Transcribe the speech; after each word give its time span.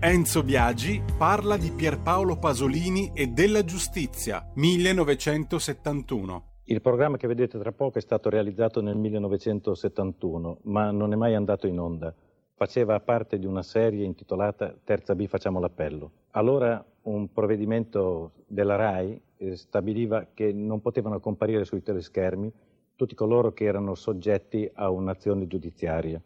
Enzo 0.00 0.44
Biagi 0.44 1.02
parla 1.18 1.56
di 1.56 1.72
Pierpaolo 1.72 2.38
Pasolini 2.38 3.10
e 3.14 3.26
della 3.26 3.64
giustizia, 3.64 4.48
1971. 4.54 6.44
Il 6.66 6.80
programma 6.80 7.16
che 7.16 7.26
vedete 7.26 7.58
tra 7.58 7.72
poco 7.72 7.98
è 7.98 8.00
stato 8.00 8.30
realizzato 8.30 8.80
nel 8.80 8.96
1971, 8.96 10.58
ma 10.66 10.92
non 10.92 11.12
è 11.12 11.16
mai 11.16 11.34
andato 11.34 11.66
in 11.66 11.80
onda. 11.80 12.14
Faceva 12.54 13.00
parte 13.00 13.40
di 13.40 13.46
una 13.46 13.64
serie 13.64 14.04
intitolata 14.04 14.72
Terza 14.84 15.16
B 15.16 15.26
facciamo 15.26 15.58
l'appello. 15.58 16.12
Allora 16.30 16.80
un 17.02 17.32
provvedimento 17.32 18.34
della 18.46 18.76
RAI 18.76 19.20
eh, 19.38 19.56
stabiliva 19.56 20.28
che 20.32 20.52
non 20.52 20.80
potevano 20.80 21.18
comparire 21.18 21.64
sui 21.64 21.82
teleschermi 21.82 22.52
tutti 22.94 23.16
coloro 23.16 23.52
che 23.52 23.64
erano 23.64 23.96
soggetti 23.96 24.70
a 24.74 24.90
un'azione 24.90 25.48
giudiziaria. 25.48 26.22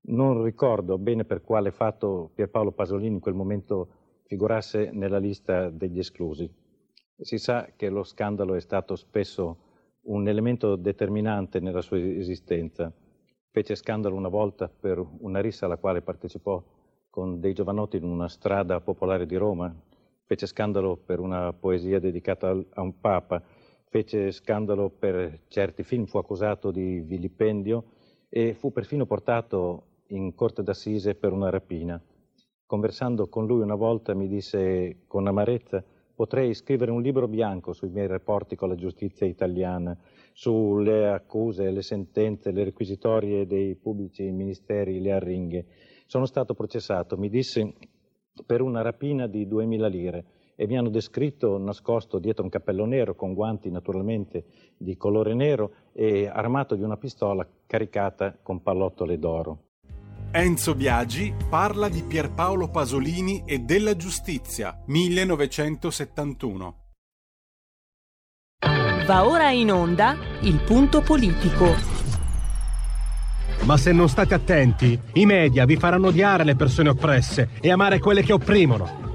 Non 0.00 0.42
ricordo 0.42 0.96
bene 0.98 1.24
per 1.24 1.42
quale 1.42 1.70
fatto 1.70 2.30
Pierpaolo 2.34 2.72
Pasolini 2.72 3.14
in 3.14 3.20
quel 3.20 3.34
momento 3.34 3.88
figurasse 4.24 4.90
nella 4.92 5.18
lista 5.18 5.68
degli 5.70 5.98
esclusi. 5.98 6.50
Si 7.20 7.38
sa 7.38 7.72
che 7.76 7.88
lo 7.88 8.04
scandalo 8.04 8.54
è 8.54 8.60
stato 8.60 8.94
spesso 8.94 9.58
un 10.02 10.28
elemento 10.28 10.76
determinante 10.76 11.60
nella 11.60 11.82
sua 11.82 11.98
esistenza. 11.98 12.92
Fece 13.50 13.74
scandalo 13.74 14.14
una 14.14 14.28
volta 14.28 14.68
per 14.68 15.04
una 15.20 15.40
rissa 15.40 15.66
alla 15.66 15.78
quale 15.78 16.00
partecipò 16.00 16.62
con 17.10 17.40
dei 17.40 17.52
giovanotti 17.52 17.96
in 17.96 18.04
una 18.04 18.28
strada 18.28 18.80
popolare 18.80 19.26
di 19.26 19.36
Roma, 19.36 19.74
fece 20.24 20.46
scandalo 20.46 20.96
per 20.96 21.18
una 21.18 21.52
poesia 21.52 21.98
dedicata 21.98 22.50
a 22.50 22.80
un 22.80 23.00
papa, 23.00 23.42
fece 23.88 24.30
scandalo 24.30 24.90
per 24.90 25.40
certi 25.48 25.82
film, 25.82 26.04
fu 26.04 26.18
accusato 26.18 26.70
di 26.70 27.00
vilipendio 27.00 27.84
e 28.28 28.54
fu 28.54 28.70
perfino 28.70 29.06
portato 29.06 29.87
in 30.08 30.34
corte 30.34 30.62
d'assise 30.62 31.14
per 31.14 31.32
una 31.32 31.50
rapina. 31.50 32.00
Conversando 32.66 33.28
con 33.28 33.46
lui 33.46 33.62
una 33.62 33.74
volta 33.74 34.14
mi 34.14 34.28
disse 34.28 35.04
con 35.06 35.26
amarezza 35.26 35.82
potrei 36.18 36.52
scrivere 36.52 36.90
un 36.90 37.00
libro 37.00 37.28
bianco 37.28 37.72
sui 37.72 37.90
miei 37.90 38.08
rapporti 38.08 38.56
con 38.56 38.68
la 38.68 38.74
giustizia 38.74 39.24
italiana, 39.24 39.96
sulle 40.32 41.08
accuse, 41.08 41.70
le 41.70 41.82
sentenze, 41.82 42.50
le 42.50 42.64
requisitorie 42.64 43.46
dei 43.46 43.76
pubblici 43.76 44.28
ministeri, 44.32 45.00
le 45.00 45.12
arringhe. 45.12 45.66
Sono 46.06 46.26
stato 46.26 46.54
processato, 46.54 47.16
mi 47.16 47.28
disse, 47.28 47.72
per 48.44 48.62
una 48.62 48.82
rapina 48.82 49.28
di 49.28 49.46
2.000 49.46 49.88
lire 49.88 50.24
e 50.56 50.66
mi 50.66 50.76
hanno 50.76 50.90
descritto 50.90 51.56
nascosto 51.56 52.18
dietro 52.18 52.42
un 52.42 52.50
cappello 52.50 52.84
nero, 52.84 53.14
con 53.14 53.32
guanti 53.32 53.70
naturalmente 53.70 54.44
di 54.76 54.96
colore 54.96 55.34
nero 55.34 55.70
e 55.92 56.26
armato 56.26 56.74
di 56.74 56.82
una 56.82 56.96
pistola 56.96 57.46
caricata 57.64 58.36
con 58.42 58.60
pallottole 58.60 59.20
d'oro. 59.20 59.67
Enzo 60.30 60.74
Biagi 60.74 61.34
parla 61.48 61.88
di 61.88 62.02
Pierpaolo 62.02 62.68
Pasolini 62.68 63.44
e 63.46 63.60
della 63.60 63.96
giustizia, 63.96 64.78
1971. 64.84 66.76
Va 69.06 69.26
ora 69.26 69.48
in 69.50 69.72
onda 69.72 70.16
il 70.42 70.60
punto 70.60 71.00
politico. 71.00 71.74
Ma 73.64 73.78
se 73.78 73.92
non 73.92 74.10
state 74.10 74.34
attenti, 74.34 75.00
i 75.14 75.24
media 75.24 75.64
vi 75.64 75.76
faranno 75.76 76.08
odiare 76.08 76.44
le 76.44 76.56
persone 76.56 76.90
oppresse 76.90 77.48
e 77.58 77.70
amare 77.70 77.98
quelle 77.98 78.22
che 78.22 78.34
opprimono. 78.34 79.06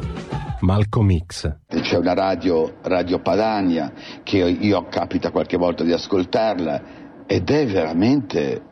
Malcolm 0.62 1.16
X. 1.16 1.58
C'è 1.68 1.98
una 1.98 2.16
radio, 2.16 2.78
Radio 2.82 3.20
Padania, 3.20 3.94
che 4.24 4.38
io 4.38 4.88
capita 4.88 5.30
qualche 5.30 5.58
volta 5.58 5.84
di 5.84 5.92
ascoltarla 5.92 7.26
ed 7.28 7.52
è 7.52 7.68
veramente 7.68 8.72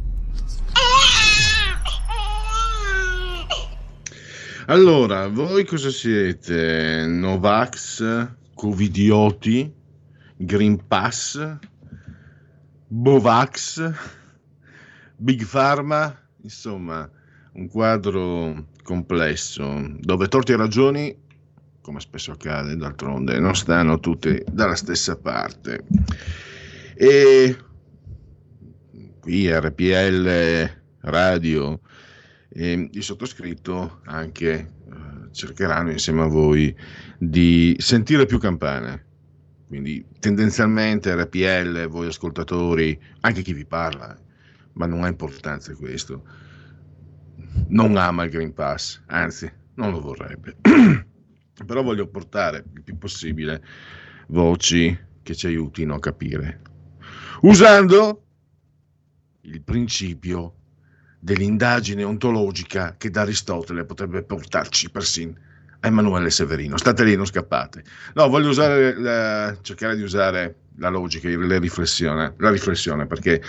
Allora, 4.71 5.27
voi 5.27 5.65
cosa 5.65 5.89
siete? 5.89 7.05
Novax, 7.05 8.29
Covidioti, 8.53 9.69
Green 10.37 10.87
Pass, 10.87 11.57
Bovax, 12.87 13.91
Big 15.17 15.45
Pharma, 15.45 16.17
insomma, 16.43 17.09
un 17.55 17.67
quadro 17.67 18.67
complesso 18.81 19.91
dove 19.99 20.29
torti 20.29 20.53
e 20.53 20.55
ragioni, 20.55 21.21
come 21.81 21.99
spesso 21.99 22.31
accade 22.31 22.77
d'altronde, 22.77 23.41
non 23.41 23.55
stanno 23.55 23.99
tutti 23.99 24.41
dalla 24.49 24.75
stessa 24.75 25.17
parte. 25.17 25.83
E 26.95 27.57
qui 29.19 29.51
RPL 29.51 30.71
Radio 31.01 31.81
e 32.53 32.89
il 32.91 33.03
sottoscritto 33.03 34.01
anche 34.05 34.51
eh, 34.53 34.67
cercheranno 35.31 35.91
insieme 35.91 36.21
a 36.21 36.27
voi 36.27 36.75
di 37.17 37.75
sentire 37.79 38.25
più 38.25 38.39
campane. 38.39 39.05
Quindi 39.67 40.05
tendenzialmente 40.19 41.15
RPL, 41.15 41.87
voi 41.87 42.07
ascoltatori, 42.07 42.99
anche 43.21 43.41
chi 43.41 43.53
vi 43.53 43.65
parla, 43.65 44.19
ma 44.73 44.85
non 44.85 45.03
ha 45.03 45.07
importanza 45.07 45.73
questo, 45.75 46.23
non 47.69 47.95
ama 47.95 48.25
il 48.25 48.31
Green 48.31 48.53
Pass, 48.53 49.01
anzi 49.05 49.49
non 49.75 49.91
lo 49.91 50.01
vorrebbe. 50.01 50.57
Però 51.65 51.83
voglio 51.83 52.07
portare 52.07 52.65
il 52.73 52.81
più 52.81 52.97
possibile 52.97 53.63
voci 54.27 54.97
che 55.23 55.35
ci 55.35 55.47
aiutino 55.47 55.95
a 55.95 55.99
capire, 55.99 56.61
usando 57.43 58.25
il 59.41 59.61
principio 59.61 60.55
dell'indagine 61.21 62.03
ontologica 62.03 62.95
che 62.97 63.11
da 63.11 63.21
Aristotele 63.21 63.85
potrebbe 63.85 64.23
portarci 64.23 64.89
persino 64.89 65.33
a 65.81 65.87
Emanuele 65.87 66.31
Severino. 66.31 66.77
State 66.77 67.03
lì, 67.03 67.15
non 67.15 67.25
scappate. 67.25 67.83
No, 68.15 68.27
voglio 68.27 68.49
usare 68.49 68.99
la, 68.99 69.55
cercare 69.61 69.95
di 69.95 70.01
usare 70.01 70.55
la 70.77 70.89
logica, 70.89 71.29
la 71.29 71.59
riflessione, 71.59 72.33
la 72.37 72.49
riflessione, 72.49 73.05
perché 73.05 73.41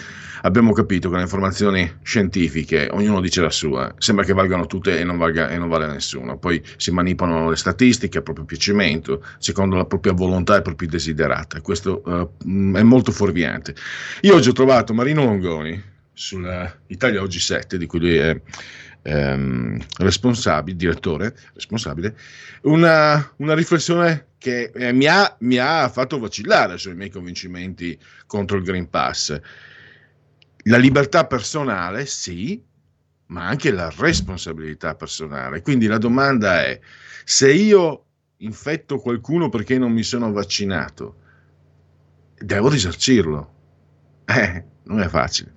abbiamo 0.43 0.73
capito 0.73 1.09
che 1.09 1.17
le 1.17 1.23
informazioni 1.23 1.91
scientifiche, 2.03 2.89
ognuno 2.91 3.21
dice 3.21 3.41
la 3.41 3.51
sua, 3.51 3.95
sembra 3.97 4.25
che 4.25 4.35
valgano 4.35 4.67
tutte 4.67 4.99
e 4.99 5.05
non, 5.05 5.17
valga, 5.17 5.49
e 5.49 5.57
non 5.57 5.69
vale 5.69 5.87
nessuno. 5.87 6.37
Poi 6.37 6.63
si 6.77 6.91
manipolano 6.91 7.49
le 7.49 7.57
statistiche 7.57 8.19
a 8.19 8.23
proprio 8.23 8.45
piacimento, 8.45 9.25
secondo 9.39 9.77
la 9.77 9.87
propria 9.87 10.13
volontà 10.13 10.57
e 10.57 10.59
i 10.59 10.63
propri 10.63 10.87
desiderata. 10.87 11.63
Questo 11.63 12.03
uh, 12.05 12.75
è 12.77 12.83
molto 12.83 13.13
fuorviante. 13.13 13.75
Io 14.23 14.35
oggi 14.35 14.51
ho 14.51 14.53
trovato 14.53 14.93
Marino 14.93 15.25
Longoni, 15.25 15.92
sulla 16.13 16.73
Italia 16.89 17.23
Oggi 17.23 17.41
7, 17.41 17.79
di 17.79 17.87
cui 17.87 18.01
lui 18.01 18.17
è 18.17 18.41
ehm, 19.03 19.79
responsabile, 19.99 20.77
direttore, 20.77 21.37
responsabile, 21.55 22.17
una, 22.63 23.33
una 23.37 23.55
riflessione 23.55 24.29
che 24.39 24.71
eh, 24.75 24.93
mi, 24.93 25.07
ha, 25.07 25.37
mi 25.41 25.59
ha 25.59 25.89
fatto 25.89 26.19
vacillare 26.19 26.79
sui 26.79 26.95
miei 26.95 27.11
convincimenti 27.11 27.99
contro 28.27 28.57
il 28.57 28.65
Green 28.65 28.89
Pass. 28.89 29.39
La 30.65 30.79
libertà 30.79 31.27
personale, 31.27 32.07
sì, 32.07 32.63
ma 33.27 33.47
anche 33.47 33.71
la 33.71 33.93
responsabilità 33.97 34.95
personale. 34.95 35.63
Quindi 35.63 35.87
la 35.87 35.99
domanda 35.99 36.65
è, 36.65 36.79
se 37.25 37.53
io 37.53 38.05
infetto 38.39 38.99
qualcuno 38.99 39.49
perché 39.49 39.79
non 39.79 39.93
mi 39.93 40.03
sono 40.03 40.31
vaccinato, 40.33 41.17
devo 42.39 42.69
risarcirlo. 42.69 43.55
Eh, 44.25 44.65
non 44.85 45.01
è 45.01 45.09
facile. 45.09 45.55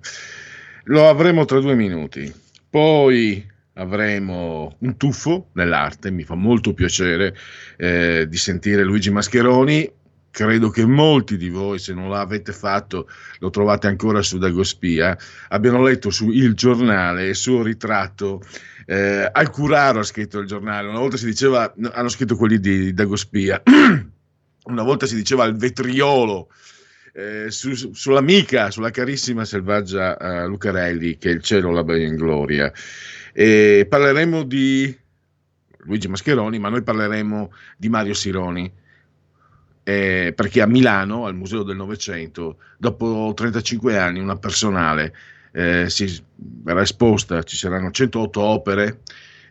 Lo 0.88 1.08
avremo 1.08 1.44
tra 1.44 1.58
due 1.58 1.74
minuti. 1.74 2.32
Poi 2.70 3.44
avremo 3.74 4.76
un 4.78 4.96
tuffo 4.96 5.48
nell'arte, 5.54 6.10
mi 6.10 6.22
fa 6.22 6.34
molto 6.34 6.74
piacere 6.74 7.36
eh, 7.76 8.26
di 8.28 8.36
sentire 8.36 8.84
Luigi 8.84 9.10
Mascheroni. 9.10 9.92
Credo 10.30 10.68
che 10.68 10.84
molti 10.84 11.38
di 11.38 11.48
voi, 11.48 11.78
se 11.78 11.94
non 11.94 12.10
l'avete 12.10 12.52
fatto, 12.52 13.08
lo 13.38 13.50
trovate 13.50 13.86
ancora 13.86 14.20
su 14.20 14.36
Dagospia, 14.36 15.16
abbiano 15.48 15.82
letto 15.82 16.10
su 16.10 16.30
Il 16.30 16.54
Giornale 16.54 17.28
il 17.28 17.36
suo 17.36 17.62
ritratto. 17.62 18.42
Eh, 18.84 19.28
Alcuraro 19.32 20.00
ha 20.00 20.04
scritto 20.04 20.38
il 20.38 20.46
giornale, 20.46 20.88
una 20.88 20.98
volta 20.98 21.16
si 21.16 21.24
diceva, 21.24 21.74
hanno 21.92 22.08
scritto 22.08 22.36
quelli 22.36 22.60
di 22.60 22.92
Dagospia, 22.92 23.62
una 24.66 24.82
volta 24.82 25.06
si 25.06 25.16
diceva 25.16 25.46
il 25.46 25.56
vetriolo 25.56 26.48
eh, 27.16 27.50
su, 27.50 27.94
sull'amica, 27.94 28.70
sulla 28.70 28.90
carissima 28.90 29.46
selvaggia 29.46 30.16
uh, 30.20 30.46
Lucarelli, 30.46 31.16
che 31.16 31.30
il 31.30 31.42
cielo 31.42 31.70
la 31.70 31.96
in 31.96 32.14
gloria. 32.14 32.70
E 33.32 33.86
parleremo 33.88 34.42
di 34.42 34.94
Luigi 35.78 36.08
Mascheroni, 36.08 36.58
ma 36.58 36.68
noi 36.68 36.82
parleremo 36.82 37.52
di 37.78 37.88
Mario 37.88 38.12
Sironi. 38.12 38.70
Eh, 39.82 40.32
perché 40.36 40.60
a 40.60 40.66
Milano, 40.66 41.26
al 41.26 41.36
Museo 41.36 41.62
del 41.62 41.76
Novecento, 41.76 42.58
dopo 42.76 43.32
35 43.34 43.96
anni, 43.96 44.18
una 44.18 44.36
personale 44.36 45.14
eh, 45.52 45.88
si 45.88 46.22
verrà 46.34 46.82
esposta, 46.82 47.42
ci 47.44 47.56
saranno 47.56 47.92
108 47.92 48.40
opere 48.40 49.00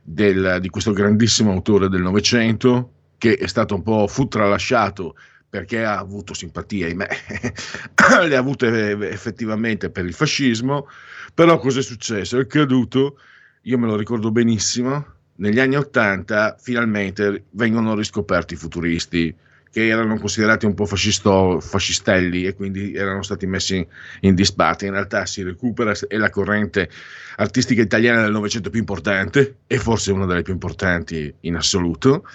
del, 0.03 0.57
di 0.59 0.69
questo 0.69 0.91
grandissimo 0.91 1.51
autore 1.51 1.87
del 1.87 2.01
Novecento, 2.01 2.91
che 3.17 3.37
è 3.37 3.47
stato 3.47 3.75
un 3.75 3.81
po' 3.81 4.07
fu 4.07 4.27
tralasciato 4.27 5.15
perché 5.55 5.85
ha 5.85 5.97
avuto 5.97 6.33
simpatia, 6.33 6.87
ahimè, 6.87 7.07
le 8.27 8.35
ha 8.35 8.39
avute 8.39 8.91
effettivamente 9.09 9.89
per 9.89 10.03
il 10.03 10.13
fascismo, 10.13 10.89
però 11.33 11.57
cosa 11.59 11.79
è 11.79 11.81
successo? 11.81 12.37
È 12.37 12.45
caduto, 12.45 13.17
io 13.61 13.77
me 13.77 13.87
lo 13.87 13.95
ricordo 13.95 14.31
benissimo, 14.31 15.13
negli 15.35 15.61
anni 15.61 15.77
Ottanta 15.77 16.57
finalmente 16.59 17.45
vengono 17.51 17.95
riscoperti 17.95 18.55
i 18.55 18.57
futuristi 18.57 19.33
che 19.71 19.87
erano 19.87 20.17
considerati 20.17 20.65
un 20.65 20.73
po' 20.73 20.85
fascisto, 20.85 21.61
fascistelli 21.61 22.45
e 22.45 22.53
quindi 22.53 22.93
erano 22.93 23.21
stati 23.23 23.45
messi 23.45 23.85
in 24.21 24.35
disparte. 24.35 24.85
In 24.85 24.91
realtà 24.91 25.25
si 25.25 25.41
recupera, 25.41 25.93
è 26.07 26.17
la 26.17 26.29
corrente 26.29 26.89
artistica 27.37 27.81
italiana 27.81 28.23
del 28.23 28.31
Novecento 28.31 28.69
più 28.69 28.79
importante 28.79 29.59
e 29.67 29.77
forse 29.77 30.11
una 30.11 30.25
delle 30.25 30.41
più 30.41 30.53
importanti 30.53 31.33
in 31.41 31.55
assoluto 31.55 32.25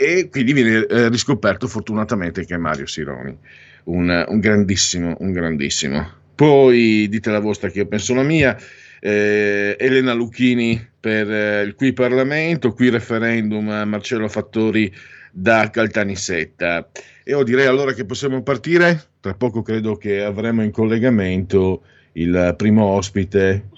e 0.00 0.28
quindi 0.30 0.52
viene 0.52 0.86
eh, 0.86 1.08
riscoperto 1.08 1.66
fortunatamente 1.66 2.46
che 2.46 2.54
è 2.54 2.56
Mario 2.56 2.86
Sironi, 2.86 3.36
un, 3.84 4.24
un, 4.28 4.38
grandissimo, 4.38 5.16
un 5.18 5.32
grandissimo. 5.32 6.08
Poi 6.36 7.08
dite 7.08 7.30
la 7.32 7.40
vostra 7.40 7.68
che 7.68 7.78
io 7.78 7.86
penso 7.88 8.14
la 8.14 8.22
mia, 8.22 8.56
eh, 9.00 9.76
Elena 9.76 10.12
Lucchini 10.12 10.88
per 11.00 11.28
eh, 11.28 11.62
il 11.62 11.74
qui 11.74 11.92
Parlamento, 11.92 12.72
qui 12.74 12.90
referendum 12.90 13.64
Marcello 13.86 14.28
Fattori 14.28 14.94
da 15.32 15.68
Caltanissetta. 15.68 16.88
E 17.24 17.32
io 17.32 17.42
direi 17.42 17.66
allora 17.66 17.92
che 17.92 18.04
possiamo 18.04 18.40
partire, 18.44 19.08
tra 19.18 19.34
poco 19.34 19.62
credo 19.62 19.96
che 19.96 20.22
avremo 20.22 20.62
in 20.62 20.70
collegamento 20.70 21.82
il 22.12 22.54
primo 22.56 22.84
ospite. 22.84 23.68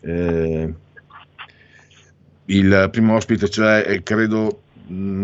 Eh, 0.00 0.74
il 2.46 2.88
primo 2.90 3.14
ospite, 3.14 3.48
cioè 3.48 3.84
eh, 3.86 4.02
credo 4.02 4.61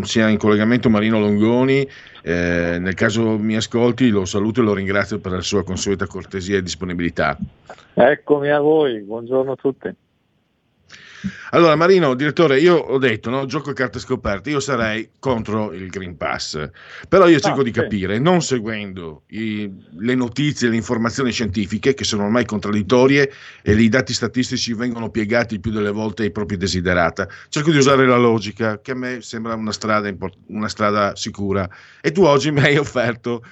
sia 0.03 0.27
in 0.27 0.37
collegamento 0.37 0.89
Marino 0.89 1.19
Longoni. 1.19 1.87
Eh, 2.21 2.77
nel 2.79 2.93
caso 2.93 3.37
mi 3.37 3.55
ascolti, 3.55 4.09
lo 4.09 4.25
saluto 4.25 4.61
e 4.61 4.63
lo 4.63 4.73
ringrazio 4.73 5.19
per 5.19 5.31
la 5.33 5.41
sua 5.41 5.63
consueta 5.63 6.07
cortesia 6.07 6.57
e 6.57 6.61
disponibilità. 6.61 7.37
Eccomi 7.93 8.49
a 8.49 8.59
voi, 8.59 9.01
buongiorno 9.01 9.51
a 9.51 9.55
tutti. 9.55 9.93
Allora, 11.51 11.75
Marino, 11.75 12.13
direttore, 12.13 12.59
io 12.59 12.75
ho 12.75 12.97
detto, 12.97 13.29
no, 13.29 13.45
gioco 13.45 13.71
a 13.71 13.73
carte 13.73 13.99
scoperte, 13.99 14.49
io 14.49 14.59
sarei 14.59 15.11
contro 15.19 15.73
il 15.73 15.87
Green 15.89 16.15
Pass, 16.15 16.69
però 17.07 17.27
io 17.27 17.39
cerco 17.39 17.61
ah, 17.61 17.63
di 17.63 17.71
capire, 17.71 18.15
sì. 18.15 18.21
non 18.21 18.41
seguendo 18.41 19.23
i, 19.27 19.69
le 19.99 20.15
notizie, 20.15 20.69
le 20.69 20.75
informazioni 20.75 21.31
scientifiche 21.31 21.93
che 21.93 22.03
sono 22.03 22.23
ormai 22.23 22.45
contraddittorie 22.45 23.31
e 23.61 23.73
i 23.73 23.89
dati 23.89 24.13
statistici 24.13 24.73
vengono 24.73 25.09
piegati 25.09 25.59
più 25.59 25.71
delle 25.71 25.91
volte 25.91 26.23
ai 26.23 26.31
propri 26.31 26.57
desiderata, 26.57 27.27
cerco 27.49 27.71
di 27.71 27.77
usare 27.77 28.05
la 28.05 28.17
logica, 28.17 28.79
che 28.79 28.91
a 28.91 28.95
me 28.95 29.21
sembra 29.21 29.55
una 29.55 29.71
strada, 29.71 30.13
una 30.47 30.69
strada 30.69 31.15
sicura. 31.15 31.69
E 32.01 32.11
tu 32.11 32.23
oggi 32.23 32.51
mi 32.51 32.61
hai 32.61 32.77
offerto, 32.77 33.43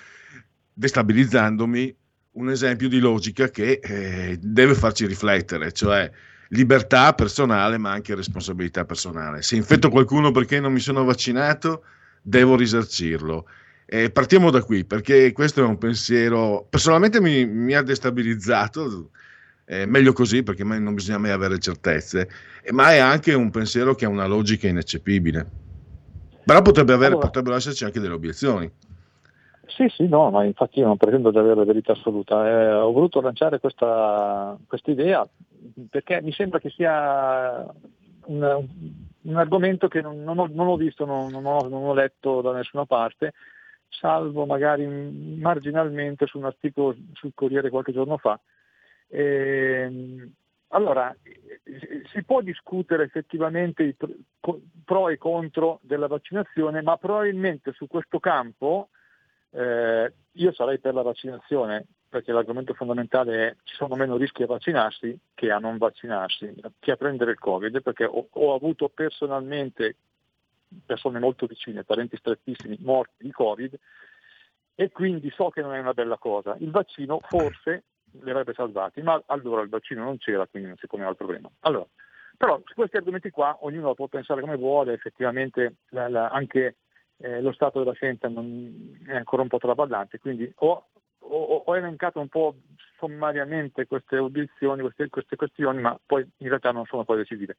destabilizzandomi, 0.74 1.96
un 2.38 2.50
esempio 2.50 2.88
di 2.88 3.00
logica 3.00 3.50
che 3.50 3.80
eh, 3.82 4.38
deve 4.40 4.76
farci 4.76 5.06
riflettere, 5.08 5.72
cioè 5.72 6.10
libertà 6.50 7.14
personale 7.14 7.78
ma 7.78 7.92
anche 7.92 8.16
responsabilità 8.16 8.86
personale. 8.86 9.42
Se 9.42 9.56
infetto 9.56 9.90
qualcuno 9.90 10.32
perché 10.32 10.60
non 10.60 10.74
mi 10.74 10.80
sono 10.80 11.04
vaccinato, 11.04 11.84
devo 12.22 12.56
risarcirlo. 12.56 13.46
E 13.86 14.10
partiamo 14.12 14.52
da 14.52 14.62
qui 14.62 14.84
perché 14.84 15.32
questo 15.32 15.62
è 15.62 15.64
un 15.64 15.78
pensiero, 15.78 16.66
personalmente 16.70 17.22
mi, 17.22 17.46
mi 17.46 17.74
ha 17.74 17.82
destabilizzato, 17.82 19.12
eh, 19.66 19.86
meglio 19.86 20.14
così 20.14 20.44
perché 20.44 20.64
non 20.64 20.94
bisogna 20.94 21.18
mai 21.18 21.32
avere 21.32 21.58
certezze, 21.60 22.30
ma 22.72 22.94
è 22.94 22.98
anche 22.98 23.34
un 23.34 23.50
pensiero 23.50 23.96
che 23.96 24.06
ha 24.06 24.10
una 24.10 24.26
logica 24.26 24.68
ineccepibile. 24.68 25.66
Però 26.44 26.62
potrebbe 26.62 26.94
avere, 26.94 27.12
allora, 27.12 27.26
potrebbero 27.26 27.56
esserci 27.56 27.84
anche 27.84 28.00
delle 28.00 28.14
obiezioni. 28.14 28.72
Sì, 29.68 29.88
sì, 29.90 30.08
no, 30.08 30.32
ma 30.32 30.44
infatti 30.46 30.80
io 30.80 30.86
non 30.88 30.98
pretendo 30.98 31.30
di 31.30 31.38
avere 31.38 31.56
la 31.56 31.66
verità 31.66 31.92
assoluta. 31.92 32.48
Eh, 32.48 32.74
ho 32.74 32.92
voluto 32.92 33.22
lanciare 33.22 33.60
questa 33.60 34.58
idea 34.86 35.28
perché 35.90 36.22
mi 36.22 36.32
sembra 36.32 36.60
che 36.60 36.70
sia 36.70 37.66
un, 38.26 38.68
un 39.22 39.36
argomento 39.36 39.88
che 39.88 40.02
non, 40.02 40.24
non, 40.24 40.40
ho, 40.40 40.48
non 40.50 40.68
ho, 40.68 40.76
visto, 40.78 41.06
non, 41.06 41.30
non, 41.32 41.46
ho, 41.46 41.68
non 41.68 41.84
ho 41.84 41.94
letto 41.94 42.42
da 42.42 42.54
nessuna 42.54 42.86
parte, 42.86 43.34
salvo 43.90 44.46
magari 44.46 44.86
marginalmente 44.86 46.26
su 46.28 46.38
un 46.38 46.46
articolo 46.46 46.96
sul 47.14 47.34
Corriere 47.34 47.70
qualche 47.70 47.92
giorno 47.92 48.18
fa. 48.18 48.40
E, 49.10 50.32
allora, 50.70 51.16
si 52.12 52.24
può 52.24 52.42
discutere 52.42 53.04
effettivamente 53.04 53.84
i 53.84 53.96
pro 54.84 55.10
e 55.10 55.18
contro 55.18 55.80
della 55.82 56.08
vaccinazione, 56.08 56.82
ma 56.82 56.98
probabilmente 56.98 57.74
su 57.74 57.88
questo 57.88 58.20
campo 58.20 58.90
eh, 59.52 60.14
io 60.32 60.52
sarei 60.54 60.80
per 60.80 60.94
la 60.94 61.02
vaccinazione 61.02 61.86
perché 62.10 62.32
l'argomento 62.32 62.74
fondamentale 62.74 63.48
è 63.48 63.56
ci 63.64 63.76
sono 63.76 63.96
meno 63.96 64.16
rischi 64.16 64.44
a 64.44 64.48
vaccinarsi 64.48 65.18
che 65.34 65.52
a 65.52 65.60
non 65.60 65.78
vaccinarsi, 65.78 66.54
che 66.80 66.92
a 66.92 66.96
prendere 66.96 67.32
il 67.32 67.40
Covid, 67.40 67.82
perché 67.82 68.06
ho, 68.06 68.28
ho 68.30 68.54
avuto 68.54 68.90
personalmente 68.90 69.96
persone 70.86 71.20
molto 71.20 71.46
vicine, 71.46 71.84
parenti 71.84 72.18
strettissimi, 72.18 72.78
morti 72.82 73.24
di 73.24 73.32
Covid 73.32 73.78
e 74.76 74.92
quindi 74.92 75.30
so 75.32 75.50
che 75.50 75.62
non 75.62 75.74
è 75.74 75.80
una 75.80 75.94
bella 75.94 76.18
cosa. 76.18 76.56
Il 76.60 76.72
vaccino 76.72 77.20
forse 77.28 77.84
li 78.12 78.30
avrebbe 78.30 78.54
salvati, 78.54 79.02
ma 79.02 79.22
allora 79.28 79.62
il 79.62 79.70
vaccino 79.70 80.04
non 80.04 80.18
c'era, 80.18 80.46
quindi 80.48 80.70
non 80.70 80.78
si 80.78 80.88
poneva 80.88 81.10
il 81.10 81.16
problema. 81.16 81.50
Allora, 81.62 81.88
però 82.38 82.62
su 82.66 82.74
questi 82.76 82.98
argomenti 82.98 83.32
qua 83.32 83.58
ognuno 83.62 83.96
può 83.96 84.08
pensare 84.08 84.42
come 84.42 84.56
vuole, 84.56 84.94
effettivamente 84.94 85.78
la, 85.90 86.08
la, 86.08 86.30
anche 86.30 86.76
eh, 87.18 87.42
lo 87.42 87.52
stato 87.52 87.80
della 87.80 87.94
scienza 87.94 88.28
non 88.28 89.00
è 89.06 89.16
ancora 89.16 89.42
un 89.42 89.48
po' 89.48 89.58
traballante, 89.58 90.20
quindi 90.20 90.52
o 90.58 90.88
ho, 91.30 91.64
ho, 91.66 91.76
elencato 91.76 92.20
un 92.20 92.30
po' 92.30 92.56
sommariamente 92.98 93.86
queste 93.86 94.18
obiezioni, 94.18 94.82
queste, 94.82 95.10
queste, 95.10 95.36
questioni, 95.36 95.82
ma 95.82 96.00
poi 96.04 96.26
in 96.38 96.48
realtà 96.48 96.72
non 96.72 96.86
sono 96.86 97.04
poi 97.04 97.18
decisive. 97.18 97.58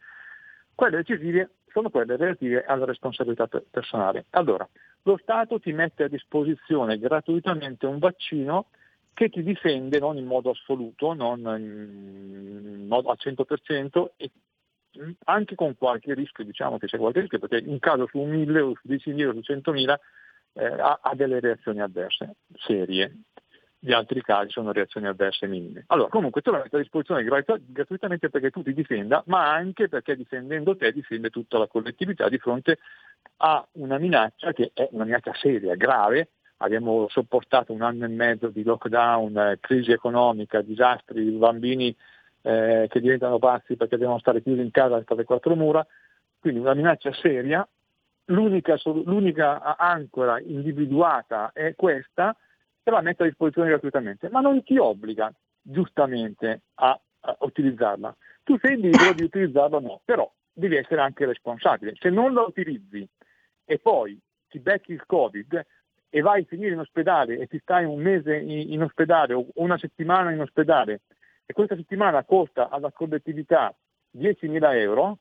Quelle 0.74 0.96
decisive 0.98 1.50
sono 1.70 1.90
quelle 1.90 2.16
relative 2.16 2.64
alla 2.64 2.84
responsabilità 2.84 3.48
personale. 3.70 4.26
Allora, 4.30 4.66
lo 5.02 5.18
Stato 5.18 5.58
ti 5.58 5.72
mette 5.72 6.04
a 6.04 6.08
disposizione 6.08 6.98
gratuitamente 6.98 7.86
un 7.86 7.98
vaccino 7.98 8.66
che 9.12 9.28
ti 9.28 9.42
difende 9.42 9.98
non 9.98 10.16
in 10.16 10.26
modo 10.26 10.50
assoluto, 10.50 11.12
non 11.12 11.40
modo 12.86 13.10
al 13.10 13.18
100%, 13.20 14.10
e 14.16 14.30
anche 15.24 15.54
con 15.54 15.76
qualche 15.76 16.14
rischio, 16.14 16.44
diciamo 16.44 16.78
che 16.78 16.86
c'è 16.86 16.98
qualche 16.98 17.20
rischio, 17.20 17.38
perché 17.38 17.62
un 17.66 17.78
caso 17.78 18.06
su 18.06 18.20
1000 18.20 18.60
o 18.60 18.72
su 18.74 18.88
10.000 18.88 19.26
o 19.26 19.32
su 19.32 19.52
100.000 19.52 19.96
eh, 20.54 20.64
ha, 20.64 20.98
ha, 21.02 21.14
delle 21.14 21.40
reazioni 21.40 21.80
avverse 21.80 22.36
serie 22.54 23.22
gli 23.80 23.92
altri 23.92 24.22
casi 24.22 24.50
sono 24.50 24.72
reazioni 24.72 25.06
avverse 25.06 25.46
minime. 25.46 25.84
Allora, 25.88 26.08
comunque 26.08 26.42
tu 26.42 26.50
la 26.50 26.58
metti 26.58 26.74
a 26.74 26.78
disposizione 26.78 27.22
gratuitamente 27.22 28.28
perché 28.28 28.50
tu 28.50 28.62
ti 28.62 28.74
difenda, 28.74 29.22
ma 29.26 29.52
anche 29.52 29.88
perché 29.88 30.16
difendendo 30.16 30.76
te 30.76 30.92
difende 30.92 31.30
tutta 31.30 31.58
la 31.58 31.68
collettività 31.68 32.28
di 32.28 32.38
fronte 32.38 32.78
a 33.38 33.64
una 33.72 33.98
minaccia 33.98 34.52
che 34.52 34.72
è 34.74 34.88
una 34.92 35.04
minaccia 35.04 35.32
seria, 35.34 35.76
grave. 35.76 36.30
Abbiamo 36.60 37.06
sopportato 37.08 37.72
un 37.72 37.82
anno 37.82 38.04
e 38.04 38.08
mezzo 38.08 38.48
di 38.48 38.64
lockdown, 38.64 39.38
eh, 39.38 39.58
crisi 39.60 39.92
economica, 39.92 40.60
disastri, 40.60 41.30
bambini 41.30 41.94
eh, 42.48 42.86
che 42.88 43.00
diventano 43.00 43.38
pazzi 43.38 43.76
perché 43.76 43.98
devono 43.98 44.18
stare 44.18 44.40
chiusi 44.40 44.62
in 44.62 44.70
casa 44.70 45.02
tra 45.02 45.14
le 45.14 45.24
quattro 45.24 45.54
mura, 45.54 45.86
quindi 46.40 46.60
una 46.60 46.72
minaccia 46.72 47.12
seria. 47.12 47.66
L'unica, 48.30 48.78
l'unica 48.84 49.76
ancora 49.76 50.40
individuata 50.40 51.50
è 51.52 51.74
questa, 51.74 52.34
te 52.82 52.90
la 52.90 53.02
mette 53.02 53.22
a 53.22 53.26
disposizione 53.26 53.68
gratuitamente, 53.68 54.30
ma 54.30 54.40
non 54.40 54.62
ti 54.62 54.78
obbliga 54.78 55.30
giustamente 55.60 56.62
a, 56.76 56.98
a 57.20 57.36
utilizzarla. 57.40 58.16
Tu 58.44 58.58
sei 58.60 58.80
libero 58.80 59.12
di 59.12 59.24
utilizzarla 59.24 59.76
o 59.76 59.80
no, 59.80 60.00
però 60.04 60.30
devi 60.50 60.76
essere 60.76 61.02
anche 61.02 61.26
responsabile. 61.26 61.96
Se 61.98 62.08
non 62.08 62.32
la 62.32 62.42
utilizzi 62.42 63.06
e 63.64 63.78
poi 63.78 64.18
ti 64.48 64.58
becchi 64.58 64.92
il 64.92 65.04
Covid 65.04 65.66
e 66.08 66.20
vai 66.22 66.42
a 66.42 66.46
finire 66.46 66.72
in 66.72 66.80
ospedale 66.80 67.38
e 67.38 67.46
ti 67.46 67.58
stai 67.58 67.84
un 67.84 68.00
mese 68.00 68.36
in, 68.36 68.72
in 68.72 68.82
ospedale 68.82 69.34
o 69.34 69.46
una 69.56 69.76
settimana 69.76 70.30
in 70.30 70.40
ospedale 70.40 71.02
e 71.50 71.54
questa 71.54 71.76
settimana 71.76 72.24
costa 72.24 72.68
alla 72.68 72.92
collettività 72.92 73.74
10.000 74.14 74.74
euro, 74.74 75.20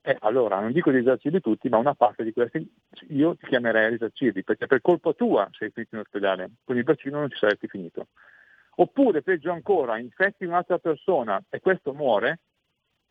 eh, 0.00 0.16
allora 0.20 0.58
non 0.58 0.72
dico 0.72 0.90
di 0.90 0.96
risarcirli 0.96 1.42
tutti, 1.42 1.68
ma 1.68 1.76
una 1.76 1.94
parte 1.94 2.24
di 2.24 2.32
questi 2.32 2.66
io 3.08 3.36
ti 3.36 3.44
chiamerei 3.44 3.84
a 3.84 3.88
risarcirli, 3.90 4.44
perché 4.44 4.66
per 4.66 4.80
colpa 4.80 5.12
tua 5.12 5.46
sei 5.52 5.68
finito 5.68 5.96
in 5.96 6.00
ospedale, 6.00 6.52
con 6.64 6.78
il 6.78 6.84
vaccino 6.84 7.18
non 7.18 7.28
ci 7.28 7.36
saresti 7.36 7.68
finito. 7.68 8.06
Oppure, 8.76 9.20
peggio 9.20 9.52
ancora, 9.52 9.98
infetti 9.98 10.46
un'altra 10.46 10.78
persona 10.78 11.38
e 11.50 11.60
questo 11.60 11.92
muore, 11.92 12.40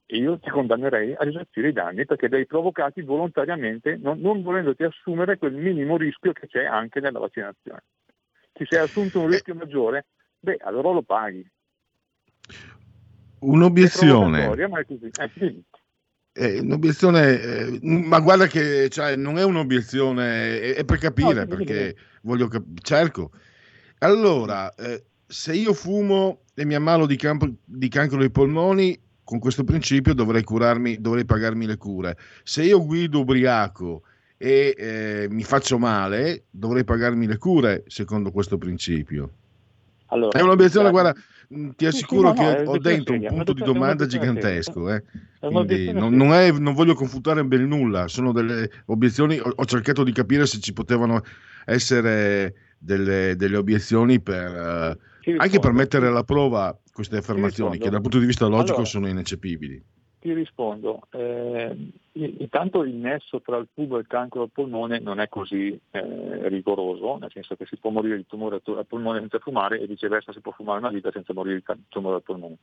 io 0.07 0.39
ti 0.39 0.50
condannerei 0.50 1.13
a 1.13 1.24
risarcire 1.24 1.67
i 1.67 1.74
danni 1.74 2.07
perché 2.07 2.27
li 2.27 2.38
hai 2.38 2.48
provocati 2.48 3.03
volontariamente 3.03 3.98
non, 3.98 4.19
non 4.19 4.41
volendoti 4.41 4.83
assumere 4.83 5.38
quel 5.38 5.53
minimo 5.53 5.95
rischio 5.95 6.33
che 6.33 6.48
c'è 6.48 6.65
anche 6.65 7.01
nella 7.01 7.19
vaccinazione. 7.19 7.83
Ti 8.51 8.65
sei 8.67 8.79
assunto 8.79 9.19
un 9.19 9.27
rischio 9.27 9.53
maggiore, 9.53 10.07
beh, 10.39 10.57
allora 10.62 10.89
lo 10.89 11.03
paghi. 11.03 11.48
Un'obiezione. 13.39 14.43
Eh, 16.34 16.60
un'obiezione, 16.60 17.41
eh, 17.41 17.79
ma 17.81 18.20
guarda 18.20 18.48
che 18.48 18.88
cioè, 18.89 19.15
non 19.15 19.38
è 19.38 19.43
un'obiezione, 19.43 20.62
è, 20.62 20.75
è 20.75 20.86
per 20.86 20.98
capire, 20.98 21.46
no, 21.46 21.48
perché 21.48 21.96
voglio 22.22 22.48
cap- 22.48 22.79
cerco. 22.81 23.31
Allora, 24.00 24.74
eh, 24.75 25.03
se 25.25 25.53
io 25.53 25.74
fumo 25.74 26.43
e 26.53 26.63
mi 26.65 26.75
ammalo 26.75 27.05
di, 27.05 27.17
campo, 27.17 27.50
di 27.65 27.89
cancro 27.89 28.20
dei 28.20 28.31
polmoni, 28.31 28.98
con 29.24 29.39
questo 29.39 29.63
principio 29.63 30.13
dovrei 30.13 30.43
curarmi, 30.43 31.00
dovrei 31.00 31.25
pagarmi 31.25 31.65
le 31.65 31.77
cure. 31.77 32.17
Se 32.43 32.63
io 32.63 32.86
guido 32.86 33.20
ubriaco 33.20 34.03
e 34.38 34.74
eh, 34.77 35.27
mi 35.29 35.43
faccio 35.43 35.77
male, 35.77 36.46
dovrei 36.50 36.84
pagarmi 36.84 37.27
le 37.27 37.38
cure 37.38 37.84
secondo 37.88 38.31
questo 38.31 38.58
principio. 38.58 39.31
Allora, 40.08 40.38
è 40.38 40.41
un'obiezione, 40.41 40.89
guarda, 40.89 41.15
ti 41.75 41.86
assicuro 41.86 42.29
sì, 42.29 42.38
sì, 42.38 42.43
no, 42.43 42.55
che 42.55 42.63
no, 42.63 42.72
ho 42.72 42.77
dentro 42.77 43.13
un 43.15 43.27
punto 43.27 43.53
di 43.53 43.63
domanda 43.63 44.05
gigantesco. 44.05 44.93
Eh. 44.93 45.03
Quindi 45.39 45.91
non, 45.91 46.13
non, 46.13 46.34
è, 46.34 46.51
non, 46.51 46.74
voglio 46.74 46.93
confutare 46.93 47.43
ben 47.43 47.67
nulla, 47.67 48.08
sono 48.08 48.31
delle 48.31 48.70
obiezioni, 48.86 49.39
ho, 49.39 49.51
ho, 49.53 49.65
cercato 49.65 50.03
di 50.03 50.12
capire 50.12 50.46
se 50.46 50.60
ci 50.60 50.72
potevano 50.72 51.22
essere 51.65 52.53
delle, 52.77 53.36
delle 53.36 53.58
obiezioni 53.58 54.22
per, 54.22 54.98
uh, 55.25 55.31
anche 55.38 55.60
per 55.60 55.72
mettere 55.74 56.08
alla 56.08 56.24
prova 56.24 56.77
queste 56.91 57.17
affermazioni 57.17 57.77
che 57.77 57.89
dal 57.89 58.01
punto 58.01 58.20
di 58.20 58.25
vista 58.25 58.46
logico 58.48 58.74
allora, 58.74 58.86
sono 58.86 59.08
ineccepibili. 59.08 59.84
Ti 60.21 60.33
rispondo. 60.33 61.07
Eh, 61.09 61.75
intanto 62.11 62.83
il 62.83 62.93
nesso 62.93 63.41
tra 63.41 63.57
il 63.57 63.69
tubo 63.73 63.97
e 63.97 64.01
il 64.01 64.07
cancro 64.07 64.43
al 64.43 64.51
polmone 64.53 64.99
non 64.99 65.19
è 65.19 65.27
così 65.27 65.79
eh, 65.89 66.47
rigoroso, 66.47 67.17
nel 67.17 67.31
senso 67.31 67.55
che 67.55 67.65
si 67.65 67.77
può 67.77 67.89
morire 67.89 68.17
di 68.17 68.27
tumore 68.27 68.61
al 68.63 68.85
polmone 68.85 69.19
senza 69.19 69.39
fumare 69.39 69.79
e 69.79 69.87
viceversa 69.87 70.31
si 70.31 70.39
può 70.39 70.51
fumare 70.51 70.77
una 70.77 70.89
vita 70.91 71.09
senza 71.09 71.33
morire 71.33 71.63
di 71.65 71.83
tumore 71.89 72.17
al 72.17 72.21
polmone. 72.21 72.57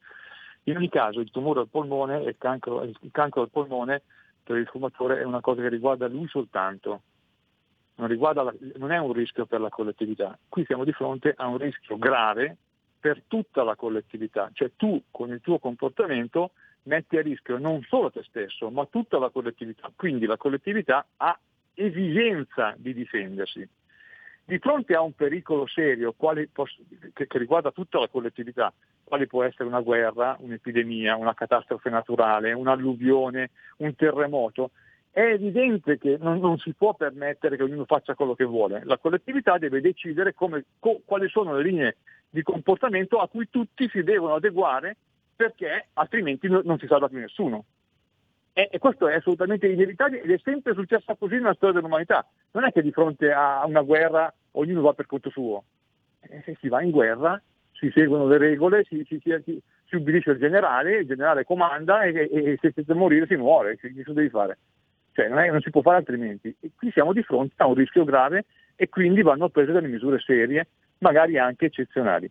In 0.65 0.77
ogni 0.77 0.89
caso 0.89 1.19
il 1.19 1.33
tumore 1.33 1.59
al 1.59 1.69
polmone 1.69 2.23
e 2.23 2.29
il 2.29 2.37
cancro, 2.39 2.85
il 2.85 2.97
cancro 3.11 3.43
al 3.43 3.51
polmone 3.51 4.03
per 4.45 4.57
il 4.57 4.67
fumatore 4.69 5.19
è 5.19 5.25
una 5.25 5.41
cosa 5.41 5.61
che 5.61 5.69
riguarda 5.69 6.07
lui 6.07 6.29
soltanto, 6.29 7.03
non, 7.97 8.17
la, 8.17 8.55
non 8.77 8.93
è 8.93 8.99
un 8.99 9.13
rischio 9.13 9.47
per 9.47 9.61
la 9.61 9.69
collettività. 9.69 10.39
Qui 10.49 10.65
siamo 10.65 10.85
di 10.85 10.93
fronte 10.93 11.35
a 11.37 11.49
un 11.49 11.59
rischio 11.59 11.99
grave 11.99 12.57
per 13.01 13.25
tutta 13.27 13.65
la 13.65 13.75
collettività, 13.75 14.49
cioè 14.53 14.71
tu 14.77 15.03
con 15.11 15.31
il 15.31 15.41
tuo 15.41 15.59
comportamento 15.59 16.53
metti 16.89 17.17
a 17.17 17.23
rischio 17.23 17.59
non 17.59 17.83
solo 17.83 18.11
te 18.11 18.23
stesso, 18.25 18.71
ma 18.71 18.87
tutta 18.87 19.19
la 19.19 19.29
collettività. 19.29 19.93
Quindi 19.95 20.27
la 20.27 20.37
collettività 20.37 21.07
ha 21.19 21.39
esigenza 21.75 22.75
di 22.77 22.93
difendersi. 22.93 23.69
Di 24.45 24.59
fronte 24.59 24.95
a 24.95 25.03
un 25.03 25.13
pericolo 25.13 25.67
serio 25.67 26.15
posso, 26.51 26.77
che, 27.13 27.27
che, 27.27 27.39
riguarda 27.39 27.71
tutta 27.71 28.01
la 28.01 28.09
collettività, 28.09 28.73
quale 29.05 29.27
può 29.27 29.45
essere 29.45 29.69
una 29.69 29.83
guerra, 29.83 30.37
un'epidemia, 30.41 31.17
una 31.17 31.35
catastrofe 31.35 31.91
naturale, 31.91 32.55
un'alluvione, 32.55 33.51
un 33.79 33.95
terremoto, 33.95 34.71
è 35.11 35.21
evidente 35.21 35.99
che 35.99 36.17
non, 36.19 36.39
non, 36.39 36.57
si 36.59 36.73
può 36.73 36.95
permettere 36.95 37.57
che 37.57 37.63
ognuno 37.63 37.85
faccia 37.85 38.15
quello 38.15 38.35
che 38.35 38.45
vuole. 38.45 38.83
La 38.85 38.97
collettività 38.97 39.59
deve 39.59 39.83
decidere 39.83 40.33
come, 40.33 40.65
co, 40.79 41.03
quali 41.05 41.29
sono 41.29 41.55
le 41.55 41.63
linee 41.63 41.97
di 42.31 42.43
comportamento 42.43 43.19
a 43.19 43.29
cui 43.29 43.49
tutti 43.51 43.89
si 43.89 44.03
devono 44.03 44.35
adeguare 44.35 44.97
perché 45.39 45.87
altrimenti 45.93 46.49
non, 46.49 46.79
si 46.81 46.89
salva 46.89 47.09
più 47.09 47.19
nessuno. 47.19 47.65
E, 48.53 48.69
e, 48.73 48.79
questo 48.81 49.07
è 49.07 49.15
assolutamente 49.15 49.69
inevitabile 49.69 50.23
ed 50.23 50.33
è 50.33 50.41
sempre 50.43 50.75
successo 50.75 51.15
così 51.15 51.37
nella 51.37 51.55
storia 51.55 51.77
dell'umanità. 51.77 52.27
Non 52.51 52.65
è 52.65 52.73
che 52.73 52.83
di 52.83 52.91
fronte 52.91 53.31
a 53.31 53.65
una 53.65 53.83
guerra 53.83 54.35
ognuno 54.53 54.81
va 54.81 54.95
per 54.95 55.07
conto 55.07 55.31
suo. 55.31 55.63
E 56.23 56.43
se 56.45 56.57
si 56.61 56.67
va 56.67 56.83
in 56.83 56.91
guerra 56.91 57.41
si 57.71 57.89
seguono 57.95 58.27
le 58.27 58.39
regole, 58.39 58.83
si, 58.83 59.05
si, 59.07 59.21
si, 59.23 59.63
si 59.85 59.95
ubbidisce 59.95 60.33
il 60.33 60.39
generale, 60.39 60.99
il 60.99 61.07
generale 61.07 61.45
comanda 61.45 62.03
e, 62.03 62.13
e, 62.13 62.29
e 62.33 62.59
se 62.61 62.73
siete 62.73 62.93
morire 62.95 63.29
si 63.29 63.37
muore, 63.37 63.77
che 63.77 63.93
cosa 63.95 64.15
devi 64.15 64.31
fare? 64.31 64.59
Cioè 65.13 65.29
non, 65.29 65.39
è, 65.39 65.49
non 65.53 65.61
si 65.61 65.71
può 65.71 65.83
fare 65.83 65.99
altrimenti. 65.99 66.53
E 66.59 66.73
qui 66.77 66.91
siamo 66.91 67.13
di 67.13 67.23
fronte 67.23 67.55
a 67.59 67.67
un 67.69 67.75
rischio 67.75 68.03
grave 68.03 68.47
e 68.75 68.89
quindi 68.89 69.23
vanno 69.23 69.51
prese 69.51 69.71
delle 69.71 69.87
misure 69.87 70.19
serie 70.19 70.67
magari 70.99 71.39
anche 71.39 71.67
eccezionali. 71.67 72.29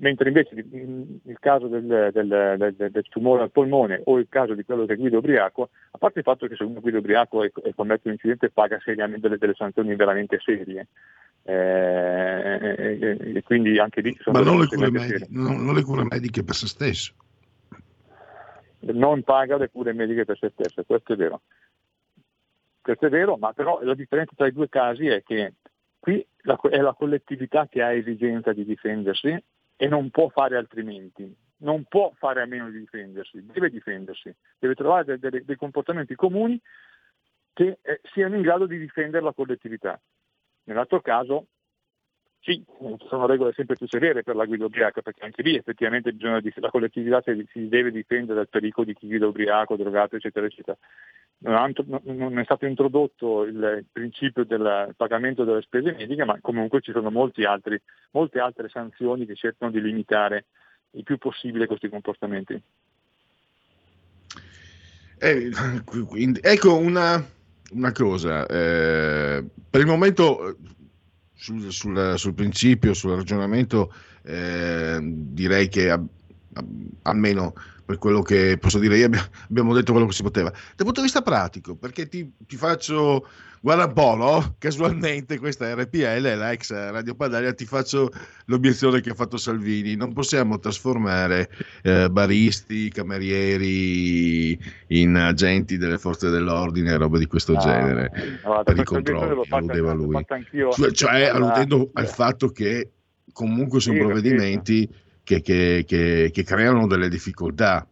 Mentre 0.00 0.28
invece 0.28 0.54
il 0.54 1.36
caso 1.40 1.66
del, 1.66 2.10
del, 2.12 2.54
del, 2.56 2.90
del, 2.90 3.08
tumore 3.08 3.42
al 3.42 3.50
polmone 3.50 4.00
o 4.04 4.18
il 4.18 4.28
caso 4.28 4.54
di 4.54 4.62
quello 4.62 4.86
che 4.86 4.94
guida 4.94 5.18
ubriaco, 5.18 5.70
a 5.90 5.98
parte 5.98 6.20
il 6.20 6.24
fatto 6.24 6.46
che 6.46 6.54
se 6.54 6.62
uno 6.62 6.80
guida 6.80 6.98
ubriaco 6.98 7.42
e, 7.42 7.50
e 7.64 7.74
commette 7.74 8.06
un 8.06 8.12
incidente 8.12 8.50
paga 8.50 8.78
seriamente 8.78 9.22
delle, 9.22 9.38
delle 9.38 9.54
sanzioni 9.54 9.96
veramente 9.96 10.38
serie, 10.38 10.86
eh, 11.42 12.76
e, 12.78 13.34
e, 13.34 13.42
quindi 13.42 13.76
anche 13.80 14.00
lì 14.00 14.12
ci 14.12 14.22
sono 14.22 14.38
Ma 14.38 14.44
non 14.44 14.60
le, 14.60 14.66
cure 14.66 14.88
mediche, 14.88 15.26
non, 15.30 15.64
non 15.64 15.74
le 15.74 15.82
cure 15.82 16.04
mediche 16.04 16.44
per 16.44 16.54
se 16.54 16.68
stesso. 16.68 17.14
Non 18.80 19.24
paga 19.24 19.56
le 19.56 19.68
cure 19.68 19.92
mediche 19.92 20.24
per 20.24 20.38
se 20.38 20.50
stesso, 20.50 20.84
questo 20.84 21.14
è 21.14 21.16
vero. 21.16 21.40
Questo 22.80 23.06
è 23.06 23.08
vero, 23.08 23.36
ma 23.36 23.52
però 23.52 23.80
la 23.82 23.94
differenza 23.94 24.32
tra 24.36 24.46
i 24.46 24.52
due 24.52 24.68
casi 24.68 25.08
è 25.08 25.24
che 25.24 25.54
Qui 26.00 26.24
la, 26.42 26.58
è 26.70 26.78
la 26.78 26.94
collettività 26.94 27.66
che 27.66 27.82
ha 27.82 27.92
esigenza 27.92 28.52
di 28.52 28.64
difendersi 28.64 29.36
e 29.80 29.86
non 29.86 30.10
può 30.10 30.28
fare 30.28 30.56
altrimenti, 30.56 31.32
non 31.58 31.84
può 31.84 32.12
fare 32.16 32.42
a 32.42 32.46
meno 32.46 32.68
di 32.68 32.80
difendersi, 32.80 33.46
deve 33.46 33.70
difendersi, 33.70 34.34
deve 34.58 34.74
trovare 34.74 35.18
dei, 35.18 35.44
dei, 35.44 35.56
comportamenti 35.56 36.16
comuni 36.16 36.60
che 37.52 37.78
eh, 37.80 38.00
siano 38.12 38.34
in 38.34 38.42
grado 38.42 38.66
di 38.66 38.76
difendere 38.76 39.22
la 39.22 39.32
collettività. 39.32 39.98
Nell'altro 40.64 41.00
caso 41.00 41.46
sì, 42.40 42.64
sono 43.08 43.26
regole 43.26 43.52
sempre 43.52 43.76
più 43.76 43.86
severe 43.88 44.22
per 44.22 44.36
la 44.36 44.46
guida 44.46 44.64
ubriaca, 44.64 45.02
perché 45.02 45.24
anche 45.24 45.42
lì 45.42 45.56
effettivamente 45.56 46.12
bisogna, 46.12 46.40
la 46.54 46.70
collettività 46.70 47.22
si 47.22 47.68
deve 47.68 47.90
difendere 47.90 48.34
dal 48.34 48.48
pericolo 48.48 48.86
di 48.86 48.94
chi 48.94 49.06
guida 49.06 49.26
ubriaco, 49.26 49.76
drogato, 49.76 50.16
eccetera, 50.16 50.46
eccetera 50.46 50.76
non 51.40 52.38
è 52.38 52.44
stato 52.44 52.66
introdotto 52.66 53.44
il 53.44 53.84
principio 53.92 54.44
del 54.44 54.92
pagamento 54.96 55.44
delle 55.44 55.62
spese 55.62 55.92
mediche, 55.92 56.24
ma 56.24 56.38
comunque 56.40 56.80
ci 56.80 56.90
sono 56.90 57.12
altri, 57.46 57.80
molte 58.10 58.40
altre 58.40 58.68
sanzioni 58.68 59.24
che 59.24 59.36
cercano 59.36 59.70
di 59.70 59.80
limitare 59.80 60.46
il 60.92 61.04
più 61.04 61.16
possibile 61.16 61.66
questi 61.66 61.88
comportamenti. 61.88 62.60
Eh, 65.20 65.50
ecco 66.40 66.76
una, 66.76 67.24
una 67.70 67.92
cosa, 67.92 68.46
eh, 68.46 69.44
per 69.70 69.80
il 69.80 69.86
momento 69.86 70.56
sul, 71.38 71.72
sul, 71.72 72.14
sul, 72.16 72.34
principio, 72.34 72.92
sul 72.94 73.14
ragionamento, 73.14 73.92
eh, 74.22 74.98
direi 75.00 75.68
che 75.68 75.90
a, 75.90 75.94
a, 75.94 76.64
almeno 77.02 77.54
per 77.88 77.96
quello 77.96 78.20
che 78.20 78.58
posso 78.60 78.78
dire, 78.78 78.98
io 78.98 79.08
abbiamo 79.48 79.72
detto 79.72 79.92
quello 79.92 80.06
che 80.06 80.12
si 80.12 80.22
poteva. 80.22 80.50
Dal 80.50 80.84
punto 80.84 81.00
di 81.00 81.06
vista 81.06 81.22
pratico, 81.22 81.74
perché 81.74 82.06
ti, 82.06 82.30
ti 82.46 82.56
faccio, 82.56 83.26
guarda 83.62 83.86
un 83.86 83.94
po', 83.94 84.14
no? 84.14 84.56
casualmente 84.60 85.38
questa 85.38 85.74
RPL, 85.74 86.36
la 86.36 86.52
ex 86.52 86.70
Radio 86.70 87.14
Padania, 87.14 87.54
ti 87.54 87.64
faccio 87.64 88.10
l'obiezione 88.44 89.00
che 89.00 89.08
ha 89.08 89.14
fatto 89.14 89.38
Salvini, 89.38 89.96
non 89.96 90.12
possiamo 90.12 90.58
trasformare 90.58 91.48
eh, 91.82 92.10
baristi, 92.10 92.90
camerieri 92.90 94.60
in 94.88 95.16
agenti 95.16 95.78
delle 95.78 95.96
forze 95.96 96.28
dell'ordine 96.28 96.94
robe 96.98 97.18
di 97.18 97.26
questo 97.26 97.54
no, 97.54 97.60
genere, 97.60 98.40
no, 98.44 98.62
per 98.64 98.76
i 98.76 98.84
controlli, 98.84 99.46
alludeva 99.48 99.94
lui. 99.94 100.26
Cioè, 100.74 100.90
cioè 100.90 101.22
alludendo 101.22 101.88
al 101.94 102.08
fatto 102.08 102.50
che 102.50 102.90
comunque 103.32 103.80
sono 103.80 103.96
sì, 103.96 104.02
provvedimenti... 104.02 104.86
Capito 104.86 105.06
che, 105.28 105.42
che, 105.42 105.84
che, 105.86 106.30
che 106.32 106.42
creano 106.42 106.86
delle 106.86 107.10
difficoltà. 107.10 107.86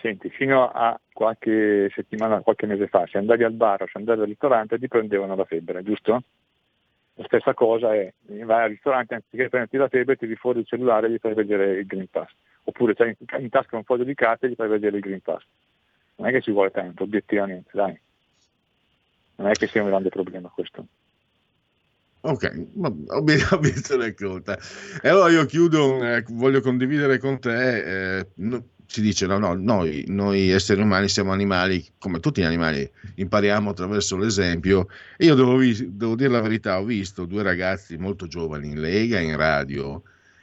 Senti, 0.00 0.30
fino 0.30 0.70
a 0.70 0.98
qualche 1.12 1.90
settimana, 1.94 2.40
qualche 2.40 2.66
mese 2.66 2.86
fa, 2.86 3.06
se 3.06 3.18
andavi 3.18 3.44
al 3.44 3.52
bar 3.52 3.82
o 3.82 3.86
se 3.86 3.98
andavi 3.98 4.20
al 4.22 4.26
ristorante 4.26 4.78
ti 4.78 4.88
prendevano 4.88 5.34
la 5.34 5.44
febbre, 5.44 5.82
giusto? 5.82 6.22
La 7.14 7.24
stessa 7.24 7.52
cosa 7.52 7.94
è, 7.94 8.10
vai 8.44 8.62
al 8.62 8.70
ristorante, 8.70 9.14
anziché 9.14 9.48
prenderti 9.48 9.76
la 9.76 9.88
febbre, 9.88 10.16
ti 10.16 10.34
fuori 10.36 10.60
il 10.60 10.66
cellulare 10.66 11.08
e 11.08 11.10
gli 11.10 11.18
fai 11.18 11.34
vedere 11.34 11.80
il 11.80 11.86
Green 11.86 12.08
Pass. 12.08 12.30
Oppure 12.62 12.94
c'hai 12.94 13.14
in 13.38 13.48
tasca 13.48 13.76
un 13.76 13.84
foglio 13.84 14.04
di 14.04 14.14
carta 14.14 14.46
e 14.46 14.50
gli 14.50 14.54
fai 14.54 14.68
vedere 14.68 14.96
il 14.96 15.02
Green 15.02 15.20
Pass. 15.20 15.44
Non 16.16 16.28
è 16.28 16.30
che 16.30 16.40
ci 16.40 16.52
vuole 16.52 16.70
tanto, 16.70 17.02
obiettivamente, 17.02 17.70
dai. 17.72 17.98
Non 19.36 19.48
è 19.48 19.52
che 19.52 19.66
sia 19.66 19.82
un 19.82 19.88
grande 19.88 20.10
problema 20.10 20.48
questo. 20.48 20.86
Ok, 22.28 22.52
obiezione 23.52 24.12
colta. 24.12 24.58
E 25.00 25.08
allora 25.08 25.30
io 25.30 25.46
chiudo, 25.46 26.04
eh, 26.04 26.22
voglio 26.28 26.60
condividere 26.60 27.18
con 27.18 27.40
te, 27.40 28.18
eh, 28.18 28.26
no, 28.34 28.64
si 28.86 29.00
dice 29.00 29.26
no, 29.26 29.38
no, 29.38 29.54
noi, 29.54 30.04
noi, 30.08 30.50
esseri 30.50 30.82
umani 30.82 31.08
siamo 31.08 31.32
animali, 31.32 31.82
come 31.96 32.20
tutti 32.20 32.42
gli 32.42 32.44
animali, 32.44 32.88
impariamo 33.14 33.70
attraverso 33.70 34.18
l'esempio 34.18 34.88
e 35.16 35.24
io 35.24 35.34
devo, 35.34 35.58
devo 35.58 36.14
dire 36.16 36.28
la 36.28 36.42
verità, 36.42 36.78
ho 36.78 36.84
visto 36.84 37.24
due 37.24 37.42
ragazzi 37.42 37.96
molto 37.96 38.26
giovani 38.26 38.68
in 38.72 38.80
Lega, 38.82 39.18
in 39.20 39.34
radio, 39.34 40.02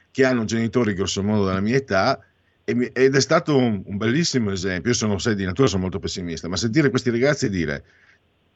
che 0.09 0.25
hanno 0.25 0.43
genitori 0.43 0.95
grossomodo 0.95 1.45
della 1.45 1.61
mia 1.61 1.75
età 1.75 2.19
ed 2.63 3.15
è 3.15 3.21
stato 3.21 3.55
un, 3.57 3.83
bellissimo 3.85 4.49
esempio. 4.49 4.89
Io 4.89 4.97
sono, 4.97 5.19
sei 5.19 5.35
di 5.35 5.45
natura, 5.45 5.67
sono 5.67 5.83
molto 5.83 5.99
pessimista, 5.99 6.47
ma 6.47 6.57
sentire 6.57 6.89
questi 6.89 7.11
ragazzi 7.11 7.47
dire 7.47 7.83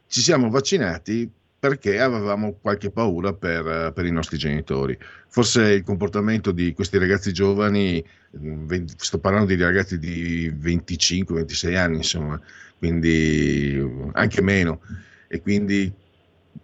ci 0.07 0.21
siamo 0.21 0.49
vaccinati 0.49 1.29
perché 1.59 1.99
avevamo 1.99 2.57
qualche 2.61 2.89
paura 2.89 3.33
per, 3.33 3.91
per, 3.93 4.05
i 4.05 4.11
nostri 4.11 4.37
genitori. 4.37 4.97
Forse 5.27 5.73
il 5.73 5.83
comportamento 5.83 6.51
di 6.51 6.73
questi 6.73 6.97
ragazzi 6.97 7.33
giovani, 7.33 8.03
20, 8.31 8.93
sto 8.97 9.19
parlando 9.19 9.53
di 9.53 9.61
ragazzi 9.61 9.99
di 9.99 10.49
25-26 10.49 11.75
anni, 11.75 11.97
insomma, 11.97 12.39
quindi 12.77 14.09
anche 14.13 14.41
meno, 14.41 14.81
e 15.27 15.41
quindi 15.41 15.91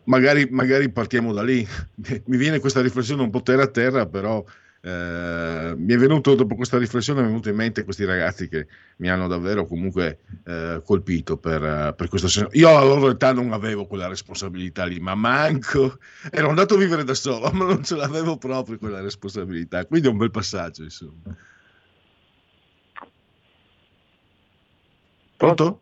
magari, 0.05 0.47
magari 0.49 0.89
partiamo 0.89 1.33
da 1.33 1.43
lì. 1.43 1.67
Mi 2.25 2.37
viene 2.37 2.59
questa 2.59 2.81
riflessione 2.81 3.21
un 3.21 3.29
po' 3.29 3.41
terra 3.41 3.63
a 3.63 3.67
terra, 3.67 4.05
però 4.05 4.43
eh, 4.85 5.73
mi 5.75 5.93
è 5.93 5.97
venuto 5.97 6.35
dopo 6.35 6.53
questa 6.53 6.77
riflessione, 6.77 7.21
mi 7.21 7.25
è 7.25 7.29
venuto 7.29 7.49
in 7.49 7.55
mente 7.55 7.83
questi 7.83 8.05
ragazzi 8.05 8.47
che 8.47 8.67
mi 8.97 9.09
hanno 9.09 9.27
davvero 9.27 9.65
comunque 9.65 10.19
eh, 10.45 10.79
colpito 10.85 11.37
per, 11.37 11.95
per, 11.97 12.07
questo 12.07 12.27
senso. 12.27 12.49
Io 12.55 12.69
alla 12.69 12.83
loro 12.83 13.09
età 13.09 13.33
non 13.33 13.51
avevo 13.51 13.87
quella 13.87 14.07
responsabilità 14.07 14.85
lì, 14.85 14.99
ma 14.99 15.15
manco, 15.15 15.97
ero 16.29 16.49
andato 16.49 16.75
a 16.75 16.77
vivere 16.77 17.03
da 17.03 17.15
solo, 17.15 17.49
ma 17.53 17.65
non 17.65 17.83
ce 17.83 17.95
l'avevo 17.95 18.37
proprio 18.37 18.77
quella 18.77 19.01
responsabilità, 19.01 19.87
quindi 19.87 20.07
è 20.07 20.11
un 20.11 20.17
bel 20.17 20.29
passaggio 20.29 20.83
insomma. 20.83 21.35
Pronto? 25.35 25.81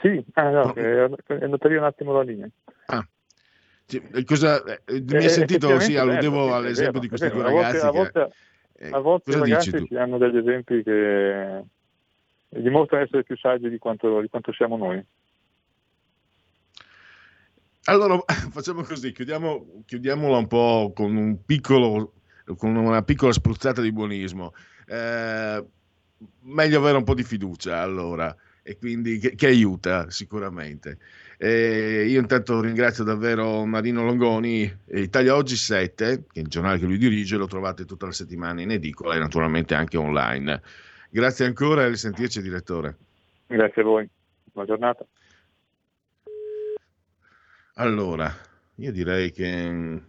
Sì, 0.00 0.24
ah, 0.32 0.50
no, 0.50 0.74
è 0.74 1.08
andata 1.40 1.68
via 1.68 1.78
un 1.78 1.84
attimo 1.84 2.12
la 2.12 2.22
linea. 2.22 2.48
Ah. 3.86 4.24
Cosa, 4.24 4.64
eh, 4.64 5.00
mi 5.00 5.16
hai 5.16 5.30
sentito? 5.30 5.78
Sì, 5.78 5.96
alludevo 5.96 6.54
all'esempio 6.54 7.00
di 7.00 7.08
questi 7.08 7.28
due 7.28 7.42
ragazzi. 7.42 7.76
A 7.76 7.90
volte, 7.90 8.18
a 8.18 8.28
volte, 8.28 8.94
a 8.96 8.98
volte 8.98 9.30
i 9.30 9.34
ragazzi 9.34 9.86
ci 9.86 9.96
hanno 9.96 10.18
degli 10.18 10.36
esempi 10.38 10.82
che 10.82 11.64
dimostrano 12.48 13.04
essere 13.04 13.22
più 13.22 13.36
saggi 13.36 13.68
di 13.68 13.78
quanto, 13.78 14.20
di 14.20 14.28
quanto 14.28 14.52
siamo 14.52 14.76
noi. 14.76 15.04
Allora 17.84 18.18
facciamo 18.50 18.82
così, 18.82 19.12
chiudiamo, 19.12 19.82
chiudiamola 19.86 20.36
un 20.36 20.46
po' 20.48 20.92
con, 20.94 21.14
un 21.14 21.44
piccolo, 21.44 22.14
con 22.56 22.74
una 22.74 23.02
piccola 23.02 23.32
spruzzata 23.32 23.80
di 23.80 23.92
buonismo. 23.92 24.52
Eh, 24.88 25.64
meglio 26.40 26.78
avere 26.78 26.96
un 26.96 27.04
po' 27.04 27.14
di 27.14 27.22
fiducia 27.22 27.80
allora, 27.80 28.34
e 28.62 28.76
quindi 28.76 29.18
che, 29.18 29.36
che 29.36 29.46
aiuta 29.46 30.10
sicuramente. 30.10 30.98
Eh, 31.38 32.06
io 32.08 32.20
intanto 32.20 32.60
ringrazio 32.60 33.04
davvero 33.04 33.64
Marino 33.66 34.04
Longoni, 34.04 34.70
Italia 34.92 35.34
Oggi 35.34 35.56
7, 35.56 36.24
che 36.32 36.40
è 36.40 36.42
il 36.42 36.48
giornale 36.48 36.78
che 36.78 36.86
lui 36.86 36.96
dirige, 36.96 37.36
lo 37.36 37.46
trovate 37.46 37.84
tutta 37.84 38.06
la 38.06 38.12
settimana 38.12 38.62
in 38.62 38.70
edicola 38.70 39.14
e 39.14 39.18
naturalmente 39.18 39.74
anche 39.74 39.98
online. 39.98 40.62
Grazie 41.10 41.44
ancora 41.46 41.84
e 41.84 41.88
risentirci 41.88 42.40
direttore. 42.40 42.96
Grazie 43.46 43.82
a 43.82 43.84
voi, 43.84 44.08
buona 44.52 44.68
giornata. 44.68 45.06
Allora, 47.74 48.34
io 48.76 48.92
direi 48.92 49.30
che 49.30 50.02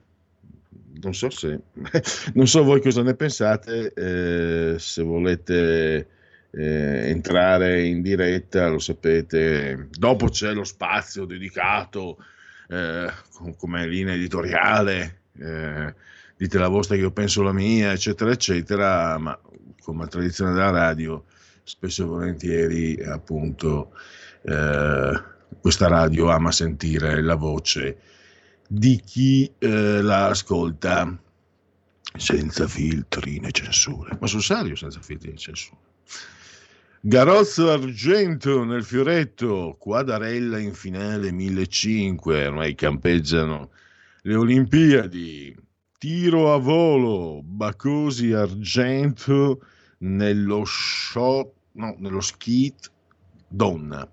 non 1.00 1.14
so 1.14 1.30
se 1.30 1.60
non 2.34 2.48
so 2.48 2.64
voi 2.64 2.82
cosa 2.82 3.04
ne 3.04 3.16
pensate, 3.16 3.94
eh, 3.94 4.80
se 4.80 5.04
volete 5.04 6.08
eh, 6.52 7.10
entrare 7.10 7.84
in 7.84 8.02
diretta, 8.02 8.68
lo 8.68 8.80
sapete, 8.80 9.90
dopo 9.92 10.30
c'è 10.30 10.54
lo 10.54 10.64
spazio 10.64 11.26
dedicato 11.26 12.18
eh, 12.70 13.12
come 13.58 13.88
linea 13.88 14.14
editoriale, 14.14 15.22
eh, 15.40 15.94
dite 16.36 16.58
la 16.58 16.68
vostra 16.68 16.96
io 16.96 17.12
penso 17.12 17.42
la 17.42 17.54
mia, 17.54 17.92
eccetera, 17.92 18.32
eccetera, 18.32 19.18
ma 19.18 19.40
come 19.82 20.08
tradizione 20.08 20.52
della 20.52 20.70
radio, 20.70 21.26
spesso 21.64 22.04
e 22.04 22.06
volentieri 22.06 23.04
appunto 23.04 23.94
eh, 24.44 25.24
questa 25.60 25.88
radio 25.88 26.30
ama 26.30 26.52
sentire 26.52 27.22
la 27.22 27.36
voce 27.36 27.98
di 28.68 29.00
chi 29.00 29.52
eh, 29.60 30.02
la 30.02 30.28
ascolta 30.28 31.18
senza 32.18 32.68
filtri 32.68 33.40
né 33.40 33.52
censure, 33.52 34.18
ma 34.20 34.28
sul 34.28 34.42
serio 34.42 34.76
senza 34.76 35.00
filtri 35.02 35.30
né 35.30 35.38
censure. 35.38 35.80
Garozzo 37.02 37.70
Argento 37.70 38.64
nel 38.64 38.84
fioretto, 38.84 39.76
Quadarella 39.80 40.58
in 40.58 40.74
finale 40.74 41.32
1500, 41.32 42.48
ormai 42.48 42.74
campeggiano 42.74 43.70
le 44.24 44.36
Olimpiadi, 44.36 45.56
tiro 46.00 46.54
a 46.54 46.58
volo, 46.58 47.42
Bacosi 47.44 48.34
Argento 48.34 49.62
nello 50.00 50.64
shot, 50.66 51.52
no, 51.74 51.96
nello 52.00 52.20
skit 52.20 52.92
donna. 53.48 54.10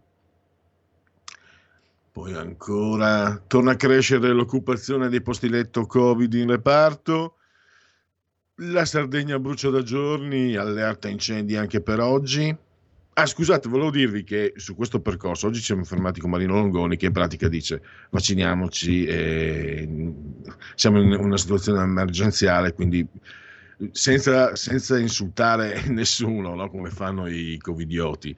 Poi 2.13 2.35
ancora 2.35 3.43
torna 3.47 3.73
a 3.73 3.77
crescere 3.77 4.29
l'occupazione 4.33 5.09
dei 5.09 5.23
posti 5.23 5.49
letto 5.49 5.87
Covid 5.87 6.33
in 6.35 6.51
reparto. 6.51 7.39
La 8.57 8.85
Sardegna 8.85 9.39
brucia 9.39 9.71
da 9.71 9.83
giorni, 9.83 10.55
allerta 10.55 11.09
incendi 11.09 11.57
anche 11.57 11.81
per 11.81 11.99
oggi. 11.99 12.57
Ah, 13.17 13.27
scusate, 13.27 13.69
volevo 13.69 13.91
dirvi 13.91 14.25
che 14.25 14.55
su 14.57 14.75
questo 14.75 15.01
percorso 15.01 15.47
oggi 15.47 15.59
ci 15.59 15.67
siamo 15.67 15.85
fermati 15.85 16.19
con 16.19 16.31
Marino 16.31 16.55
Longoni 16.55 16.97
che 16.97 17.07
in 17.07 17.13
pratica 17.13 17.47
dice 17.47 17.81
vacciniamoci, 18.11 19.07
siamo 20.75 21.01
in 21.01 21.13
una 21.13 21.37
situazione 21.37 21.81
emergenziale, 21.81 22.73
quindi 22.73 23.07
senza, 23.93 24.57
senza 24.57 24.99
insultare 24.99 25.85
nessuno, 25.91 26.57
no? 26.57 26.69
come 26.69 26.91
fanno 26.91 27.29
i 27.29 27.57
covidioti 27.59 28.35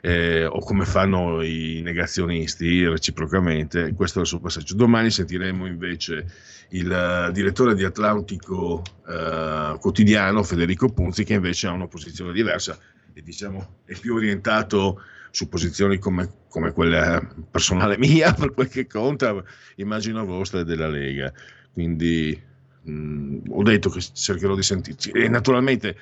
eh, 0.00 0.44
o 0.44 0.60
come 0.60 0.84
fanno 0.84 1.42
i 1.42 1.80
negazionisti 1.82 2.86
reciprocamente, 2.86 3.92
questo 3.94 4.18
è 4.18 4.22
il 4.22 4.28
suo 4.28 4.38
passaggio. 4.38 4.76
Domani 4.76 5.10
sentiremo 5.10 5.66
invece 5.66 6.24
il 6.70 7.30
direttore 7.32 7.74
di 7.74 7.82
Atlantico 7.82 8.84
eh, 9.08 9.76
Quotidiano, 9.80 10.44
Federico 10.44 10.88
Punzi, 10.88 11.24
che 11.24 11.34
invece 11.34 11.66
ha 11.66 11.72
una 11.72 11.88
posizione 11.88 12.32
diversa 12.32 12.78
e 13.12 13.22
diciamo 13.22 13.80
è 13.84 13.94
più 13.98 14.14
orientato 14.14 15.02
su 15.30 15.48
posizioni 15.48 15.98
come, 15.98 16.28
come 16.48 16.72
quella 16.72 17.20
personale 17.50 17.96
mia, 17.98 18.32
per 18.34 18.52
quel 18.52 18.68
che 18.68 18.86
conta, 18.86 19.42
immagino 19.76 20.24
vostra 20.24 20.60
e 20.60 20.64
della 20.64 20.88
Lega. 20.88 21.32
Quindi 21.72 22.40
mh, 22.82 22.92
mm, 22.92 23.38
ho 23.48 23.62
detto 23.62 23.90
che 23.90 24.00
cercherò 24.00 24.54
di 24.54 24.62
sentirci. 24.62 25.10
E 25.10 25.28
naturalmente 25.28 25.96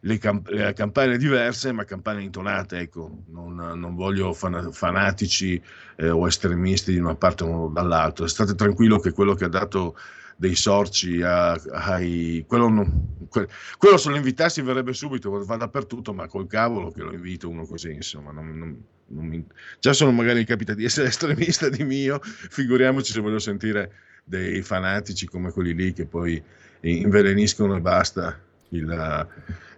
le, 0.00 0.18
camp- 0.18 0.48
le 0.48 0.72
campagne 0.74 1.16
diverse, 1.16 1.72
ma 1.72 1.84
campagne 1.84 2.22
intonate, 2.22 2.78
ecco, 2.78 3.24
non, 3.28 3.54
non 3.54 3.94
voglio 3.94 4.32
fan- 4.32 4.70
fanatici 4.72 5.60
eh, 5.96 6.10
o 6.10 6.26
estremisti 6.26 6.92
di 6.92 6.98
una 6.98 7.14
parte 7.14 7.44
o 7.44 7.68
dall'altra. 7.68 8.28
State 8.28 8.54
tranquillo 8.54 8.98
che 8.98 9.12
quello 9.12 9.34
che 9.34 9.44
ha 9.44 9.48
dato 9.48 9.96
dei 10.36 10.54
sorci 10.54 11.22
a, 11.22 11.52
ai... 11.52 12.44
Quello, 12.46 12.68
non, 12.68 13.26
que, 13.28 13.48
quello 13.78 13.96
se 13.96 14.10
lo 14.10 14.16
invitassi 14.16 14.62
verrebbe 14.62 14.92
subito, 14.92 15.44
va 15.44 15.56
dappertutto, 15.56 16.12
ma 16.12 16.26
col 16.26 16.46
cavolo 16.46 16.90
che 16.90 17.02
lo 17.02 17.12
invito 17.12 17.48
uno 17.48 17.66
così, 17.66 17.92
insomma, 17.92 18.32
non, 18.32 18.56
non, 19.06 19.26
mi... 19.26 19.44
già 19.78 19.92
sono 19.92 20.12
magari 20.12 20.44
capita 20.44 20.74
di 20.74 20.84
essere 20.84 21.08
estremista 21.14 21.68
di 21.68 21.84
mio, 21.84 22.20
figuriamoci 22.22 23.12
se 23.12 23.20
voglio 23.20 23.38
sentire 23.38 23.92
dei 24.24 24.62
fanatici 24.62 25.26
come 25.26 25.50
quelli 25.50 25.74
lì 25.74 25.92
che 25.92 26.06
poi 26.06 26.42
inveleniscono 26.80 27.76
e 27.76 27.80
basta 27.80 28.38
il, 28.70 29.28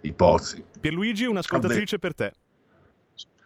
i 0.01 0.13
pozzi. 0.13 0.63
Pierluigi, 0.79 1.25
un'ascoltatrice 1.25 1.95
Avve- 1.95 1.99
per 1.99 2.15
te. 2.15 2.33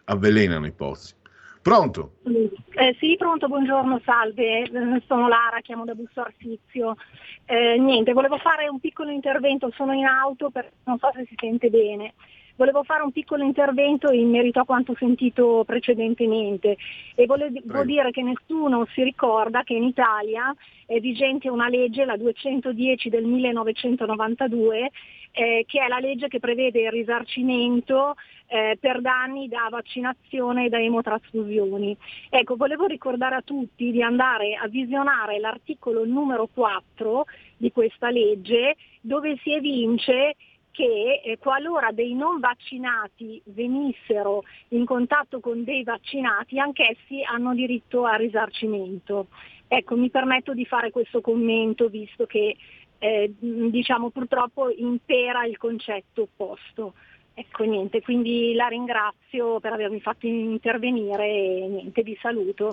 Avvelenano 0.04 0.66
i 0.66 0.72
pozzi. 0.72 1.14
Pronto? 1.62 2.14
Eh, 2.24 2.96
sì, 2.98 3.14
pronto, 3.16 3.46
buongiorno, 3.46 4.00
salve, 4.04 4.62
eh, 4.62 5.02
sono 5.06 5.28
Lara, 5.28 5.60
chiamo 5.60 5.84
da 5.84 5.94
Busto 5.94 6.22
Arsizio. 6.22 6.96
Eh, 7.44 7.78
niente, 7.78 8.12
volevo 8.12 8.36
fare 8.38 8.68
un 8.68 8.80
piccolo 8.80 9.10
intervento, 9.10 9.70
sono 9.76 9.92
in 9.92 10.04
auto, 10.04 10.50
per, 10.50 10.72
non 10.84 10.98
so 10.98 11.10
se 11.14 11.24
si 11.28 11.36
sente 11.38 11.70
bene. 11.70 12.14
Volevo 12.56 12.82
fare 12.82 13.02
un 13.02 13.12
piccolo 13.12 13.42
intervento 13.44 14.12
in 14.12 14.28
merito 14.28 14.60
a 14.60 14.64
quanto 14.64 14.94
sentito 14.98 15.64
precedentemente 15.66 16.76
e 17.14 17.26
volevo 17.26 17.84
dire 17.84 18.10
che 18.10 18.22
nessuno 18.22 18.86
si 18.92 19.02
ricorda 19.02 19.62
che 19.62 19.74
in 19.74 19.84
Italia 19.84 20.54
è 20.86 21.00
vigente 21.00 21.48
una 21.48 21.68
legge, 21.68 22.04
la 22.04 22.16
210 22.16 23.08
del 23.08 23.24
1992, 23.24 24.90
eh, 25.32 25.64
che 25.66 25.80
è 25.82 25.88
la 25.88 25.98
legge 25.98 26.28
che 26.28 26.38
prevede 26.38 26.82
il 26.82 26.90
risarcimento 26.90 28.14
eh, 28.48 28.76
per 28.78 29.00
danni 29.00 29.48
da 29.48 29.68
vaccinazione 29.70 30.66
e 30.66 30.68
da 30.68 30.78
emotrasfusioni. 30.78 31.96
Ecco, 32.28 32.56
volevo 32.56 32.84
ricordare 32.84 33.36
a 33.36 33.42
tutti 33.42 33.90
di 33.90 34.02
andare 34.02 34.54
a 34.54 34.68
visionare 34.68 35.38
l'articolo 35.38 36.04
numero 36.04 36.48
4 36.52 37.24
di 37.56 37.72
questa 37.72 38.10
legge 38.10 38.76
dove 39.00 39.38
si 39.42 39.52
evince 39.52 40.36
che 40.72 41.20
eh, 41.24 41.38
qualora 41.38 41.92
dei 41.92 42.14
non 42.14 42.40
vaccinati 42.40 43.40
venissero 43.44 44.42
in 44.68 44.84
contatto 44.84 45.38
con 45.38 45.62
dei 45.62 45.84
vaccinati, 45.84 46.58
anch'essi 46.58 47.22
hanno 47.22 47.54
diritto 47.54 48.04
a 48.04 48.16
risarcimento. 48.16 49.28
Ecco, 49.68 49.96
mi 49.96 50.10
permetto 50.10 50.52
di 50.52 50.66
fare 50.66 50.90
questo 50.90 51.20
commento 51.20 51.88
visto 51.88 52.26
che 52.26 52.56
eh, 52.98 53.32
diciamo 53.38 54.10
purtroppo 54.10 54.70
impera 54.70 55.44
il 55.44 55.56
concetto 55.58 56.22
opposto. 56.22 56.94
Ecco 57.34 57.64
niente, 57.64 58.02
quindi 58.02 58.52
la 58.54 58.68
ringrazio 58.68 59.58
per 59.58 59.72
avermi 59.72 60.00
fatto 60.00 60.26
intervenire 60.26 61.26
e 61.26 61.66
niente, 61.68 62.02
vi 62.02 62.16
saluto. 62.20 62.72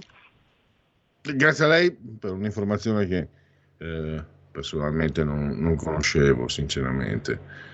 Grazie 1.21 1.65
a 1.65 1.67
lei 1.67 1.91
per 1.91 2.31
un'informazione 2.31 3.05
che 3.05 3.27
eh, 3.77 4.23
personalmente 4.51 5.23
non, 5.23 5.57
non, 5.57 5.75
conoscevo, 5.75 6.47
sinceramente. 6.47 7.67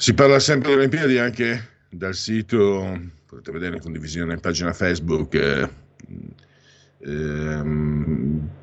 Si 0.00 0.14
parla 0.14 0.38
sempre 0.38 0.68
delle 0.68 0.82
Olimpiadi 0.82 1.18
anche 1.18 1.70
dal 1.90 2.14
sito, 2.14 3.00
potete 3.26 3.50
vedere 3.50 3.74
in 3.74 3.82
condivisione 3.82 4.34
in 4.34 4.38
pagina 4.38 4.72
Facebook, 4.72 5.34
eh, 5.34 5.68
eh, 7.00 7.62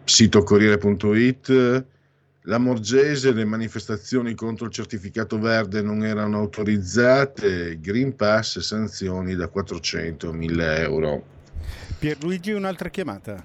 sito 0.06 0.44
Corriere.it. 0.44 1.86
La 2.44 2.58
Morgese, 2.58 3.34
le 3.34 3.44
manifestazioni 3.44 4.34
contro 4.34 4.68
il 4.68 4.72
certificato 4.72 5.38
verde 5.38 5.82
non 5.82 6.06
erano 6.06 6.38
autorizzate, 6.38 7.82
Green 7.82 8.16
Pass, 8.16 8.60
sanzioni 8.60 9.36
da 9.36 9.50
400 9.50 10.30
a 10.30 10.32
1000 10.32 10.78
euro. 10.80 11.26
Pierluigi, 12.00 12.54
un'altra 12.54 12.88
chiamata. 12.88 13.44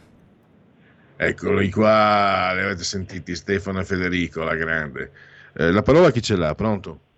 Eccoli 1.17 1.71
qua, 1.71 2.53
li 2.55 2.61
avete 2.61 2.85
sentiti, 2.85 3.35
Stefano 3.35 3.81
e 3.81 3.85
Federico, 3.85 4.45
la 4.45 4.55
grande. 4.55 5.11
Eh, 5.55 5.73
la 5.73 5.83
parola 5.83 6.13
chi 6.13 6.23
ce 6.23 6.37
l'ha? 6.37 6.55
Pronto? 6.55 7.09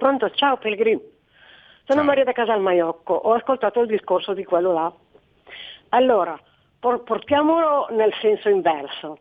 Pronto, 0.00 0.30
ciao 0.30 0.56
Pellegrini. 0.56 0.98
Sono 1.84 1.98
ciao. 1.98 2.04
Maria 2.04 2.24
da 2.24 2.32
Casalmaiocco, 2.32 3.12
ho 3.12 3.34
ascoltato 3.34 3.82
il 3.82 3.86
discorso 3.86 4.32
di 4.32 4.44
quello 4.44 4.72
là. 4.72 4.90
Allora, 5.90 6.40
portiamolo 6.78 7.86
nel 7.90 8.10
senso 8.22 8.48
inverso. 8.48 9.18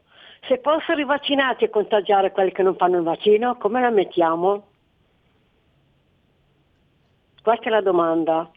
Se 0.47 0.61
fossero 0.63 1.01
i 1.01 1.03
vaccinati 1.03 1.65
a 1.65 1.69
contagiare 1.69 2.31
quelli 2.31 2.53
che 2.53 2.63
non 2.63 2.77
fanno 2.77 2.95
il 2.95 3.03
vaccino, 3.03 3.57
come 3.57 3.81
la 3.81 3.89
mettiamo? 3.89 4.67
Questa 7.43 7.65
è 7.65 7.69
la 7.69 7.81
domanda 7.81 8.49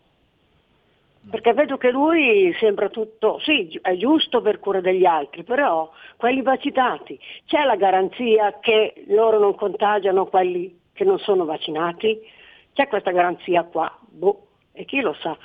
perché 1.28 1.54
vedo 1.54 1.76
che 1.76 1.90
lui 1.90 2.54
sembra 2.60 2.88
tutto, 2.88 3.40
sì, 3.40 3.78
è 3.82 3.96
giusto 3.96 4.40
per 4.42 4.60
cura 4.60 4.80
degli 4.80 5.04
altri, 5.04 5.42
però 5.42 5.90
quelli 6.16 6.42
vaccinati, 6.42 7.18
c'è 7.46 7.64
la 7.64 7.76
garanzia 7.76 8.58
che 8.60 9.04
loro 9.08 9.40
non 9.40 9.56
contagiano 9.56 10.26
quelli 10.26 10.81
che 10.92 11.04
non 11.04 11.18
sono 11.18 11.44
vaccinati? 11.44 12.20
C'è 12.72 12.88
questa 12.88 13.10
garanzia 13.10 13.64
qua? 13.64 13.98
Boh, 14.08 14.46
e 14.72 14.84
chi 14.84 15.00
lo 15.00 15.14
sa? 15.20 15.36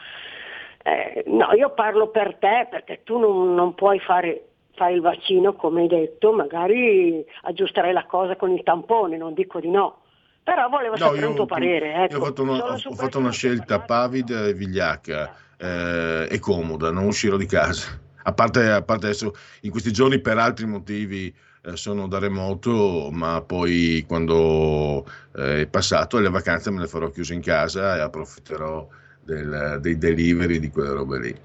Eh, 0.83 1.23
no, 1.27 1.51
io 1.53 1.71
parlo 1.71 2.09
per 2.09 2.35
te 2.35 2.67
perché 2.69 3.01
tu 3.03 3.17
non, 3.17 3.53
non 3.53 3.75
puoi 3.75 3.99
fare, 3.99 4.47
fare, 4.73 4.93
il 4.93 5.01
vaccino 5.01 5.53
come 5.53 5.81
hai 5.81 5.87
detto, 5.87 6.31
magari 6.31 7.25
aggiusterei 7.41 7.91
la 7.91 8.05
cosa 8.05 8.35
con 8.37 8.51
il 8.51 8.63
tampone, 8.63 9.17
non 9.17 9.33
dico 9.33 9.59
di 9.59 9.69
no. 9.69 10.03
Però 10.43 10.69
volevo 10.69 10.91
no, 10.91 10.97
sapere 10.97 11.21
io, 11.23 11.29
un 11.29 11.35
tuo 11.35 11.45
parere. 11.45 11.93
Ecco. 12.03 12.13
Io 12.13 12.21
ho 12.21 12.25
fatto 12.25 12.41
una, 12.41 12.73
ho 12.73 12.95
fatto 12.95 13.19
una 13.19 13.31
scelta 13.31 13.81
pavida 13.81 14.45
e 14.45 14.53
vigliacca 14.53 15.35
eh, 15.57 16.27
e 16.29 16.39
comoda, 16.39 16.89
non 16.89 17.05
uscirò 17.05 17.35
di 17.35 17.45
casa. 17.45 17.99
A 18.23 18.33
parte, 18.33 18.69
a 18.69 18.81
parte 18.81 19.07
adesso, 19.07 19.33
in 19.61 19.71
questi 19.71 19.91
giorni 19.91 20.21
per 20.21 20.37
altri 20.37 20.65
motivi 20.65 21.33
sono 21.75 22.07
da 22.07 22.19
remoto, 22.19 23.09
ma 23.11 23.41
poi 23.41 24.03
quando 24.07 25.05
eh, 25.35 25.61
è 25.61 25.67
passato 25.67 26.19
le 26.19 26.29
vacanze 26.29 26.71
me 26.71 26.79
le 26.79 26.87
farò 26.87 27.09
chiuse 27.09 27.33
in 27.33 27.41
casa 27.41 27.97
e 27.97 27.99
approfitterò 28.01 28.87
del, 29.23 29.79
dei 29.81 29.97
delivery 29.97 30.59
di 30.59 30.69
quelle 30.69 30.89
robe 30.91 31.19
lì. 31.19 31.35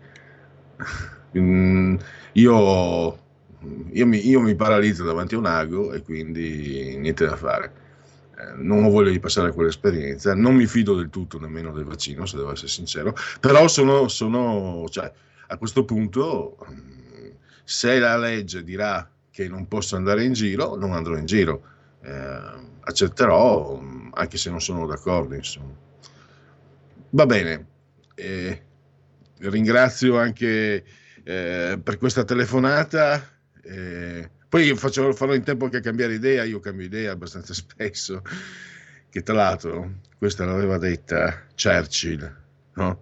mm, 1.39 1.97
io, 2.33 3.19
io, 3.93 4.07
mi, 4.07 4.29
io 4.29 4.41
mi 4.41 4.55
paralizzo 4.55 5.05
davanti 5.05 5.35
a 5.35 5.39
un 5.39 5.47
ago 5.47 5.93
e 5.93 6.03
quindi 6.03 6.97
niente 6.99 7.25
da 7.27 7.37
fare 7.37 7.81
eh, 8.43 8.55
non 8.57 8.85
ho 8.85 8.91
voglia 8.91 9.11
di 9.11 9.21
passare 9.21 9.53
quell'esperienza, 9.53 10.35
non 10.35 10.55
mi 10.55 10.67
fido 10.67 10.95
del 10.97 11.11
tutto 11.11 11.39
nemmeno 11.39 11.73
del 11.73 11.85
vaccino, 11.85 12.27
se 12.27 12.37
devo 12.37 12.53
essere 12.53 12.69
sincero, 12.69 13.15
però 13.41 13.69
sono, 13.69 14.09
sono 14.09 14.87
cioè, 14.89 15.13
a 15.49 15.57
questo 15.59 15.85
punto, 15.85 16.57
mm, 16.71 17.31
se 17.65 17.99
la 17.99 18.17
legge 18.17 18.65
dirà 18.65 19.09
che 19.33 19.49
non 19.49 19.67
posso 19.67 19.97
andare 19.97 20.25
in 20.25 20.35
giro, 20.35 20.77
non 20.77 20.93
andrò 20.93 21.17
in 21.17 21.25
giro, 21.25 21.63
eh, 22.03 22.41
accetterò, 22.81 23.81
anche 24.13 24.37
se 24.37 24.51
non 24.51 24.61
sono 24.61 24.87
d'accordo, 24.87 25.35
insomma. 25.35 25.75
Va 27.11 27.27
bene, 27.27 27.67
eh, 28.15 28.63
ringrazio 29.39 30.19
anche 30.19 30.85
eh, 31.25 31.81
per 31.83 31.99
questa 31.99 32.25
telefonata. 32.25 33.27
Eh, 33.63 34.31
poi 34.49 34.75
faccio, 34.77 35.13
farò 35.15 35.35
in 35.35 35.43
tempo 35.43 35.65
anche 35.65 35.79
a 35.79 35.81
cambiare 35.81 36.15
idea, 36.15 36.45
io 36.45 36.61
cambio 36.61 36.85
idea 36.85 37.13
abbastanza 37.13 37.55
spesso, 37.55 38.23
che 39.09 39.23
tra 39.23 39.35
l'altro 39.35 40.01
questa 40.19 40.45
l'aveva 40.45 40.79
detta 40.79 41.47
Churchill, 41.57 42.37
no? 42.75 43.01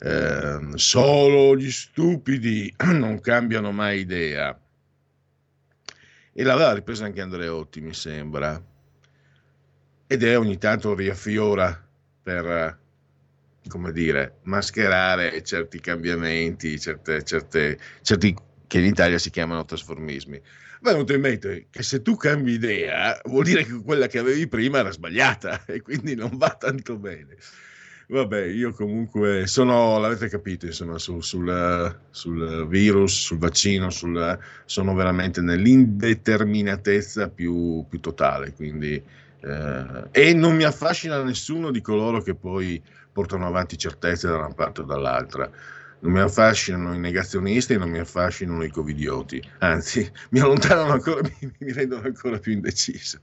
eh, 0.00 0.58
solo 0.74 1.56
gli 1.56 1.70
stupidi 1.70 2.74
non 2.92 3.20
cambiano 3.20 3.70
mai 3.70 4.00
idea. 4.00 4.58
E 6.32 6.42
l'aveva 6.42 6.72
ripresa 6.72 7.04
anche 7.04 7.20
Andreotti, 7.20 7.80
mi 7.80 7.94
sembra. 7.94 8.62
Ed 10.06 10.22
è 10.22 10.38
ogni 10.38 10.58
tanto 10.58 10.94
riaffiora 10.94 11.88
per, 12.22 12.78
come 13.68 13.92
dire, 13.92 14.38
mascherare 14.42 15.42
certi 15.42 15.80
cambiamenti, 15.80 16.78
certe, 16.78 17.22
certe, 17.24 17.78
certi 18.02 18.36
che 18.66 18.78
in 18.78 18.84
Italia 18.84 19.18
si 19.18 19.30
chiamano 19.30 19.64
trasformismi 19.64 20.42
mi 20.82 20.88
è 20.88 20.92
venuto 20.92 21.12
in 21.12 21.20
mente 21.20 21.66
che 21.70 21.82
se 21.82 22.00
tu 22.00 22.16
cambi 22.16 22.52
idea 22.52 23.20
vuol 23.24 23.44
dire 23.44 23.64
che 23.64 23.82
quella 23.82 24.06
che 24.06 24.18
avevi 24.18 24.48
prima 24.48 24.78
era 24.78 24.90
sbagliata 24.90 25.64
e 25.66 25.82
quindi 25.82 26.14
non 26.14 26.36
va 26.36 26.56
tanto 26.58 26.96
bene. 26.96 27.36
Vabbè, 28.10 28.42
io 28.46 28.72
comunque 28.72 29.46
sono, 29.46 29.96
l'avete 30.00 30.28
capito, 30.28 30.66
insomma, 30.66 30.98
sul, 30.98 31.22
sul, 31.22 32.00
sul 32.10 32.66
virus, 32.66 33.26
sul 33.26 33.38
vaccino, 33.38 33.88
sul, 33.90 34.36
sono 34.64 34.94
veramente 34.94 35.40
nell'indeterminatezza 35.40 37.28
più, 37.28 37.86
più 37.88 38.00
totale, 38.00 38.52
quindi, 38.52 39.00
eh, 39.40 40.08
e 40.10 40.34
non 40.34 40.56
mi 40.56 40.64
affascina 40.64 41.22
nessuno 41.22 41.70
di 41.70 41.80
coloro 41.80 42.20
che 42.20 42.34
poi 42.34 42.82
portano 43.12 43.46
avanti 43.46 43.78
certezze 43.78 44.26
da 44.26 44.38
una 44.38 44.54
parte 44.54 44.80
o 44.80 44.84
dall'altra 44.84 45.48
non 46.00 46.12
mi 46.12 46.20
affascinano 46.20 46.94
i 46.94 46.98
negazionisti 46.98 47.76
non 47.76 47.90
mi 47.90 47.98
affascinano 47.98 48.64
i 48.64 48.70
covidioti, 48.70 49.40
anzi 49.58 50.10
mi 50.30 50.40
allontanano 50.40 50.92
ancora, 50.92 51.20
mi, 51.40 51.52
mi 51.58 51.72
rendono 51.72 52.02
ancora 52.06 52.38
più 52.38 52.52
indeciso. 52.52 53.20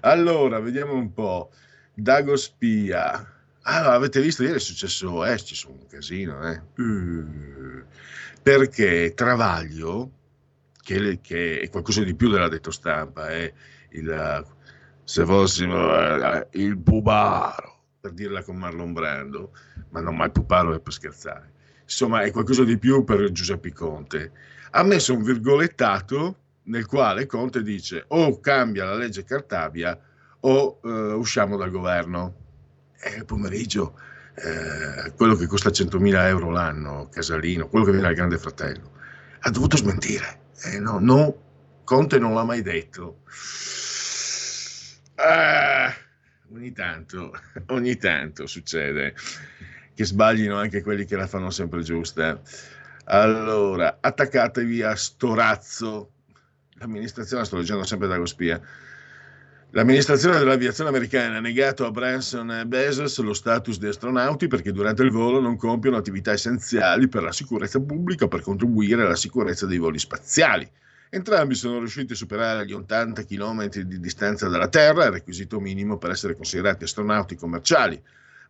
Allora, 0.00 0.60
vediamo 0.60 0.94
un 0.94 1.12
po'. 1.12 1.50
Dago 1.92 2.36
Spia. 2.36 3.33
Allora, 3.66 3.94
avete 3.94 4.20
visto 4.20 4.42
ieri 4.42 4.56
è 4.56 4.60
successo, 4.60 5.24
eh, 5.24 5.36
c'è 5.36 5.68
un 5.68 5.86
casino, 5.86 6.46
eh. 6.48 6.60
Uh, 6.76 7.84
perché 8.42 9.12
Travaglio, 9.14 10.10
che, 10.82 11.20
che, 11.22 11.60
è 11.60 11.70
qualcosa 11.70 12.02
di 12.02 12.14
più 12.14 12.30
della 12.30 12.48
detto 12.48 12.70
stampa, 12.70 13.28
è 13.28 13.52
il, 13.90 14.46
se 15.02 15.24
fossimo 15.24 15.94
eh, 15.96 16.46
il 16.52 16.78
pubaro, 16.78 17.84
per 18.00 18.12
dirla 18.12 18.42
con 18.42 18.56
Marlon 18.56 18.92
Brando, 18.92 19.52
ma 19.90 20.00
non 20.00 20.16
mai 20.16 20.30
pubaro 20.30 20.74
è 20.74 20.80
per 20.80 20.92
scherzare 20.92 21.52
insomma 21.84 22.22
è 22.22 22.30
qualcosa 22.32 22.64
di 22.64 22.78
più 22.78 23.04
per 23.04 23.30
Giuseppe 23.30 23.72
Conte. 23.72 24.32
Ha 24.70 24.82
messo 24.82 25.14
un 25.14 25.22
virgolettato 25.22 26.36
nel 26.64 26.86
quale 26.86 27.26
Conte 27.26 27.62
dice 27.62 28.04
o 28.08 28.40
cambia 28.40 28.84
la 28.84 28.94
legge 28.94 29.24
Cartabia 29.24 29.98
o 30.40 30.78
uh, 30.82 30.88
usciamo 31.18 31.56
dal 31.56 31.70
governo. 31.70 32.42
Il 33.16 33.24
pomeriggio 33.24 33.98
eh, 34.36 35.12
quello 35.16 35.36
che 35.36 35.46
costa 35.46 35.70
100.000 35.70 36.26
euro 36.26 36.50
l'anno, 36.50 37.08
Casalino, 37.10 37.68
quello 37.68 37.84
che 37.84 37.92
viene 37.92 38.08
al 38.08 38.14
Grande 38.14 38.38
Fratello, 38.38 38.92
ha 39.40 39.50
dovuto 39.50 39.76
smentire. 39.76 40.40
Eh, 40.64 40.80
no, 40.80 40.98
no, 40.98 41.42
Conte 41.84 42.18
non 42.18 42.34
l'ha 42.34 42.44
mai 42.44 42.62
detto. 42.62 43.20
Ah, 45.16 45.94
ogni 46.52 46.72
tanto, 46.72 47.32
ogni 47.68 47.96
tanto 47.96 48.46
succede 48.46 49.14
che 49.94 50.04
sbaglino 50.04 50.56
anche 50.56 50.82
quelli 50.82 51.04
che 51.04 51.16
la 51.16 51.28
fanno 51.28 51.50
sempre 51.50 51.82
giusta. 51.82 52.40
Allora, 53.04 53.98
attaccatevi 54.00 54.82
a 54.82 54.96
Storazzo. 54.96 56.10
L'amministrazione, 56.78 57.44
sto 57.44 57.56
leggendo 57.56 57.84
sempre 57.84 58.08
da 58.08 58.16
Gospia. 58.18 58.60
L'amministrazione 59.74 60.38
dell'aviazione 60.38 60.90
americana 60.90 61.38
ha 61.38 61.40
negato 61.40 61.84
a 61.84 61.90
Branson 61.90 62.48
e 62.52 62.64
Bezos 62.64 63.18
lo 63.18 63.34
status 63.34 63.78
di 63.78 63.88
astronauti 63.88 64.46
perché 64.46 64.70
durante 64.70 65.02
il 65.02 65.10
volo 65.10 65.40
non 65.40 65.56
compiono 65.56 65.96
attività 65.96 66.30
essenziali 66.30 67.08
per 67.08 67.24
la 67.24 67.32
sicurezza 67.32 67.80
pubblica 67.80 68.26
o 68.26 68.28
per 68.28 68.40
contribuire 68.40 69.02
alla 69.02 69.16
sicurezza 69.16 69.66
dei 69.66 69.78
voli 69.78 69.98
spaziali. 69.98 70.70
Entrambi 71.10 71.56
sono 71.56 71.78
riusciti 71.80 72.12
a 72.12 72.16
superare 72.16 72.64
gli 72.64 72.72
80 72.72 73.24
km 73.24 73.66
di 73.66 73.98
distanza 73.98 74.46
dalla 74.46 74.68
Terra, 74.68 75.10
requisito 75.10 75.58
minimo 75.58 75.98
per 75.98 76.10
essere 76.10 76.36
considerati 76.36 76.84
astronauti 76.84 77.34
commerciali 77.34 78.00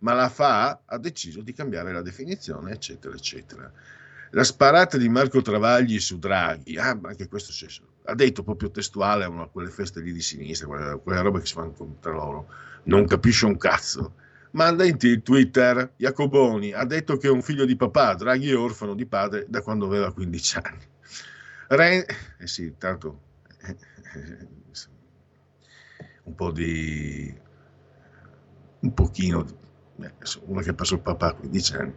ma 0.00 0.12
la 0.12 0.28
FA 0.28 0.82
ha 0.84 0.98
deciso 0.98 1.40
di 1.40 1.54
cambiare 1.54 1.90
la 1.90 2.02
definizione, 2.02 2.72
eccetera, 2.72 3.14
eccetera. 3.14 3.72
La 4.30 4.44
sparata 4.44 4.98
di 4.98 5.08
Marco 5.08 5.40
Travagli 5.40 5.98
su 5.98 6.18
Draghi, 6.18 6.76
ah, 6.76 6.98
anche 7.02 7.28
questo 7.28 7.52
ha 8.06 8.14
detto 8.14 8.42
proprio 8.42 8.70
testuale 8.70 9.24
a 9.24 9.48
quelle 9.50 9.70
feste 9.70 10.00
lì 10.00 10.12
di 10.12 10.20
sinistra, 10.20 10.66
quelle, 10.66 11.00
quelle 11.02 11.22
robe 11.22 11.40
che 11.40 11.46
si 11.46 11.54
fanno 11.54 11.74
tra 12.00 12.12
loro, 12.12 12.48
non 12.84 13.06
capisce 13.06 13.46
un 13.46 13.56
cazzo. 13.56 14.14
manda 14.52 14.84
in 14.84 14.98
Twitter, 15.22 15.92
Jacoboni 15.96 16.72
ha 16.72 16.84
detto 16.84 17.16
che 17.16 17.28
è 17.28 17.30
un 17.30 17.42
figlio 17.42 17.64
di 17.64 17.76
papà, 17.76 18.14
Draghi 18.14 18.50
è 18.50 18.56
orfano 18.56 18.94
di 18.94 19.06
padre 19.06 19.46
da 19.48 19.62
quando 19.62 19.86
aveva 19.86 20.12
15 20.12 20.58
anni. 20.62 20.84
Ren- 21.68 22.04
eh 22.38 22.46
sì, 22.46 22.74
tanto 22.76 23.20
eh, 23.62 23.76
eh, 24.14 24.48
un 26.24 26.34
po' 26.34 26.50
di 26.52 27.42
un 28.80 28.92
pochino 28.92 29.46
eh, 30.00 30.12
uno 30.44 30.60
che 30.60 30.70
ha 30.70 30.74
perso 30.74 30.94
il 30.94 31.00
papà 31.00 31.28
a 31.28 31.34
15 31.34 31.74
anni. 31.76 31.94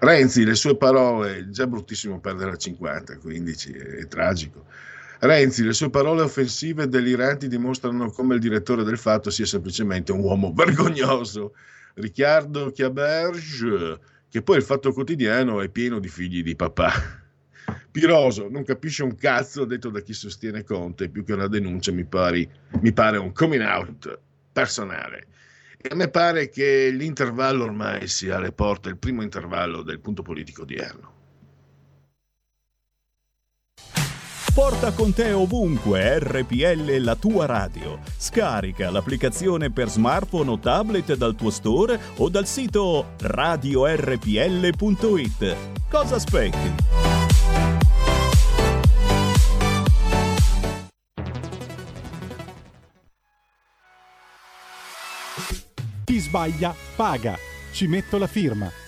Renzi, 0.00 0.44
le 0.44 0.54
sue 0.54 0.76
parole, 0.76 1.48
già 1.50 1.66
bruttissimo 1.66 2.20
perdere 2.20 2.52
a 2.52 2.56
50, 2.56 3.18
15, 3.18 3.72
è, 3.72 3.82
è 3.98 4.08
tragico. 4.08 4.64
Renzi, 5.20 5.64
le 5.64 5.72
sue 5.72 5.90
parole 5.90 6.22
offensive 6.22 6.84
e 6.84 6.88
deliranti 6.88 7.48
dimostrano 7.48 8.08
come 8.10 8.34
il 8.34 8.40
direttore 8.40 8.84
del 8.84 8.98
fatto 8.98 9.30
sia 9.30 9.46
semplicemente 9.46 10.12
un 10.12 10.20
uomo 10.20 10.52
vergognoso. 10.54 11.54
Riccardo 11.94 12.70
Chiaberge, 12.70 13.98
che 14.28 14.42
poi 14.42 14.58
il 14.58 14.62
fatto 14.62 14.92
quotidiano 14.92 15.60
è 15.60 15.68
pieno 15.70 15.98
di 15.98 16.06
figli 16.06 16.44
di 16.44 16.54
papà. 16.54 16.92
Piroso, 17.90 18.48
non 18.48 18.62
capisce 18.62 19.02
un 19.02 19.16
cazzo 19.16 19.64
detto 19.64 19.90
da 19.90 20.00
chi 20.00 20.12
sostiene 20.12 20.62
Conte, 20.62 21.08
più 21.08 21.24
che 21.24 21.32
una 21.32 21.48
denuncia 21.48 21.90
mi, 21.90 22.04
pari, 22.04 22.48
mi 22.80 22.92
pare 22.92 23.18
un 23.18 23.32
coming 23.32 23.62
out 23.62 24.20
personale. 24.52 25.26
E 25.78 25.88
a 25.90 25.96
me 25.96 26.08
pare 26.10 26.48
che 26.48 26.90
l'intervallo 26.90 27.64
ormai 27.64 28.06
sia 28.06 28.36
alle 28.36 28.52
porte, 28.52 28.88
il 28.88 28.98
primo 28.98 29.22
intervallo 29.22 29.82
del 29.82 29.98
punto 29.98 30.22
politico 30.22 30.62
odierno. 30.62 31.17
Porta 34.58 34.92
con 34.92 35.12
te 35.12 35.30
ovunque 35.32 36.18
RPL 36.18 36.96
la 36.96 37.14
tua 37.14 37.46
radio. 37.46 38.00
Scarica 38.16 38.90
l'applicazione 38.90 39.70
per 39.70 39.88
smartphone 39.88 40.50
o 40.50 40.58
tablet 40.58 41.14
dal 41.14 41.36
tuo 41.36 41.50
store 41.50 41.96
o 42.16 42.28
dal 42.28 42.44
sito 42.44 43.10
radiorpl.it. 43.20 44.26
Cosa 45.88 46.16
aspetti? 46.16 46.74
Chi 56.04 56.18
sbaglia 56.18 56.74
paga. 56.96 57.38
Ci 57.70 57.86
metto 57.86 58.18
la 58.18 58.26
firma. 58.26 58.87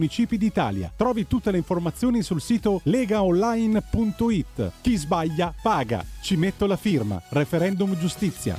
municipi 0.01 0.37
d'Italia. 0.39 0.91
Trovi 0.95 1.27
tutte 1.27 1.51
le 1.51 1.57
informazioni 1.57 2.23
sul 2.23 2.41
sito 2.41 2.81
legaonline.it. 2.85 4.71
Chi 4.81 4.95
sbaglia 4.95 5.53
paga. 5.61 6.03
Ci 6.21 6.35
metto 6.37 6.65
la 6.65 6.75
firma. 6.75 7.21
Referendum 7.29 7.95
giustizia. 7.97 8.55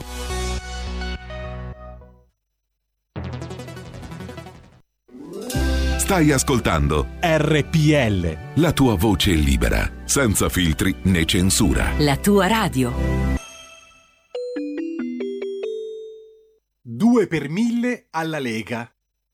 Stai 5.99 6.31
ascoltando 6.31 7.09
RPL. 7.21 8.61
La 8.61 8.73
tua 8.73 8.95
voce 8.97 9.33
libera, 9.33 9.91
senza 10.05 10.49
filtri 10.49 10.95
né 11.05 11.25
censura. 11.25 11.93
La 11.99 12.17
tua 12.19 12.47
radio. 12.47 12.93
2 16.83 17.27
per 17.27 17.49
1000 17.49 18.07
alla 18.11 18.39
Lega. 18.39 18.92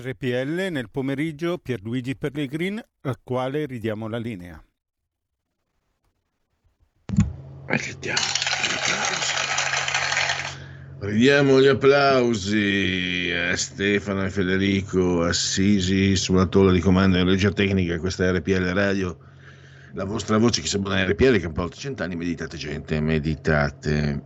RPL 0.00 0.68
nel 0.70 0.90
pomeriggio 0.90 1.58
Pierluigi 1.58 2.16
Pellegrin, 2.16 2.82
al 3.02 3.18
quale 3.22 3.66
ridiamo 3.66 4.08
la 4.08 4.16
linea. 4.16 4.62
Ridiamo 10.98 11.60
gli 11.60 11.66
applausi 11.66 13.30
a 13.32 13.56
Stefano 13.56 14.24
e 14.24 14.30
Federico 14.30 15.22
Assisi 15.22 16.16
sulla 16.16 16.46
tolla 16.46 16.72
di 16.72 16.80
comando 16.80 17.18
in 17.18 17.26
regia 17.26 17.52
tecnica, 17.52 17.98
questa 17.98 18.24
è 18.24 18.32
RPL 18.32 18.72
Radio, 18.72 19.18
la 19.92 20.04
vostra 20.04 20.38
voce 20.38 20.62
che 20.62 20.66
sembra 20.66 20.94
una 20.94 21.04
RPL 21.04 21.38
che 21.38 21.46
ha 21.46 21.52
un 21.62 21.70
cent'anni, 21.70 22.16
meditate 22.16 22.56
gente, 22.56 23.00
meditate. 23.00 24.22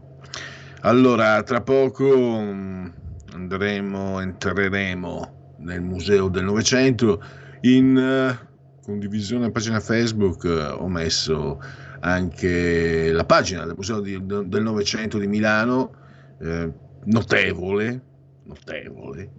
Allora, 0.80 1.42
tra 1.42 1.60
poco 1.60 2.40
mm, 2.40 2.86
andremo, 3.32 4.20
entreremo 4.20 5.43
nel 5.64 5.80
Museo 5.80 6.28
del 6.28 6.44
Novecento 6.44 7.22
in 7.62 7.96
uh, 7.96 8.82
condivisione 8.82 9.46
a 9.46 9.50
pagina 9.50 9.80
Facebook, 9.80 10.44
uh, 10.44 10.82
ho 10.82 10.88
messo 10.88 11.58
anche 12.00 13.10
la 13.10 13.24
pagina 13.24 13.64
del 13.64 13.74
Museo 13.74 14.00
di, 14.00 14.20
del 14.24 14.62
Novecento 14.62 15.18
di 15.18 15.26
Milano, 15.26 15.94
eh, 16.38 16.70
notevole, 17.04 18.00
notevole, 18.44 19.30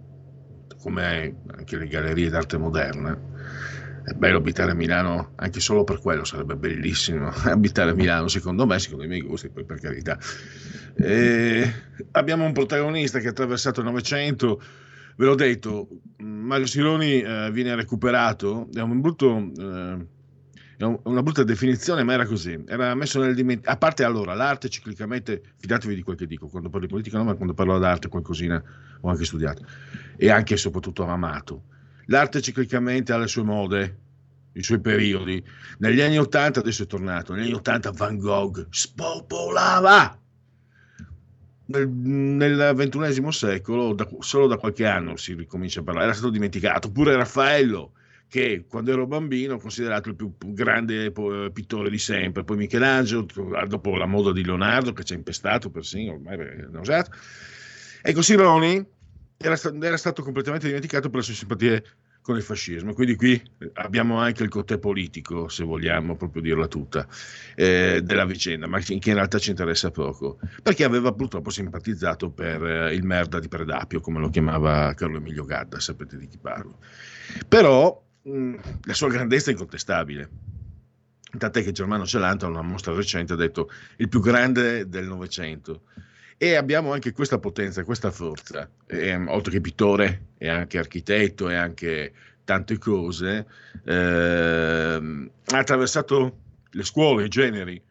come 0.82 1.36
anche 1.56 1.76
le 1.76 1.86
gallerie 1.86 2.28
d'arte 2.28 2.58
moderna. 2.58 3.16
È 4.04 4.12
bello 4.14 4.38
abitare 4.38 4.72
a 4.72 4.74
Milano, 4.74 5.32
anche 5.36 5.60
solo 5.60 5.84
per 5.84 6.00
quello 6.00 6.24
sarebbe 6.24 6.56
bellissimo 6.56 7.28
abitare 7.46 7.90
a 7.90 7.94
Milano, 7.94 8.26
secondo 8.26 8.66
me, 8.66 8.80
secondo 8.80 9.04
i 9.04 9.08
miei 9.08 9.22
gusti, 9.22 9.48
poi 9.48 9.64
per 9.64 9.78
carità. 9.78 10.18
E 10.96 11.72
abbiamo 12.12 12.44
un 12.44 12.52
protagonista 12.52 13.20
che 13.20 13.28
ha 13.28 13.30
attraversato 13.30 13.78
il 13.78 13.86
Novecento, 13.86 14.60
ve 15.16 15.24
l'ho 15.24 15.34
detto, 15.34 15.88
Mario 16.18 16.66
Sironi 16.66 17.20
eh, 17.20 17.50
viene 17.52 17.74
recuperato, 17.74 18.68
è 18.72 18.80
un 18.80 19.00
brutto... 19.00 19.50
Eh, 19.58 20.14
è 20.78 20.84
una 20.84 21.22
brutta 21.22 21.42
definizione, 21.42 22.02
ma 22.02 22.12
era 22.12 22.26
così. 22.26 22.62
Era 22.66 22.94
messo 22.94 23.18
nel 23.18 23.34
dimenticatoio. 23.34 23.74
A 23.74 23.78
parte 23.78 24.04
allora, 24.04 24.34
l'arte 24.34 24.68
ciclicamente, 24.68 25.42
fidatevi 25.56 25.94
di 25.94 26.02
quel 26.02 26.16
che 26.16 26.26
dico, 26.26 26.48
quando 26.48 26.68
parlo 26.68 26.84
di 26.84 26.92
politica 26.92 27.16
no, 27.16 27.24
ma 27.24 27.34
quando 27.34 27.54
parlo 27.54 27.78
d'arte 27.78 28.08
qualcosina 28.08 28.62
ho 29.00 29.08
anche 29.08 29.24
studiato 29.24 29.64
e 30.16 30.28
anche 30.28 30.52
e 30.52 30.56
soprattutto 30.58 31.04
amato. 31.04 31.62
L'arte 32.08 32.42
ciclicamente 32.42 33.14
ha 33.14 33.16
le 33.16 33.26
sue 33.26 33.42
mode, 33.42 33.98
i 34.52 34.62
suoi 34.62 34.80
periodi. 34.80 35.42
Negli 35.78 36.02
anni 36.02 36.18
Ottanta, 36.18 36.60
adesso 36.60 36.82
è 36.82 36.86
tornato, 36.86 37.32
negli 37.32 37.44
anni 37.44 37.54
Ottanta 37.54 37.90
Van 37.92 38.18
Gogh 38.18 38.66
spopolava. 38.68 40.20
Nel, 41.68 41.88
nel 41.88 42.72
ventunesimo 42.74 43.30
secolo, 43.30 43.92
da, 43.92 44.08
solo 44.20 44.46
da 44.46 44.56
qualche 44.56 44.86
anno 44.86 45.16
si 45.16 45.34
ricomincia 45.34 45.80
a 45.80 45.82
parlare, 45.82 46.06
era 46.06 46.14
stato 46.14 46.30
dimenticato. 46.30 46.90
Pure 46.92 47.16
Raffaello, 47.16 47.92
che 48.28 48.64
quando 48.68 48.92
ero 48.92 49.06
bambino 49.06 49.58
considerato 49.58 50.08
il 50.08 50.14
più 50.14 50.32
grande 50.38 51.12
pittore 51.52 51.90
di 51.90 51.98
sempre, 51.98 52.44
poi 52.44 52.56
Michelangelo, 52.56 53.26
dopo 53.66 53.96
la 53.96 54.06
moda 54.06 54.32
di 54.32 54.44
Leonardo 54.44 54.92
che 54.92 55.04
ci 55.04 55.12
ha 55.12 55.16
impestato 55.16 55.70
persino, 55.70 56.12
ormai 56.12 56.38
è 56.38 56.66
nauseato. 56.70 57.10
Ecco, 58.02 58.22
Sironi 58.22 58.84
era, 59.36 59.58
era, 59.80 59.96
stato 59.96 60.22
completamente 60.22 60.66
dimenticato 60.66 61.08
per 61.08 61.18
le 61.18 61.24
sue 61.24 61.34
simpatie 61.34 61.84
con 62.26 62.34
il 62.34 62.42
fascismo, 62.42 62.92
quindi 62.92 63.14
qui 63.14 63.40
abbiamo 63.74 64.18
anche 64.18 64.42
il 64.42 64.48
cotè 64.48 64.78
politico, 64.78 65.46
se 65.46 65.62
vogliamo 65.62 66.16
proprio 66.16 66.42
dirla 66.42 66.66
tutta, 66.66 67.06
eh, 67.54 68.00
della 68.02 68.24
vicenda, 68.24 68.66
ma 68.66 68.80
che 68.80 68.94
in 68.94 69.14
realtà 69.14 69.38
ci 69.38 69.50
interessa 69.50 69.92
poco, 69.92 70.40
perché 70.60 70.82
aveva 70.82 71.12
purtroppo 71.12 71.50
simpatizzato 71.50 72.30
per 72.30 72.64
eh, 72.64 72.94
il 72.94 73.04
merda 73.04 73.38
di 73.38 73.46
Predapio, 73.46 74.00
come 74.00 74.18
lo 74.18 74.28
chiamava 74.28 74.92
Carlo 74.94 75.18
Emilio 75.18 75.44
Gadda, 75.44 75.78
sapete 75.78 76.18
di 76.18 76.26
chi 76.26 76.36
parlo. 76.36 76.78
Però 77.46 78.04
la 78.24 78.94
sua 78.94 79.08
grandezza 79.08 79.50
è 79.50 79.52
incontestabile. 79.52 80.28
Tant'è 81.38 81.62
che 81.62 81.70
Germano 81.70 82.06
Celanta, 82.06 82.46
in 82.46 82.52
una 82.54 82.62
mostra 82.62 82.92
recente, 82.92 83.34
ha 83.34 83.36
detto 83.36 83.70
il 83.98 84.08
più 84.08 84.18
grande 84.18 84.88
del 84.88 85.06
Novecento. 85.06 85.82
E 86.38 86.54
abbiamo 86.54 86.92
anche 86.92 87.12
questa 87.12 87.38
potenza, 87.38 87.82
questa 87.84 88.10
forza, 88.10 88.68
e, 88.86 89.14
oltre 89.14 89.52
che 89.52 89.60
pittore, 89.62 90.26
e 90.36 90.48
anche 90.48 90.78
architetto, 90.78 91.48
e 91.48 91.54
anche 91.54 92.12
tante 92.44 92.76
cose, 92.78 93.46
eh, 93.84 93.92
ha 93.92 95.58
attraversato 95.58 96.38
le 96.70 96.84
scuole, 96.84 97.24
i 97.24 97.28
generi, 97.28 97.82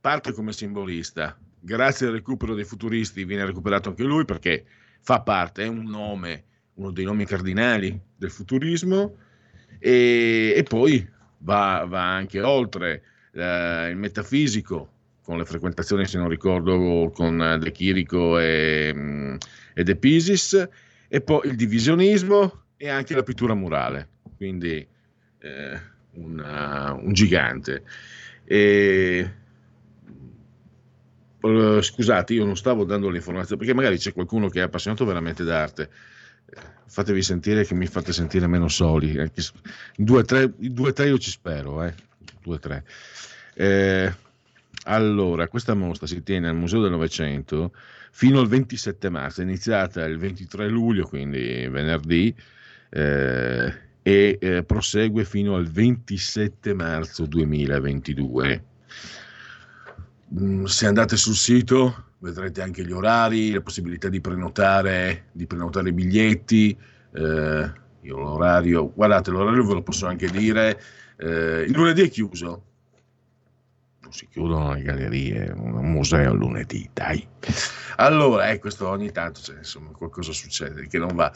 parte 0.00 0.32
come 0.32 0.52
simbolista. 0.52 1.38
Grazie 1.60 2.06
al 2.06 2.14
recupero 2.14 2.54
dei 2.54 2.64
futuristi 2.64 3.24
viene 3.24 3.44
recuperato 3.44 3.90
anche 3.90 4.02
lui 4.02 4.24
perché 4.24 4.64
fa 5.02 5.20
parte, 5.20 5.64
è 5.64 5.68
un 5.68 5.84
nome, 5.84 6.44
uno 6.74 6.90
dei 6.90 7.04
nomi 7.04 7.26
cardinali 7.26 8.00
del 8.16 8.30
futurismo. 8.30 9.16
E, 9.78 10.54
e 10.56 10.62
poi 10.62 11.06
va, 11.38 11.84
va, 11.86 12.14
anche 12.14 12.40
oltre 12.40 13.02
eh, 13.32 13.90
il 13.90 13.96
metafisico 13.96 14.92
con 15.30 15.38
le 15.38 15.44
frequentazioni, 15.44 16.06
se 16.06 16.18
non 16.18 16.28
ricordo, 16.28 17.12
con 17.14 17.56
De 17.60 17.70
Chirico 17.70 18.36
e, 18.40 18.90
mm, 18.92 19.36
e 19.74 19.84
De 19.84 19.94
Pisis, 19.94 20.68
e 21.06 21.20
poi 21.20 21.46
il 21.46 21.54
divisionismo 21.54 22.64
e 22.76 22.88
anche 22.88 23.14
la 23.14 23.22
pittura 23.22 23.54
murale, 23.54 24.08
quindi 24.36 24.84
eh, 25.38 25.80
una, 26.14 26.98
un 27.00 27.12
gigante. 27.12 27.84
E, 28.44 29.34
uh, 31.42 31.80
scusate, 31.80 32.34
io 32.34 32.44
non 32.44 32.56
stavo 32.56 32.82
dando 32.82 33.08
l'informazione 33.08 33.56
perché 33.56 33.72
magari 33.72 33.98
c'è 33.98 34.12
qualcuno 34.12 34.48
che 34.48 34.58
è 34.58 34.62
appassionato 34.64 35.04
veramente 35.04 35.44
d'arte 35.44 35.90
fatevi 36.88 37.22
sentire 37.22 37.64
che 37.64 37.74
mi 37.74 37.86
fate 37.86 38.12
sentire 38.12 38.48
meno 38.48 38.66
soli. 38.66 39.14
Eh, 39.14 39.30
due 39.94 40.24
tre, 40.24 40.52
tre 40.92 41.06
io 41.06 41.18
ci 41.18 41.30
spero, 41.30 41.84
eh. 41.84 41.94
due, 42.42 42.58
tre. 42.58 42.84
Eh, 43.54 44.12
allora, 44.90 45.48
questa 45.48 45.74
mostra 45.74 46.06
si 46.06 46.22
tiene 46.22 46.48
al 46.48 46.56
Museo 46.56 46.80
del 46.80 46.90
Novecento 46.90 47.72
fino 48.10 48.40
al 48.40 48.48
27 48.48 49.08
marzo, 49.08 49.40
è 49.40 49.44
iniziata 49.44 50.04
il 50.04 50.18
23 50.18 50.68
luglio, 50.68 51.06
quindi 51.06 51.66
venerdì, 51.68 52.34
eh, 52.90 53.72
e 54.02 54.38
eh, 54.40 54.64
prosegue 54.64 55.24
fino 55.24 55.54
al 55.54 55.66
27 55.66 56.74
marzo 56.74 57.26
2022. 57.26 58.64
Mm, 60.38 60.64
se 60.64 60.86
andate 60.86 61.16
sul 61.16 61.34
sito 61.34 62.06
vedrete 62.18 62.60
anche 62.60 62.84
gli 62.84 62.92
orari, 62.92 63.52
la 63.52 63.60
possibilità 63.60 64.08
di 64.08 64.20
prenotare, 64.20 65.26
di 65.32 65.46
prenotare 65.46 65.90
i 65.90 65.92
biglietti. 65.92 66.76
Eh, 67.12 67.72
io 68.02 68.18
l'orario, 68.18 68.92
guardate, 68.92 69.30
l'orario 69.30 69.64
ve 69.64 69.74
lo 69.74 69.82
posso 69.82 70.06
anche 70.06 70.28
dire. 70.28 70.80
Eh, 71.16 71.64
il 71.68 71.72
lunedì 71.72 72.02
è 72.02 72.08
chiuso. 72.08 72.64
Si 74.10 74.26
chiudono 74.28 74.74
le 74.74 74.82
gallerie, 74.82 75.52
un 75.54 75.90
museo 75.90 76.34
lunedì, 76.34 76.88
dai. 76.92 77.26
Allora, 77.96 78.50
eh, 78.50 78.58
questo 78.58 78.88
ogni 78.88 79.12
tanto, 79.12 79.40
cioè, 79.40 79.58
insomma, 79.58 79.90
qualcosa 79.90 80.32
succede 80.32 80.86
che 80.88 80.98
non 80.98 81.14
va. 81.14 81.32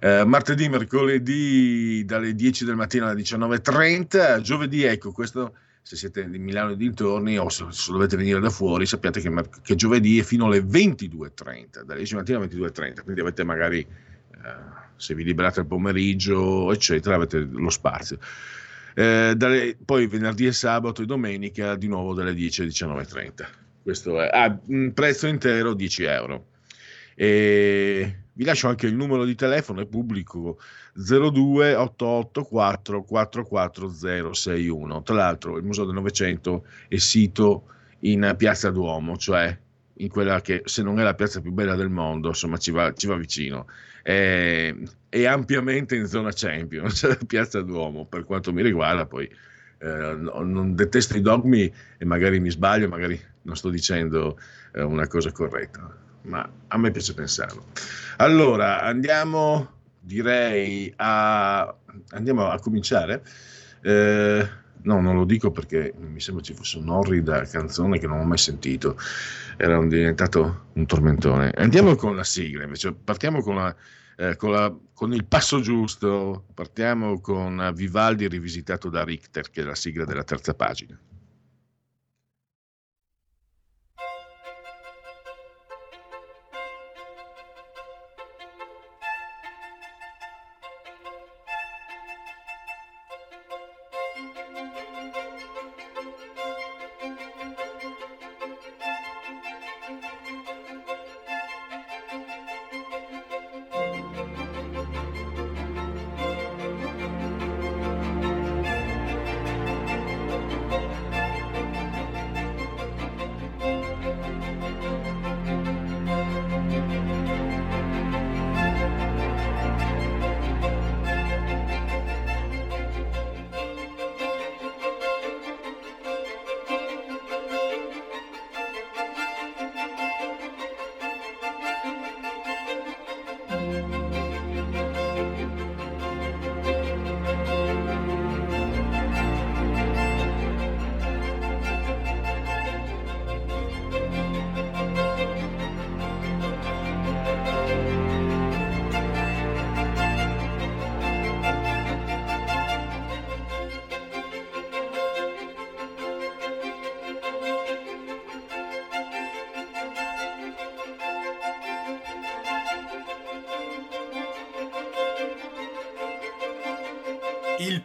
Eh, 0.00 0.24
martedì, 0.24 0.68
mercoledì 0.68 2.04
dalle 2.04 2.34
10 2.34 2.64
del 2.64 2.76
mattino 2.76 3.06
alle 3.06 3.20
19.30, 3.20 4.40
giovedì, 4.40 4.82
ecco, 4.82 5.12
questo 5.12 5.54
se 5.86 5.94
siete 5.94 6.28
di 6.28 6.38
Milano 6.40 6.72
e 6.72 6.76
dintorni 6.76 7.38
o 7.38 7.48
se, 7.48 7.66
se 7.70 7.92
dovete 7.92 8.16
venire 8.16 8.40
da 8.40 8.50
fuori, 8.50 8.86
sappiate 8.86 9.20
che, 9.20 9.32
che, 9.62 9.76
giovedì 9.76 10.18
è 10.18 10.24
fino 10.24 10.46
alle 10.46 10.58
22.30, 10.58 11.82
dalle 11.84 11.98
10 11.98 12.14
mattina 12.16 12.38
alle 12.38 12.48
22.30, 12.48 13.02
quindi 13.04 13.20
avete 13.20 13.44
magari, 13.44 13.78
eh, 13.78 14.54
se 14.96 15.14
vi 15.14 15.22
liberate 15.22 15.60
il 15.60 15.66
pomeriggio, 15.66 16.72
eccetera, 16.72 17.14
avete 17.14 17.38
lo 17.38 17.70
spazio. 17.70 18.18
Eh, 18.98 19.34
dalle, 19.36 19.76
poi 19.84 20.06
venerdì 20.06 20.46
e 20.46 20.52
sabato 20.52 21.02
e 21.02 21.04
domenica 21.04 21.76
di 21.76 21.86
nuovo 21.86 22.14
dalle 22.14 22.32
10 22.32 22.62
alle 22.62 22.70
19.30. 22.70 23.46
Questo 23.82 24.18
è 24.22 24.30
ah, 24.32 24.58
prezzo 24.94 25.26
intero 25.26 25.74
10 25.74 26.02
euro. 26.04 26.46
E 27.14 28.20
vi 28.32 28.44
lascio 28.44 28.68
anche 28.68 28.86
il 28.86 28.94
numero 28.94 29.26
di 29.26 29.34
telefono, 29.34 29.82
è 29.82 29.86
pubblico 29.86 30.58
02 30.94 31.74
884 31.74 33.04
44061. 33.04 35.02
Tra 35.02 35.14
l'altro 35.14 35.58
il 35.58 35.64
Museo 35.64 35.84
del 35.84 35.94
Novecento 35.94 36.64
è 36.88 36.96
sito 36.96 37.64
in 38.00 38.34
Piazza 38.38 38.70
Duomo, 38.70 39.18
cioè 39.18 39.54
in 39.98 40.08
quella 40.08 40.40
che 40.40 40.62
se 40.64 40.82
non 40.82 40.98
è 40.98 41.02
la 41.02 41.14
piazza 41.14 41.42
più 41.42 41.52
bella 41.52 41.74
del 41.74 41.90
mondo, 41.90 42.28
insomma 42.28 42.56
ci 42.56 42.70
va, 42.70 42.94
ci 42.94 43.06
va 43.06 43.16
vicino. 43.16 43.66
È, 44.06 44.72
è, 45.08 45.24
ampiamente 45.24 45.96
in 45.96 46.06
zona 46.06 46.30
Champions, 46.32 47.18
Piazza 47.26 47.60
Duomo, 47.60 48.06
per 48.06 48.22
quanto 48.24 48.52
mi 48.52 48.62
riguarda, 48.62 49.04
poi 49.04 49.28
eh, 49.78 50.14
non 50.14 50.76
detesto 50.76 51.16
i 51.16 51.20
dogmi 51.20 51.72
e 51.98 52.04
magari 52.04 52.38
mi 52.38 52.50
sbaglio, 52.50 52.88
magari 52.88 53.20
non 53.42 53.56
sto 53.56 53.68
dicendo 53.68 54.38
eh, 54.74 54.82
una 54.82 55.08
cosa 55.08 55.32
corretta 55.32 56.04
ma 56.26 56.48
a 56.68 56.78
me 56.78 56.90
piace 56.90 57.14
pensarlo. 57.14 57.66
Allora, 58.18 58.82
andiamo, 58.82 59.74
direi, 60.00 60.92
a, 60.96 61.74
andiamo 62.10 62.48
a 62.48 62.58
cominciare. 62.58 63.22
Eh, 63.82 64.48
no, 64.86 65.00
non 65.00 65.14
lo 65.14 65.24
dico 65.24 65.50
perché 65.50 65.92
mi 65.98 66.20
sembra 66.20 66.42
ci 66.42 66.54
fosse 66.54 66.78
un'orrida 66.78 67.42
canzone 67.42 67.98
che 67.98 68.06
non 68.06 68.20
ho 68.20 68.24
mai 68.24 68.38
sentito, 68.38 68.96
era 69.56 69.78
un, 69.78 69.88
diventato 69.88 70.66
un 70.72 70.86
tormentone. 70.86 71.52
Andiamo 71.56 71.94
con 71.94 72.16
la 72.16 72.24
sigla, 72.24 72.64
invece 72.64 72.92
partiamo 72.92 73.42
con 73.42 73.54
la 73.54 73.76
eh, 74.18 74.34
con, 74.36 74.50
la, 74.50 74.74
con, 74.94 75.12
il 75.12 75.24
passo 75.26 75.60
giusto. 75.60 76.44
Partiamo 76.54 77.20
con 77.20 77.70
Vivaldi 77.74 78.26
rivisitato 78.28 78.88
da 78.88 79.04
Richter, 79.04 79.50
che 79.50 79.60
è 79.60 79.64
la 79.64 79.74
sigla 79.74 80.04
della 80.04 80.24
terza 80.24 80.54
pagina. 80.54 80.98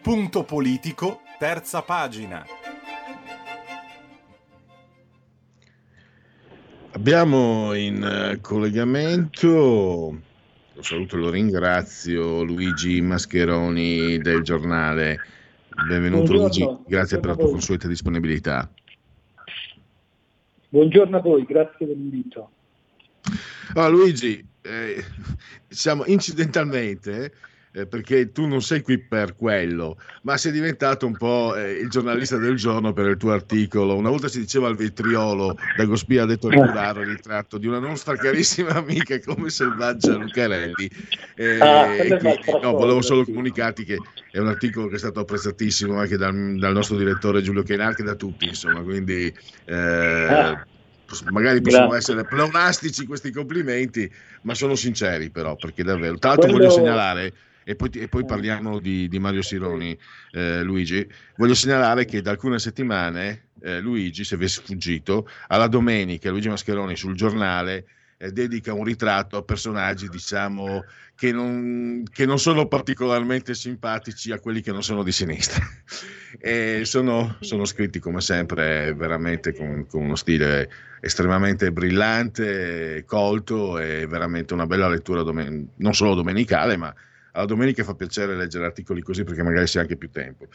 Punto 0.01 0.43
politico, 0.43 1.21
terza 1.37 1.83
pagina. 1.83 2.43
Abbiamo 6.93 7.73
in 7.73 8.03
eh, 8.03 8.41
collegamento, 8.41 10.19
lo 10.73 10.81
saluto 10.81 11.15
e 11.15 11.19
lo 11.19 11.29
ringrazio, 11.29 12.43
Luigi 12.43 12.99
Mascheroni 12.99 14.17
del 14.17 14.41
giornale. 14.41 15.19
Benvenuto 15.87 16.33
Buongiorno. 16.33 16.65
Luigi, 16.65 16.83
grazie 16.87 17.19
per 17.19 17.29
la 17.29 17.35
tua 17.35 17.49
consueta 17.49 17.87
disponibilità. 17.87 18.69
Buongiorno 20.69 21.17
a 21.17 21.21
voi, 21.21 21.45
grazie 21.45 21.85
dell'invito. 21.85 22.51
Allora, 23.73 23.89
Luigi, 23.89 24.45
eh, 24.61 25.03
diciamo 25.67 26.05
incidentalmente, 26.05 27.33
eh, 27.73 27.85
perché 27.87 28.31
tu 28.31 28.47
non 28.47 28.61
sei 28.61 28.81
qui 28.81 28.97
per 28.99 29.35
quello, 29.35 29.97
ma 30.23 30.35
sei 30.37 30.51
diventato 30.51 31.05
un 31.05 31.15
po' 31.15 31.55
eh, 31.55 31.71
il 31.79 31.89
giornalista 31.89 32.37
del 32.37 32.55
giorno 32.55 32.91
per 32.93 33.05
il 33.07 33.17
tuo 33.17 33.31
articolo. 33.31 33.95
Una 33.95 34.09
volta 34.09 34.27
si 34.27 34.39
diceva 34.39 34.67
al 34.67 34.75
vetriolo, 34.75 35.57
Dagospia 35.77 36.23
ha 36.23 36.25
detto 36.25 36.49
ricordare 36.49 37.01
il 37.03 37.07
ritratto 37.09 37.57
di 37.57 37.67
una 37.67 37.79
nostra 37.79 38.15
carissima 38.15 38.71
amica 38.75 39.19
come 39.21 39.49
selvaggia 39.49 40.15
Lucarelli. 40.17 40.89
Eh, 41.35 41.59
Ah, 41.61 41.95
quindi, 41.95 42.39
no, 42.61 42.71
volevo 42.71 43.01
solo 43.01 43.23
comunicarti 43.23 43.83
che 43.85 43.97
è 44.31 44.37
un 44.39 44.47
articolo 44.47 44.87
che 44.87 44.95
è 44.95 44.99
stato 44.99 45.19
apprezzatissimo 45.21 45.97
anche 45.97 46.17
dal, 46.17 46.55
dal 46.57 46.73
nostro 46.73 46.97
direttore 46.97 47.41
Giulio 47.41 47.63
Chenarchi 47.63 48.03
da 48.03 48.15
tutti, 48.15 48.45
insomma, 48.47 48.81
quindi 48.81 49.33
eh, 49.65 50.27
Ah. 50.29 50.65
magari 51.29 51.61
possono 51.61 51.87
Grazie. 51.89 51.97
essere 52.15 52.27
pleonastici 52.27 53.05
questi 53.05 53.31
complimenti, 53.31 54.09
ma 54.43 54.53
sono 54.53 54.75
sinceri 54.75 55.29
però, 55.29 55.55
perché 55.55 55.83
davvero. 55.83 56.17
Tra 56.17 56.29
l'altro 56.31 56.49
Quello- 56.51 56.67
voglio 56.67 56.77
segnalare, 56.77 57.33
e 57.63 57.75
poi, 57.75 57.89
e 57.89 58.07
poi 58.07 58.25
parliamo 58.25 58.79
di, 58.79 59.07
di 59.07 59.19
Mario 59.19 59.41
Sironi, 59.41 59.97
eh, 60.31 60.61
Luigi, 60.63 61.07
voglio 61.37 61.53
segnalare 61.53 62.05
che 62.05 62.21
da 62.21 62.31
alcune 62.31 62.59
settimane 62.59 63.49
eh, 63.61 63.79
Luigi, 63.79 64.23
se 64.23 64.35
avesse 64.35 64.61
fuggito, 64.63 65.27
alla 65.47 65.67
domenica 65.67 66.29
Luigi 66.29 66.49
Mascheroni 66.49 66.95
sul 66.95 67.15
giornale 67.15 67.85
eh, 68.17 68.31
dedica 68.31 68.73
un 68.73 68.83
ritratto 68.83 69.37
a 69.37 69.43
personaggi, 69.43 70.07
diciamo, 70.07 70.83
che 71.15 71.31
non, 71.31 72.03
che 72.11 72.25
non 72.25 72.39
sono 72.39 72.67
particolarmente 72.67 73.53
simpatici 73.55 74.31
a 74.31 74.39
quelli 74.39 74.61
che 74.61 74.71
non 74.71 74.83
sono 74.83 75.03
di 75.03 75.11
sinistra. 75.11 75.63
E 76.39 76.85
sono, 76.85 77.35
sono 77.41 77.65
scritti 77.65 77.99
come 77.99 78.21
sempre 78.21 78.93
veramente 78.93 79.53
con, 79.53 79.85
con 79.85 80.03
uno 80.03 80.15
stile 80.15 80.69
estremamente 81.01 81.73
brillante, 81.73 83.03
colto 83.05 83.77
e 83.77 84.07
veramente 84.07 84.53
una 84.53 84.65
bella 84.65 84.87
lettura 84.87 85.23
domen- 85.23 85.71
non 85.75 85.93
solo 85.93 86.15
domenicale, 86.15 86.77
ma 86.77 86.95
alla 87.31 87.45
domenica 87.45 87.83
fa 87.83 87.93
piacere 87.95 88.35
leggere 88.35 88.65
articoli 88.65 89.01
così 89.01 89.23
perché 89.23 89.43
magari 89.43 89.67
si 89.67 89.77
ha 89.77 89.81
anche 89.81 89.95
più 89.95 90.09
tempo. 90.09 90.47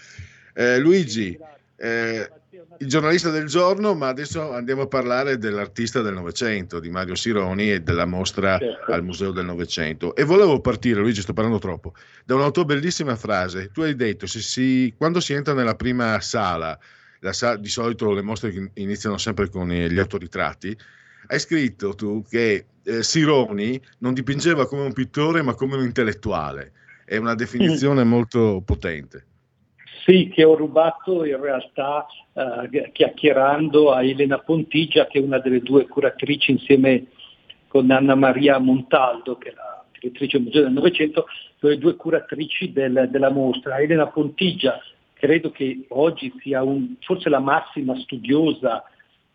Eh, 0.54 0.78
Luigi, 0.78 1.38
eh, 1.76 2.30
il 2.78 2.88
giornalista 2.88 3.30
del 3.30 3.46
giorno, 3.46 3.94
ma 3.94 4.08
adesso 4.08 4.52
andiamo 4.52 4.82
a 4.82 4.86
parlare 4.86 5.38
dell'artista 5.38 6.00
del 6.02 6.14
Novecento, 6.14 6.80
di 6.80 6.90
Mario 6.90 7.14
Sironi 7.14 7.72
e 7.72 7.80
della 7.80 8.06
mostra 8.06 8.58
Certo. 8.58 8.92
al 8.92 9.02
Museo 9.02 9.30
del 9.30 9.44
Novecento. 9.44 10.14
E 10.14 10.24
volevo 10.24 10.60
partire, 10.60 11.00
Luigi, 11.00 11.20
sto 11.20 11.32
parlando 11.32 11.58
troppo, 11.58 11.94
da 12.24 12.34
una 12.34 12.50
tua 12.50 12.64
bellissima 12.64 13.16
frase. 13.16 13.70
Tu 13.72 13.82
hai 13.82 13.94
detto, 13.94 14.26
se 14.26 14.40
si, 14.40 14.94
quando 14.96 15.20
si 15.20 15.32
entra 15.32 15.54
nella 15.54 15.74
prima 15.74 16.20
sala, 16.20 16.78
la 17.20 17.32
sa- 17.32 17.56
di 17.56 17.68
solito 17.68 18.12
le 18.12 18.22
mostre 18.22 18.70
iniziano 18.74 19.16
sempre 19.18 19.48
con 19.48 19.70
eh, 19.70 19.90
gli 19.90 19.98
autoritratti, 19.98 20.76
hai 21.28 21.38
scritto 21.38 21.94
tu 21.94 22.22
che 22.28 22.66
eh, 22.84 23.02
Sironi 23.02 23.80
non 23.98 24.14
dipingeva 24.14 24.66
come 24.66 24.82
un 24.82 24.92
pittore 24.92 25.42
ma 25.42 25.54
come 25.54 25.76
un 25.76 25.82
intellettuale. 25.84 26.72
È 27.04 27.16
una 27.16 27.34
definizione 27.34 28.04
molto 28.04 28.62
potente. 28.64 29.24
Sì, 30.04 30.28
che 30.32 30.44
ho 30.44 30.54
rubato 30.54 31.24
in 31.24 31.40
realtà 31.40 32.06
eh, 32.32 32.90
chiacchierando 32.92 33.92
a 33.92 34.02
Elena 34.04 34.38
Pontigia, 34.38 35.06
che 35.06 35.18
è 35.18 35.22
una 35.22 35.38
delle 35.38 35.60
due 35.60 35.86
curatrici 35.86 36.52
insieme 36.52 37.06
con 37.66 37.90
Anna 37.90 38.14
Maria 38.14 38.58
Montaldo, 38.58 39.36
che 39.36 39.50
è 39.50 39.54
la 39.54 39.84
direttrice 39.92 40.36
del 40.36 40.46
Museo 40.46 40.62
del 40.62 40.72
Novecento, 40.72 41.26
sono 41.58 41.72
le 41.72 41.78
due 41.78 41.96
curatrici 41.96 42.72
del- 42.72 43.08
della 43.10 43.30
mostra. 43.30 43.78
Elena 43.78 44.06
Pontigia 44.06 44.80
credo 45.12 45.50
che 45.50 45.86
oggi 45.88 46.32
sia 46.40 46.62
un- 46.62 46.94
forse 47.00 47.28
la 47.28 47.40
massima 47.40 47.98
studiosa 47.98 48.84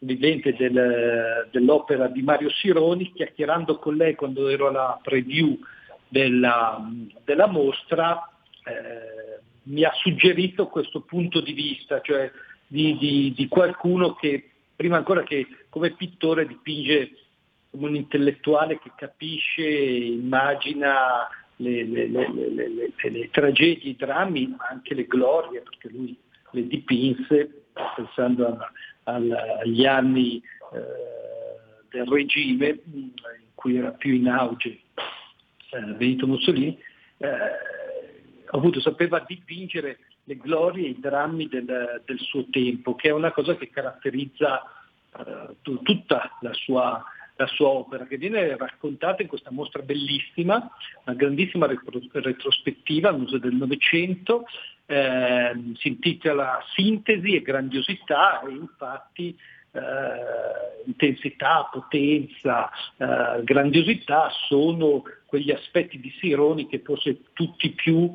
vivente 0.04 0.54
del- 0.54 1.48
dell'opera 1.52 2.08
di 2.08 2.22
Mario 2.22 2.50
Sironi, 2.50 3.12
chiacchierando 3.14 3.78
con 3.78 3.96
lei 3.96 4.16
quando 4.16 4.48
ero 4.48 4.68
alla 4.68 5.00
preview 5.02 5.58
della, 6.08 6.82
della 7.24 7.48
mostra, 7.48 8.28
eh, 8.66 9.40
mi 9.64 9.84
ha 9.84 9.92
suggerito 9.94 10.68
questo 10.68 11.02
punto 11.02 11.40
di 11.40 11.54
vista, 11.54 12.02
cioè 12.02 12.32
di, 12.68 12.98
di- 12.98 13.34
di 13.36 13.48
qualcuno 13.48 14.16
che 14.16 14.50
prima 14.76 14.98
ancora 14.98 15.24
che 15.24 15.46
come 15.70 15.92
pittore 15.92 16.48
dipinge 16.48 17.12
come 17.70 17.88
un 17.88 17.96
intellettuale 17.96 18.80
che 18.80 18.92
capisce, 18.98 19.64
immagina 19.66 21.28
le, 21.58 21.84
le- 21.86 22.08
le- 22.08 22.30
le- 22.30 23.30
tragedie, 23.30 23.92
i 23.92 23.96
drammi, 23.96 24.48
ma 24.58 24.68
anche 24.72 24.94
le 24.96 25.06
glorie, 25.06 25.62
perché 25.62 25.90
lui 25.90 26.18
le 26.52 26.68
dipinse 26.68 27.66
pensando 27.96 28.48
a- 28.48 28.72
agli 29.16 29.86
anni 29.86 30.38
eh, 30.38 31.88
del 31.90 32.08
regime 32.08 32.80
mh, 32.84 32.98
in 32.98 33.12
cui 33.56 33.78
era 33.78 33.92
più 33.92 34.14
in 34.14 34.28
auge 34.28 34.82
eh, 35.72 35.82
Benito 35.98 36.28
Mussolini, 36.28 36.78
eh, 37.18 38.80
sapeva 38.80 39.24
dipingere 39.26 40.00
le 40.26 40.38
glorie 40.38 40.88
e 40.88 40.90
i 40.90 41.00
drammi 41.00 41.48
del, 41.48 42.02
del 42.06 42.20
suo 42.20 42.46
tempo, 42.50 42.96
che 42.96 43.10
è 43.10 43.12
una 43.12 43.32
cosa 43.32 43.56
che 43.56 43.70
caratterizza 43.70 44.64
tu- 45.62 45.82
tutta 45.82 46.38
la 46.42 46.54
sua, 46.54 47.04
la 47.36 47.48
sua 47.48 47.68
opera, 47.68 48.06
che 48.06 48.18
viene 48.18 48.56
raccontata 48.56 49.22
in 49.22 49.28
questa 49.28 49.52
mostra 49.52 49.82
bellissima, 49.82 50.72
una 51.06 51.16
grandissima 51.16 51.68
repro- 51.68 52.02
retrospettiva 52.12 53.10
al 53.10 53.20
Museo 53.20 53.40
del 53.40 53.56
Novecento, 53.56 54.46
ehm, 54.92 55.74
si 55.76 55.88
intitola 55.88 56.64
Sintesi 56.74 57.36
e 57.36 57.42
grandiosità 57.42 58.42
e 58.42 58.52
infatti 58.52 59.38
eh, 59.72 60.84
intensità, 60.86 61.70
potenza, 61.72 62.70
eh, 62.98 63.44
grandiosità 63.44 64.30
sono 64.48 65.04
quegli 65.26 65.52
aspetti 65.52 66.00
di 66.00 66.12
Sironi 66.20 66.68
che 66.68 66.80
forse 66.80 67.22
tutti 67.34 67.70
più 67.70 68.14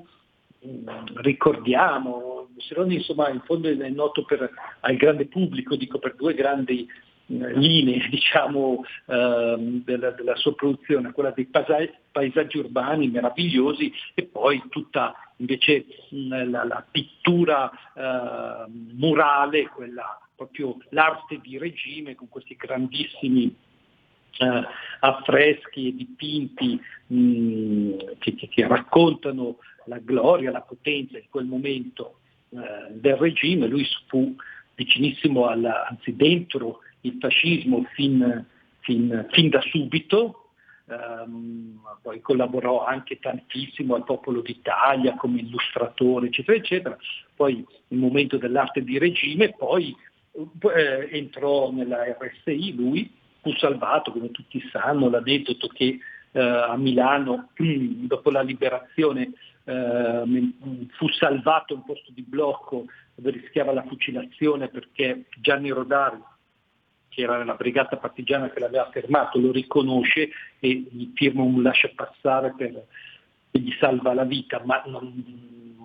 mh, 0.61 1.21
ricordiamo. 1.23 2.49
Sironi 2.59 2.97
insomma 2.97 3.31
in 3.31 3.41
fondo 3.45 3.69
è 3.69 3.89
noto 3.89 4.25
per, 4.25 4.51
al 4.81 4.97
grande 4.97 5.27
pubblico, 5.27 5.77
dico 5.77 5.99
per 5.99 6.15
due 6.15 6.35
grandi 6.35 6.87
linee 7.27 8.07
diciamo, 8.11 8.85
ehm, 9.07 9.83
della, 9.85 10.11
della, 10.11 10.37
sua 10.37 10.55
produzione, 10.55 11.13
quella 11.13 11.31
dei 11.31 11.47
paesaggi, 11.47 12.59
urbani 12.59 13.09
meravigliosi 13.09 13.93
e 14.15 14.25
poi 14.25 14.63
tutta 14.69 15.15
invece 15.39 15.87
la, 16.11 16.65
la, 16.65 16.85
pittura 16.91 17.71
eh, 17.95 18.71
murale, 18.95 19.69
quella 19.69 20.19
proprio 20.35 20.77
l'arte 20.91 21.41
di 21.43 21.57
regime 21.59 22.15
con 22.15 22.29
questi 22.29 22.57
grandissimi 22.57 23.55
eh, 24.39 24.63
affreschi 25.01 25.89
e 25.89 25.95
dipinti 25.95 26.81
mh, 27.07 28.17
che, 28.19 28.35
che, 28.35 28.49
che, 28.49 28.67
raccontano 28.67 29.57
la 29.87 29.99
gloria, 29.99 30.51
la 30.51 30.61
potenza 30.61 31.19
di 31.19 31.27
quel 31.31 31.47
momento 31.47 32.19
eh, 32.51 32.93
del 32.93 33.17
regime. 33.17 33.67
Lui 33.67 33.87
fu 34.09 34.35
vicinissimo 34.75 35.47
alla, 35.47 35.87
anzi 35.89 36.15
dentro 36.15 36.81
il 37.07 37.17
fascismo 37.21 37.85
fin, 37.95 38.45
fin, 38.81 39.27
fin 39.31 39.49
da 39.49 39.61
subito, 39.63 40.43
Um, 40.89 41.81
poi 42.01 42.21
collaborò 42.21 42.85
anche 42.85 43.19
tantissimo 43.19 43.97
al 43.97 44.05
Popolo 44.05 44.41
d'Italia 44.41 45.17
come 45.17 45.41
illustratore, 45.41 46.29
eccetera, 46.29 46.57
eccetera. 46.57 46.97
Poi 47.35 47.67
il 47.89 47.99
momento 47.99 48.37
dell'arte 48.37 48.85
di 48.85 48.97
regime, 48.97 49.53
poi 49.53 49.97
eh, 50.33 51.09
entrò 51.11 51.73
nella 51.73 52.05
RSI 52.05 52.77
lui, 52.77 53.11
fu 53.41 53.53
salvato, 53.57 54.13
come 54.13 54.31
tutti 54.31 54.63
sanno, 54.71 55.11
l'aneddoto 55.11 55.67
che 55.67 55.99
eh, 56.31 56.41
a 56.41 56.77
Milano, 56.77 57.49
dopo 57.59 58.31
la 58.31 58.43
liberazione, 58.43 59.33
eh, 59.65 60.53
fu 60.91 61.09
salvato 61.09 61.75
un 61.75 61.85
posto 61.85 62.13
di 62.13 62.23
blocco 62.23 62.85
dove 63.17 63.33
rischiava 63.33 63.73
la 63.73 63.83
fucilazione 63.83 64.69
perché 64.69 65.25
Gianni 65.41 65.71
Rodari 65.71 66.23
che 67.17 67.23
era 67.23 67.43
la 67.43 67.55
brigata 67.55 67.97
partigiana 67.97 68.51
che 68.51 68.61
l'aveva 68.61 68.91
fermato, 68.91 69.39
lo 69.39 69.51
riconosce 69.51 70.29
e 70.61 70.69
gli 70.69 71.13
firma 71.15 71.43
un 71.43 71.63
lascia 71.63 71.91
passare 71.95 72.53
per, 72.55 72.85
e 73.51 73.59
gli 73.59 73.73
salva 73.81 74.13
la 74.13 74.25
vita, 74.25 74.61
ma, 74.67 74.83
non, 74.85 75.25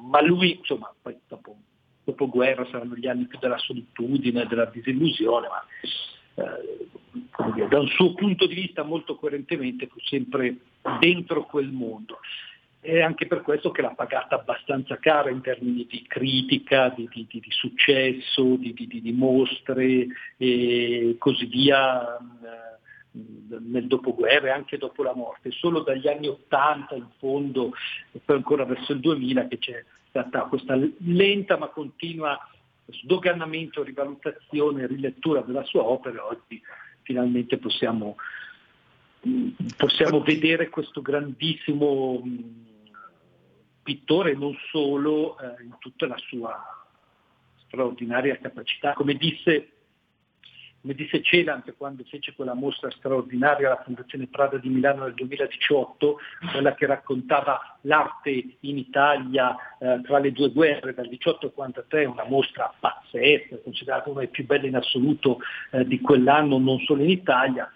ma 0.09 0.21
lui, 0.21 0.57
insomma, 0.57 0.93
poi 1.01 1.17
dopo, 1.29 1.55
dopo, 2.03 2.27
guerra 2.27 2.67
saranno 2.69 2.95
gli 2.95 3.07
anni 3.07 3.27
più 3.27 3.39
della 3.39 3.57
solitudine, 3.57 4.45
della 4.45 4.65
disillusione, 4.65 5.47
ma 5.47 6.43
eh, 6.43 7.67
da 7.69 7.79
un 7.79 7.88
suo 7.88 8.13
punto 8.13 8.45
di 8.45 8.55
vista 8.55 8.84
molto 8.84 9.15
coerentemente 9.15 9.88
fu 9.88 9.99
sempre 10.01 10.57
dentro 10.99 11.45
quel 11.45 11.71
mondo 11.71 12.19
è 12.82 12.99
anche 12.99 13.27
per 13.27 13.41
questo 13.41 13.69
che 13.69 13.84
l'ha 13.84 13.93
pagata 13.93 14.36
abbastanza 14.36 14.97
cara 14.97 15.29
in 15.29 15.41
termini 15.41 15.86
di 15.88 16.03
critica, 16.07 16.89
di, 16.89 17.07
di, 17.13 17.27
di, 17.29 17.39
di 17.39 17.51
successo, 17.51 18.55
di, 18.55 19.13
mostre 19.15 20.07
e 20.38 21.15
così 21.19 21.45
via 21.45 22.17
nel 23.11 23.88
dopoguerra 23.88 24.47
e 24.47 24.51
anche 24.51 24.77
dopo 24.77 25.03
la 25.03 25.13
morte. 25.13 25.51
Solo 25.51 25.82
dagli 25.82 26.07
anni 26.07 26.27
Ottanta 26.27 26.95
in 26.95 27.07
fondo 27.19 27.71
e 28.11 28.19
poi 28.25 28.38
ancora 28.38 28.65
verso 28.65 28.93
il 28.93 28.99
2000 28.99 29.47
che 29.47 29.59
c'è 29.59 29.84
stata 30.09 30.41
questa 30.45 30.75
lenta 30.75 31.57
ma 31.59 31.67
continua 31.67 32.39
sdoganamento, 32.88 33.84
rivalutazione, 33.84 34.88
rilettura 34.88 35.41
della 35.41 35.63
sua 35.63 35.84
opera 35.84 36.17
e 36.17 36.36
oggi 36.36 36.61
finalmente 37.03 37.57
possiamo, 37.57 38.15
possiamo 39.77 40.21
vedere 40.21 40.69
questo 40.69 41.01
grandissimo 41.01 42.23
pittore 43.84 44.34
non 44.34 44.55
solo 44.69 45.38
eh, 45.39 45.63
in 45.63 45.75
tutta 45.79 46.07
la 46.07 46.17
sua 46.17 46.82
straordinaria 47.65 48.38
capacità. 48.38 48.93
Come 48.93 49.13
disse, 49.15 49.69
come 50.82 50.93
disse 50.93 51.21
Celant 51.21 51.73
quando 51.77 52.03
fece 52.03 52.34
quella 52.34 52.53
mostra 52.53 52.89
straordinaria 52.91 53.67
alla 53.67 53.84
Fondazione 53.84 54.27
Prada 54.27 54.57
di 54.57 54.69
Milano 54.69 55.03
nel 55.03 55.13
2018, 55.13 56.17
quella 56.51 56.73
che 56.75 56.86
raccontava 56.86 57.77
l'arte 57.82 58.57
in 58.59 58.77
Italia 58.77 59.55
eh, 59.79 60.01
tra 60.03 60.19
le 60.19 60.32
due 60.32 60.51
guerre 60.51 60.93
dal 60.93 61.07
18 61.07 61.47
al 61.47 61.53
43, 61.53 62.05
una 62.05 62.25
mostra 62.25 62.73
pazzesca, 62.77 63.57
considerata 63.63 64.09
una 64.09 64.19
delle 64.19 64.32
più 64.32 64.45
belle 64.45 64.67
in 64.67 64.75
assoluto 64.75 65.39
eh, 65.71 65.86
di 65.86 66.01
quell'anno, 66.01 66.57
non 66.57 66.79
solo 66.79 67.03
in 67.03 67.09
Italia 67.09 67.71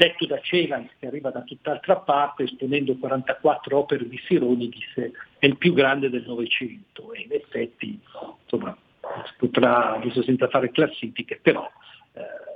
detto 0.00 0.24
da 0.24 0.40
Celan, 0.40 0.88
che 0.98 1.06
arriva 1.06 1.30
da 1.30 1.42
tutt'altra 1.42 1.96
parte, 1.96 2.44
esponendo 2.44 2.96
44 2.96 3.76
opere 3.76 4.08
di 4.08 4.18
Sironi, 4.26 4.70
disse 4.70 5.12
è 5.38 5.44
il 5.44 5.58
più 5.58 5.74
grande 5.74 6.08
del 6.08 6.24
Novecento 6.26 7.12
e 7.12 7.20
in 7.20 7.32
effetti 7.32 8.00
insomma, 8.42 8.74
potrà, 9.36 9.96
adesso 9.96 10.22
senza 10.22 10.48
fare 10.48 10.70
classifiche, 10.70 11.38
però... 11.42 11.70
Eh, 12.14 12.48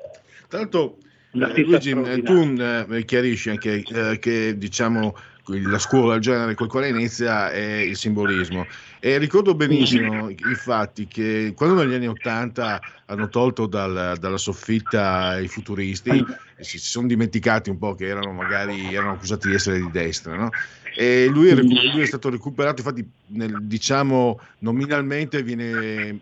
Tanto 0.49 0.97
eh, 1.33 1.63
Luigi, 1.63 1.93
tu 2.23 2.55
eh, 2.59 3.05
chiarisci 3.05 3.51
anche 3.51 3.83
eh, 3.87 4.19
che 4.19 4.57
diciamo 4.57 5.15
la 5.47 5.79
scuola 5.79 6.15
del 6.15 6.23
genere 6.23 6.55
col 6.55 6.69
quale 6.69 6.89
inizia 6.89 7.51
è 7.51 7.81
il 7.81 7.97
simbolismo. 7.97 8.67
E 8.99 9.19
ricordo 9.19 9.55
benissimo 9.55 10.31
infatti 10.31 11.07
che 11.07 11.53
quando 11.55 11.83
negli 11.83 11.95
anni 11.95 12.09
Ottanta 12.09 12.81
hanno 13.07 13.29
tolto 13.29 13.67
dal, 13.67 14.17
dalla 14.19 14.39
soffitta 14.39 15.39
i 15.39 15.49
futuristi, 15.49 16.25
si, 16.59 16.79
sono 16.79 17.07
dimenticati 17.07 17.69
un 17.69 17.79
po' 17.79 17.95
che 17.95 18.07
erano 18.07 18.33
magari 18.33 18.95
erano 18.95 19.13
accusati 19.13 19.49
di 19.49 19.55
essere 19.55 19.81
di 19.81 19.91
destra, 19.91 20.37
no? 20.37 20.51
E 20.97 21.27
lui 21.27 21.49
è, 21.49 21.55
lui 21.55 22.01
è 22.01 22.07
stato 22.07 22.31
recuperato, 22.31 22.81
infatti 22.81 23.07
nel, 23.27 23.63
diciamo 23.63 24.41
nominalmente 24.61 25.43
viene 25.43 26.21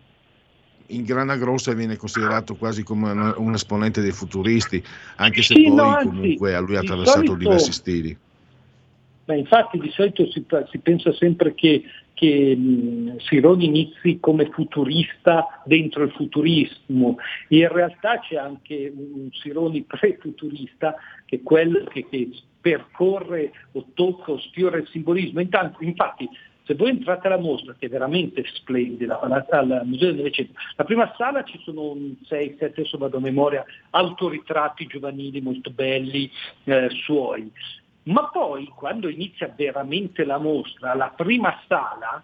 in 0.87 1.03
grana 1.03 1.37
grossa 1.37 1.73
viene 1.73 1.95
considerato 1.95 2.55
quasi 2.55 2.83
come 2.83 3.11
un, 3.11 3.33
un 3.37 3.53
esponente 3.53 4.01
dei 4.01 4.11
futuristi, 4.11 4.83
anche 5.17 5.41
se 5.41 5.53
sì, 5.53 5.63
poi 5.63 5.75
no, 5.75 5.99
comunque 6.03 6.55
a 6.55 6.59
lui 6.59 6.75
ha 6.75 6.79
attraversato 6.79 7.25
solito, 7.25 7.35
diversi 7.35 7.71
stili. 7.71 8.17
Beh, 9.25 9.37
infatti 9.37 9.79
di 9.79 9.89
solito 9.91 10.29
si, 10.31 10.45
si 10.69 10.77
pensa 10.79 11.13
sempre 11.13 11.53
che, 11.53 11.83
che 12.13 12.55
mh, 12.55 13.19
Sironi 13.19 13.65
inizi 13.65 14.19
come 14.19 14.49
futurista 14.49 15.61
dentro 15.65 16.03
il 16.03 16.11
futurismo, 16.11 17.15
in 17.49 17.67
realtà 17.69 18.19
c'è 18.19 18.35
anche 18.35 18.91
un 18.93 19.29
Sironi 19.31 19.83
pre-futurista 19.83 20.95
che 21.25 21.37
è 21.37 21.41
quello 21.41 21.85
che, 21.85 22.05
che 22.09 22.29
percorre 22.59 23.51
o 23.73 23.85
tocca 23.93 24.31
o 24.31 24.39
sfiora 24.39 24.77
il 24.77 24.87
simbolismo. 24.87 25.39
Intanto, 25.39 25.83
infatti 25.83 26.27
se 26.65 26.75
voi 26.75 26.91
entrate 26.91 27.27
alla 27.27 27.37
mostra, 27.37 27.75
che 27.77 27.87
è 27.87 27.89
veramente 27.89 28.43
splendida, 28.53 29.19
al 29.19 29.81
Museo 29.85 30.07
del 30.07 30.17
Novecento, 30.17 30.53
la 30.75 30.83
prima 30.85 31.13
sala 31.17 31.43
ci 31.43 31.59
sono 31.63 31.95
6-7, 32.29 32.63
adesso 32.63 32.97
vado 32.97 33.17
a 33.17 33.21
memoria, 33.21 33.65
autoritratti 33.89 34.85
giovanili 34.85 35.41
molto 35.41 35.69
belli, 35.71 36.29
eh, 36.63 36.89
suoi. 36.89 37.51
Ma 38.03 38.29
poi 38.29 38.67
quando 38.67 39.07
inizia 39.07 39.53
veramente 39.55 40.25
la 40.25 40.37
mostra, 40.37 40.93
la 40.93 41.13
prima 41.15 41.57
sala, 41.67 42.21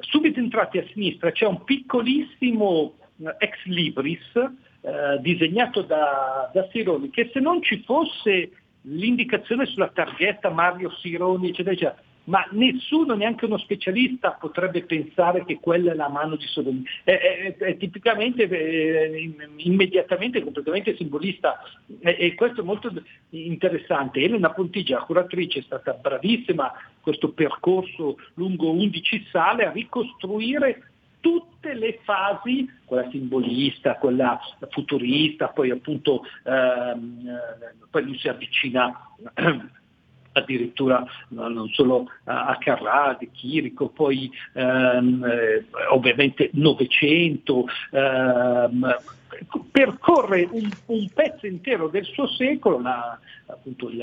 subito 0.00 0.40
entrati 0.40 0.78
a 0.78 0.86
sinistra 0.92 1.30
c'è 1.30 1.46
un 1.46 1.62
piccolissimo 1.64 2.94
eh, 3.18 3.34
ex 3.38 3.64
libris 3.64 4.34
eh, 4.34 5.18
disegnato 5.20 5.82
da, 5.82 6.50
da 6.52 6.66
Sironi 6.72 7.10
che 7.10 7.30
se 7.32 7.40
non 7.40 7.62
ci 7.62 7.82
fosse 7.84 8.50
l'indicazione 8.82 9.66
sulla 9.66 9.88
targhetta 9.88 10.50
Mario 10.50 10.90
Sironi, 10.90 11.50
eccetera, 11.50 11.74
eccetera, 11.74 12.02
ma 12.24 12.46
nessuno, 12.52 13.14
neanche 13.14 13.46
uno 13.46 13.58
specialista, 13.58 14.32
potrebbe 14.32 14.84
pensare 14.84 15.44
che 15.44 15.58
quella 15.60 15.92
è 15.92 15.94
la 15.94 16.08
mano 16.08 16.36
di 16.36 16.46
Sodomia. 16.46 16.82
È, 17.02 17.10
è, 17.10 17.56
è 17.56 17.76
tipicamente, 17.76 18.48
è, 18.48 19.10
immediatamente, 19.56 20.42
completamente 20.42 20.96
simbolista 20.96 21.60
e 22.00 22.34
questo 22.34 22.60
è 22.60 22.64
molto 22.64 22.92
interessante. 23.30 24.20
Elena 24.20 24.52
Pontigia, 24.52 25.00
curatrice, 25.00 25.60
è 25.60 25.62
stata 25.62 25.92
bravissima 25.94 26.72
questo 27.00 27.32
percorso 27.32 28.18
lungo 28.34 28.70
11 28.70 29.28
sale 29.30 29.66
a 29.66 29.72
ricostruire 29.72 30.90
tutte 31.22 31.74
le 31.74 32.00
fasi, 32.02 32.68
quella 32.84 33.08
simbolista, 33.10 33.96
quella 33.96 34.38
futurista, 34.70 35.48
poi 35.48 35.70
appunto 35.70 36.22
ehm, 36.44 37.26
eh, 37.26 37.86
poi 37.88 38.02
lui 38.02 38.18
si 38.18 38.28
avvicina 38.28 38.92
addirittura 40.32 41.04
non 41.28 41.68
solo 41.72 42.06
a 42.24 42.56
Carrade, 42.58 43.30
Chirico, 43.32 43.88
poi 43.88 44.30
ehm, 44.54 45.24
eh, 45.24 45.64
ovviamente 45.90 46.50
Novecento, 46.54 47.66
ehm, 47.90 48.96
percorre 49.70 50.48
un, 50.50 50.68
un, 50.86 51.08
pezzo 51.12 51.46
intero 51.46 51.88
del 51.88 52.04
suo 52.04 52.26
secolo, 52.28 52.80
la, 52.80 53.18
appunto 53.46 53.88
il, 53.88 53.96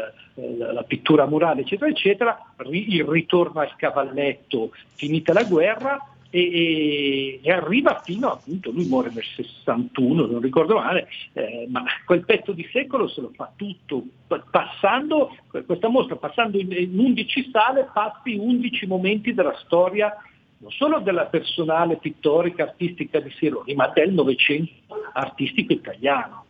la, 0.58 0.74
la, 0.74 0.84
pittura 0.84 1.26
murale, 1.26 1.62
eccetera, 1.62 1.90
eccetera, 1.90 2.54
il 2.70 3.04
ritorno 3.06 3.62
al 3.62 3.76
cavalletto 3.76 4.72
finita 4.96 5.34
la 5.34 5.44
guerra, 5.44 6.00
e, 6.30 7.40
e, 7.42 7.52
arriva 7.52 8.02
fino 8.04 8.30
appunto, 8.32 8.72
lui 8.72 8.86
muore 8.86 9.12
nel 9.14 9.24
61, 9.24 10.26
non 10.26 10.42
ricordo 10.42 10.76
male, 10.76 11.08
eh, 11.34 11.68
ma 11.70 11.84
quel 12.06 12.24
pezzo 12.24 12.52
di 12.52 12.68
secolo 12.72 13.08
se 13.08 13.22
lo 13.22 13.32
fa 13.36 13.52
tutto, 13.56 14.04
passando, 14.52 15.36
questa 15.66 15.88
mostra 15.88 16.16
passando 16.16 16.60
in, 16.60 16.72
in 16.72 16.98
11 16.98 17.50
sale, 17.52 17.90
passi 17.92 18.36
11 18.36 18.86
momenti 18.88 19.34
della 19.34 19.56
storia 19.66 20.14
non 20.60 20.72
solo 20.72 21.00
della 21.00 21.26
personale 21.26 21.96
pittorica 21.98 22.64
artistica 22.64 23.20
di 23.20 23.32
Sironi, 23.32 23.74
ma 23.76 23.88
del 23.88 24.12
Novecento 24.12 24.72
artistico 25.14 25.74
italiano. 25.74 26.46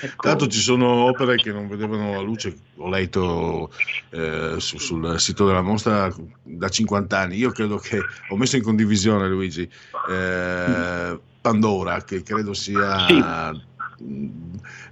Ecco. 0.00 0.26
Tanto 0.26 0.46
ci 0.48 0.58
sono 0.58 1.04
opere 1.04 1.36
che 1.36 1.52
non 1.52 1.68
vedevano 1.68 2.12
la 2.12 2.20
luce, 2.20 2.56
ho 2.76 2.88
letto 2.88 3.72
eh, 4.10 4.56
su, 4.58 4.78
sul 4.78 5.18
sito 5.20 5.46
della 5.46 5.62
mostra 5.62 6.12
da 6.42 6.68
50 6.68 7.18
anni, 7.18 7.36
io 7.36 7.50
credo 7.50 7.76
che 7.76 7.98
ho 8.28 8.36
messo 8.36 8.56
in 8.56 8.62
condivisione 8.62 9.28
Luigi 9.28 9.68
eh, 10.10 11.18
Pandora, 11.40 12.02
che 12.04 12.22
credo 12.22 12.54
sia... 12.54 13.06
Sì 13.06 13.70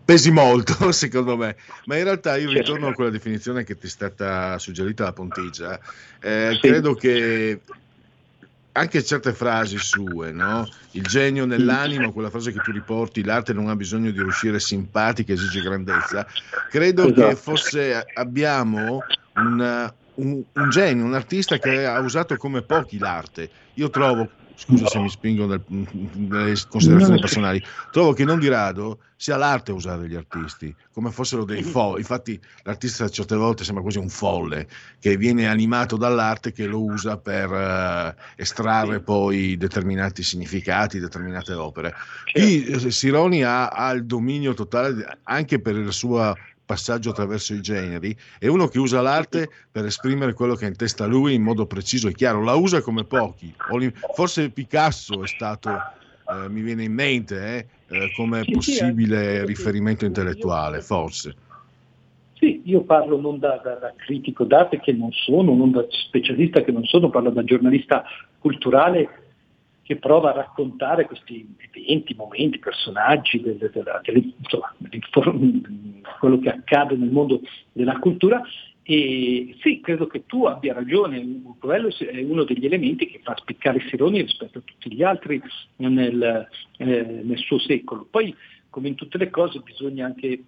pesi 0.05 0.31
molto 0.31 0.91
secondo 0.93 1.37
me 1.37 1.57
ma 1.87 1.97
in 1.97 2.05
realtà 2.05 2.37
io 2.37 2.51
ritorno 2.51 2.89
a 2.89 2.93
quella 2.93 3.11
definizione 3.11 3.65
che 3.65 3.77
ti 3.77 3.87
è 3.87 3.89
stata 3.89 4.57
suggerita 4.59 5.05
da 5.05 5.13
Pontigia 5.13 5.81
eh, 6.21 6.51
sì. 6.53 6.69
credo 6.69 6.95
che 6.95 7.61
anche 8.73 9.03
certe 9.03 9.33
frasi 9.33 9.79
sue, 9.79 10.33
no? 10.33 10.69
Il 10.93 11.03
genio 11.03 11.45
nell'animo, 11.45 12.13
quella 12.13 12.31
frase 12.31 12.53
che 12.53 12.61
tu 12.61 12.71
riporti, 12.71 13.25
l'arte 13.25 13.53
non 13.53 13.69
ha 13.69 13.77
bisogno 13.77 14.11
di 14.11 14.21
uscire 14.21 14.61
simpatica, 14.61 15.33
esige 15.33 15.61
grandezza. 15.61 16.27
Credo 16.69 17.07
esatto. 17.07 17.29
che 17.29 17.37
fosse, 17.37 18.07
abbiamo 18.15 19.03
un, 19.35 19.93
un, 20.15 20.43
un, 20.53 20.71
genio, 20.71 21.05
un 21.05 21.15
artista 21.15 21.59
che 21.59 21.85
ha 21.85 21.99
usato 22.01 22.37
come 22.37 22.63
pochi 22.63 22.99
l'arte. 22.99 23.51
Io 23.75 23.91
trovo 23.91 24.29
scusa 24.61 24.87
se 24.89 24.99
mi 24.99 25.09
spingo 25.09 25.47
nelle 25.47 26.55
considerazioni 26.69 27.19
personali, 27.19 27.63
trovo 27.91 28.13
che 28.13 28.25
non 28.25 28.39
di 28.39 28.49
rado 28.49 29.01
sia 29.17 29.37
l'arte 29.37 29.71
a 29.71 29.75
usare 29.75 30.07
gli 30.07 30.15
artisti, 30.15 30.75
come 30.93 31.11
fossero 31.11 31.45
dei 31.45 31.63
folli. 31.63 32.01
Infatti 32.01 32.39
l'artista 32.63 33.09
certe 33.09 33.37
volte 33.37 33.65
sembra 33.65 33.83
quasi 33.83 33.99
un 33.99 34.11
folle, 34.11 34.69
che 34.99 35.17
viene 35.17 35.47
animato 35.47 35.97
dall'arte 35.97 36.53
che 36.53 36.67
lo 36.67 36.83
usa 36.83 37.17
per 37.17 37.51
uh, 37.51 38.15
estrarre 38.37 39.01
poi 39.01 39.57
determinati 39.57 40.23
significati, 40.23 40.99
determinate 40.99 41.55
opere. 41.55 41.95
Qui 42.33 42.65
eh, 42.65 42.91
Sironi 42.91 43.43
ha, 43.43 43.69
ha 43.69 43.91
il 43.93 44.05
dominio 44.05 44.53
totale 44.53 45.19
anche 45.25 45.61
per 45.61 45.77
la 45.77 45.91
sua 45.91 46.35
passaggio 46.71 47.11
attraverso 47.11 47.53
i 47.53 47.61
generi, 47.61 48.17
è 48.39 48.47
uno 48.47 48.69
che 48.69 48.79
usa 48.79 49.01
l'arte 49.01 49.51
per 49.73 49.87
esprimere 49.87 50.35
quello 50.35 50.55
che 50.55 50.67
è 50.67 50.69
in 50.69 50.77
testa 50.77 51.05
lui 51.05 51.35
in 51.35 51.43
modo 51.43 51.67
preciso 51.67 52.07
e 52.07 52.13
chiaro, 52.13 52.45
la 52.45 52.55
usa 52.55 52.81
come 52.81 53.03
pochi, 53.03 53.53
forse 54.15 54.51
Picasso 54.51 55.25
è 55.25 55.27
stato, 55.27 55.69
eh, 55.69 56.49
mi 56.49 56.61
viene 56.61 56.85
in 56.85 56.93
mente, 56.93 57.67
eh, 57.89 57.97
eh 57.97 58.13
come 58.15 58.45
possibile 58.45 59.45
riferimento 59.45 60.05
intellettuale, 60.05 60.81
forse. 60.81 61.35
Sì, 62.35 62.63
io 62.67 62.83
parlo 62.83 63.21
non 63.21 63.41
da, 63.41 63.61
da, 63.63 63.75
da, 63.75 63.93
critico 63.97 64.45
d'arte 64.45 64.79
che 64.79 64.93
non 64.93 65.11
sono, 65.11 65.53
non 65.53 65.73
da 65.73 65.85
specialista 65.89 66.63
che 66.63 66.71
non 66.71 66.85
sono, 66.85 67.11
parlo 67.11 67.31
da 67.31 67.43
giornalista 67.43 68.05
culturale 68.39 69.30
che 69.91 69.97
prova 69.97 70.31
a 70.31 70.37
raccontare 70.37 71.05
questi 71.05 71.45
eventi, 71.59 72.15
momenti, 72.15 72.61
personaggi, 72.61 73.41
delle, 73.41 73.71
della, 73.71 74.01
delle, 74.05 74.23
insomma, 74.39 74.73
quello 76.21 76.39
che 76.39 76.49
accade 76.49 76.95
nel 76.95 77.11
mondo 77.11 77.41
della 77.73 77.99
cultura. 77.99 78.41
E 78.85 79.57
sì, 79.61 79.81
credo 79.81 80.07
che 80.07 80.27
tu 80.27 80.45
abbia 80.45 80.75
ragione, 80.75 81.43
quello 81.59 81.89
è 81.89 82.23
uno 82.23 82.45
degli 82.45 82.67
elementi 82.67 83.09
che 83.09 83.19
fa 83.21 83.35
spiccare 83.37 83.85
Sironi 83.89 84.21
rispetto 84.21 84.59
a 84.59 84.63
tutti 84.65 84.95
gli 84.95 85.03
altri 85.03 85.43
nel, 85.79 86.49
eh, 86.77 87.03
nel 87.25 87.39
suo 87.39 87.59
secolo. 87.59 88.07
Poi, 88.09 88.33
come 88.69 88.87
in 88.87 88.95
tutte 88.95 89.19
le 89.19 89.29
cose, 89.29 89.59
bisogna 89.59 90.07
anche 90.07 90.41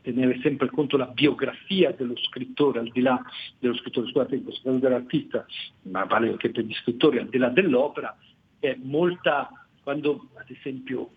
tenere 0.00 0.40
sempre 0.42 0.68
conto 0.70 0.96
la 0.96 1.06
biografia 1.06 1.92
dello 1.92 2.16
scrittore, 2.16 2.80
al 2.80 2.90
di 2.90 3.00
là 3.00 3.22
dello 3.60 3.76
scrittore, 3.76 4.08
scusate, 4.08 4.42
dell'artista, 4.80 5.46
ma 5.82 6.04
vale 6.04 6.30
anche 6.30 6.50
per 6.50 6.64
gli 6.64 6.74
scrittori, 6.74 7.18
al 7.18 7.28
di 7.28 7.38
là 7.38 7.48
dell'opera, 7.48 8.16
è 8.62 8.76
molta, 8.80 9.50
quando 9.82 10.28
ad 10.34 10.48
esempio 10.48 11.10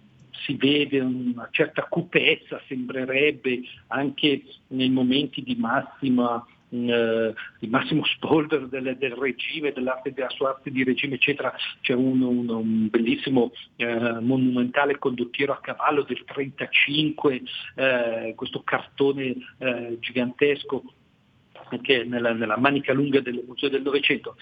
si 0.45 0.55
vede 0.55 0.99
una 0.99 1.47
certa 1.51 1.83
cupezza, 1.83 2.59
sembrerebbe 2.67 3.61
anche 3.87 4.43
nei 4.67 4.89
momenti 4.89 5.41
di 5.43 5.55
massima 5.55 6.43
eh, 6.69 7.33
di 7.59 7.67
massimo 7.67 8.03
spolver 8.05 8.67
del, 8.67 8.97
del, 8.97 9.11
regime, 9.11 9.71
dell'arte, 9.71 10.11
della 10.11 10.29
sua 10.29 10.49
arte 10.49 10.71
di 10.71 10.83
regime, 10.83 11.15
eccetera. 11.15 11.53
C'è 11.81 11.93
un, 11.93 12.21
un, 12.21 12.49
un 12.49 12.89
bellissimo 12.89 13.51
eh, 13.75 14.19
monumentale 14.19 14.97
condottiero 14.97 15.53
a 15.53 15.61
cavallo 15.61 16.03
del 16.03 16.23
35, 16.25 17.41
eh, 17.75 18.33
questo 18.35 18.61
cartone 18.63 19.35
eh, 19.59 19.97
gigantesco 19.99 20.83
che 21.81 22.01
è 22.01 22.03
nella, 22.03 22.31
nella 22.33 22.57
manica 22.57 22.93
lunga 22.93 23.21
del 23.21 23.43
Museo 23.47 23.69
del 23.69 23.81
Novecento 23.81 24.35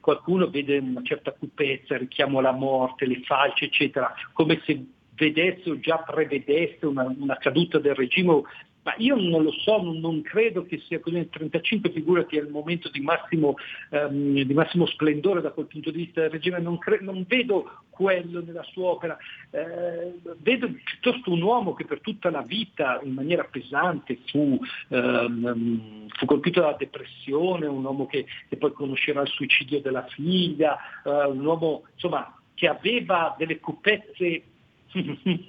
qualcuno 0.00 0.48
vede 0.48 0.78
una 0.78 1.02
certa 1.02 1.32
cupezza, 1.32 1.96
richiamo 1.96 2.38
alla 2.38 2.52
morte, 2.52 3.06
le 3.06 3.20
falce, 3.24 3.66
eccetera, 3.66 4.12
come 4.32 4.60
se 4.64 4.84
vedesse 5.14 5.70
o 5.70 5.78
già 5.78 5.98
prevedesse 5.98 6.86
una, 6.86 7.04
una 7.04 7.36
caduta 7.36 7.78
del 7.78 7.94
regime 7.94 8.42
ma 8.82 8.94
io 8.96 9.16
non 9.16 9.42
lo 9.42 9.52
so, 9.52 9.82
non, 9.82 10.22
credo 10.22 10.64
che 10.64 10.78
sia 10.86 11.00
così. 11.00 11.16
Nel 11.16 11.28
35 11.28 11.90
figurati 11.90 12.36
è 12.36 12.40
il 12.40 12.48
momento 12.48 12.88
di 12.88 13.00
massimo, 13.00 13.54
um, 13.90 14.42
di 14.42 14.54
massimo, 14.54 14.86
splendore 14.86 15.40
da 15.40 15.50
quel 15.50 15.66
punto 15.66 15.90
di 15.90 16.04
vista 16.04 16.22
del 16.22 16.30
regime, 16.30 16.60
non, 16.60 16.78
cre- 16.78 17.00
non 17.00 17.24
vedo 17.28 17.82
quello 17.90 18.42
nella 18.42 18.62
sua 18.62 18.88
opera, 18.88 19.18
eh, 19.50 20.14
vedo 20.38 20.70
piuttosto 20.72 21.30
un 21.30 21.42
uomo 21.42 21.74
che 21.74 21.84
per 21.84 22.00
tutta 22.00 22.30
la 22.30 22.40
vita 22.40 22.98
in 23.02 23.12
maniera 23.12 23.44
pesante 23.44 24.20
fu, 24.26 24.58
um, 24.88 26.06
fu 26.08 26.24
colpito 26.24 26.60
dalla 26.60 26.76
depressione, 26.78 27.66
un 27.66 27.84
uomo 27.84 28.06
che, 28.06 28.24
che, 28.48 28.56
poi 28.56 28.72
conoscerà 28.72 29.20
il 29.20 29.28
suicidio 29.28 29.82
della 29.82 30.06
figlia, 30.06 30.78
uh, 31.04 31.30
un 31.30 31.44
uomo 31.44 31.82
insomma, 31.92 32.34
che 32.54 32.68
aveva 32.68 33.34
delle 33.36 33.58
cupezze 33.58 34.24
non 34.24 34.59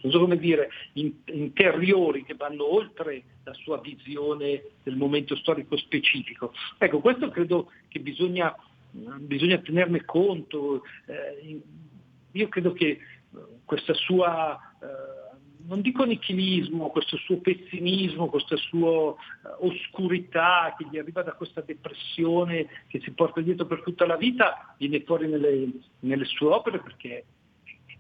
so 0.10 0.20
come 0.20 0.38
dire, 0.38 0.70
interiori 0.94 2.24
che 2.24 2.36
vanno 2.36 2.72
oltre 2.72 3.24
la 3.44 3.54
sua 3.54 3.80
visione 3.80 4.64
del 4.84 4.96
momento 4.96 5.36
storico 5.36 5.78
specifico. 5.78 6.54
Ecco, 6.78 7.00
questo 7.00 7.30
credo 7.30 7.72
che 7.88 8.00
bisogna, 8.00 8.56
bisogna 9.20 9.58
tenerne 9.58 10.06
conto. 10.06 10.84
Eh, 11.08 11.62
io 12.32 12.48
credo 12.48 12.74
che 12.74 13.00
questa 13.66 13.94
sua, 13.94 14.60
eh, 14.82 15.36
non 15.66 15.82
dico 15.82 16.04
nichilismo, 16.04 16.90
questo 16.90 17.18
suo 17.18 17.38
pessimismo, 17.38 18.28
questa 18.28 18.58
sua 18.58 19.12
eh, 19.12 19.16
oscurità 19.60 20.76
che 20.78 20.88
gli 20.90 20.98
arriva 20.98 21.24
da 21.24 21.34
questa 21.34 21.62
depressione 21.62 22.68
che 22.88 23.00
si 23.02 23.12
porta 23.12 23.42
dietro 23.42 23.66
per 23.66 23.82
tutta 23.82 24.06
la 24.06 24.18
vita, 24.18 24.76
viene 24.78 25.02
fuori 25.04 25.28
nelle, 25.28 25.72
nelle 26.02 26.26
sue 26.26 26.48
opere 26.48 26.80
perché 26.80 27.26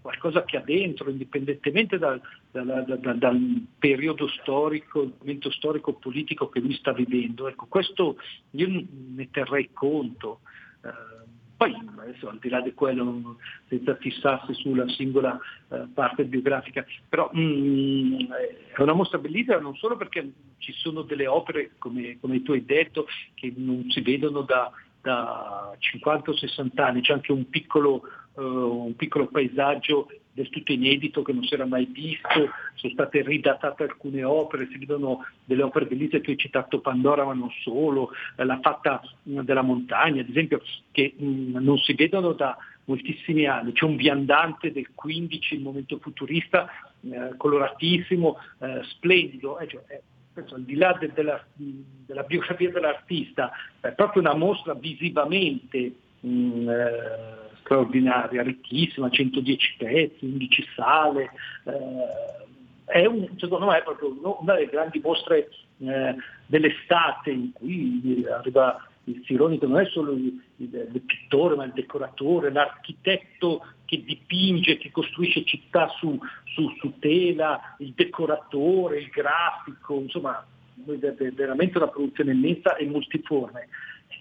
qualcosa 0.01 0.43
che 0.43 0.57
ha 0.57 0.61
dentro, 0.61 1.09
indipendentemente 1.09 1.97
dal, 1.97 2.19
dal, 2.51 2.99
dal, 2.99 3.17
dal 3.17 3.65
periodo 3.77 4.27
storico, 4.27 5.03
il 5.03 5.13
momento 5.19 5.51
storico 5.51 5.93
politico 5.93 6.49
che 6.49 6.59
lui 6.59 6.73
sta 6.73 6.91
vivendo. 6.91 7.47
Ecco, 7.47 7.67
questo 7.67 8.17
io 8.51 8.67
ne 8.67 9.29
terrei 9.29 9.69
conto. 9.71 10.39
Eh, 10.83 11.19
poi 11.61 11.75
adesso 11.99 12.27
al 12.27 12.39
di 12.39 12.49
là 12.49 12.59
di 12.59 12.73
quello, 12.73 13.37
senza 13.67 13.95
fissarsi 13.97 14.51
sulla 14.55 14.87
singola 14.89 15.39
eh, 15.69 15.85
parte 15.93 16.25
biografica, 16.25 16.83
però 17.07 17.29
mh, 17.31 17.39
mm, 17.39 18.31
è 18.75 18.81
una 18.81 18.93
mostra 18.93 19.19
bellissima 19.19 19.59
non 19.59 19.75
solo 19.75 19.95
perché 19.95 20.27
ci 20.57 20.73
sono 20.73 21.03
delle 21.03 21.27
opere, 21.27 21.73
come, 21.77 22.17
come 22.19 22.41
tu 22.41 22.53
hai 22.53 22.65
detto, 22.65 23.05
che 23.35 23.53
non 23.55 23.91
si 23.91 24.01
vedono 24.01 24.41
da, 24.41 24.71
da 25.01 25.75
50 25.77 26.31
o 26.31 26.35
60 26.35 26.85
anni, 26.85 27.01
c'è 27.01 27.13
anche 27.13 27.31
un 27.31 27.49
piccolo 27.49 28.03
uh, 28.33 28.41
un 28.41 28.95
piccolo 28.95 29.27
paesaggio 29.27 30.07
del 30.33 30.49
tutto 30.49 30.71
inedito 30.71 31.23
che 31.23 31.33
non 31.33 31.43
si 31.43 31.53
era 31.53 31.65
mai 31.65 31.85
visto, 31.85 32.49
sono 32.75 32.93
state 32.93 33.21
ridatate 33.21 33.83
alcune 33.83 34.23
opere, 34.23 34.67
si 34.71 34.77
vedono 34.77 35.25
delle 35.43 35.63
opere 35.63 35.85
bellissime, 35.87 36.21
tu 36.21 36.29
hai 36.29 36.37
citato 36.37 36.79
Pandora 36.79 37.25
ma 37.25 37.33
non 37.33 37.49
solo, 37.61 38.11
eh, 38.37 38.45
la 38.45 38.59
fatta 38.61 39.01
mh, 39.23 39.41
della 39.41 39.61
montagna 39.61 40.21
ad 40.21 40.29
esempio, 40.29 40.61
che 40.91 41.13
mh, 41.17 41.57
non 41.59 41.77
si 41.79 41.93
vedono 41.93 42.31
da 42.31 42.57
moltissimi 42.85 43.45
anni, 43.45 43.73
c'è 43.73 43.85
un 43.85 43.95
viandante 43.95 44.71
del 44.71 44.89
15, 44.93 45.55
il 45.55 45.61
momento 45.61 45.99
futurista, 45.99 46.67
eh, 47.01 47.35
coloratissimo, 47.35 48.37
eh, 48.59 48.81
splendido, 48.83 49.59
eh, 49.59 49.67
cioè, 49.67 50.01
penso, 50.33 50.55
al 50.55 50.63
di 50.63 50.75
là 50.75 50.95
de- 50.99 51.11
della, 51.13 51.43
della, 51.55 52.23
biografia 52.23 52.71
dell'artista, 52.71 53.51
è 53.79 53.91
proprio 53.91 54.21
una 54.21 54.35
mostra 54.35 54.73
visivamente 54.73 55.93
mh, 56.19 56.69
eh, 56.69 57.49
straordinaria, 57.59 58.43
ricchissima, 58.43 59.09
110 59.09 59.75
pezzi, 59.77 60.25
11 60.25 60.65
sale, 60.75 61.31
eh, 61.65 62.41
è 62.85 63.05
un, 63.05 63.27
secondo 63.37 63.67
me 63.67 63.77
è 63.77 63.83
proprio 63.83 64.15
una 64.39 64.53
delle 64.53 64.67
grandi 64.67 64.99
mostre 65.01 65.49
eh, 65.79 66.15
dell'estate 66.45 67.31
in 67.31 67.51
cui 67.53 68.25
arriva 68.29 68.85
il 69.05 69.21
Sironi 69.25 69.57
che 69.57 69.65
non 69.65 69.79
è 69.79 69.85
solo 69.87 70.11
il, 70.11 70.41
il, 70.57 70.89
il, 70.93 71.01
pittore, 71.01 71.55
ma 71.55 71.65
il 71.65 71.73
decoratore, 71.73 72.51
l'architetto 72.51 73.65
che 73.85 74.03
dipinge, 74.03 74.77
che 74.77 74.91
costruisce 74.91 75.43
città 75.43 75.87
su, 75.97 76.17
su, 76.53 76.69
su 76.79 76.93
tela, 76.99 77.75
il 77.79 77.93
decoratore, 77.95 78.99
il 78.99 79.09
grafico, 79.09 79.99
insomma 79.99 80.45
veramente 80.83 81.77
una 81.77 81.87
produzione 81.87 82.31
immensa 82.31 82.75
e 82.75 82.85
multiforme. 82.85 83.67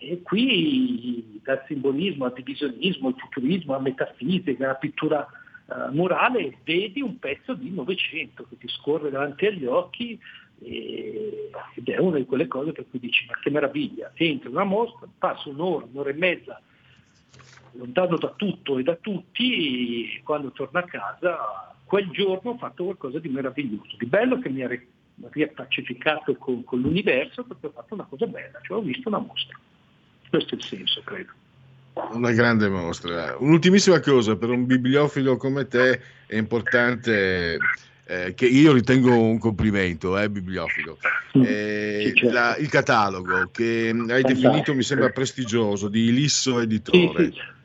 E 0.01 0.23
qui 0.23 1.41
dal 1.43 1.63
simbolismo 1.67 2.25
al 2.25 2.33
divisionismo, 2.33 3.09
al 3.09 3.15
futurismo, 3.17 3.75
alla 3.75 3.83
metafisica, 3.83 4.65
alla 4.65 4.75
pittura 4.75 5.27
uh, 5.67 5.95
morale, 5.95 6.59
vedi 6.65 7.01
un 7.03 7.19
pezzo 7.19 7.55
di 7.55 7.71
Novecento 7.71 8.47
che 8.49 8.57
ti 8.57 8.69
scorre 8.69 9.11
davanti 9.11 9.47
agli 9.47 9.67
occhi 9.67 10.19
ed 10.63 11.89
è 11.89 11.99
una 11.99 12.19
di 12.19 12.27
quelle 12.27 12.47
cose 12.47 12.73
per 12.73 12.87
cui 12.91 12.99
dici 12.99 13.27
ma 13.27 13.39
che 13.41 13.51
meraviglia, 13.51 14.13
entri 14.15 14.49
in 14.49 14.55
una 14.55 14.65
mostra, 14.65 15.09
passo 15.19 15.51
un'ora, 15.51 15.87
un'ora 15.91 16.11
e 16.11 16.15
mezza 16.15 16.61
lontano 17.73 18.17
da 18.17 18.33
tutto 18.37 18.79
e 18.79 18.83
da 18.83 18.97
tutti 18.97 20.17
e 20.17 20.23
quando 20.23 20.51
torno 20.51 20.79
a 20.79 20.83
casa 20.83 21.75
quel 21.85 22.09
giorno 22.11 22.53
ho 22.53 22.57
fatto 22.57 22.85
qualcosa 22.85 23.19
di 23.19 23.29
meraviglioso, 23.29 23.97
di 23.99 24.07
bello 24.07 24.39
che 24.39 24.49
mi 24.49 24.63
ha 24.63 24.69
riappacificato 25.31 26.37
con, 26.37 26.63
con 26.63 26.81
l'universo 26.81 27.43
perché 27.43 27.67
ho 27.67 27.71
fatto 27.71 27.95
una 27.95 28.07
cosa 28.09 28.27
bella, 28.27 28.61
cioè 28.63 28.79
ho 28.79 28.83
visto 28.83 29.09
una 29.09 29.19
mostra. 29.19 29.59
Questo 30.29 30.55
è 30.55 30.59
il 30.59 30.65
senso, 30.65 31.03
credo. 31.03 31.33
Una 32.13 32.31
grande 32.31 32.69
mostra. 32.69 33.37
Un'ultimissima 33.39 33.99
cosa, 33.99 34.37
per 34.37 34.51
un 34.51 34.67
bibliofilo 34.67 35.37
come 35.37 35.67
te 35.67 36.01
è 36.27 36.37
importante, 36.37 37.59
eh, 38.11 38.35
che 38.35 38.47
io 38.47 38.73
ritengo 38.73 39.17
un 39.17 39.39
complimento, 39.39 40.19
eh, 40.19 40.29
bibliofilo, 40.29 40.99
eh, 41.35 42.13
certo. 42.17 42.35
la, 42.35 42.57
il 42.57 42.69
catalogo 42.69 43.51
che 43.53 43.95
hai 44.09 44.23
definito, 44.23 44.75
mi 44.75 44.83
sembra 44.83 45.11
prestigioso, 45.11 45.89
di 45.89 46.13
Lisso 46.13 46.59
Editore. 46.59 47.25
Sì, 47.27 47.33
sì. 47.33 47.59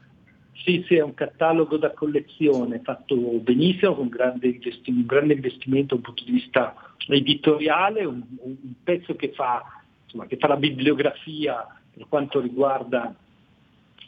Sì, 0.66 0.84
sì, 0.88 0.96
è 0.96 1.02
un 1.02 1.14
catalogo 1.14 1.78
da 1.78 1.91
collezione 1.91 2.82
fatto 2.84 3.16
benissimo, 3.16 3.96
con 3.96 4.10
grande 4.10 4.60
un 4.88 5.06
grande 5.06 5.34
investimento 5.34 5.93
dal 5.93 6.04
punto 6.04 6.24
di 6.24 6.32
vista 6.32 6.76
editoriale, 7.08 8.04
un, 8.04 8.24
un 8.38 8.56
pezzo 8.84 9.16
che 9.16 9.32
fa, 9.36 9.64
insomma, 10.04 10.26
che 10.26 10.38
fa 10.38 10.48
la 10.48 10.58
bibliografia 10.58 11.68
per 11.93 12.08
quanto 12.10 12.39
riguarda 12.39 13.16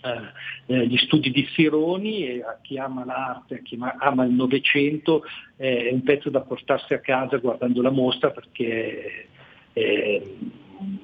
eh, 0.01 0.73
eh, 0.73 0.87
gli 0.87 0.97
studi 0.97 1.31
di 1.31 1.47
Sironi 1.53 2.27
e 2.27 2.41
a 2.41 2.57
chi 2.61 2.77
ama 2.77 3.05
l'arte, 3.05 3.55
a 3.55 3.59
chi 3.59 3.77
ama 3.99 4.25
il 4.25 4.31
Novecento, 4.31 5.23
eh, 5.55 5.89
è 5.89 5.91
un 5.91 6.03
pezzo 6.03 6.29
da 6.29 6.41
portarsi 6.41 6.93
a 6.93 6.99
casa 6.99 7.37
guardando 7.37 7.81
la 7.81 7.91
mostra 7.91 8.31
perché 8.31 9.27
eh, 9.73 10.37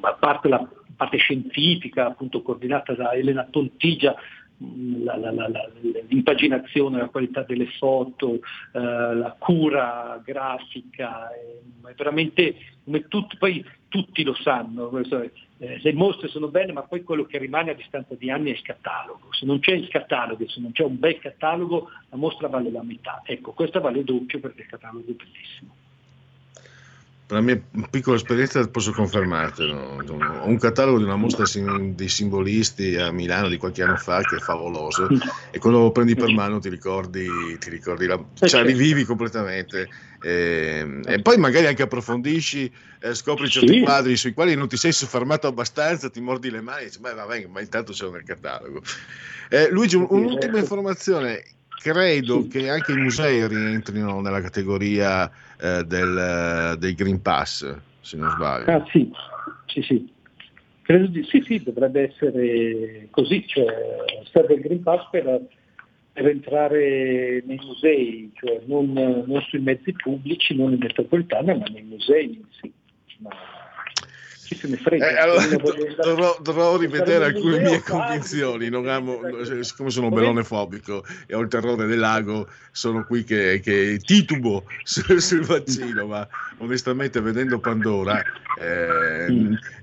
a 0.01 0.13
parte 0.13 0.47
la 0.47 0.67
parte 0.95 1.17
scientifica, 1.17 2.05
appunto 2.05 2.41
coordinata 2.41 2.93
da 2.93 3.13
Elena 3.13 3.47
Pontigia, 3.49 4.15
la, 5.03 5.17
la, 5.17 5.31
la, 5.31 5.69
l'impaginazione, 6.07 6.97
la 6.99 7.09
qualità 7.09 7.43
delle 7.43 7.67
foto, 7.77 8.35
eh, 8.35 8.39
la 8.79 9.35
cura 9.37 10.21
grafica, 10.23 11.29
è, 11.31 11.89
è 11.89 11.93
veramente 11.95 12.55
come 12.83 13.07
tutti, 13.07 13.37
poi 13.37 13.65
tutti 13.89 14.23
lo 14.23 14.35
sanno, 14.35 14.89
eh, 15.63 15.79
le 15.81 15.93
mostre 15.93 16.27
sono 16.27 16.49
belle 16.49 16.73
ma 16.73 16.83
poi 16.83 17.03
quello 17.03 17.23
che 17.23 17.37
rimane 17.37 17.71
a 17.71 17.73
distanza 17.73 18.15
di 18.15 18.29
anni 18.29 18.49
è 18.49 18.53
il 18.53 18.61
catalogo, 18.61 19.31
se 19.31 19.45
non 19.45 19.59
c'è 19.59 19.71
il 19.71 19.87
catalogo, 19.87 20.45
se 20.49 20.59
non 20.59 20.73
c'è 20.73 20.83
un 20.83 20.99
bel 20.99 21.19
catalogo 21.19 21.89
la 22.09 22.17
mostra 22.17 22.49
vale 22.49 22.69
la 22.69 22.83
metà, 22.83 23.21
ecco 23.23 23.53
questa 23.53 23.79
vale 23.79 24.03
doppio 24.03 24.39
perché 24.41 24.61
il 24.61 24.67
catalogo 24.67 25.09
è 25.09 25.13
bellissimo 25.13 25.75
per 27.25 27.37
la 27.37 27.41
mia 27.41 27.61
piccola 27.89 28.17
esperienza 28.17 28.65
posso 28.67 28.91
confermartelo. 28.91 30.03
Ho 30.05 30.47
un 30.47 30.57
catalogo 30.57 30.97
di 30.97 31.03
una 31.03 31.15
mostra 31.15 31.45
dei 31.53 32.09
simbolisti 32.09 32.95
a 32.97 33.11
Milano 33.11 33.47
di 33.47 33.57
qualche 33.57 33.83
anno 33.83 33.95
fa 33.95 34.21
che 34.21 34.35
è 34.35 34.39
favoloso 34.39 35.07
e 35.51 35.57
quando 35.59 35.79
lo 35.79 35.91
prendi 35.91 36.15
per 36.15 36.29
mano 36.29 36.59
ti 36.59 36.69
ricordi, 36.69 37.27
ti 37.59 37.69
ricordi 37.69 38.05
la, 38.07 38.21
cioè 38.33 38.63
rivivi 38.63 39.05
completamente 39.05 39.87
e, 40.21 41.01
e, 41.05 41.21
poi 41.21 41.37
magari 41.37 41.65
anche 41.67 41.83
approfondisci, 41.83 42.71
eh, 43.01 43.13
scopri 43.13 43.49
certi 43.49 43.73
sì. 43.73 43.81
quadri 43.81 44.15
sui 44.15 44.33
quali 44.33 44.55
non 44.55 44.67
ti 44.67 44.77
sei 44.77 44.91
soffermato 44.93 45.47
abbastanza, 45.47 46.09
ti 46.09 46.21
mordi 46.21 46.49
le 46.49 46.61
mani 46.61 46.83
e 46.83 46.85
dici 46.85 46.99
ma 47.01 47.13
vabbè, 47.13 47.47
ma 47.47 47.59
intanto 47.59 47.91
c'è 47.91 48.09
nel 48.09 48.23
catalogo. 48.23 48.81
Eh, 49.49 49.69
Luigi, 49.69 49.95
un, 49.95 50.07
un'ultima 50.09 50.59
informazione 50.59 51.43
credo 51.83 52.47
che 52.47 52.69
anche 52.69 52.93
i 52.93 52.95
musei 52.95 53.45
rientrino 53.45 54.21
nella 54.21 54.39
categoria 54.39 55.29
eh, 55.63 55.83
del, 55.85 56.75
del, 56.77 56.93
Green 56.93 57.21
Pass, 57.21 57.73
se 58.01 58.17
non 58.17 58.29
sbaglio. 58.31 58.65
Ah, 58.65 58.85
sì, 58.91 59.09
sì, 59.65 59.81
sì. 59.81 60.11
Credo 60.81 61.07
di, 61.07 61.23
sì, 61.23 61.41
sì, 61.45 61.63
dovrebbe 61.63 62.09
essere 62.09 63.07
così, 63.09 63.47
cioè 63.47 63.65
serve 64.29 64.55
il 64.55 64.61
Green 64.61 64.83
Pass 64.83 65.07
per, 65.09 65.41
per 66.11 66.27
entrare 66.27 67.41
nei 67.45 67.59
musei, 67.63 68.29
cioè 68.35 68.61
non, 68.65 68.91
non, 68.91 69.41
sui 69.47 69.59
mezzi 69.59 69.93
pubblici, 69.93 70.53
non 70.53 70.73
in 70.73 70.79
metropolitana, 70.79 71.55
ma 71.55 71.65
nei 71.71 71.83
musei, 71.83 72.43
sì. 72.59 72.69
Ma 73.19 73.31
chi 74.43 74.55
se 74.55 74.67
ne 74.67 74.77
frega. 74.77 75.09
Eh, 75.09 75.17
allora, 75.17 75.45
dovrò, 76.01 76.37
dovrò, 76.41 76.77
rivedere 76.77 77.25
alcune 77.25 77.59
mie 77.59 77.81
convinzioni. 77.81 78.69
Non 78.69 78.87
amo, 78.87 79.21
siccome 79.61 79.89
sono 79.89 80.09
belonefobico 80.09 81.05
e 81.25 81.35
ho 81.35 81.41
il 81.41 81.47
terrore 81.47 81.85
del 81.85 81.99
lago, 81.99 82.47
sono 82.71 83.05
qui 83.05 83.23
che, 83.23 83.59
che 83.63 83.99
titubo 84.03 84.65
sul, 84.83 85.21
sul, 85.21 85.45
vaccino. 85.45 86.05
Ma 86.05 86.27
onestamente, 86.57 87.21
vedendo 87.21 87.59
Pandora, 87.59 88.21
eh, 88.59 89.27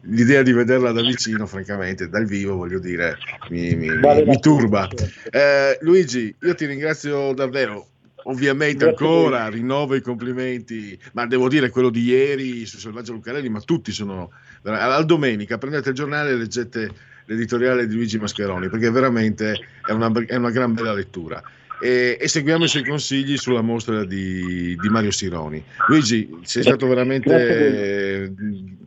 l'idea 0.02 0.42
di 0.42 0.52
vederla 0.52 0.92
da 0.92 1.02
vicino, 1.02 1.46
francamente, 1.46 2.08
dal 2.08 2.26
vivo, 2.26 2.56
voglio 2.56 2.78
dire, 2.78 3.16
mi, 3.48 3.74
mi, 3.74 3.98
vale 4.00 4.24
mi, 4.24 4.38
turba. 4.38 4.88
Certo. 4.88 5.36
Eh, 5.36 5.78
Luigi, 5.80 6.34
io 6.40 6.54
ti 6.54 6.66
ringrazio 6.66 7.32
davvero 7.32 7.88
Ovviamente 8.24 8.84
ancora 8.84 9.48
rinnovo 9.48 9.94
i 9.94 10.02
complimenti, 10.02 10.98
ma 11.12 11.26
devo 11.26 11.48
dire 11.48 11.70
quello 11.70 11.90
di 11.90 12.02
ieri 12.02 12.66
su 12.66 12.78
Selvaggio 12.78 13.12
Lucarelli, 13.12 13.48
ma 13.48 13.60
tutti 13.60 13.92
sono... 13.92 14.30
Al 14.62 15.06
domenica 15.06 15.58
prendete 15.58 15.90
il 15.90 15.94
giornale 15.94 16.30
e 16.30 16.34
leggete 16.34 16.90
l'editoriale 17.24 17.86
di 17.86 17.94
Luigi 17.94 18.18
Mascheroni, 18.18 18.68
perché 18.68 18.90
veramente 18.90 19.58
è 19.86 19.92
una, 19.92 20.10
è 20.26 20.36
una 20.36 20.50
gran 20.50 20.74
bella 20.74 20.92
lettura. 20.92 21.42
E, 21.82 22.18
e, 22.20 22.28
seguiamo 22.28 22.64
i 22.64 22.68
suoi 22.68 22.84
consigli 22.84 23.38
sulla 23.38 23.62
mostra 23.62 24.04
di, 24.04 24.76
di 24.76 24.88
Mario 24.90 25.10
Sironi. 25.10 25.64
Luigi, 25.88 26.40
sei 26.42 26.62
stato 26.62 26.86
veramente 26.86 28.34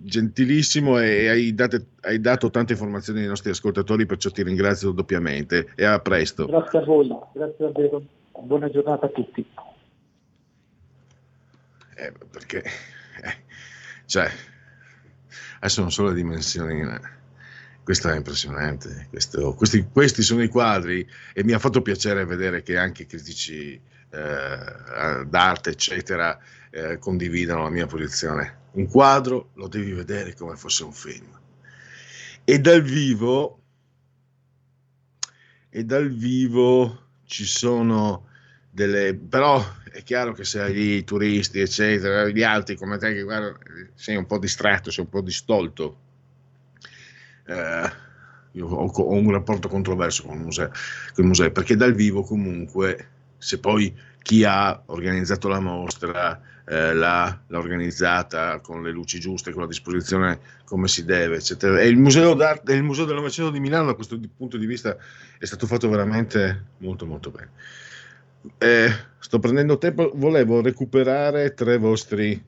gentilissimo 0.03 0.99
e 0.99 1.27
hai, 1.27 1.55
date, 1.55 1.87
hai, 2.01 2.19
dato 2.19 2.51
tante 2.51 2.73
informazioni 2.73 3.21
ai 3.21 3.27
nostri 3.27 3.49
ascoltatori, 3.49 4.05
perciò 4.05 4.29
ti 4.29 4.43
ringrazio 4.43 4.91
doppiamente 4.91 5.69
e 5.75 5.85
a 5.85 5.99
presto. 5.99 6.45
Grazie 6.45 6.79
a 6.79 6.83
voi, 6.83 7.07
grazie 7.33 7.55
davvero. 7.65 8.03
Buona 8.41 8.69
giornata 8.69 9.07
a 9.07 9.09
tutti. 9.09 9.43
Eh, 11.95 12.13
perché, 12.29 12.63
eh, 13.23 13.35
cioè, 14.05 14.29
adesso 15.63 15.79
non 15.79 15.91
solo 15.91 16.09
le 16.09 16.15
dimensioni, 16.15 16.85
questo 17.83 18.09
è 18.09 18.15
impressionante. 18.15 19.07
Questo, 19.09 19.53
questi, 19.53 19.87
questi, 19.91 20.21
sono 20.21 20.43
i 20.43 20.49
quadri 20.49 21.07
e 21.33 21.43
mi 21.43 21.53
ha 21.53 21.59
fatto 21.59 21.81
piacere 21.81 22.25
vedere 22.25 22.63
che 22.63 22.77
anche 22.77 23.05
critici 23.05 23.73
eh, 23.73 25.25
d'arte, 25.25 25.69
eccetera, 25.69 26.37
eh, 26.69 26.97
condividano 26.97 27.63
la 27.63 27.69
mia 27.69 27.87
posizione. 27.87 28.61
Un 28.71 28.87
quadro 28.87 29.51
lo 29.55 29.69
devi 29.69 29.93
vedere 29.93 30.33
come 30.35 30.57
fosse 30.57 30.83
un 30.83 30.91
film. 30.91 31.39
E 32.43 32.59
dal 32.59 32.81
vivo, 32.81 33.61
e 35.69 35.85
dal 35.85 36.09
vivo 36.09 37.07
ci 37.23 37.45
sono 37.45 38.27
delle... 38.69 39.15
però 39.15 39.63
è 39.93 40.01
chiaro 40.01 40.33
che 40.33 40.43
se 40.43 40.59
hai 40.59 40.73
lì 40.73 41.03
turisti, 41.03 41.59
eccetera, 41.59 42.27
gli 42.27 42.41
altri 42.41 42.75
come 42.75 42.97
te 42.97 43.13
che 43.13 43.21
guarda, 43.21 43.55
sei 43.93 44.15
un 44.15 44.25
po' 44.25 44.39
distratto, 44.39 44.89
sei 44.89 45.03
un 45.03 45.09
po' 45.11 45.21
distolto. 45.21 45.97
Eh, 47.45 47.91
io 48.53 48.67
ho, 48.67 48.87
ho, 48.87 49.13
un 49.13 49.29
rapporto 49.29 49.67
controverso 49.67 50.23
con 50.23 50.37
i 50.37 50.41
musei, 50.41 50.67
con 51.13 51.25
i 51.25 51.27
musei, 51.27 51.51
perché 51.51 51.75
dal 51.75 51.93
vivo 51.93 52.23
comunque, 52.23 53.07
se 53.37 53.59
poi 53.59 53.95
chi 54.23 54.43
ha 54.43 54.81
organizzato 54.87 55.47
la 55.47 55.59
mostra 55.59 56.41
eh, 56.65 56.93
l'ha, 56.95 57.43
l'ha, 57.45 57.57
organizzata 57.59 58.61
con 58.61 58.81
le 58.81 58.91
luci 58.91 59.19
giuste, 59.19 59.51
con 59.51 59.61
la 59.61 59.67
disposizione 59.67 60.39
come 60.65 60.87
si 60.87 61.05
deve, 61.05 61.35
eccetera. 61.35 61.79
E 61.79 61.87
il 61.87 61.97
Museo, 61.97 62.33
d'arte, 62.33 62.73
il 62.73 62.81
Museo 62.81 63.05
del 63.05 63.15
Novecento 63.15 63.51
di 63.51 63.59
Milano, 63.59 63.85
da 63.85 63.93
questo 63.93 64.19
punto 64.35 64.57
di 64.57 64.65
vista, 64.65 64.97
è 65.37 65.45
stato 65.45 65.67
fatto 65.67 65.87
veramente 65.87 66.63
molto, 66.77 67.05
molto 67.05 67.29
bene. 67.29 67.51
Eh, 68.57 68.89
sto 69.19 69.39
prendendo 69.39 69.77
tempo, 69.77 70.11
volevo 70.15 70.61
recuperare 70.61 71.53
tre 71.53 71.77
vostri 71.77 72.41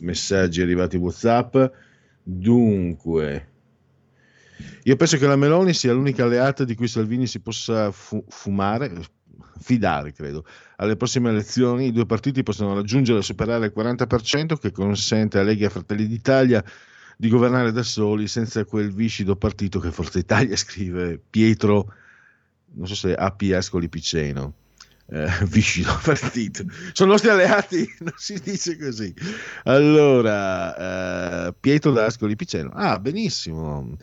messaggi 0.00 0.60
arrivati 0.60 0.96
WhatsApp. 0.96 1.56
Dunque, 2.22 3.48
io 4.82 4.96
penso 4.96 5.16
che 5.16 5.26
la 5.26 5.36
Meloni 5.36 5.72
sia 5.72 5.92
l'unica 5.92 6.24
alleata 6.24 6.64
di 6.64 6.74
cui 6.74 6.88
Salvini 6.88 7.26
si 7.26 7.40
possa 7.40 7.90
fu- 7.90 8.24
fumare, 8.28 8.92
fidare, 9.58 10.12
credo. 10.12 10.44
Alle 10.76 10.96
prossime 10.96 11.30
elezioni 11.30 11.86
i 11.86 11.92
due 11.92 12.06
partiti 12.06 12.42
possono 12.42 12.74
raggiungere 12.74 13.20
e 13.20 13.22
superare 13.22 13.66
il 13.66 13.72
40% 13.74 14.58
che 14.58 14.70
consente 14.70 15.38
a 15.38 15.42
Lega 15.42 15.66
e 15.66 15.70
Fratelli 15.70 16.06
d'Italia 16.06 16.62
di 17.16 17.28
governare 17.28 17.72
da 17.72 17.82
soli 17.82 18.28
senza 18.28 18.64
quel 18.64 18.92
viscido 18.92 19.34
partito 19.36 19.80
che 19.80 19.90
Forza 19.90 20.18
Italia 20.18 20.54
scrive 20.56 21.18
Pietro, 21.18 21.92
non 22.74 22.86
so 22.86 22.94
se 22.94 23.14
Appi 23.14 23.52
Ascoli 23.52 23.88
Piceno. 23.88 24.54
Eh, 25.10 25.26
viscido 25.48 25.98
partito. 26.02 26.64
Sono 26.92 27.12
nostri 27.12 27.30
alleati 27.30 27.88
non 28.00 28.14
si 28.16 28.38
dice 28.42 28.76
così. 28.78 29.12
Allora 29.64 31.46
eh, 31.46 31.54
Pietro 31.58 31.92
d'Ascoli 31.92 32.36
Piceno. 32.36 32.70
Ah 32.74 32.98
benissimo. 32.98 33.96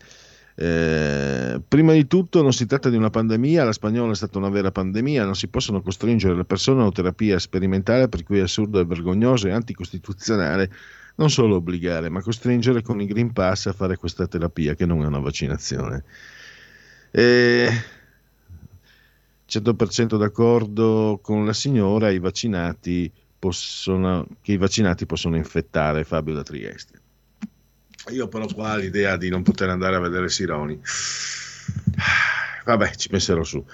Eh, 0.58 1.60
prima 1.68 1.92
di 1.92 2.06
tutto 2.06 2.42
non 2.42 2.52
si 2.52 2.64
tratta 2.64 2.88
di 2.88 2.96
una 2.96 3.10
pandemia, 3.10 3.64
la 3.64 3.72
spagnola 3.72 4.12
è 4.12 4.14
stata 4.14 4.38
una 4.38 4.48
vera 4.48 4.72
pandemia, 4.72 5.24
non 5.24 5.36
si 5.36 5.48
possono 5.48 5.82
costringere 5.82 6.34
le 6.34 6.46
persone 6.46 6.80
a 6.80 6.84
una 6.84 6.92
terapia 6.92 7.38
sperimentale 7.38 8.08
per 8.08 8.22
cui 8.22 8.38
è 8.38 8.42
assurdo 8.42 8.80
e 8.80 8.86
vergognoso 8.86 9.48
e 9.48 9.50
anticostituzionale 9.50 10.70
non 11.16 11.30
solo 11.30 11.56
obbligare, 11.56 12.08
ma 12.08 12.22
costringere 12.22 12.82
con 12.82 13.00
il 13.00 13.06
Green 13.06 13.32
Pass 13.32 13.66
a 13.66 13.72
fare 13.72 13.96
questa 13.96 14.26
terapia 14.26 14.74
che 14.74 14.86
non 14.86 15.02
è 15.02 15.06
una 15.06 15.18
vaccinazione. 15.18 16.04
E 17.10 17.68
100% 19.48 20.16
d'accordo 20.16 21.18
con 21.22 21.46
la 21.46 21.52
signora, 21.52 22.10
i 22.10 22.18
vaccinati 22.18 23.10
possono, 23.38 24.26
che 24.40 24.52
i 24.52 24.56
vaccinati 24.56 25.06
possono 25.06 25.36
infettare 25.36 26.04
Fabio 26.04 26.34
da 26.34 26.42
Trieste. 26.42 27.00
Io 28.10 28.28
però 28.28 28.46
qua 28.46 28.76
l'idea 28.76 29.16
di 29.16 29.28
non 29.28 29.42
poter 29.42 29.68
andare 29.68 29.96
a 29.96 30.00
vedere 30.00 30.28
Sironi. 30.28 30.80
Vabbè, 32.64 32.94
ci 32.94 33.08
penserò 33.08 33.42
su. 33.42 33.64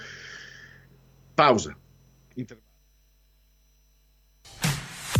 Pausa. 1.33 1.75
Inter- 2.35 2.61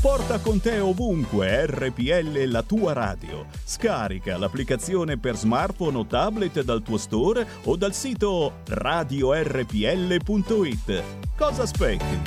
Porta 0.04 0.41
con 0.41 0.60
te 0.60 0.80
ovunque 0.80 1.66
RPL 1.66 2.43
la 2.47 2.62
tua 2.62 2.91
radio. 2.91 3.45
Scarica 3.64 4.38
l'applicazione 4.38 5.18
per 5.18 5.38
smartphone 5.38 5.97
o 5.97 6.06
tablet 6.06 6.62
dal 6.62 6.82
tuo 6.82 6.97
store 6.97 7.47
o 7.64 7.78
dal 7.78 7.93
sito 7.93 8.64
radiorpl.it. 8.66 9.43
Cosa 11.38 11.62
aspetti? 11.62 12.22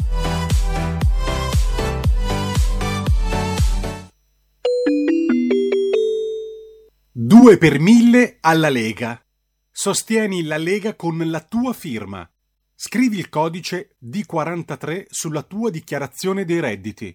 Due 7.12 7.58
per 7.58 7.78
mille 7.78 8.38
alla 8.40 8.70
Lega. 8.70 9.22
Sostieni 9.70 10.44
la 10.44 10.56
Lega 10.56 10.96
con 10.96 11.18
la 11.28 11.40
tua 11.42 11.74
firma. 11.74 12.26
Scrivi 12.74 13.18
il 13.18 13.28
codice 13.28 13.98
D43 14.02 15.08
sulla 15.10 15.42
tua 15.42 15.68
dichiarazione 15.68 16.46
dei 16.46 16.60
redditi. 16.60 17.14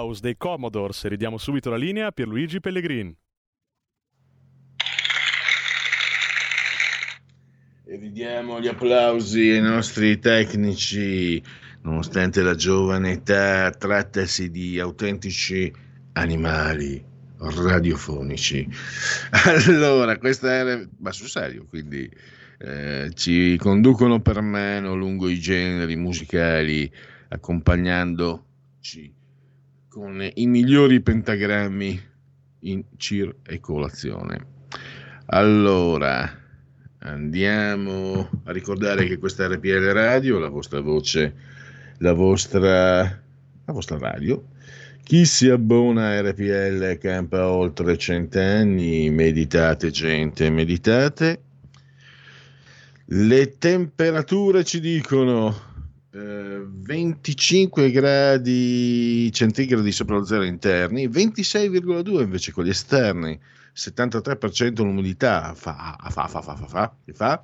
House 0.00 0.20
dei 0.22 0.36
Commodores. 0.38 1.04
Ridiamo 1.04 1.36
subito 1.36 1.68
la 1.68 1.76
linea 1.76 2.06
a 2.06 2.10
Pierluigi 2.10 2.58
Pellegrin. 2.58 3.14
E 7.84 7.96
ridiamo 7.96 8.60
gli 8.60 8.68
applausi 8.68 9.50
ai 9.50 9.60
nostri 9.60 10.18
tecnici, 10.18 11.42
nonostante 11.82 12.40
la 12.42 12.54
giovane 12.54 13.12
età, 13.12 13.70
trattasi 13.70 14.50
di 14.50 14.80
autentici 14.80 15.70
animali 16.12 17.04
radiofonici. 17.36 18.66
Allora, 19.44 20.16
questa 20.16 20.50
era, 20.50 20.82
ma 20.98 21.12
sul 21.12 21.28
serio, 21.28 21.66
quindi 21.68 22.08
eh, 22.58 23.10
ci 23.14 23.58
conducono 23.58 24.20
per 24.20 24.40
mano 24.40 24.94
lungo 24.94 25.28
i 25.28 25.38
generi 25.38 25.96
musicali, 25.96 26.90
accompagnandoci 27.28 29.18
con 29.90 30.24
i 30.34 30.46
migliori 30.46 31.00
pentagrammi 31.00 32.00
in 32.60 32.84
circolazione. 32.96 34.46
Allora, 35.26 36.30
andiamo 36.98 38.30
a 38.44 38.52
ricordare 38.52 39.06
che 39.06 39.18
questa 39.18 39.48
RPL 39.48 39.90
Radio, 39.90 40.38
la 40.38 40.48
vostra 40.48 40.80
voce, 40.80 41.34
la 41.98 42.12
vostra, 42.12 43.00
la 43.00 43.72
vostra 43.72 43.98
radio. 43.98 44.44
Chi 45.02 45.26
si 45.26 45.48
abbona 45.48 46.10
a 46.10 46.20
RPL 46.20 46.96
campa 46.98 47.48
oltre 47.48 47.98
cent'anni, 47.98 49.10
meditate 49.10 49.90
gente, 49.90 50.50
meditate. 50.50 51.42
Le 53.06 53.58
temperature 53.58 54.62
ci 54.62 54.78
dicono 54.78 55.69
eh, 56.12 56.64
25 56.66 57.90
gradi 57.90 59.30
centigradi 59.32 59.92
sopra 59.92 60.16
lo 60.16 60.24
zero 60.24 60.42
interni, 60.42 61.08
26,2 61.08 62.20
invece 62.20 62.52
con 62.52 62.64
gli 62.64 62.70
esterni, 62.70 63.38
73% 63.74 64.82
l'umidità 64.82 65.54
fa, 65.54 65.96
fa, 66.08 66.26
fa, 66.26 66.42
fa, 66.42 66.56
fa, 66.56 66.66
fa, 66.66 66.94
fa, 67.12 67.42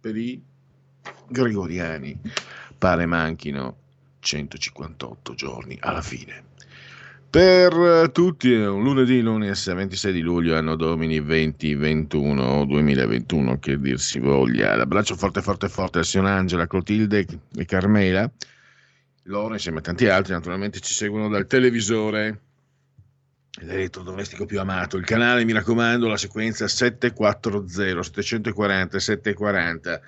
per 0.00 0.16
i 0.16 0.42
gregoriani. 1.28 2.18
Pare 2.78 3.06
manchino 3.06 3.76
158 4.20 5.34
giorni 5.34 5.76
alla 5.80 6.02
fine. 6.02 6.44
Per 7.28 8.10
tutti 8.12 8.52
è 8.52 8.66
un 8.66 8.82
lunedì, 8.82 9.20
lunes 9.20 9.72
26 9.72 10.12
di 10.12 10.20
luglio, 10.20 10.56
anno 10.56 10.74
domini 10.74 11.22
2021, 11.22 12.64
2021, 12.64 13.58
che 13.58 13.78
dir 13.78 13.98
si 13.98 14.18
voglia. 14.18 14.74
L'abbraccio 14.74 15.16
forte 15.16 15.42
forte 15.42 15.68
forte 15.68 15.98
a 15.98 16.02
Sion 16.02 16.26
Angela, 16.26 16.66
Clotilde 16.66 17.26
e 17.54 17.64
Carmela. 17.66 18.30
Loro 19.24 19.54
insieme 19.54 19.78
a 19.78 19.82
tanti 19.82 20.06
altri 20.06 20.32
naturalmente 20.32 20.80
ci 20.80 20.94
seguono 20.94 21.28
dal 21.28 21.46
televisore, 21.46 22.40
l'elettrodomestico 23.60 24.46
più 24.46 24.60
amato. 24.60 24.96
Il 24.96 25.04
canale, 25.04 25.44
mi 25.44 25.52
raccomando, 25.52 26.08
la 26.08 26.16
sequenza 26.16 26.68
740, 26.68 28.02
740, 28.02 28.98
740 28.98 30.00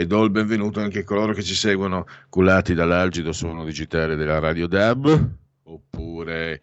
e 0.00 0.06
do 0.06 0.24
il 0.24 0.30
benvenuto 0.30 0.80
anche 0.80 1.00
a 1.00 1.04
coloro 1.04 1.34
che 1.34 1.42
ci 1.42 1.54
seguono 1.54 2.06
cullati 2.30 2.72
dall'algido 2.72 3.32
suono 3.32 3.66
digitale 3.66 4.16
della 4.16 4.38
Radio 4.38 4.66
DAB 4.66 5.30
oppure 5.64 6.62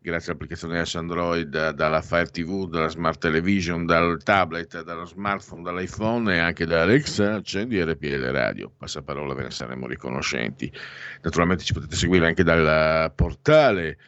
grazie 0.00 0.30
all'applicazione 0.30 0.82
S 0.86 0.94
Android 0.94 1.72
dalla 1.72 2.00
Fire 2.00 2.30
TV, 2.30 2.66
dalla 2.66 2.88
Smart 2.88 3.20
Television, 3.20 3.84
dal 3.84 4.22
tablet, 4.22 4.82
dallo 4.84 5.04
smartphone, 5.04 5.64
dall'iPhone 5.64 6.34
e 6.34 6.38
anche 6.38 6.64
da 6.64 6.80
Alexa, 6.80 7.34
accendi 7.34 7.78
RPL 7.78 8.30
Radio. 8.30 8.72
Passaparola, 8.74 9.34
ve 9.34 9.42
ne 9.42 9.50
saremo 9.50 9.86
riconoscenti. 9.86 10.72
Naturalmente 11.20 11.64
ci 11.64 11.74
potete 11.74 11.94
seguire 11.94 12.26
anche 12.26 12.42
dal 12.42 13.12
portale 13.14 13.98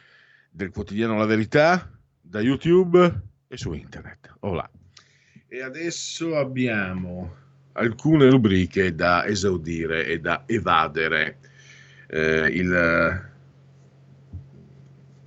del 0.49 0.71
quotidiano 0.71 1.19
La 1.19 1.25
Verità, 1.25 1.87
da 2.19 2.41
YouTube 2.41 3.21
e 3.47 3.57
su 3.57 3.73
internet. 3.73 4.37
Olà. 4.39 4.67
E 5.47 5.61
adesso 5.61 6.35
abbiamo 6.35 7.41
alcune 7.73 8.29
rubriche 8.29 8.93
da 8.95 9.25
esaudire 9.25 10.05
e 10.05 10.19
da 10.19 10.43
evadere. 10.45 11.37
Eh, 12.07 12.47
il 12.47 13.29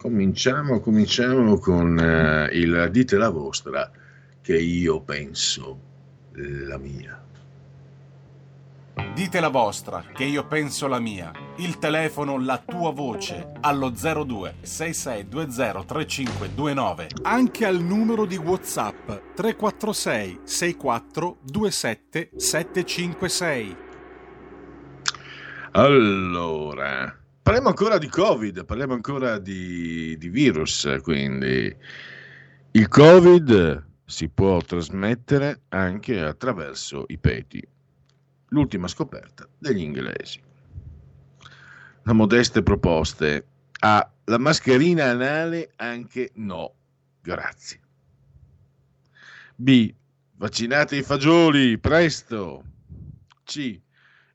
Cominciamo, 0.04 0.80
cominciamo 0.80 1.56
con 1.56 1.98
eh, 1.98 2.50
il 2.52 2.90
dite 2.90 3.16
la 3.16 3.30
vostra, 3.30 3.90
che 4.42 4.54
io 4.54 5.00
penso 5.00 5.80
la 6.34 6.76
mia. 6.76 7.23
Dite 9.14 9.38
la 9.38 9.48
vostra, 9.48 10.04
che 10.12 10.24
io 10.24 10.44
penso 10.44 10.88
la 10.88 10.98
mia. 10.98 11.30
Il 11.58 11.78
telefono, 11.78 12.36
la 12.36 12.58
tua 12.58 12.90
voce, 12.90 13.52
allo 13.60 13.90
02 13.90 14.56
6620 14.60 15.86
3529. 15.86 17.06
Anche 17.22 17.64
al 17.64 17.80
numero 17.80 18.26
di 18.26 18.36
WhatsApp 18.36 19.06
346 19.36 20.40
64 20.42 21.38
27 21.44 22.30
756. 22.34 23.76
Allora, 25.70 27.16
parliamo 27.40 27.68
ancora 27.68 27.98
di 27.98 28.08
Covid, 28.08 28.64
parliamo 28.64 28.94
ancora 28.94 29.38
di, 29.38 30.18
di 30.18 30.28
virus, 30.28 30.98
quindi 31.02 31.72
il 32.72 32.88
Covid 32.88 33.86
si 34.04 34.28
può 34.28 34.60
trasmettere 34.60 35.60
anche 35.68 36.20
attraverso 36.20 37.04
i 37.06 37.18
peti. 37.18 37.64
L'ultima 38.54 38.86
scoperta 38.86 39.48
degli 39.58 39.80
inglesi. 39.80 40.40
La 42.04 42.12
modeste 42.12 42.62
proposte 42.62 43.46
A. 43.80 44.08
La 44.26 44.38
mascherina 44.38 45.06
anale 45.06 45.72
anche 45.74 46.30
no. 46.34 46.72
Grazie. 47.20 47.80
B. 49.56 49.92
Vaccinate 50.36 50.96
i 50.96 51.02
fagioli, 51.02 51.78
presto. 51.78 52.64
C. 53.42 53.80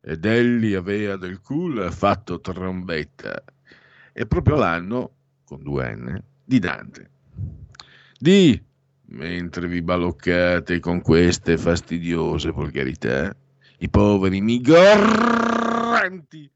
Ed 0.01 0.25
egli 0.25 0.73
aveva 0.73 1.15
del 1.15 1.39
cul 1.39 1.89
fatto 1.89 2.41
trombetta. 2.41 3.41
È 4.11 4.25
proprio 4.25 4.57
l'anno, 4.57 5.11
con 5.45 5.63
due 5.63 5.95
N, 5.95 6.21
di 6.43 6.59
Dante. 6.59 7.09
D. 8.19 8.61
Mentre 9.11 9.67
vi 9.67 9.81
baloccate 9.81 10.79
con 10.79 11.01
queste 11.01 11.57
fastidiose 11.57 12.51
volgarità, 12.51 13.33
i 13.79 13.89
poveri 13.89 14.41
migranti 14.41 16.49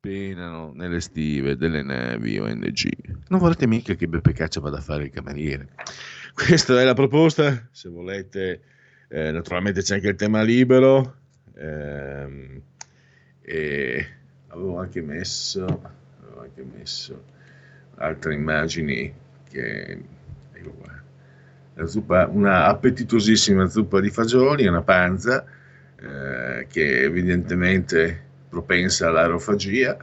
penano 0.00 0.72
nelle 0.74 1.00
stive 1.00 1.56
delle 1.56 1.82
navi 1.82 2.38
ONG. 2.38 2.90
Non 3.28 3.38
volete 3.38 3.66
mica 3.66 3.94
che 3.94 4.08
Beppe 4.08 4.32
Caccia 4.32 4.60
vada 4.60 4.78
a 4.78 4.80
fare 4.80 5.04
il 5.04 5.10
cameriere. 5.10 5.68
Questa 6.32 6.80
è 6.80 6.84
la 6.84 6.94
proposta, 6.94 7.68
se 7.70 7.90
volete, 7.90 8.62
eh, 9.08 9.30
naturalmente 9.30 9.82
c'è 9.82 9.96
anche 9.96 10.08
il 10.08 10.16
tema 10.16 10.42
libero. 10.42 11.16
ehm, 11.54 12.62
e 13.42 14.06
avevo 14.48 14.78
anche 14.78 15.02
messo, 15.02 15.64
avevo 15.64 16.42
anche 16.42 16.62
messo 16.62 17.24
altre 17.96 18.34
immagini 18.34 19.12
che 19.50 20.02
ecco 20.52 20.70
qua. 20.70 20.98
Zuppa, 21.86 22.26
una 22.26 22.66
appetitosissima 22.66 23.66
zuppa 23.66 24.00
di 24.00 24.10
fagioli, 24.10 24.66
una 24.66 24.82
panza 24.82 25.44
eh, 26.02 26.66
che 26.68 27.02
evidentemente 27.02 28.28
propensa 28.48 29.08
all'aerofagia, 29.08 29.96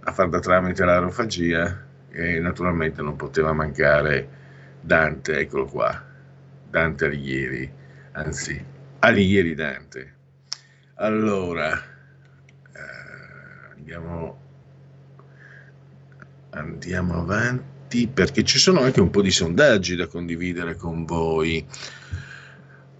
a 0.00 0.12
far 0.12 0.28
da 0.28 0.38
tramite 0.40 0.82
all'aerofagia 0.82 1.86
e 2.10 2.40
naturalmente 2.40 3.02
non 3.02 3.16
poteva 3.16 3.52
mancare 3.52 4.36
Dante, 4.80 5.38
eccolo 5.38 5.66
qua, 5.66 6.02
Dante 6.68 7.04
Alighieri, 7.04 7.70
anzi 8.12 8.64
Alighieri 9.00 9.54
Dante. 9.54 10.14
Allora, 10.94 11.72
eh, 11.76 13.74
andiamo, 13.76 14.40
andiamo 16.50 17.20
avanti 17.20 18.08
perché 18.08 18.44
ci 18.44 18.58
sono 18.58 18.80
anche 18.80 19.00
un 19.00 19.10
po' 19.10 19.22
di 19.22 19.30
sondaggi 19.30 19.94
da 19.94 20.06
condividere 20.06 20.74
con 20.74 21.04
voi. 21.04 21.64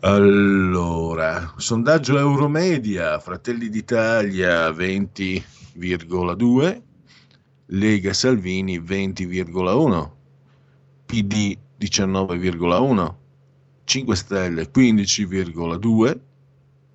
Allora, 0.01 1.55
sondaggio 1.57 2.17
Euromedia, 2.19 3.19
Fratelli 3.19 3.69
d'Italia 3.69 4.71
20,2, 4.71 6.83
Lega 7.67 8.13
Salvini 8.13 8.79
20,1, 8.79 10.11
PD 11.05 11.59
19,1, 11.81 13.15
5 13.83 14.17
Stelle 14.17 14.71
15,2, 14.71 16.21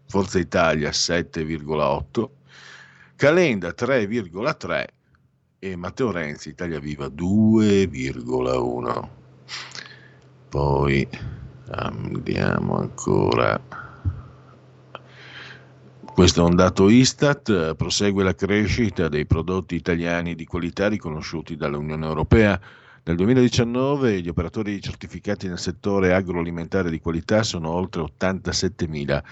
Forza 0.08 0.40
Italia 0.40 0.90
7,8, 0.90 2.30
Calenda 3.18 3.76
3,3 3.78 4.86
e 5.60 5.76
Matteo 5.76 6.10
Renzi, 6.10 6.48
Italia 6.48 6.80
Viva 6.80 7.08
2,1. 7.08 9.10
Poi 10.48 11.42
andiamo 11.76 12.78
ancora. 12.78 13.60
Questo 16.14 16.46
è 16.46 16.48
un 16.48 16.56
dato 16.56 16.90
Istat, 16.90 17.74
prosegue 17.74 18.24
la 18.24 18.36
crescita 18.36 19.08
dei 19.08 19.26
prodotti 19.26 19.74
italiani 19.74 20.36
di 20.36 20.46
qualità 20.46 20.88
riconosciuti 20.88 21.56
dall'Unione 21.56 22.06
Europea. 22.06 22.60
Nel 23.06 23.16
2019 23.16 24.22
gli 24.22 24.30
operatori 24.30 24.80
certificati 24.80 25.48
nel 25.48 25.58
settore 25.58 26.14
agroalimentare 26.14 26.92
di 26.92 27.00
qualità 27.00 27.42
sono 27.42 27.70
oltre 27.70 28.04
87.000, 28.04 29.24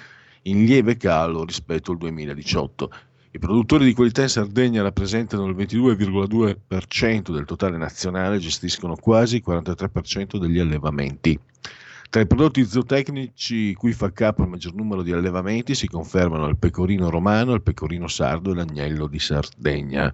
in 0.43 0.65
lieve 0.65 0.97
calo 0.97 1.45
rispetto 1.45 1.91
al 1.91 1.97
2018. 1.97 2.91
I 3.33 3.39
produttori 3.39 3.85
di 3.85 3.93
qualità 3.93 4.23
in 4.23 4.29
Sardegna 4.29 4.81
rappresentano 4.81 5.45
il 5.45 5.55
22,2% 5.55 7.31
del 7.31 7.45
totale 7.45 7.77
nazionale 7.77 8.37
e 8.37 8.39
gestiscono 8.39 8.95
quasi 8.95 9.37
il 9.37 9.43
43% 9.45 10.37
degli 10.37 10.59
allevamenti. 10.59 11.39
Tra 12.11 12.19
i 12.19 12.27
prodotti 12.27 12.65
zootecnici 12.65 13.73
cui 13.73 13.93
fa 13.93 14.11
capo 14.11 14.41
il 14.41 14.49
maggior 14.49 14.73
numero 14.73 15.01
di 15.01 15.13
allevamenti 15.13 15.73
si 15.73 15.87
confermano 15.87 16.45
il 16.47 16.57
pecorino 16.57 17.09
romano, 17.09 17.53
il 17.53 17.61
pecorino 17.61 18.09
sardo 18.09 18.51
e 18.51 18.55
l'agnello 18.55 19.07
di 19.07 19.17
Sardegna. 19.17 20.13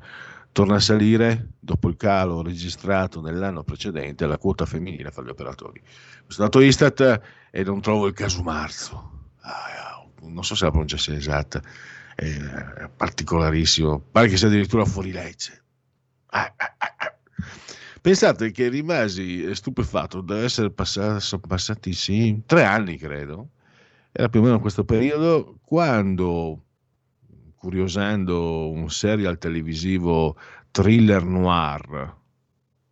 Torna 0.52 0.76
a 0.76 0.80
salire, 0.80 1.54
dopo 1.60 1.90
il 1.90 1.98
calo 1.98 2.44
registrato 2.44 3.20
nell'anno 3.20 3.64
precedente, 3.64 4.28
la 4.28 4.38
quota 4.38 4.68
femminile 4.68 5.10
fra 5.10 5.24
gli 5.24 5.30
operatori. 5.30 5.82
Questo 6.24 6.44
dato 6.44 6.60
Istat 6.60 7.22
e 7.50 7.64
non 7.64 7.82
trovo 7.82 8.06
il 8.06 8.14
caso 8.14 8.44
marzo. 8.44 9.30
Ah, 9.40 10.06
non 10.22 10.44
so 10.44 10.54
se 10.54 10.66
la 10.66 10.70
pronuncia 10.70 11.00
sia 11.00 11.16
esatta, 11.16 11.60
è 12.14 12.88
particolarissimo, 12.96 14.04
pare 14.12 14.28
che 14.28 14.38
sia 14.38 14.50
addirittura 14.50 14.86
fuori 14.86 15.12
legge. 15.12 15.64
Ah, 16.28 16.54
ah, 16.56 16.76
ah, 16.78 16.96
ah. 16.96 16.97
Pensate 18.08 18.52
che 18.52 18.70
rimasi 18.70 19.54
stupefatto, 19.54 20.22
deve 20.22 20.46
essere 20.46 20.72
passati, 20.72 21.20
sono 21.20 21.42
passati 21.46 21.92
sì, 21.92 22.42
tre 22.46 22.64
anni 22.64 22.96
credo, 22.96 23.50
era 24.14 24.30
più 24.30 24.40
o 24.40 24.44
meno 24.44 24.62
questo 24.62 24.86
periodo, 24.86 25.60
quando, 25.62 26.64
curiosando 27.58 28.72
un 28.72 28.90
serial 28.90 29.38
televisivo 29.38 30.38
thriller 30.72 31.26
noir, 31.26 32.16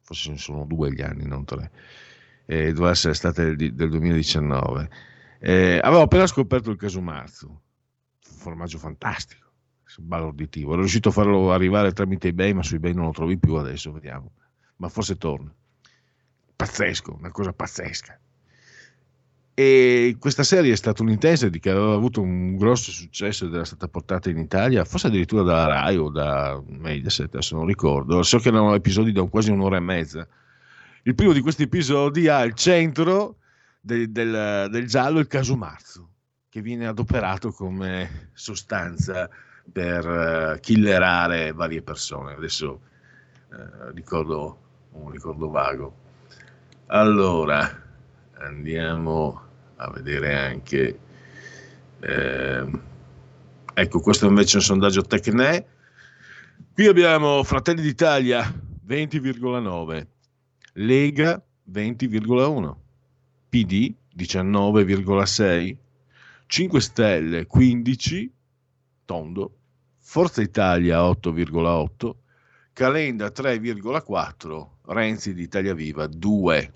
forse 0.01 0.35
sono 0.35 0.65
due 0.65 0.91
gli 0.91 1.01
anni, 1.01 1.25
non 1.25 1.45
tre, 1.45 1.71
eh, 2.45 2.73
doveva 2.73 2.91
essere 2.91 3.13
estate 3.13 3.55
del, 3.55 3.73
del 3.73 3.89
2019, 3.91 4.89
eh, 5.39 5.79
avevo 5.81 6.01
appena 6.01 6.27
scoperto 6.27 6.71
il 6.71 6.77
caso 6.77 6.99
Marzu, 6.99 7.47
un 7.47 7.59
formaggio 8.19 8.77
fantastico, 8.79 9.49
balorditivo, 9.97 10.71
ero 10.73 10.81
riuscito 10.81 11.07
a 11.07 11.13
farlo 11.13 11.53
arrivare 11.53 11.93
tramite 11.93 12.27
eBay, 12.27 12.51
ma 12.51 12.63
su 12.63 12.75
eBay 12.75 12.93
non 12.93 13.05
lo 13.05 13.11
trovi 13.11 13.37
più 13.37 13.53
adesso, 13.53 13.93
vediamo 13.93 14.33
ma 14.77 14.89
forse 14.89 15.17
torna. 15.17 15.53
Pazzesco, 16.55 17.15
una 17.19 17.31
cosa 17.31 17.53
pazzesca. 17.53 18.19
E 19.57 20.17
questa 20.19 20.43
serie 20.43 20.73
è 20.73 20.75
stata 20.75 21.01
un'intesa 21.01 21.47
di 21.47 21.59
che 21.59 21.69
aveva 21.69 21.93
avuto 21.93 22.21
un 22.21 22.57
grosso 22.57 22.91
successo 22.91 23.45
ed 23.45 23.53
era 23.53 23.63
stata 23.63 23.87
portata 23.87 24.29
in 24.29 24.37
Italia, 24.37 24.83
forse 24.83 25.07
addirittura 25.07 25.43
da 25.43 25.65
Rai 25.65 25.95
o 25.95 26.09
da 26.09 26.61
Mediaset, 26.67 27.33
adesso 27.33 27.55
non 27.55 27.65
ricordo. 27.65 28.21
So 28.21 28.39
che 28.39 28.49
erano 28.49 28.73
episodi 28.73 29.13
da 29.13 29.23
quasi 29.23 29.51
un'ora 29.51 29.77
e 29.77 29.79
mezza. 29.79 30.27
Il 31.03 31.15
primo 31.15 31.31
di 31.31 31.39
questi 31.39 31.63
episodi 31.63 32.27
ha 32.27 32.39
al 32.39 32.53
centro 32.53 33.37
del, 33.79 34.11
del, 34.11 34.67
del 34.69 34.87
giallo 34.87 35.19
il 35.19 35.27
caso 35.27 35.55
Marzo, 35.55 36.09
che 36.49 36.61
viene 36.61 36.87
adoperato 36.87 37.51
come 37.51 38.31
sostanza 38.33 39.29
per 39.71 40.05
uh, 40.05 40.59
killerare 40.59 41.53
varie 41.53 41.81
persone. 41.81 42.33
Adesso 42.33 42.81
uh, 43.51 43.91
ricordo 43.93 44.64
un 44.95 45.11
ricordo 45.11 45.49
vago. 45.49 45.95
Allora, 46.87 47.69
andiamo 48.39 49.41
a 49.77 49.89
vedere 49.91 50.35
anche... 50.35 50.99
Eh, 51.99 52.71
ecco, 53.73 53.99
questo 53.99 54.27
invece 54.27 54.53
è 54.53 54.55
un 54.57 54.61
sondaggio 54.63 55.01
Tecne. 55.01 55.65
Qui 56.73 56.87
abbiamo 56.87 57.43
Fratelli 57.43 57.81
d'Italia 57.81 58.41
20,9, 58.87 60.07
Lega 60.73 61.43
20,1, 61.71 62.75
PD 63.49 63.93
19,6, 64.15 65.75
5 66.47 66.81
Stelle 66.81 67.45
15, 67.45 68.33
Tondo, 69.05 69.57
Forza 69.99 70.41
Italia 70.41 70.99
8,8, 70.99 72.11
Calenda 72.75 73.27
3,4, 73.27 74.67
Renzi 74.87 75.33
di 75.33 75.43
Italia 75.43 75.73
Viva 75.73 76.07
2. 76.07 76.73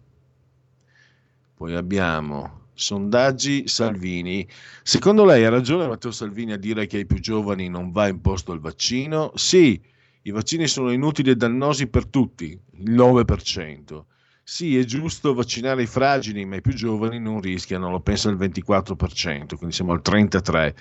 Poi 1.55 1.75
abbiamo 1.75 2.67
sondaggi 2.73 3.67
Salvini. 3.67 4.47
Secondo 4.81 5.25
lei 5.25 5.43
ha 5.43 5.49
ragione 5.49 5.87
Matteo 5.87 6.11
Salvini 6.11 6.53
a 6.53 6.57
dire 6.57 6.87
che 6.87 6.99
ai 6.99 7.05
più 7.05 7.19
giovani 7.19 7.67
non 7.67 7.91
va 7.91 8.07
imposto 8.07 8.53
il 8.53 8.61
vaccino? 8.61 9.33
Sì, 9.35 9.77
i 10.21 10.31
vaccini 10.31 10.67
sono 10.67 10.91
inutili 10.91 11.31
e 11.31 11.35
dannosi 11.35 11.87
per 11.87 12.05
tutti, 12.05 12.57
il 12.77 12.91
9%. 12.93 14.03
Sì, 14.41 14.77
è 14.77 14.85
giusto 14.85 15.33
vaccinare 15.33 15.81
i 15.81 15.85
fragili, 15.85 16.45
ma 16.45 16.55
i 16.55 16.61
più 16.61 16.71
giovani 16.71 17.19
non 17.19 17.41
rischiano, 17.41 17.91
lo 17.91 17.99
pensa 17.99 18.29
il 18.29 18.37
24%, 18.37 19.57
quindi 19.57 19.75
siamo 19.75 19.91
al 19.91 19.99
33%. 20.01 20.73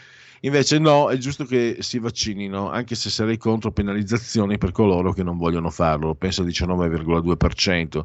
Invece 0.42 0.78
no, 0.78 1.10
è 1.10 1.16
giusto 1.16 1.44
che 1.44 1.78
si 1.80 1.98
vaccinino, 1.98 2.70
anche 2.70 2.94
se 2.94 3.10
sarei 3.10 3.36
contro 3.36 3.72
penalizzazioni 3.72 4.58
per 4.58 4.70
coloro 4.70 5.12
che 5.12 5.22
non 5.22 5.36
vogliono 5.36 5.70
farlo, 5.70 6.14
penso 6.14 6.42
al 6.42 6.48
19,2%. 6.48 8.02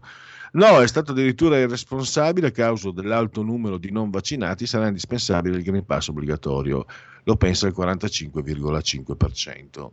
No, 0.53 0.81
è 0.81 0.87
stato 0.87 1.11
addirittura 1.11 1.57
irresponsabile 1.57 2.47
a 2.47 2.51
causa 2.51 2.91
dell'alto 2.91 3.41
numero 3.41 3.77
di 3.77 3.91
non 3.91 4.09
vaccinati, 4.09 4.67
sarà 4.67 4.87
indispensabile 4.87 5.57
il 5.57 5.63
Green 5.63 5.85
Pass 5.85 6.09
obbligatorio, 6.09 6.85
lo 7.23 7.35
pensa 7.37 7.67
il 7.67 7.73
45,5% 7.75 9.89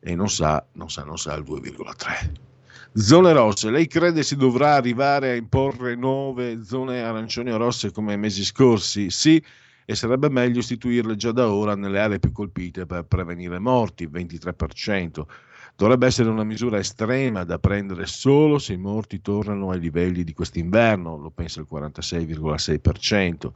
e 0.00 0.14
non 0.14 0.28
sa, 0.28 0.64
non 0.72 0.90
sa, 0.90 1.04
non 1.04 1.18
sa 1.18 1.34
il 1.34 1.44
2,3%. 1.44 2.48
Zone 2.92 3.32
rosse, 3.32 3.70
lei 3.70 3.86
crede 3.86 4.24
si 4.24 4.34
dovrà 4.34 4.74
arrivare 4.74 5.30
a 5.30 5.36
imporre 5.36 5.94
nuove 5.94 6.64
zone 6.64 7.02
arancioni 7.02 7.52
o 7.52 7.56
rosse 7.56 7.92
come 7.92 8.08
nei 8.08 8.18
mesi 8.18 8.44
scorsi? 8.44 9.10
Sì, 9.10 9.40
e 9.90 9.96
sarebbe 9.96 10.30
meglio 10.30 10.60
istituirle 10.60 11.16
già 11.16 11.32
da 11.32 11.52
ora 11.52 11.74
nelle 11.74 11.98
aree 11.98 12.20
più 12.20 12.30
colpite 12.30 12.86
per 12.86 13.06
prevenire 13.06 13.58
morti, 13.58 14.06
23%. 14.06 15.26
Dovrebbe 15.74 16.06
essere 16.06 16.28
una 16.28 16.44
misura 16.44 16.78
estrema 16.78 17.42
da 17.42 17.58
prendere 17.58 18.06
solo 18.06 18.60
se 18.60 18.74
i 18.74 18.76
morti 18.76 19.20
tornano 19.20 19.72
ai 19.72 19.80
livelli 19.80 20.22
di 20.22 20.32
quest'inverno, 20.32 21.16
lo 21.16 21.30
pensa 21.30 21.58
il 21.58 21.66
46,6%. 21.68 23.50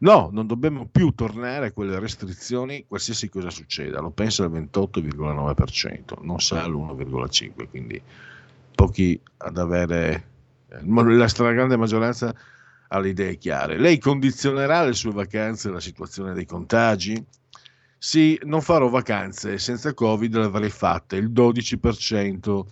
No, 0.00 0.28
non 0.30 0.46
dobbiamo 0.46 0.86
più 0.92 1.12
tornare 1.12 1.68
a 1.68 1.72
quelle 1.72 1.98
restrizioni 1.98 2.84
qualsiasi 2.86 3.30
cosa 3.30 3.48
succeda, 3.48 4.02
lo 4.02 4.10
pensa 4.10 4.44
il 4.44 4.50
28,9%, 4.50 6.22
non 6.22 6.38
sa 6.38 6.66
l'1,5%, 6.66 7.66
quindi 7.66 7.98
pochi 8.74 9.18
ad 9.38 9.56
avere 9.56 10.24
la 10.68 11.28
stragrande 11.28 11.78
maggioranza 11.78 12.34
ha 12.88 12.98
le 12.98 13.08
idee 13.08 13.36
chiare. 13.36 13.78
Lei 13.78 13.98
condizionerà 13.98 14.84
le 14.84 14.92
sue 14.92 15.12
vacanze 15.12 15.68
alla 15.68 15.80
situazione 15.80 16.34
dei 16.34 16.46
contagi? 16.46 17.22
Sì, 17.96 18.38
non 18.44 18.62
farò 18.62 18.88
vacanze, 18.88 19.58
senza 19.58 19.92
Covid 19.92 20.36
le 20.36 20.44
avrei 20.44 20.70
fatte, 20.70 21.16
il 21.16 21.30
12%. 21.30 22.64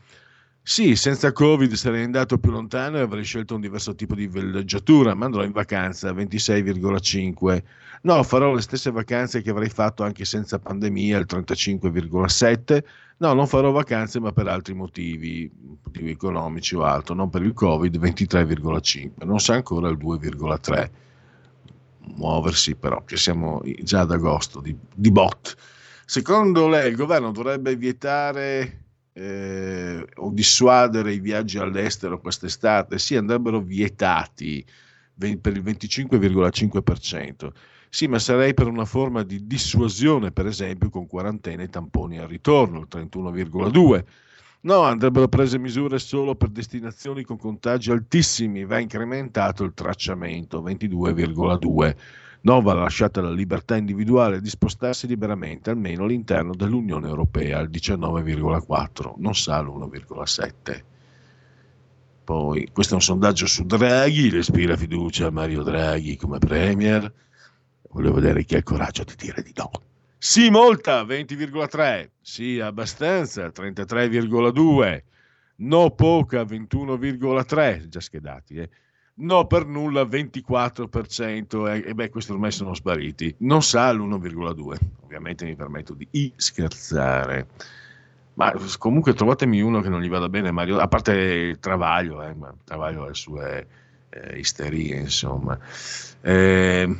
Sì, 0.69 0.97
senza 0.97 1.31
Covid 1.31 1.75
sarei 1.75 2.03
andato 2.03 2.39
più 2.39 2.51
lontano 2.51 2.97
e 2.97 3.01
avrei 3.01 3.23
scelto 3.23 3.55
un 3.55 3.61
diverso 3.61 3.95
tipo 3.95 4.17
di 4.17 4.27
villeggiatura, 4.27 5.15
ma 5.15 5.27
andrò 5.27 5.45
in 5.45 5.53
vacanza, 5.53 6.11
26,5%. 6.11 7.63
No, 8.03 8.21
farò 8.25 8.53
le 8.53 8.61
stesse 8.63 8.91
vacanze 8.91 9.43
che 9.43 9.51
avrei 9.51 9.69
fatto 9.69 10.03
anche 10.03 10.25
senza 10.25 10.59
pandemia, 10.59 11.19
il 11.19 11.27
35,7%. 11.29 12.83
No, 13.19 13.33
non 13.33 13.47
farò 13.47 13.71
vacanze, 13.71 14.19
ma 14.19 14.33
per 14.33 14.49
altri 14.49 14.75
motivi, 14.75 15.49
motivi 15.85 16.11
economici 16.11 16.75
o 16.75 16.83
altro, 16.83 17.15
non 17.15 17.31
per 17.31 17.43
il 17.43 17.53
Covid, 17.53 17.97
23,5%. 17.97 19.25
Non 19.25 19.39
sa 19.39 19.55
ancora 19.55 19.89
il 19.89 19.97
2,3%. 19.97 20.91
Muoversi 22.17 22.75
però, 22.75 23.05
che 23.05 23.17
siamo 23.17 23.63
già 23.83 24.01
ad 24.01 24.11
agosto, 24.11 24.61
di, 24.61 24.77
di 24.93 25.13
bot. 25.13 25.55
Secondo 26.05 26.67
lei 26.67 26.91
il 26.91 26.97
governo 26.97 27.31
dovrebbe 27.31 27.77
vietare 27.77 28.86
eh, 29.19 30.07
o 30.17 30.31
dissuadere 30.31 31.15
i 31.15 31.21
viaggi 31.21 31.59
all'estero 31.59 32.21
quest'estate? 32.21 32.99
Sì, 32.99 33.17
andrebbero 33.17 33.61
vietati 33.61 34.63
per 35.17 35.57
il 35.57 35.63
25,5%. 35.63 37.51
Sì, 37.89 38.09
ma 38.09 38.19
sarei 38.19 38.53
per 38.53 38.67
una 38.67 38.85
forma 38.85 39.23
di 39.23 39.47
dissuasione, 39.47 40.33
per 40.33 40.47
esempio 40.47 40.91
con 40.91 41.07
quarantena 41.07 41.63
e 41.63 41.71
tamponi 41.71 42.19
al 42.19 42.29
ritorno, 42.29 42.81
il 42.81 42.89
31,2%. 42.91 44.05
No, 44.63 44.83
andrebbero 44.83 45.29
prese 45.29 45.59
misure 45.59 45.99
solo 45.99 46.35
per 46.35 46.49
destinazioni 46.49 47.23
con 47.23 47.39
contagi 47.39 47.91
altissimi, 47.93 48.65
va 48.67 48.79
incrementato 48.81 49.65
il 49.65 49.73
tracciamento, 49.73 50.61
22,2%. 50.61 51.97
No, 52.47 52.63
va 52.63 52.75
lasciata 52.75 53.21
la 53.21 53.33
libertà 53.33 53.75
individuale 53.75 54.41
di 54.41 54.49
spostarsi 54.49 55.09
liberamente 55.09 55.71
almeno 55.71 56.05
all'interno 56.05 56.55
dell'Unione 56.55 57.09
Europea 57.09 57.59
al 57.59 57.69
19,4, 57.69 59.15
non 59.17 59.35
sa 59.35 59.61
l'1,7. 59.61 60.85
Poi, 62.23 62.69
questo 62.73 62.93
è 62.93 62.97
un 62.97 63.03
sondaggio 63.03 63.47
su 63.47 63.65
Draghi, 63.65 64.31
le 64.31 64.39
ispira 64.39 64.77
fiducia 64.77 65.27
a 65.27 65.31
Mario 65.31 65.65
Draghi 65.65 66.17
come 66.17 66.39
Premier. 66.39 67.13
Volevo 67.91 68.15
vedere 68.15 68.45
chi 68.45 68.55
ha 68.55 68.59
il 68.59 68.63
coraggio 68.63 69.03
di 69.03 69.15
dire 69.17 69.43
di 69.43 69.53
no. 69.57 69.69
Sì, 70.17 70.49
molta, 70.49 71.03
20,3. 71.03 72.11
Sì, 72.21 72.61
abbastanza, 72.61 73.49
33,2. 73.49 75.03
No, 75.57 75.91
poca, 75.91 76.43
21,3. 76.43 77.89
Già 77.89 78.01
schedati, 78.01 78.55
eh. 78.55 78.71
No, 79.19 79.47
per 79.47 79.67
nulla, 79.67 80.03
24%. 80.03 81.69
E, 81.69 81.85
e 81.87 81.95
beh, 81.95 82.11
questi 82.11 82.33
ormai 82.33 82.51
sono 82.51 82.75
spariti. 82.75 83.35
Non 83.39 83.63
sa 83.63 83.91
l'1,2. 83.93 84.77
Ovviamente 85.05 85.45
mi 85.47 85.55
permetto 85.55 85.95
di 85.95 86.33
scherzare. 86.37 87.49
Ma 88.35 88.53
comunque 88.79 89.15
trovatemi 89.15 89.63
uno 89.63 89.81
che 89.81 89.89
non 89.89 90.03
gli 90.03 90.11
vada 90.11 90.29
bene, 90.29 90.51
Mario, 90.51 90.79
a 90.79 90.89
parte 90.89 91.57
Travaglio, 91.59 92.23
eh, 92.23 92.35
ma 92.35 92.55
Travaglio 92.65 93.05
ha 93.05 93.07
le 93.09 93.15
sue 93.15 93.67
eh, 94.11 94.39
isterie, 94.39 94.97
insomma. 94.97 95.59
Eh, 96.21 96.97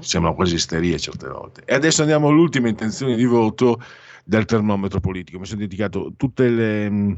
sembrano 0.00 0.36
quasi 0.36 0.54
isterie 0.54 0.96
certe 1.00 1.28
volte. 1.28 1.62
E 1.64 1.74
adesso 1.74 2.02
andiamo 2.02 2.28
all'ultima 2.28 2.68
intenzione 2.68 3.16
di 3.16 3.24
voto 3.24 3.82
del 4.22 4.44
termometro 4.44 5.00
politico. 5.00 5.40
Mi 5.40 5.46
sono 5.46 5.60
dedicato 5.60 6.12
tutte 6.16 6.48
le 6.48 7.16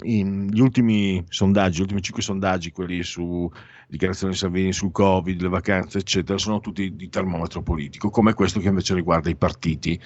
gli 0.00 0.60
ultimi 0.60 1.24
sondaggi, 1.28 1.78
gli 1.78 1.82
ultimi 1.82 2.02
cinque 2.02 2.22
sondaggi, 2.22 2.70
quelli 2.70 3.02
su 3.02 3.50
dichiarazioni 3.88 4.32
di 4.32 4.38
Salvini 4.38 4.72
sul 4.72 4.92
Covid, 4.92 5.40
le 5.40 5.48
vacanze, 5.48 5.98
eccetera, 5.98 6.38
sono 6.38 6.60
tutti 6.60 6.94
di 6.94 7.08
termometro 7.08 7.62
politico, 7.62 8.10
come 8.10 8.34
questo 8.34 8.60
che 8.60 8.68
invece 8.68 8.94
riguarda 8.94 9.28
i 9.28 9.36
partiti. 9.36 10.00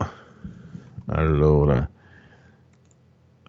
Allora, 1.04 1.86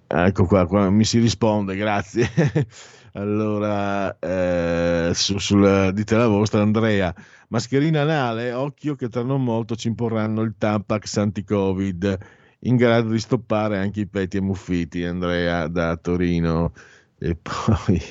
ecco 0.07 0.45
qua, 0.45 0.67
qua 0.67 0.89
mi 0.89 1.05
si 1.05 1.19
risponde, 1.19 1.77
grazie. 1.77 2.27
allora, 3.13 4.17
eh, 4.19 5.11
su, 5.13 5.37
sul, 5.37 5.91
dite 5.93 6.15
la 6.15 6.27
vostra, 6.27 6.61
Andrea. 6.61 7.13
Mascherina 7.49 8.01
anale, 8.01 8.53
occhio 8.53 8.95
che 8.95 9.09
tra 9.09 9.23
non 9.23 9.43
molto 9.43 9.75
ci 9.75 9.87
imporranno 9.89 10.41
il 10.41 10.55
Tampax 10.57 11.17
anti-Covid, 11.17 12.17
in 12.59 12.75
grado 12.77 13.09
di 13.09 13.19
stoppare 13.19 13.77
anche 13.77 14.01
i 14.01 14.07
petti 14.07 14.37
e 14.37 14.41
muffiti, 14.41 15.03
Andrea 15.03 15.67
da 15.67 15.97
Torino. 15.97 16.73
E 17.17 17.35
poi 17.41 18.01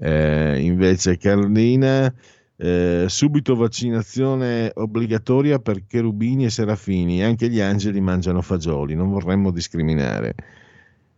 eh, 0.00 0.60
invece 0.60 1.18
Carlina, 1.18 2.12
eh, 2.56 3.04
subito 3.08 3.54
vaccinazione 3.54 4.70
obbligatoria 4.74 5.58
per 5.58 5.86
cherubini 5.86 6.46
e 6.46 6.50
serafini, 6.50 7.22
anche 7.22 7.48
gli 7.48 7.60
angeli 7.60 8.00
mangiano 8.00 8.40
fagioli, 8.40 8.94
non 8.94 9.10
vorremmo 9.10 9.50
discriminare. 9.50 10.34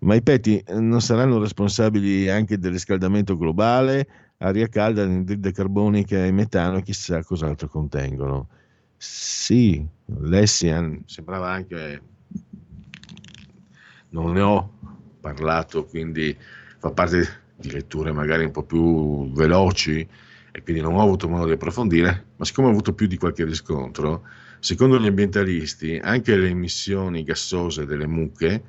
Ma 0.01 0.15
i 0.15 0.23
petti 0.23 0.63
non 0.69 1.01
saranno 1.01 1.41
responsabili 1.41 2.29
anche 2.29 2.59
del 2.59 2.73
riscaldamento 2.73 3.37
globale? 3.37 4.07
aria 4.39 4.69
calda, 4.69 5.03
anidride 5.03 5.53
carbonica 5.53 6.25
e 6.25 6.31
metano, 6.31 6.81
chissà 6.81 7.23
cos'altro 7.23 7.69
contengono. 7.69 8.49
Sì, 8.97 9.85
Lessian 10.21 11.03
sembrava 11.07 11.51
anche, 11.51 12.03
non 14.11 14.33
ne 14.33 14.41
ho 14.41 14.73
parlato, 15.21 15.85
quindi 15.85 16.37
fa 16.79 16.91
parte 16.91 17.47
di 17.57 17.71
letture 17.71 18.13
magari 18.13 18.45
un 18.45 18.51
po' 18.51 18.63
più 18.63 19.31
veloci 19.33 20.07
e 20.51 20.63
quindi 20.63 20.81
non 20.81 20.95
ho 20.95 21.03
avuto 21.03 21.29
modo 21.29 21.47
di 21.47 21.53
approfondire, 21.53 22.27
ma 22.37 22.45
siccome 22.45 22.69
ho 22.69 22.71
avuto 22.71 22.93
più 22.93 23.07
di 23.07 23.17
qualche 23.17 23.45
riscontro, 23.45 24.25
secondo 24.61 24.99
gli 24.99 25.07
ambientalisti 25.07 25.99
anche 26.03 26.37
le 26.37 26.49
emissioni 26.49 27.23
gassose 27.23 27.87
delle 27.87 28.07
mucche, 28.07 28.63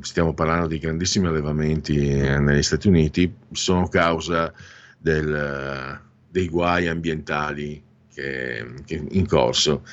stiamo 0.00 0.32
parlando 0.32 0.66
di 0.66 0.78
grandissimi 0.78 1.26
allevamenti 1.26 1.96
negli 1.98 2.62
Stati 2.62 2.88
Uniti, 2.88 3.32
sono 3.52 3.88
causa 3.88 4.52
del, 4.96 6.00
dei 6.28 6.48
guai 6.48 6.88
ambientali 6.88 7.82
che, 8.12 8.66
che 8.84 9.06
in 9.10 9.26
corso. 9.26 9.84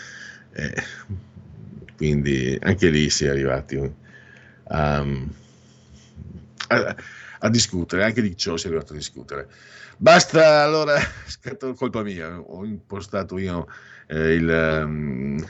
Eh, 0.54 0.84
quindi 1.96 2.58
anche 2.62 2.90
lì 2.90 3.10
si 3.10 3.26
è 3.26 3.30
arrivati 3.30 3.78
a, 4.66 5.06
a, 6.68 6.96
a, 7.40 7.50
discutere, 7.50 8.04
anche 8.04 8.22
di 8.22 8.38
ciò 8.38 8.56
si 8.56 8.66
è 8.66 8.70
arrivato 8.70 8.94
a 8.94 8.96
discutere. 8.96 9.48
Basta, 9.98 10.62
allora, 10.62 10.96
è 11.42 11.58
colpa 11.76 12.04
mia, 12.04 12.40
ho 12.40 12.64
impostato 12.64 13.38
io 13.40 13.68
eh, 14.06 14.34
il, 14.34 14.84
um, 14.86 15.44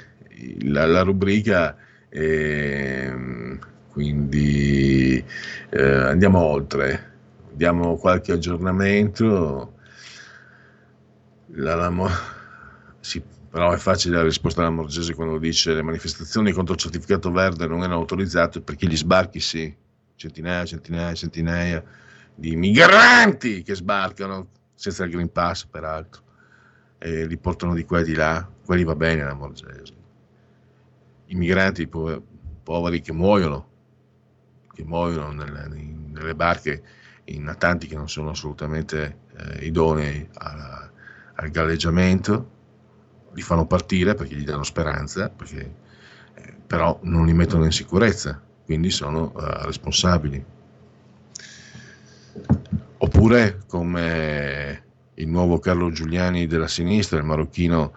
la, 0.62 0.86
la, 0.86 1.02
rubrica 1.02 1.76
e 2.10 3.14
quindi 3.98 5.26
eh, 5.72 5.82
andiamo 5.82 6.40
oltre 6.40 7.16
diamo 7.52 7.96
qualche 7.96 8.32
aggiornamento. 8.32 9.74
La, 11.54 11.74
la, 11.74 11.92
sì, 13.00 13.24
però 13.50 13.72
è 13.72 13.78
facile 13.78 14.18
la 14.18 14.22
risposta 14.22 14.62
alla 14.62 14.70
Morgese 14.70 15.16
quando 15.16 15.40
dice 15.40 15.74
le 15.74 15.82
manifestazioni 15.82 16.52
contro 16.52 16.76
il 16.76 16.80
certificato 16.80 17.32
verde 17.32 17.66
non 17.66 17.80
erano 17.80 17.96
autorizzate 17.96 18.62
perché 18.62 18.86
gli 18.86 18.96
sbarchi 18.96 19.40
sì, 19.40 19.76
centinaia, 20.16 20.66
centinaia, 20.66 21.16
centinaia 21.16 21.84
di 22.36 22.56
migranti 22.56 23.64
che 23.64 23.74
sbarcano 23.74 24.50
senza 24.76 25.06
il 25.06 25.10
Green 25.10 25.32
Pass 25.32 25.66
peraltro 25.66 26.22
e 27.00 27.26
li 27.26 27.38
portano 27.38 27.74
di 27.74 27.84
qua 27.84 28.02
e 28.02 28.04
di 28.04 28.14
là, 28.14 28.48
quelli 28.64 28.84
va 28.84 28.96
bene 28.96 29.24
la 29.24 29.34
Morgese. 29.34 29.96
I 31.26 31.36
migranti 31.36 31.88
po- 31.88 32.24
poveri 32.62 33.02
che 33.02 33.14
muoiono, 33.14 33.77
che 34.78 34.84
muoiono 34.86 35.32
nelle, 35.32 35.68
nelle 35.68 36.36
barche 36.36 36.84
in 37.26 37.44
natanti 37.44 37.88
che 37.88 37.96
non 37.96 38.08
sono 38.08 38.30
assolutamente 38.30 39.22
eh, 39.36 39.66
idonei 39.66 40.30
alla, 40.36 40.88
al 41.34 41.50
galleggiamento, 41.50 42.52
li 43.34 43.42
fanno 43.42 43.66
partire 43.66 44.14
perché 44.14 44.36
gli 44.36 44.44
danno 44.44 44.62
speranza, 44.62 45.30
perché, 45.30 45.74
eh, 46.36 46.54
però 46.68 47.00
non 47.02 47.26
li 47.26 47.34
mettono 47.34 47.66
in 47.66 47.72
sicurezza, 47.72 48.40
quindi 48.66 48.92
sono 48.92 49.34
eh, 49.36 49.66
responsabili. 49.66 50.46
Oppure 53.00 53.62
come 53.66 54.84
il 55.16 55.28
nuovo 55.28 55.58
Carlo 55.58 55.90
Giuliani 55.90 56.46
della 56.46 56.68
sinistra, 56.68 57.18
il 57.18 57.26
marocchino 57.26 57.94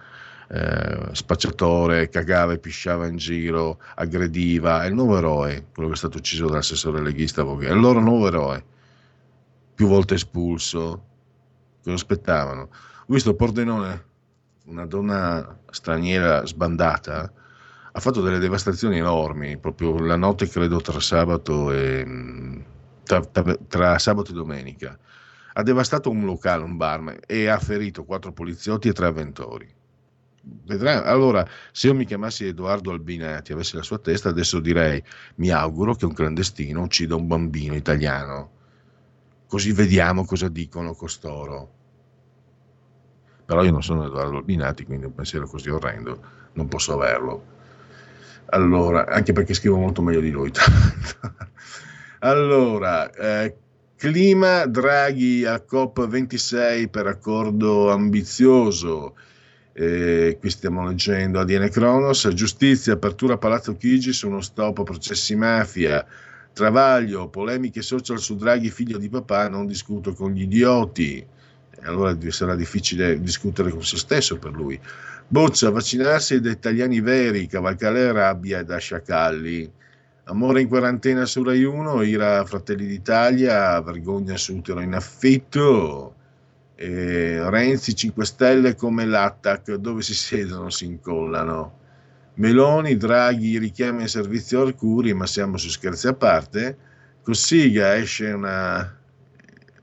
eh, 0.52 1.08
spacciatore, 1.12 2.08
cagava 2.08 2.52
e 2.52 2.58
pisciava 2.58 3.06
in 3.06 3.16
giro, 3.16 3.78
aggrediva, 3.94 4.82
è 4.82 4.88
il 4.88 4.94
nuovo 4.94 5.16
eroe, 5.16 5.66
quello 5.72 5.88
che 5.88 5.94
è 5.94 5.98
stato 5.98 6.18
ucciso 6.18 6.46
dall'assessore 6.48 7.00
leghista 7.00 7.44
Voghe, 7.44 7.68
è 7.68 7.72
il 7.72 7.78
loro 7.78 8.00
nuovo 8.00 8.26
eroe 8.26 8.64
più 9.74 9.86
volte 9.86 10.14
espulso. 10.14 11.04
Cosa 11.82 11.94
aspettavano? 11.94 12.62
Ho 12.62 13.12
visto 13.14 13.34
Pordenone, 13.34 14.04
una 14.66 14.86
donna 14.86 15.58
straniera 15.70 16.44
sbandata, 16.44 17.32
ha 17.92 18.00
fatto 18.00 18.20
delle 18.20 18.38
devastazioni 18.38 18.98
enormi, 18.98 19.56
proprio 19.56 19.98
la 19.98 20.16
notte 20.16 20.48
credo 20.48 20.80
tra 20.80 21.00
sabato 21.00 21.72
e, 21.72 22.64
tra, 23.04 23.20
tra, 23.20 23.56
tra 23.68 23.98
sabato 23.98 24.32
e 24.32 24.34
domenica. 24.34 24.98
Ha 25.52 25.62
devastato 25.62 26.10
un 26.10 26.24
locale, 26.24 26.62
un 26.62 26.76
bar, 26.76 27.18
e 27.26 27.46
ha 27.46 27.58
ferito 27.58 28.04
quattro 28.04 28.32
poliziotti 28.32 28.88
e 28.88 28.92
tre 28.92 29.06
avventori. 29.06 29.78
Vedrà, 30.64 31.04
allora, 31.04 31.46
se 31.72 31.88
io 31.88 31.94
mi 31.94 32.04
chiamassi 32.04 32.46
Edoardo 32.46 32.90
Albinati, 32.90 33.52
avessi 33.52 33.76
la 33.76 33.82
sua 33.82 33.98
testa, 33.98 34.28
adesso 34.28 34.60
direi: 34.60 35.02
mi 35.36 35.50
auguro 35.50 35.94
che 35.94 36.06
un 36.06 36.12
clandestino 36.12 36.82
uccida 36.82 37.14
un 37.14 37.26
bambino 37.26 37.74
italiano 37.74 38.58
così 39.50 39.72
vediamo 39.72 40.24
cosa 40.24 40.46
dicono 40.46 40.94
costoro. 40.94 41.72
Però 43.44 43.64
io 43.64 43.72
non 43.72 43.82
sono 43.82 44.06
Edoardo 44.06 44.36
Albinati, 44.36 44.84
quindi 44.84 45.06
un 45.06 45.14
pensiero 45.14 45.48
così 45.48 45.70
orrendo 45.70 46.22
non 46.52 46.68
posso 46.68 46.92
averlo. 46.92 47.58
Allora, 48.50 49.08
anche 49.08 49.32
perché 49.32 49.52
scrivo 49.52 49.76
molto 49.76 50.02
meglio 50.02 50.20
di 50.20 50.30
lui. 50.30 50.52
allora, 52.20 53.10
eh, 53.10 53.56
Clima, 53.96 54.66
Draghi 54.66 55.44
a 55.44 55.64
COP26 55.68 56.88
per 56.88 57.08
accordo 57.08 57.90
ambizioso. 57.90 59.16
Eh, 59.72 60.36
qui 60.40 60.50
stiamo 60.50 60.86
leggendo 60.86 61.38
Adiene 61.38 61.68
Cronos, 61.68 62.28
giustizia, 62.34 62.94
apertura 62.94 63.38
Palazzo 63.38 63.76
Chigi 63.76 64.12
su 64.12 64.26
uno 64.26 64.40
stop 64.40 64.78
a 64.80 64.82
processi 64.82 65.36
mafia, 65.36 66.04
travaglio, 66.52 67.28
polemiche 67.28 67.80
social 67.80 68.18
su 68.18 68.34
Draghi 68.36 68.68
figlio 68.70 68.98
di 68.98 69.08
papà, 69.08 69.48
non 69.48 69.66
discuto 69.66 70.12
con 70.12 70.32
gli 70.32 70.42
idioti. 70.42 71.24
Allora 71.82 72.14
sarà 72.30 72.56
difficile 72.56 73.20
discutere 73.20 73.70
con 73.70 73.82
se 73.82 73.96
stesso 73.96 74.38
per 74.38 74.52
lui. 74.52 74.78
Boccia, 75.26 75.70
vaccinarsi 75.70 76.40
da 76.40 76.50
italiani 76.50 77.00
veri, 77.00 77.46
cavalcare 77.46 78.10
rabbia 78.12 78.64
da 78.64 78.78
sciacalli. 78.78 79.70
Amore 80.24 80.60
in 80.60 80.68
quarantena 80.68 81.24
su 81.24 81.42
Rai 81.42 81.62
1, 81.62 82.02
Ira 82.02 82.44
Fratelli 82.44 82.86
d'Italia, 82.86 83.80
vergogna 83.80 84.36
su 84.36 84.56
utero 84.56 84.80
in 84.80 84.94
affitto. 84.94 86.16
E 86.82 87.38
Renzi 87.50 87.94
5 87.94 88.24
Stelle 88.24 88.74
come 88.74 89.04
l'attac, 89.04 89.74
dove 89.74 90.00
si 90.00 90.14
siedono 90.14 90.70
si 90.70 90.86
incollano. 90.86 91.76
Meloni, 92.36 92.96
Draghi 92.96 93.58
richiama 93.58 94.00
in 94.00 94.08
servizio 94.08 94.62
Arcuri, 94.62 95.12
ma 95.12 95.26
siamo 95.26 95.58
su 95.58 95.68
scherzi 95.68 96.06
a 96.08 96.14
parte. 96.14 96.78
Cossiga 97.22 97.94
esce 97.96 98.32
una, 98.32 98.96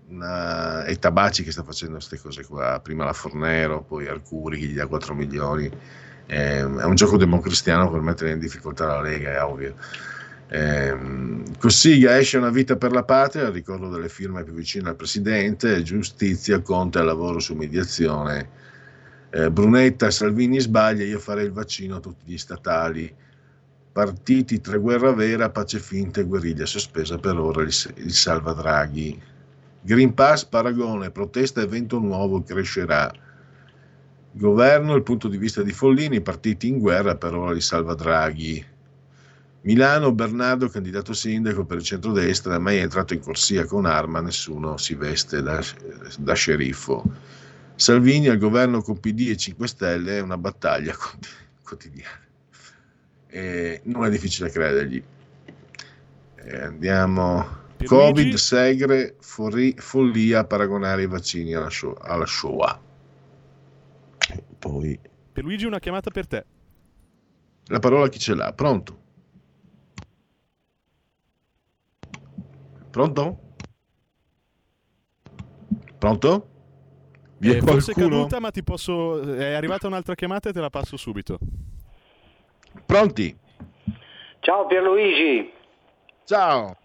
una 0.08 0.86
è 0.86 0.98
Tabaci 0.98 1.44
che 1.44 1.52
sta 1.52 1.62
facendo 1.62 1.98
queste 1.98 2.20
cose 2.20 2.44
qua, 2.48 2.80
prima 2.82 3.06
la 3.06 3.14
Fornero, 3.14 3.84
poi 3.84 4.08
Arcuri 4.08 4.60
che 4.60 4.66
gli 4.66 4.76
dà 4.76 4.88
4 4.88 5.14
milioni. 5.14 5.70
Eh, 6.26 6.58
è 6.58 6.84
un 6.84 6.96
gioco 6.96 7.18
democristiano 7.18 7.92
per 7.92 8.02
mettere 8.02 8.32
in 8.32 8.40
difficoltà 8.40 8.88
la 8.88 9.02
Lega, 9.02 9.34
è 9.34 9.44
ovvio. 9.44 9.76
Eh, 10.50 10.98
Cossiga 11.60 12.18
esce 12.18 12.38
una 12.38 12.50
vita 12.50 12.78
per 12.78 12.92
la 12.92 13.04
patria, 13.04 13.50
ricordo 13.50 13.90
delle 13.90 14.10
firme 14.10 14.44
più 14.44 14.54
vicine 14.54 14.90
al 14.90 14.96
presidente, 14.96 15.82
giustizia, 15.82 16.62
Conte 16.62 17.00
al 17.00 17.06
lavoro 17.06 17.40
su 17.40 17.56
mediazione, 17.56 18.50
eh, 19.32 19.52
Brunetta, 19.52 20.10
Salvini 20.10 20.60
sbaglia, 20.60 21.04
io 21.04 21.20
farei 21.20 21.46
il 21.46 21.52
vaccino 21.52 21.98
a 21.98 22.00
tutti 22.00 22.32
gli 22.32 22.38
statali, 22.38 23.14
partiti 23.92 24.62
tra 24.62 24.78
guerra 24.78 25.12
vera, 25.12 25.50
pace 25.50 25.80
finta 25.80 26.22
e 26.22 26.26
guerriglia 26.26 26.66
sospesa 26.66 27.18
per 27.18 27.38
ora 27.38 27.64
il, 27.64 27.74
il 27.96 28.14
salva 28.14 28.54
Draghi. 28.54 29.20
Green 29.82 30.14
Pass, 30.14 30.46
paragone, 30.46 31.12
protesta, 31.12 31.62
evento 31.62 31.98
nuovo, 32.00 32.44
crescerà. 32.44 33.12
Governo, 34.32 34.96
il 34.96 35.04
punto 35.04 35.28
di 35.28 35.38
vista 35.38 35.64
di 35.64 35.72
Follini, 35.72 36.22
partiti 36.22 36.68
in 36.68 36.78
guerra, 36.78 37.16
per 37.16 37.34
ora 37.34 37.52
li 37.52 37.62
salva 37.62 37.96
Draghi. 37.96 38.64
Milano, 39.62 40.14
Bernardo, 40.14 40.70
candidato 40.70 41.14
sindaco 41.14 41.66
per 41.66 41.78
il 41.78 41.84
centrodestra, 41.84 42.58
mai 42.60 42.78
entrato 42.78 43.14
in 43.14 43.20
corsia 43.20 43.66
con 43.66 43.86
arma, 43.86 44.22
nessuno 44.22 44.78
si 44.78 44.94
veste 44.96 45.42
da, 45.42 45.62
da 46.20 46.34
sceriffo. 46.34 47.04
Salvini 47.76 48.28
al 48.28 48.38
governo 48.38 48.82
con 48.82 49.00
PD 49.00 49.28
e 49.30 49.38
5 49.38 49.68
Stelle 49.68 50.18
è 50.18 50.22
una 50.22 50.38
battaglia 50.38 50.96
quotidiana. 51.64 52.22
E 53.28 53.82
non 53.84 54.06
è 54.06 54.10
difficile 54.10 54.50
credergli. 54.50 55.04
E 56.36 56.58
andiamo. 56.62 57.66
Covid, 57.84 58.34
segre, 58.36 59.18
forri, 59.20 59.76
follia, 59.78 60.46
paragonare 60.46 61.04
i 61.04 61.08
vaccini 61.08 61.54
alla, 61.54 61.70
show, 61.70 61.94
alla 62.00 62.26
Shoah. 62.26 62.82
Poi 64.60 65.00
Per 65.32 65.44
Luigi 65.44 65.66
una 65.66 65.80
chiamata 65.80 66.10
per 66.10 66.26
te. 66.28 66.46
la 67.66 67.80
parola 67.80 68.06
a 68.06 68.10
chi 68.10 68.18
ce 68.20 68.34
l'ha. 68.34 68.52
Pronto? 68.54 69.06
Pronto? 72.98 73.38
Pronto? 76.00 76.48
Vi 77.38 77.52
è 77.52 77.58
Eh, 77.58 77.62
forse 77.62 77.92
è 77.92 77.94
caduta, 77.94 78.40
ma 78.40 78.50
ti 78.50 78.64
posso. 78.64 79.22
È 79.36 79.54
arrivata 79.54 79.86
un'altra 79.86 80.16
chiamata 80.16 80.50
e 80.50 80.52
te 80.52 80.60
la 80.60 80.72
passo 80.72 80.98
subito. 80.98 81.38
Pronti? 82.88 83.38
Ciao 84.40 84.66
Pierluigi. 84.66 85.54
Ciao. 86.24 86.76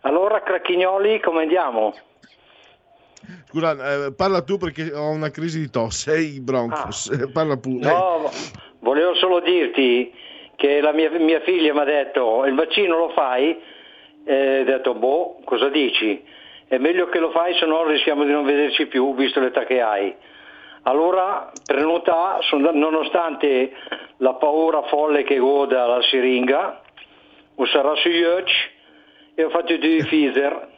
Allora 0.00 0.42
Cracchignoli, 0.42 1.20
come 1.20 1.42
andiamo? 1.42 1.94
Scusa, 3.50 4.06
eh, 4.06 4.12
parla 4.14 4.42
tu 4.42 4.56
perché 4.56 4.92
ho 4.92 5.10
una 5.10 5.30
crisi 5.30 5.60
di 5.60 5.70
tosse. 5.70 6.10
Sei 6.10 6.40
Broncos. 6.40 7.08
Eh, 7.10 7.30
Parla 7.30 7.56
pure. 7.56 7.88
No, 7.88 8.28
volevo 8.80 9.14
solo 9.14 9.38
dirti 9.38 10.12
che 10.56 10.80
la 10.80 10.92
mia, 10.92 11.08
mia 11.20 11.40
figlia 11.42 11.72
mi 11.72 11.78
ha 11.78 11.84
detto 11.84 12.44
il 12.46 12.56
vaccino 12.56 12.98
lo 12.98 13.10
fai? 13.10 13.76
E 14.28 14.60
ho 14.60 14.64
detto 14.64 14.92
boh, 14.92 15.40
cosa 15.42 15.70
dici? 15.70 16.22
È 16.66 16.76
meglio 16.76 17.08
che 17.08 17.18
lo 17.18 17.30
fai, 17.30 17.54
se 17.54 17.64
no 17.64 17.86
rischiamo 17.86 18.24
di 18.24 18.30
non 18.30 18.44
vederci 18.44 18.84
più, 18.84 19.14
visto 19.14 19.40
l'età 19.40 19.64
che 19.64 19.80
hai. 19.80 20.14
Allora, 20.82 21.50
prenota, 21.64 22.38
nonostante 22.74 23.72
la 24.18 24.34
paura 24.34 24.82
folle 24.82 25.22
che 25.22 25.38
goda 25.38 25.86
la 25.86 26.02
siringa, 26.02 26.82
o 27.54 27.66
sarà 27.68 27.94
su 27.94 28.08
Yoch, 28.10 28.50
e 29.34 29.44
ho 29.44 29.48
fatto 29.48 29.74
due 29.78 30.04
Pfizer. 30.04 30.68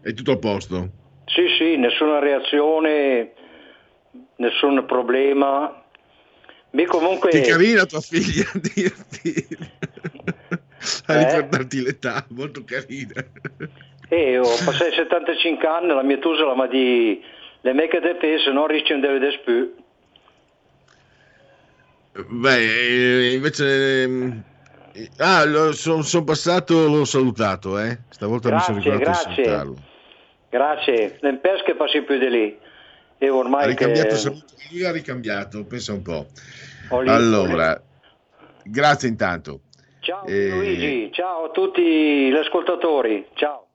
È 0.00 0.12
tutto 0.12 0.30
a 0.30 0.38
posto. 0.38 0.88
Sì, 1.24 1.48
sì, 1.58 1.76
nessuna 1.76 2.20
reazione, 2.20 3.32
nessun 4.36 4.84
problema. 4.86 5.82
Beh, 6.70 6.86
comunque... 6.86 7.30
Che 7.30 7.40
carina 7.40 7.84
tua 7.84 8.00
figlia 8.00 8.44
a 8.54 8.60
dirti. 8.60 10.15
A 11.06 11.14
Eh? 11.14 11.24
ricordarti 11.24 11.82
l'età, 11.82 12.24
molto 12.30 12.64
carina. 12.64 13.24
E 14.08 14.38
ho 14.38 14.42
passato 14.64 14.92
75 14.92 15.66
anni, 15.66 15.88
la 15.88 16.02
mia 16.02 16.18
tusa 16.18 16.44
mi 16.54 16.60
ha 16.62 16.66
detto 16.66 17.26
le 17.62 17.72
mecche 17.72 18.00
te 18.00 18.14
pese, 18.14 18.50
non 18.52 18.66
rischi 18.68 18.94
di 18.94 19.40
più. 19.44 19.74
Beh, 22.28 23.28
eh, 23.28 23.32
invece... 23.34 24.02
ehm, 24.02 24.42
Ah, 25.18 25.44
sono 25.72 26.24
passato, 26.24 26.88
l'ho 26.88 27.04
salutato, 27.04 27.78
eh. 27.78 27.98
Stavolta 28.08 28.50
mi 28.50 28.60
sono 28.60 28.78
Grazie, 28.80 28.92
ricordato 28.92 29.28
di 29.28 29.34
grazie. 29.34 29.44
salutarlo. 29.44 29.82
Grazie, 30.48 31.18
non 31.20 31.40
penso 31.40 31.64
che 31.64 31.74
passi 31.74 32.00
più 32.02 32.18
di 32.18 32.30
lì. 32.30 32.58
E 33.18 33.28
Ha 33.28 33.34
ormai 33.34 33.66
ricambiato 33.66 34.08
che... 34.08 34.16
saluto, 34.16 34.54
lui 34.70 34.84
ha 34.86 34.92
ricambiato, 34.92 35.64
pensa 35.66 35.92
un 35.92 36.00
po'. 36.02 36.28
Lì- 37.02 37.10
Allora, 37.10 37.78
grazie 38.64 39.08
intanto. 39.08 39.60
Ciao 40.06 40.24
Eh, 40.24 40.50
Luigi, 40.50 41.10
ciao 41.10 41.46
a 41.46 41.50
tutti 41.50 41.82
gli 41.82 42.36
ascoltatori, 42.36 43.26
ciao. 43.34 43.66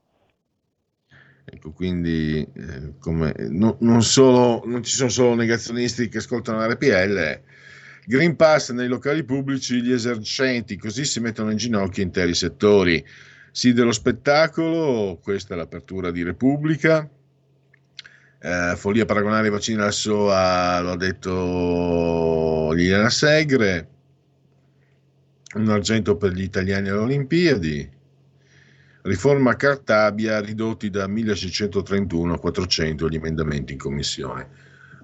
Ecco, 1.44 1.74
quindi 1.74 2.40
eh, 2.40 2.94
come, 3.02 3.36
no- 3.50 3.76
non, 3.82 4.02
solo, 4.02 4.62
non 4.64 4.82
ci 4.82 4.96
sono 4.96 5.10
solo 5.10 5.36
negazionisti 5.36 6.08
che 6.08 6.20
ascoltano 6.20 6.66
RPL, 6.66 7.42
Green 8.06 8.38
Pass 8.38 8.72
nei 8.72 8.88
locali 8.88 9.26
pubblici, 9.26 9.82
gli 9.82 9.92
esercenti, 9.92 10.78
così 10.78 11.04
si 11.04 11.20
mettono 11.20 11.52
in 11.52 11.58
ginocchio 11.58 12.02
interi 12.02 12.34
settori. 12.34 13.06
Sì 13.52 13.74
dello 13.74 13.92
spettacolo, 13.92 15.20
questa 15.22 15.54
è 15.54 15.58
l'apertura 15.58 16.12
di 16.12 16.24
Repubblica. 16.24 17.10
Eh, 18.40 18.74
follia 18.78 19.04
paragonare 19.04 19.48
i 19.48 19.52
vaccini 19.52 19.82
alla 19.82 19.92
SOA, 19.92 20.80
lo 20.80 20.92
ha 20.92 20.96
detto 20.96 22.72
Liliana 22.72 23.10
Segre. 23.10 24.00
Un 25.54 25.70
argento 25.70 26.16
per 26.16 26.32
gli 26.32 26.44
italiani 26.44 26.90
alle 26.90 27.00
Olimpiadi. 27.00 27.90
Riforma 29.04 29.56
Cartabia 29.56 30.40
ridotti 30.40 30.90
da 30.90 31.08
1631 31.08 32.34
a 32.34 32.40
400 32.40 33.10
gli 33.10 33.16
emendamenti 33.16 33.74
in 33.74 33.80
commissione. 33.80 34.50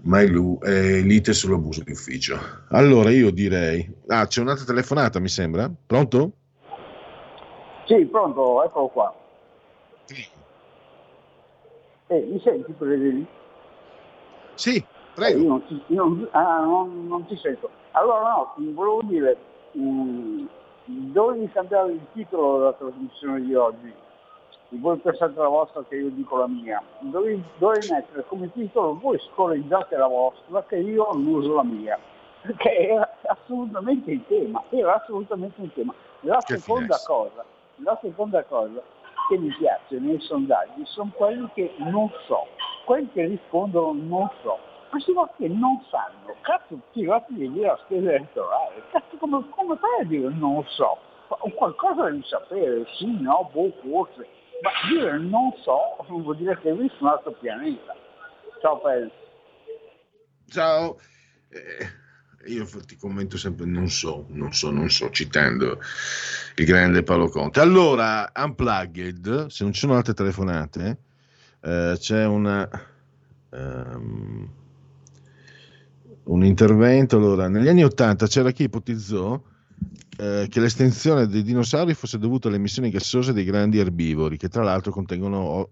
Ma 0.03 0.22
è 0.22 0.28
lite 1.02 1.34
sull'abuso 1.34 1.84
di 1.84 1.91
ufficio. 1.91 2.40
Allora 2.69 3.10
io 3.10 3.32
direi... 3.32 3.91
Ah, 4.07 4.28
c'è 4.28 4.41
un'altra 4.41 4.65
telefonata, 4.65 5.19
mi 5.19 5.28
sembra? 5.28 5.69
Pronto? 5.86 6.34
Sì, 7.88 8.06
pronto, 8.06 8.64
eccolo 8.64 8.88
qua. 8.90 9.14
Eh, 12.10 12.19
mi 12.32 12.40
senti 12.41 12.74
Federico? 12.78 13.30
Sì, 14.56 14.84
prego. 15.14 15.40
io 15.40 15.48
non 15.48 15.65
ti, 15.68 15.82
io 15.88 16.03
non- 16.03 16.28
ah, 16.32 16.61
non- 16.61 17.07
non 17.07 17.26
ti 17.28 17.38
sento. 17.38 17.69
Allora 17.91 18.22
no, 18.22 18.53
ti 18.56 18.72
volevo 18.72 19.02
dire, 19.03 19.38
mh, 19.77 20.47
dovevi 20.85 21.49
cambiare 21.51 21.93
il 21.93 22.05
titolo 22.13 22.57
della 22.57 22.73
trasmissione 22.73 23.41
di 23.41 23.53
oggi. 23.55 23.93
Voi 24.69 24.97
pensate 24.97 25.39
la 25.39 25.47
vostra 25.47 25.83
che 25.87 25.95
io 25.95 26.09
dico 26.09 26.37
la 26.37 26.47
mia. 26.47 26.81
Dovevi, 26.99 27.41
dovevi 27.57 27.87
mettere 27.89 28.25
come 28.27 28.51
titolo 28.51 28.97
voi 28.99 29.17
scorreggiate 29.31 29.95
la 29.95 30.07
vostra 30.07 30.63
che 30.63 30.77
io 30.77 31.07
non 31.13 31.25
uso 31.25 31.55
la 31.55 31.63
mia. 31.63 31.97
Perché 32.41 32.77
era 32.89 33.09
assolutamente 33.23 34.11
il 34.11 34.23
tema, 34.27 34.63
era 34.69 35.01
assolutamente 35.01 35.61
il 35.61 35.71
tema. 35.73 35.93
La 36.21 36.41
seconda 36.41 36.99
cosa, 37.05 37.45
la 37.75 37.97
seconda 38.01 38.43
cosa 38.43 38.81
che 39.29 39.37
mi 39.37 39.53
piace 39.57 39.99
nei 39.99 40.19
sondaggi 40.19 40.85
sono 40.85 41.11
quelli 41.13 41.49
che 41.53 41.73
non 41.77 42.09
so, 42.25 42.47
quelli 42.85 43.09
che 43.11 43.25
rispondono 43.25 43.93
non 43.93 44.29
so. 44.41 44.57
Questi 44.89 45.14
che 45.38 45.47
non 45.47 45.84
sanno, 45.89 46.35
cazzo 46.41 46.80
tirati 46.91 47.34
via 47.47 47.72
la 47.72 47.80
scheda 47.85 48.14
elettorale, 48.14 48.84
cazzo 48.91 49.18
come, 49.18 49.43
come 49.49 49.77
fai 49.77 50.01
a 50.01 50.05
dire 50.05 50.30
non 50.30 50.64
so? 50.68 50.97
qualcosa 51.55 52.09
devi 52.09 52.23
sapere, 52.23 52.85
sì, 52.97 53.19
no, 53.19 53.49
boh, 53.51 53.73
forse, 53.81 54.26
ma 54.61 54.72
dire 54.89 55.18
non 55.18 55.51
so 55.61 55.97
non 56.09 56.23
vuol 56.23 56.38
dire 56.38 56.57
che 56.59 56.69
hai 56.69 56.77
visto 56.77 57.03
un 57.03 57.09
altro 57.09 57.31
pianeta. 57.34 57.95
Ciao 58.61 58.80
Pel. 58.80 59.11
Ciao. 60.47 60.97
Eh, 61.49 62.49
io 62.49 62.65
ti 62.85 62.95
commento 62.95 63.38
sempre 63.38 63.65
non 63.65 63.89
so, 63.89 64.26
non 64.30 64.53
so, 64.53 64.72
non 64.72 64.89
so, 64.89 65.09
citando 65.09 65.80
il 66.55 66.65
grande 66.65 67.03
Paolo 67.03 67.30
Conte. 67.30 67.59
Allora, 67.59 68.31
Unplugged, 68.34 69.47
se 69.47 69.64
non 69.64 69.73
ci 69.73 69.81
sono 69.81 69.95
altre 69.95 70.14
telefonate, 70.14 70.97
eh, 71.61 71.95
c'è 71.97 72.26
una, 72.26 72.68
ehm, 73.51 74.49
un 76.27 76.43
intervento. 76.43 77.17
Allora, 77.17 77.47
negli 77.47 77.67
anni 77.67 77.83
Ottanta 77.83 78.27
c'era 78.27 78.51
chi 78.51 78.63
ipotizzò 78.63 79.41
eh, 80.17 80.47
che 80.49 80.59
l'estinzione 80.59 81.27
dei 81.27 81.43
dinosauri 81.43 81.93
fosse 81.93 82.17
dovuta 82.17 82.47
alle 82.47 82.57
emissioni 82.57 82.89
gassose 82.89 83.33
dei 83.33 83.43
grandi 83.43 83.77
erbivori, 83.79 84.37
che 84.37 84.49
tra 84.49 84.63
l'altro 84.63 84.91
contengono, 84.91 85.37
o- 85.37 85.71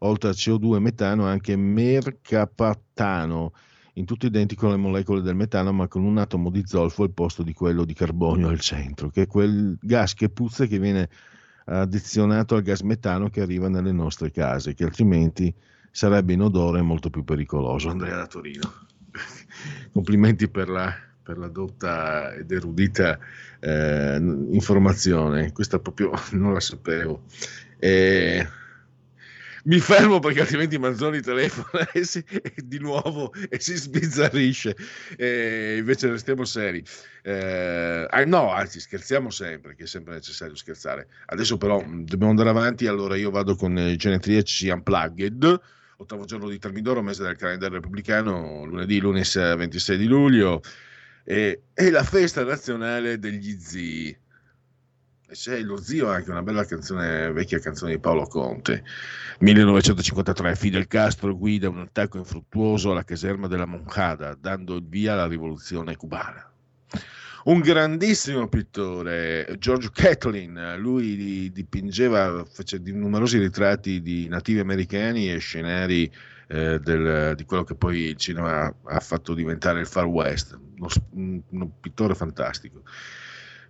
oltre 0.00 0.30
a 0.30 0.32
CO2 0.32 0.76
e 0.76 0.80
metano, 0.80 1.26
anche 1.26 1.56
mercaptano, 1.56 3.52
in 3.94 4.04
tutto 4.04 4.26
identico 4.26 4.68
alle 4.68 4.76
molecole 4.76 5.20
del 5.20 5.34
metano, 5.34 5.72
ma 5.72 5.88
con 5.88 6.04
un 6.04 6.18
atomo 6.18 6.50
di 6.50 6.62
zolfo 6.64 7.02
al 7.02 7.10
posto 7.10 7.42
di 7.42 7.52
quello 7.52 7.84
di 7.84 7.92
carbonio 7.92 8.48
al 8.48 8.60
centro, 8.60 9.10
che 9.10 9.22
è 9.22 9.26
quel 9.26 9.76
gas 9.80 10.14
che 10.14 10.30
puzza 10.30 10.66
che 10.66 10.78
viene 10.78 11.08
addizionato 11.66 12.54
al 12.54 12.62
gas 12.62 12.80
metano 12.80 13.28
che 13.28 13.42
arriva 13.42 13.68
nelle 13.68 13.92
nostre 13.92 14.30
case, 14.30 14.74
che 14.74 14.84
altrimenti 14.84 15.52
sarebbe 15.90 16.32
inodore 16.32 16.78
e 16.78 16.82
molto 16.82 17.10
più 17.10 17.24
pericoloso. 17.24 17.90
Andrea 17.90 18.16
da 18.16 18.26
Torino. 18.26 18.88
Complimenti 19.92 20.48
per 20.48 20.68
la, 20.68 20.94
per 21.22 21.38
la 21.38 21.48
dotta 21.48 22.34
ed 22.34 22.50
erudita 22.50 23.18
eh, 23.60 24.16
informazione, 24.50 25.52
questa 25.52 25.78
proprio 25.78 26.12
non 26.32 26.52
la 26.52 26.60
sapevo. 26.60 27.24
Eh, 27.78 28.46
mi 29.64 29.78
fermo 29.78 30.20
perché 30.20 30.40
altrimenti 30.40 30.78
Manzoni 30.78 31.20
telefona 31.20 31.90
e, 31.92 32.04
si, 32.04 32.24
e 32.26 32.54
di 32.64 32.78
nuovo 32.78 33.32
e 33.48 33.60
si 33.60 33.76
sbizzarrisce. 33.76 34.76
E 35.16 35.76
invece 35.78 36.08
restiamo 36.08 36.44
seri. 36.44 36.82
Eh, 37.22 38.06
ah, 38.08 38.24
no, 38.24 38.50
anzi, 38.50 38.80
scherziamo 38.80 39.30
sempre, 39.30 39.74
che 39.74 39.84
è 39.84 39.86
sempre 39.86 40.14
necessario 40.14 40.54
scherzare. 40.54 41.08
Adesso 41.26 41.58
però 41.58 41.80
mh, 41.80 42.04
dobbiamo 42.04 42.30
andare 42.30 42.48
avanti. 42.48 42.86
Allora 42.86 43.16
io 43.16 43.30
vado 43.30 43.54
con 43.54 43.76
i 43.78 43.96
genetriaci 43.96 44.70
unplugged. 44.70 45.60
Ottavo 46.00 46.24
giorno 46.24 46.48
di 46.48 46.58
Termidoro, 46.58 47.02
mese 47.02 47.22
del 47.24 47.36
calendario 47.36 47.74
repubblicano, 47.74 48.64
lunedì, 48.64 49.00
lunes 49.00 49.34
26 49.34 49.98
di 49.98 50.06
luglio. 50.06 50.62
E, 51.24 51.64
e 51.74 51.90
la 51.90 52.02
festa 52.02 52.42
nazionale 52.42 53.18
degli 53.18 53.58
zii. 53.60 54.08
E 54.08 55.32
c'è 55.34 55.60
lo 55.60 55.76
zio 55.76 56.08
anche 56.08 56.30
una 56.30 56.42
bella 56.42 56.64
canzone, 56.64 57.30
vecchia 57.32 57.58
canzone 57.58 57.92
di 57.92 58.00
Paolo 58.00 58.26
Conte. 58.26 58.82
1953 59.40 60.56
Fidel 60.56 60.86
Castro 60.86 61.36
guida 61.36 61.68
un 61.68 61.80
attacco 61.80 62.16
infruttuoso 62.16 62.92
alla 62.92 63.04
caserma 63.04 63.46
della 63.46 63.66
Moncada, 63.66 64.34
dando 64.34 64.76
il 64.76 64.86
via 64.88 65.12
alla 65.12 65.26
rivoluzione 65.26 65.96
cubana. 65.96 66.50
Un 67.42 67.60
grandissimo 67.60 68.48
pittore, 68.48 69.56
George 69.58 69.90
Catlin, 69.92 70.74
lui 70.76 71.50
dipingeva, 71.50 72.44
fece 72.44 72.82
di 72.82 72.92
numerosi 72.92 73.38
ritratti 73.38 74.02
di 74.02 74.28
nativi 74.28 74.58
americani 74.58 75.32
e 75.32 75.38
scenari 75.38 76.12
eh, 76.48 76.78
del, 76.80 77.34
di 77.36 77.44
quello 77.44 77.64
che 77.64 77.76
poi 77.76 78.00
il 78.00 78.16
cinema 78.16 78.70
ha 78.84 79.00
fatto 79.00 79.32
diventare 79.32 79.80
il 79.80 79.86
Far 79.86 80.04
West, 80.04 80.58
un, 81.12 81.40
un 81.48 81.80
pittore 81.80 82.14
fantastico. 82.14 82.82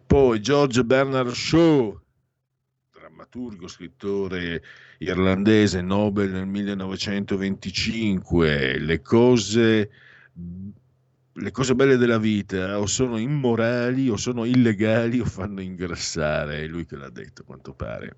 Poi 0.04 0.40
George 0.40 0.82
Bernard 0.82 1.30
Shaw, 1.30 1.96
drammaturgo, 2.92 3.68
scrittore 3.68 4.64
irlandese, 4.98 5.80
Nobel 5.80 6.30
nel 6.30 6.46
1925, 6.46 8.78
le 8.78 9.00
cose, 9.00 9.90
le 11.32 11.50
cose 11.50 11.74
belle 11.74 11.96
della 11.96 12.18
vita 12.18 12.78
o 12.78 12.86
sono 12.86 13.16
immorali 13.16 14.08
o 14.08 14.16
sono 14.16 14.44
illegali 14.44 15.20
o 15.20 15.24
fanno 15.24 15.60
ingrassare, 15.60 16.62
è 16.62 16.66
lui 16.66 16.86
che 16.86 16.96
l'ha 16.96 17.10
detto 17.10 17.42
a 17.42 17.44
quanto 17.44 17.72
pare. 17.74 18.16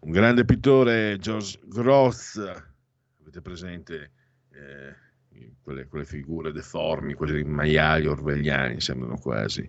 Un 0.00 0.12
grande 0.12 0.44
pittore, 0.44 1.18
George 1.18 1.58
Groth, 1.64 2.38
avete 3.20 3.42
presente 3.42 4.12
eh, 4.52 4.94
quelle, 5.60 5.86
quelle, 5.88 6.04
figure 6.04 6.52
deformi, 6.52 7.14
quei 7.14 7.44
maiali 7.44 8.06
orvegliani, 8.06 8.80
sembrano 8.80 9.18
quasi. 9.18 9.68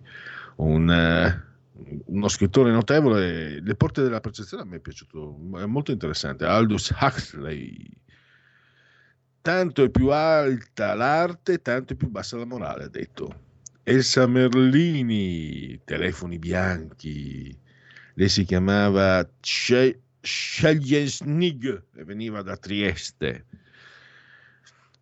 Un, 0.56 0.88
uh, 0.88 2.02
uno 2.06 2.28
scrittore 2.28 2.70
notevole, 2.70 3.60
Le 3.60 3.74
porte 3.74 4.02
della 4.02 4.20
percezione 4.20 4.62
a 4.62 4.66
me 4.66 4.76
è 4.76 4.80
piaciuto, 4.80 5.38
è 5.56 5.66
molto 5.66 5.90
interessante, 5.90 6.44
Aldous 6.44 6.90
Huxley. 6.98 7.90
Tanto 9.42 9.82
è 9.82 9.90
più 9.90 10.10
alta 10.10 10.94
l'arte, 10.94 11.60
tanto 11.60 11.94
è 11.94 11.96
più 11.96 12.08
bassa 12.08 12.36
la 12.36 12.44
morale, 12.44 12.84
ha 12.84 12.88
detto. 12.88 13.40
Elsa 13.82 14.28
Merlini, 14.28 15.80
telefoni 15.84 16.38
bianchi. 16.38 17.58
Lei 18.14 18.28
si 18.28 18.44
chiamava 18.44 19.28
Scheljesnig 20.20 21.86
e 21.96 22.04
veniva 22.04 22.42
da 22.42 22.56
Trieste. 22.56 23.46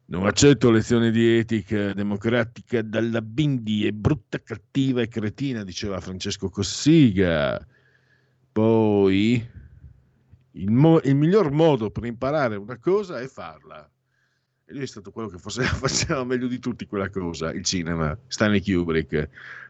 Non 0.07 0.25
accetto 0.27 0.71
lezioni 0.71 1.11
di 1.11 1.37
etica 1.37 1.93
democratica 1.93 2.81
dalla 2.81 3.21
Bindi, 3.21 3.87
è 3.87 3.93
brutta, 3.93 4.41
cattiva 4.43 5.03
e 5.03 5.09
cretina, 5.09 5.65
diceva 5.65 6.01
Francesco 6.01 6.49
Cossiga. 6.49 7.63
Poi 8.51 9.49
il, 10.53 10.71
mo- 10.71 11.01
il, 11.03 11.15
miglior 11.15 11.51
modo 11.51 11.91
per 11.91 12.07
imparare 12.07 12.57
una 12.57 12.79
cosa 12.79 13.21
è 13.21 13.27
farla. 13.29 13.87
E 14.71 14.73
lui 14.73 14.85
è 14.85 14.87
stato 14.87 15.11
quello 15.11 15.29
che 15.29 15.39
forse 15.39 15.65
faceva 15.67 16.23
meglio 16.23 16.47
di 16.47 16.61
tutti 16.61 16.87
quella 16.87 17.11
cosa, 17.11 17.53
il 17.53 17.65
cinema, 17.65 18.17
Stanley 18.29 18.63
Kubrick. 18.63 19.29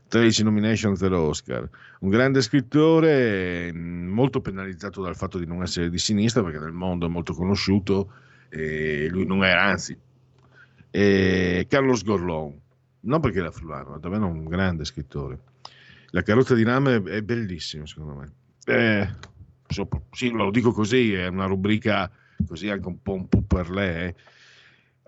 13 0.09 0.43
nomination 0.43 0.95
per 0.99 1.13
Oscar. 1.13 1.67
Un 2.01 2.11
grande 2.11 2.43
scrittore, 2.43 3.73
molto 3.73 4.41
penalizzato 4.41 5.01
dal 5.01 5.17
fatto 5.17 5.39
di 5.39 5.47
non 5.47 5.63
essere 5.63 5.89
di 5.89 5.99
sinistra, 5.99 6.43
perché 6.43 6.59
nel 6.59 6.73
mondo 6.73 7.07
è 7.07 7.09
molto 7.09 7.33
conosciuto, 7.33 8.13
e 8.49 9.09
lui 9.09 9.25
non 9.25 9.45
è, 9.45 9.53
anzi, 9.53 9.97
e 10.91 11.67
Carlos 11.69 12.03
Gorlon, 12.03 12.61
non 13.03 13.21
perché 13.21 13.39
era 13.39 13.53
fulano, 13.53 13.97
è 13.97 14.01
davvero 14.01 14.27
un 14.27 14.45
grande 14.45 14.85
scrittore. 14.85 15.39
La 16.07 16.23
carrozza 16.23 16.55
di 16.55 16.65
rame 16.65 17.01
è 17.05 17.23
bellissima, 17.23 17.87
secondo 17.87 18.15
me. 18.15 18.33
Eh, 18.67 19.09
sì, 20.11 20.31
lo 20.31 20.51
dico 20.51 20.73
così, 20.73 21.15
è 21.15 21.29
una 21.29 21.47
rubrica 21.47 22.11
così 22.47 22.69
anche 22.69 22.89
un 22.89 23.01
po', 23.01 23.15
un 23.15 23.29
po 23.29 23.43
per 23.43 23.71
lei. 23.71 24.09
Eh. 24.09 24.15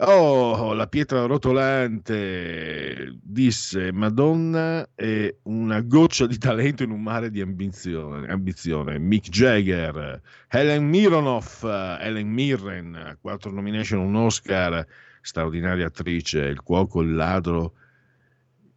Oh, 0.05 0.73
la 0.73 0.89
pietra 0.89 1.27
rotolante 1.27 3.21
disse 3.23 3.93
Madonna 3.93 4.89
è 4.97 5.33
una 5.45 5.81
goccia 5.81 6.27
di 6.27 6.39
talento 6.39 6.83
in 6.83 6.91
un 6.91 7.01
mare 7.01 7.31
di 7.31 7.41
ambizione. 7.41 8.27
ambizione. 8.29 8.99
Mick 8.99 9.29
Jagger, 9.29 10.21
Helen 10.49 10.89
Mironoff, 10.89 11.63
Helen 11.63 12.29
Mirren, 12.29 13.17
quattro 13.21 13.53
nomination, 13.53 14.01
un 14.01 14.17
Oscar, 14.17 14.85
straordinaria 15.21 15.87
attrice, 15.87 16.41
il 16.41 16.63
cuoco, 16.63 17.01
il 17.03 17.15
ladro, 17.15 17.75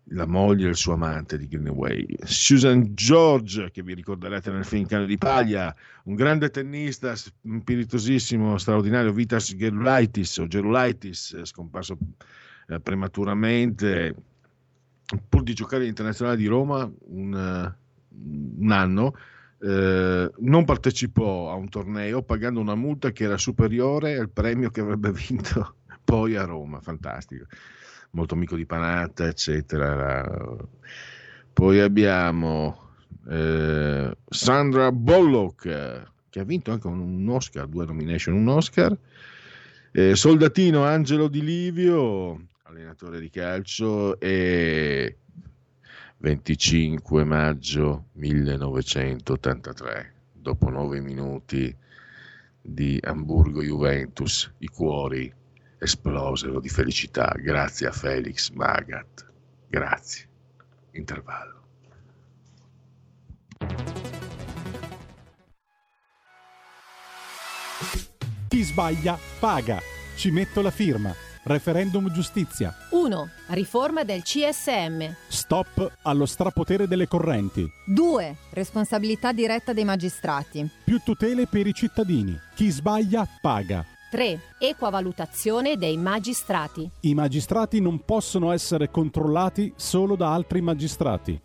la 0.09 0.25
moglie 0.27 0.67
e 0.67 0.69
il 0.69 0.75
suo 0.75 0.93
amante 0.93 1.37
di 1.37 1.47
Greenaway. 1.47 2.05
Susan 2.23 2.93
George, 2.93 3.71
che 3.71 3.81
vi 3.81 3.93
ricorderete 3.93 4.51
nel 4.51 4.65
film 4.65 4.85
Cane 4.85 5.05
di 5.05 5.17
Paglia, 5.17 5.75
un 6.03 6.15
grande 6.15 6.49
tennista, 6.49 7.15
spiritosissimo, 7.15 8.57
straordinario, 8.57 9.11
Vitas 9.11 9.55
Gerulaitis, 9.55 10.37
o 10.37 10.47
Gerulaitis, 10.47 11.41
scomparso 11.43 11.97
eh, 12.67 12.79
prematuramente, 12.79 14.15
pur 15.27 15.43
di 15.43 15.53
giocare 15.53 15.83
all'Internazionale 15.83 16.37
di 16.37 16.47
Roma 16.47 16.89
un, 17.07 17.73
un 18.57 18.71
anno, 18.71 19.15
eh, 19.61 20.31
non 20.37 20.65
partecipò 20.65 21.51
a 21.51 21.55
un 21.55 21.69
torneo 21.69 22.21
pagando 22.21 22.59
una 22.59 22.75
multa 22.75 23.11
che 23.11 23.23
era 23.23 23.37
superiore 23.37 24.17
al 24.17 24.29
premio 24.29 24.69
che 24.69 24.81
avrebbe 24.81 25.11
vinto 25.13 25.77
poi 26.03 26.35
a 26.35 26.43
Roma, 26.43 26.79
fantastico 26.79 27.45
molto 28.15 28.33
amico 28.33 28.55
di 28.55 28.65
Panatta, 28.65 29.27
eccetera. 29.27 30.25
Poi 31.53 31.79
abbiamo 31.79 32.89
eh, 33.29 34.17
Sandra 34.27 34.91
Bullock, 34.91 36.11
che 36.29 36.39
ha 36.39 36.43
vinto 36.43 36.71
anche 36.71 36.87
un 36.87 37.29
Oscar, 37.29 37.67
due 37.67 37.85
nomination, 37.85 38.33
un 38.35 38.47
Oscar. 38.47 38.97
Eh, 39.91 40.15
Soldatino 40.15 40.83
Angelo 40.83 41.27
Di 41.27 41.43
Livio, 41.43 42.47
allenatore 42.63 43.19
di 43.19 43.29
calcio, 43.29 44.19
e 44.19 45.17
25 46.17 47.23
maggio 47.23 48.07
1983, 48.13 50.13
dopo 50.33 50.69
nove 50.69 50.99
minuti 50.99 51.73
di 52.61 52.99
Hamburgo-Juventus, 53.01 54.51
i 54.59 54.67
cuori 54.67 55.33
esplosero 55.77 56.59
di 56.59 56.69
felicità 56.69 57.33
grazie 57.37 57.87
a 57.87 57.91
Felix 57.91 58.49
Magat. 58.51 59.25
Grazie. 59.67 60.27
Intervallo. 60.91 61.63
Chi 68.47 68.63
sbaglia 68.63 69.17
paga. 69.39 69.79
Ci 70.15 70.31
metto 70.31 70.61
la 70.61 70.71
firma. 70.71 71.13
Referendum 71.43 72.11
giustizia. 72.11 72.73
1. 72.89 73.29
Riforma 73.49 74.03
del 74.03 74.23
CSM. 74.23 75.13
Stop 75.27 75.97
allo 76.01 76.25
strapotere 76.25 76.87
delle 76.87 77.07
correnti. 77.07 77.69
2. 77.85 78.35
Responsabilità 78.51 79.31
diretta 79.31 79.71
dei 79.71 79.83
magistrati. 79.83 80.67
Più 80.83 80.99
tutele 81.03 81.45
per 81.45 81.67
i 81.67 81.73
cittadini. 81.73 82.39
Chi 82.55 82.71
sbaglia 82.71 83.27
paga. 83.41 83.85
3. 84.15 84.39
Equa 84.59 84.89
valutazione 84.89 85.75
dei 85.75 85.97
magistrati. 85.97 86.89
I 87.01 87.13
magistrati 87.13 87.81
non 87.81 87.99
possono 88.05 88.53
essere 88.53 88.89
controllati 88.89 89.73
solo 89.75 90.15
da 90.15 90.31
altri 90.31 90.61
magistrati. 90.61 91.37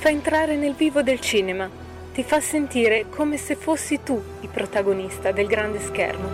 Fa 0.00 0.08
entrare 0.08 0.56
nel 0.56 0.72
vivo 0.72 1.02
del 1.02 1.20
cinema, 1.20 1.68
ti 2.14 2.22
fa 2.22 2.40
sentire 2.40 3.10
come 3.10 3.36
se 3.36 3.54
fossi 3.54 4.00
tu 4.02 4.18
il 4.40 4.48
protagonista 4.48 5.30
del 5.30 5.46
grande 5.46 5.78
schermo. 5.78 6.28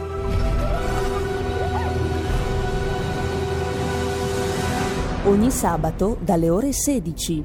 Ogni 5.24 5.50
sabato 5.50 6.16
dalle 6.20 6.48
ore 6.48 6.72
16. 6.72 7.44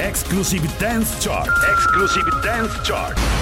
Exclusive 0.00 0.68
Dance 0.78 1.14
Chart. 1.20 1.48
Exclusive 1.70 2.28
Dance 2.42 2.80
Chart. 2.82 3.41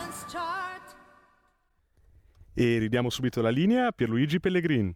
E 2.53 2.77
ridiamo 2.79 3.09
subito 3.09 3.41
la 3.41 3.49
linea 3.49 3.87
a 3.87 3.91
Pierluigi 3.91 4.39
Pellegrin. 4.39 4.93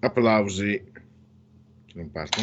Applausi. 0.00 0.82
Non 1.94 2.10
parto? 2.10 2.40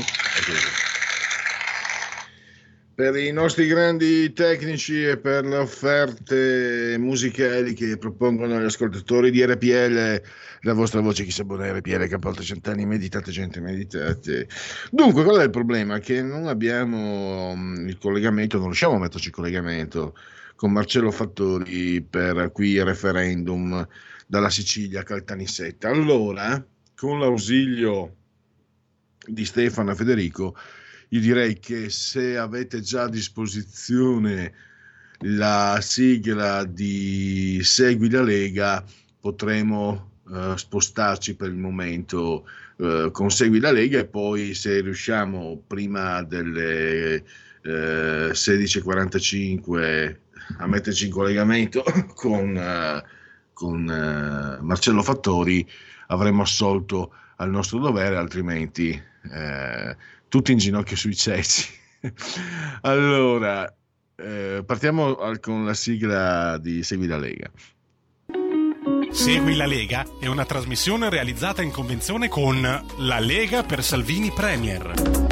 Per 2.96 3.16
i 3.18 3.32
nostri 3.34 3.68
grandi 3.68 4.32
tecnici 4.32 5.04
e 5.04 5.18
per 5.18 5.46
le 5.46 5.58
offerte 5.58 6.96
musicali 6.98 7.74
che 7.74 7.98
propongono 7.98 8.60
gli 8.60 8.64
ascoltatori 8.64 9.32
di 9.32 9.46
RPL, 9.46 10.22
la 10.62 10.74
vostra 10.74 11.02
voce 11.02 11.26
chi 11.26 11.32
sa 11.32 11.44
buona 11.44 11.72
RPL 11.74 12.08
che 12.08 12.16
a 12.16 12.20
volte 12.20 12.44
cent'anni, 12.44 12.86
meditate 12.86 13.32
gente, 13.32 13.60
meditate. 13.60 14.48
Dunque, 14.92 15.24
qual 15.24 15.40
è 15.40 15.44
il 15.44 15.50
problema? 15.50 16.00
Che 16.00 16.22
non 16.22 16.48
abbiamo 16.48 17.54
mm, 17.54 17.90
il 17.90 17.98
collegamento, 17.98 18.58
non 18.58 18.68
riusciamo 18.68 18.96
a 18.96 19.00
metterci 19.00 19.28
il 19.28 19.34
collegamento 19.34 20.16
con 20.56 20.72
Marcello 20.72 21.12
Fattori 21.12 22.02
per 22.02 22.52
qui 22.52 22.72
il 22.72 22.86
referendum 22.86 23.88
dalla 24.26 24.50
Sicilia 24.50 25.04
Caltanissetta. 25.04 25.90
Allora, 25.90 26.66
con 26.96 27.20
l'ausilio 27.20 28.16
di 29.26 29.44
Stefano 29.46 29.94
Federico, 29.94 30.56
io 31.10 31.20
direi 31.20 31.60
che 31.60 31.90
se 31.90 32.38
avete 32.38 32.82
già 32.82 33.04
a 33.04 33.10
disposizione 33.10 34.54
la 35.20 35.78
sigla 35.82 36.64
di 36.66 37.60
Segui 37.64 38.10
la 38.10 38.24
Lega, 38.24 38.84
potremo 39.20 40.12
eh, 40.32 40.54
spostarci 40.56 41.36
per 41.36 41.50
il 41.50 41.58
momento 41.58 42.48
eh, 42.78 43.10
con 43.12 43.30
Segui 43.30 43.60
la 43.60 43.72
Lega 43.72 44.00
e 44.00 44.06
poi 44.06 44.54
se 44.54 44.82
riusciamo 44.82 45.64
prima 45.68 46.24
delle 46.24 47.24
eh, 47.62 48.30
16.45 48.32 50.24
a 50.58 50.68
metterci 50.68 51.06
in 51.06 51.12
collegamento 51.12 51.84
con, 52.14 52.58
eh, 52.58 53.04
con 53.54 53.90
eh, 53.90 54.62
Marcello 54.62 55.02
Fattori 55.02 55.68
avremmo 56.08 56.44
assolto 56.44 57.14
al 57.38 57.50
nostro 57.50 57.80
dovere, 57.80 58.16
altrimenti 58.16 58.90
eh, 59.32 59.98
tutti 60.28 60.52
in 60.52 60.58
ginocchio 60.58 60.96
sui 60.96 61.16
ceci. 61.16 61.68
allora, 62.82 63.74
eh, 64.16 64.64
partiamo 64.66 65.16
con 65.42 65.66
la 65.66 65.74
sigla 65.74 66.58
di 66.58 66.84
Segui 66.84 67.08
la 67.08 67.18
Lega. 67.18 67.52
Segui 69.12 69.56
la 69.56 69.66
Lega 69.66 70.06
è 70.20 70.28
una 70.28 70.46
trasmissione 70.46 71.10
realizzata 71.10 71.62
in 71.62 71.72
convenzione 71.72 72.28
con 72.28 72.62
La 72.62 73.20
Lega 73.20 73.64
per 73.64 73.84
Salvini 73.84 74.32
Premier. 74.32 75.25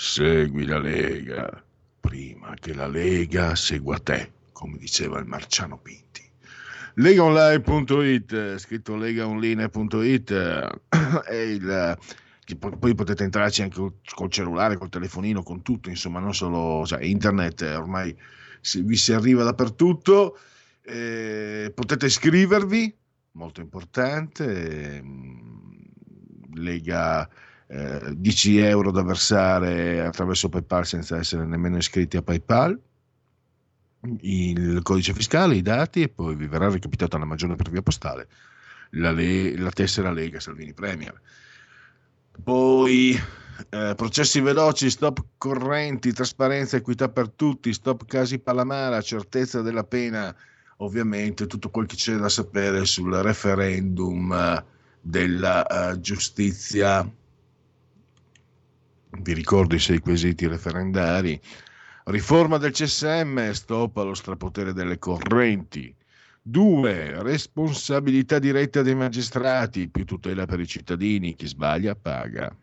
Segui 0.00 0.64
la 0.64 0.78
Lega 0.78 1.60
prima 1.98 2.54
che 2.54 2.72
la 2.72 2.86
Lega 2.86 3.56
segua 3.56 3.98
te, 3.98 4.30
come 4.52 4.78
diceva 4.78 5.18
il 5.18 5.26
Marciano 5.26 5.76
Pinti. 5.76 6.22
Legaonline.it, 6.94 8.58
scritto 8.58 8.94
legaonline.it, 8.94 10.30
eh, 10.30 11.22
è 11.26 11.34
il, 11.34 11.98
poi 12.78 12.94
potete 12.94 13.24
entrarci 13.24 13.62
anche 13.62 13.92
col, 14.14 14.30
cellulare, 14.30 14.76
col 14.76 14.88
telefonino, 14.88 15.42
con 15.42 15.62
tutto, 15.62 15.88
insomma, 15.88 16.20
non 16.20 16.32
solo, 16.32 16.86
cioè, 16.86 17.02
internet 17.02 17.62
eh, 17.62 17.74
ormai 17.74 18.16
vi 18.76 18.96
si 18.96 19.12
arriva 19.12 19.42
dappertutto. 19.42 20.38
Eh, 20.82 21.72
potete 21.74 22.06
iscrivervi, 22.06 22.96
molto 23.32 23.60
importante, 23.60 24.98
ehm, 24.98 25.82
Lega 26.54 27.28
eh, 27.68 28.14
10 28.16 28.58
euro 28.58 28.90
da 28.90 29.02
versare 29.02 30.04
attraverso 30.04 30.48
PayPal 30.48 30.86
senza 30.86 31.16
essere 31.16 31.44
nemmeno 31.44 31.76
iscritti 31.76 32.16
a 32.16 32.22
PayPal 32.22 32.80
il 34.20 34.80
codice 34.82 35.12
fiscale, 35.12 35.56
i 35.56 35.62
dati 35.62 36.02
e 36.02 36.08
poi 36.08 36.36
vi 36.36 36.46
verrà 36.46 36.70
recapitata 36.70 37.18
la 37.18 37.24
maggiore 37.24 37.56
per 37.56 37.70
via 37.70 37.82
postale 37.82 38.28
la, 38.90 39.10
le- 39.12 39.56
la 39.56 39.70
tessera 39.70 40.12
Lega 40.12 40.40
Salvini 40.40 40.72
Premier. 40.72 41.20
Poi 42.42 43.18
eh, 43.70 43.92
processi 43.96 44.40
veloci, 44.40 44.88
stop 44.90 45.24
correnti, 45.36 46.12
trasparenza, 46.12 46.76
equità 46.76 47.08
per 47.08 47.30
tutti, 47.30 47.72
stop 47.72 48.04
casi 48.06 48.38
Palamara, 48.38 49.00
certezza 49.00 49.60
della 49.60 49.84
pena, 49.84 50.34
ovviamente 50.78 51.46
tutto 51.46 51.70
quel 51.70 51.86
che 51.86 51.96
c'è 51.96 52.14
da 52.16 52.28
sapere 52.28 52.84
sul 52.84 53.12
referendum 53.14 54.32
eh, 54.32 54.64
della 55.00 55.66
eh, 55.66 56.00
giustizia. 56.00 57.10
Vi 59.10 59.32
ricordo 59.32 59.74
i 59.74 59.78
sei 59.78 60.00
quesiti 60.00 60.46
referendari. 60.46 61.40
Riforma 62.04 62.58
del 62.58 62.72
CSM, 62.72 63.50
stop 63.50 63.96
allo 63.96 64.14
strapotere 64.14 64.72
delle 64.72 64.98
correnti. 64.98 65.94
2. 66.42 67.22
Responsabilità 67.22 68.38
diretta 68.38 68.82
dei 68.82 68.94
magistrati, 68.94 69.88
più 69.88 70.04
tutela 70.04 70.46
per 70.46 70.60
i 70.60 70.66
cittadini, 70.66 71.34
chi 71.34 71.46
sbaglia 71.46 71.94
paga. 71.94 72.54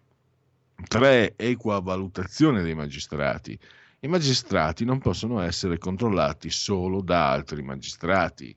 3. 0.88 1.34
Equa 1.36 1.80
valutazione 1.80 2.62
dei 2.62 2.76
magistrati. 2.76 3.58
I 4.00 4.08
magistrati 4.08 4.86
non 4.86 5.00
possono 5.00 5.42
essere 5.42 5.78
controllati 5.78 6.50
solo 6.52 7.02
da 7.02 7.32
altri 7.32 7.64
magistrati. 7.64 8.56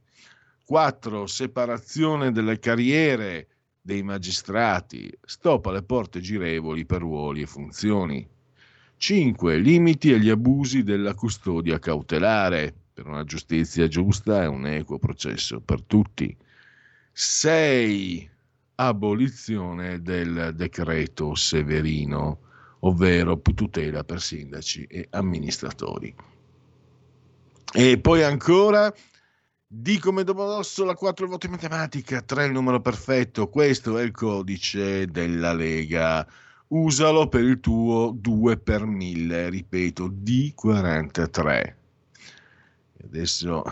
4. 0.65 1.27
Separazione 1.27 2.32
delle 2.32 2.59
carriere 2.59 3.48
dei 3.89 4.02
magistrati. 4.02 5.10
Stop 5.24 5.65
alle 5.65 5.82
porte 5.82 6.20
girevoli 6.20 6.85
per 6.85 7.01
ruoli 7.01 7.40
e 7.40 7.47
funzioni. 7.47 8.28
5. 8.98 9.56
Limiti 9.56 10.12
agli 10.12 10.28
abusi 10.28 10.82
della 10.82 11.15
custodia 11.15 11.78
cautelare 11.78 12.74
per 12.93 13.06
una 13.06 13.24
giustizia 13.24 13.89
giusta 13.89 14.43
e 14.43 14.47
un 14.47 14.66
equo 14.66 14.98
processo 14.98 15.60
per 15.60 15.81
tutti. 15.85 16.36
6. 17.12 18.31
abolizione 18.74 20.02
del 20.02 20.52
decreto 20.55 21.35
Severino, 21.35 22.40
ovvero 22.81 23.40
tutela 23.40 24.05
per 24.05 24.20
sindaci 24.20 24.85
e 24.85 25.06
amministratori. 25.12 26.15
E 27.73 27.98
poi 27.98 28.23
ancora 28.23 28.93
di 29.70 29.99
come 29.99 30.24
Domodossola 30.24 30.95
4 30.95 31.27
voti 31.27 31.45
in 31.45 31.53
matematica, 31.53 32.23
3 32.23 32.47
il 32.47 32.53
numero 32.53 32.81
perfetto, 32.81 33.51
questo 33.51 33.99
è 33.99 34.03
il 34.03 34.12
codice 34.12 35.07
della 35.07 35.53
Lega. 35.53 36.27
Usalo 36.69 37.28
per 37.28 37.45
il 37.45 37.61
tuo 37.61 38.15
2 38.16 38.57
per 38.57 38.86
1000, 38.86 39.51
ripeto, 39.51 40.09
D43. 40.09 41.74
Adesso 43.05 43.62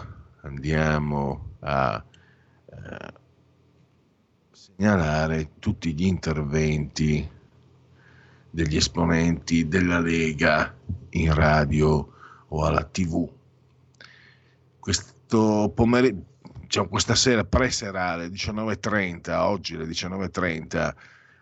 andiamo 0.43 1.55
a 1.61 2.05
eh, 2.67 3.13
segnalare 4.51 5.53
tutti 5.59 5.95
gli 5.95 6.05
interventi 6.05 7.27
degli 8.51 8.77
esponenti 8.77 9.67
della 9.67 9.99
Lega 9.99 10.75
in 11.11 11.33
radio 11.33 12.13
o 12.49 12.65
alla 12.65 12.85
TV. 12.85 13.29
Questo 15.29 15.73
pomeriggio, 15.75 16.25
diciamo, 16.61 16.87
questa 16.87 17.17
sera 17.17 17.43
pre-serale, 17.43 18.29
19.30, 18.29 19.33
oggi 19.39 19.75
alle 19.75 19.87
19.30, 19.87 20.95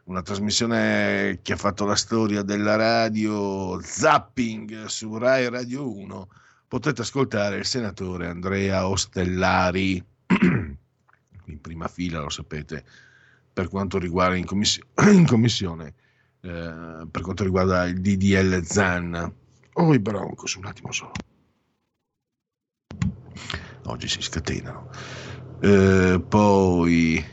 una 0.05 0.23
trasmissione 0.23 1.41
che 1.43 1.53
ha 1.53 1.57
fatto 1.57 1.85
la 1.85 1.95
storia 1.95 2.41
della 2.41 2.77
radio, 2.77 3.79
Zapping 3.83 4.87
su 4.87 5.19
Rai 5.19 5.51
Radio 5.51 5.95
1, 5.99 6.29
potete 6.67 7.03
ascoltare 7.03 7.59
il 7.59 7.67
senatore 7.67 8.27
Andrea 8.27 8.89
Ostellari, 8.89 10.03
in 11.45 11.61
prima 11.61 11.87
fila, 11.87 12.21
lo 12.21 12.31
sapete, 12.31 12.83
per 13.53 13.69
quanto 13.69 13.99
riguarda 13.99 14.37
in, 14.37 14.47
commiss- 14.47 14.81
in 15.13 15.27
commissione, 15.27 15.93
eh, 16.41 17.07
per 17.11 17.21
quanto 17.21 17.45
riguarda 17.45 17.85
il 17.85 18.01
DDL 18.01 18.63
Zan. 18.63 19.35
O 19.75 19.93
i 19.93 19.99
Broncos, 19.99 20.55
un 20.55 20.65
attimo 20.65 20.91
solo. 20.91 21.13
Oggi 23.85 24.09
si 24.09 24.23
scatenano. 24.23 24.89
Eh, 25.61 26.23
poi 26.27 27.25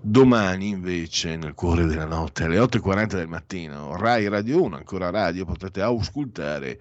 domani 0.00 0.68
invece 0.68 1.36
nel 1.36 1.54
cuore 1.54 1.84
della 1.86 2.04
notte 2.04 2.44
alle 2.44 2.58
8.40 2.58 3.06
del 3.16 3.26
mattino 3.26 3.96
Rai 3.96 4.28
Radio 4.28 4.62
1 4.62 4.76
ancora 4.76 5.10
radio 5.10 5.44
potete 5.44 5.82
auscultare 5.82 6.78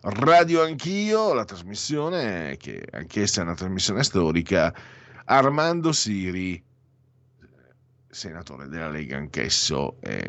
Radio 0.00 0.62
Anch'io 0.62 1.34
la 1.34 1.44
trasmissione 1.44 2.56
che 2.56 2.86
anch'essa 2.92 3.40
è 3.40 3.44
una 3.44 3.56
trasmissione 3.56 4.04
storica 4.04 4.72
Armando 5.24 5.90
Siri 5.90 6.62
senatore 8.08 8.68
della 8.68 8.88
Lega 8.88 9.16
anch'esso 9.16 9.96
è 10.00 10.24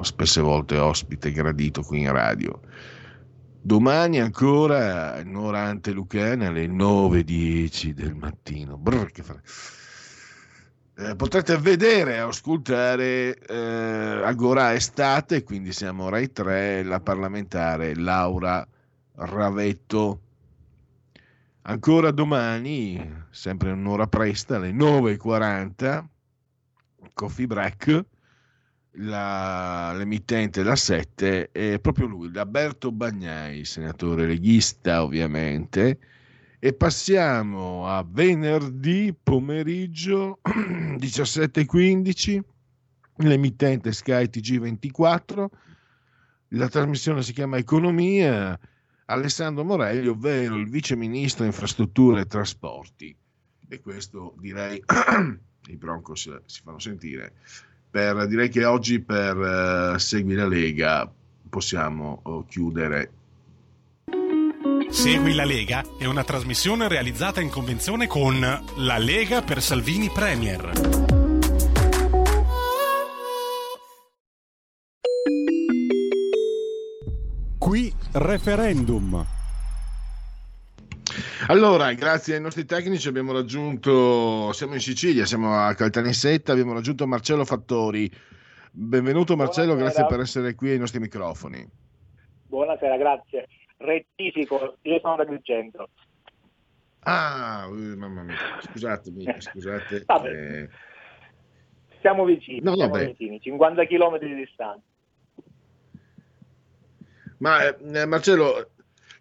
spesse 0.00 0.40
volte 0.40 0.78
ospite 0.78 1.32
gradito 1.32 1.82
qui 1.82 2.00
in 2.00 2.12
radio 2.12 2.58
domani 3.64 4.20
ancora 4.20 5.22
Norante 5.24 5.92
Lucana 5.92 6.48
alle 6.48 6.66
9.10 6.66 7.90
del 7.92 8.14
mattino. 8.14 8.76
Brr, 8.76 9.10
eh, 10.96 11.16
potrete 11.16 11.56
vedere 11.56 12.14
e 12.14 12.18
ascoltare 12.18 13.38
eh, 13.38 14.20
Agora 14.22 14.74
Estate, 14.74 15.42
quindi 15.44 15.72
siamo 15.72 16.10
Rai 16.10 16.30
3, 16.30 16.82
la 16.82 17.00
parlamentare 17.00 17.96
Laura 17.96 18.66
Ravetto. 19.14 20.20
Ancora 21.62 22.10
domani, 22.10 23.24
sempre 23.30 23.70
un'ora 23.70 24.06
presta, 24.06 24.56
alle 24.56 24.72
9.40, 24.72 26.04
Coffee 27.14 27.46
Break, 27.46 28.04
la, 28.96 29.92
l'emittente 29.92 30.62
da 30.62 30.76
7 30.76 31.50
è 31.50 31.80
proprio 31.80 32.06
lui, 32.06 32.30
Alberto 32.36 32.92
Bagnai, 32.92 33.64
senatore 33.64 34.26
leghista 34.26 35.02
ovviamente, 35.02 35.98
e 36.58 36.72
passiamo 36.72 37.88
a 37.88 38.06
venerdì 38.08 39.14
pomeriggio 39.20 40.40
17.15, 40.46 42.40
l'emittente 43.16 43.92
Sky 43.92 44.24
TG24, 44.24 45.46
la 46.48 46.68
trasmissione 46.68 47.22
si 47.22 47.32
chiama 47.32 47.58
Economia, 47.58 48.58
Alessandro 49.06 49.64
Morelli, 49.64 50.06
ovvero 50.06 50.56
il 50.56 50.68
vice 50.68 50.96
ministro 50.96 51.44
infrastrutture 51.44 52.22
e 52.22 52.26
trasporti. 52.26 53.14
E 53.68 53.80
questo 53.80 54.34
direi, 54.38 54.82
i 55.68 55.76
Broncos 55.76 56.30
si 56.46 56.60
fanno 56.62 56.78
sentire, 56.78 57.34
per, 57.94 58.26
direi 58.26 58.48
che 58.48 58.64
oggi 58.64 58.98
per 58.98 59.36
uh, 59.36 59.98
Segui 59.98 60.34
la 60.34 60.48
Lega 60.48 61.08
possiamo 61.48 62.22
uh, 62.24 62.44
chiudere 62.44 63.10
Segui 64.88 65.32
la 65.32 65.44
Lega 65.44 65.84
è 65.96 66.04
una 66.04 66.24
trasmissione 66.24 66.88
realizzata 66.88 67.40
in 67.40 67.50
convenzione 67.50 68.08
con 68.08 68.40
La 68.40 68.98
Lega 68.98 69.42
per 69.42 69.62
Salvini 69.62 70.10
Premier. 70.12 70.72
Qui 77.58 77.92
referendum. 78.10 79.43
Allora, 81.48 81.92
grazie 81.92 82.36
ai 82.36 82.40
nostri 82.40 82.64
tecnici 82.64 83.06
abbiamo 83.08 83.32
raggiunto, 83.32 84.50
siamo 84.52 84.74
in 84.74 84.80
Sicilia, 84.80 85.26
siamo 85.26 85.54
a 85.54 85.74
Caltanissetta, 85.74 86.52
abbiamo 86.52 86.72
raggiunto 86.72 87.06
Marcello 87.06 87.44
Fattori. 87.44 88.10
Benvenuto 88.70 89.36
Marcello, 89.36 89.74
Buonasera. 89.74 90.02
grazie 90.06 90.16
per 90.16 90.24
essere 90.24 90.54
qui 90.54 90.70
ai 90.70 90.78
nostri 90.78 91.00
microfoni. 91.00 91.68
Buonasera, 92.46 92.96
grazie. 92.96 93.46
Rettifico, 93.76 94.78
io 94.82 94.98
sono 95.00 95.16
da 95.16 95.22
Agrigento. 95.22 95.88
Ah, 97.00 97.66
eh, 97.68 97.96
mamma 97.96 98.22
mia, 98.22 98.36
scusatemi, 98.62 99.26
scusate. 99.38 100.04
Eh, 100.22 100.68
Siamo 102.00 102.24
vicini, 102.24 102.60
No, 102.60 102.74
siamo 102.74 102.94
vicini, 102.96 103.38
50 103.40 103.84
km 103.86 104.18
di 104.18 104.34
distanza. 104.34 104.82
Ma 107.38 107.76
eh, 107.76 108.06
Marcello, 108.06 108.70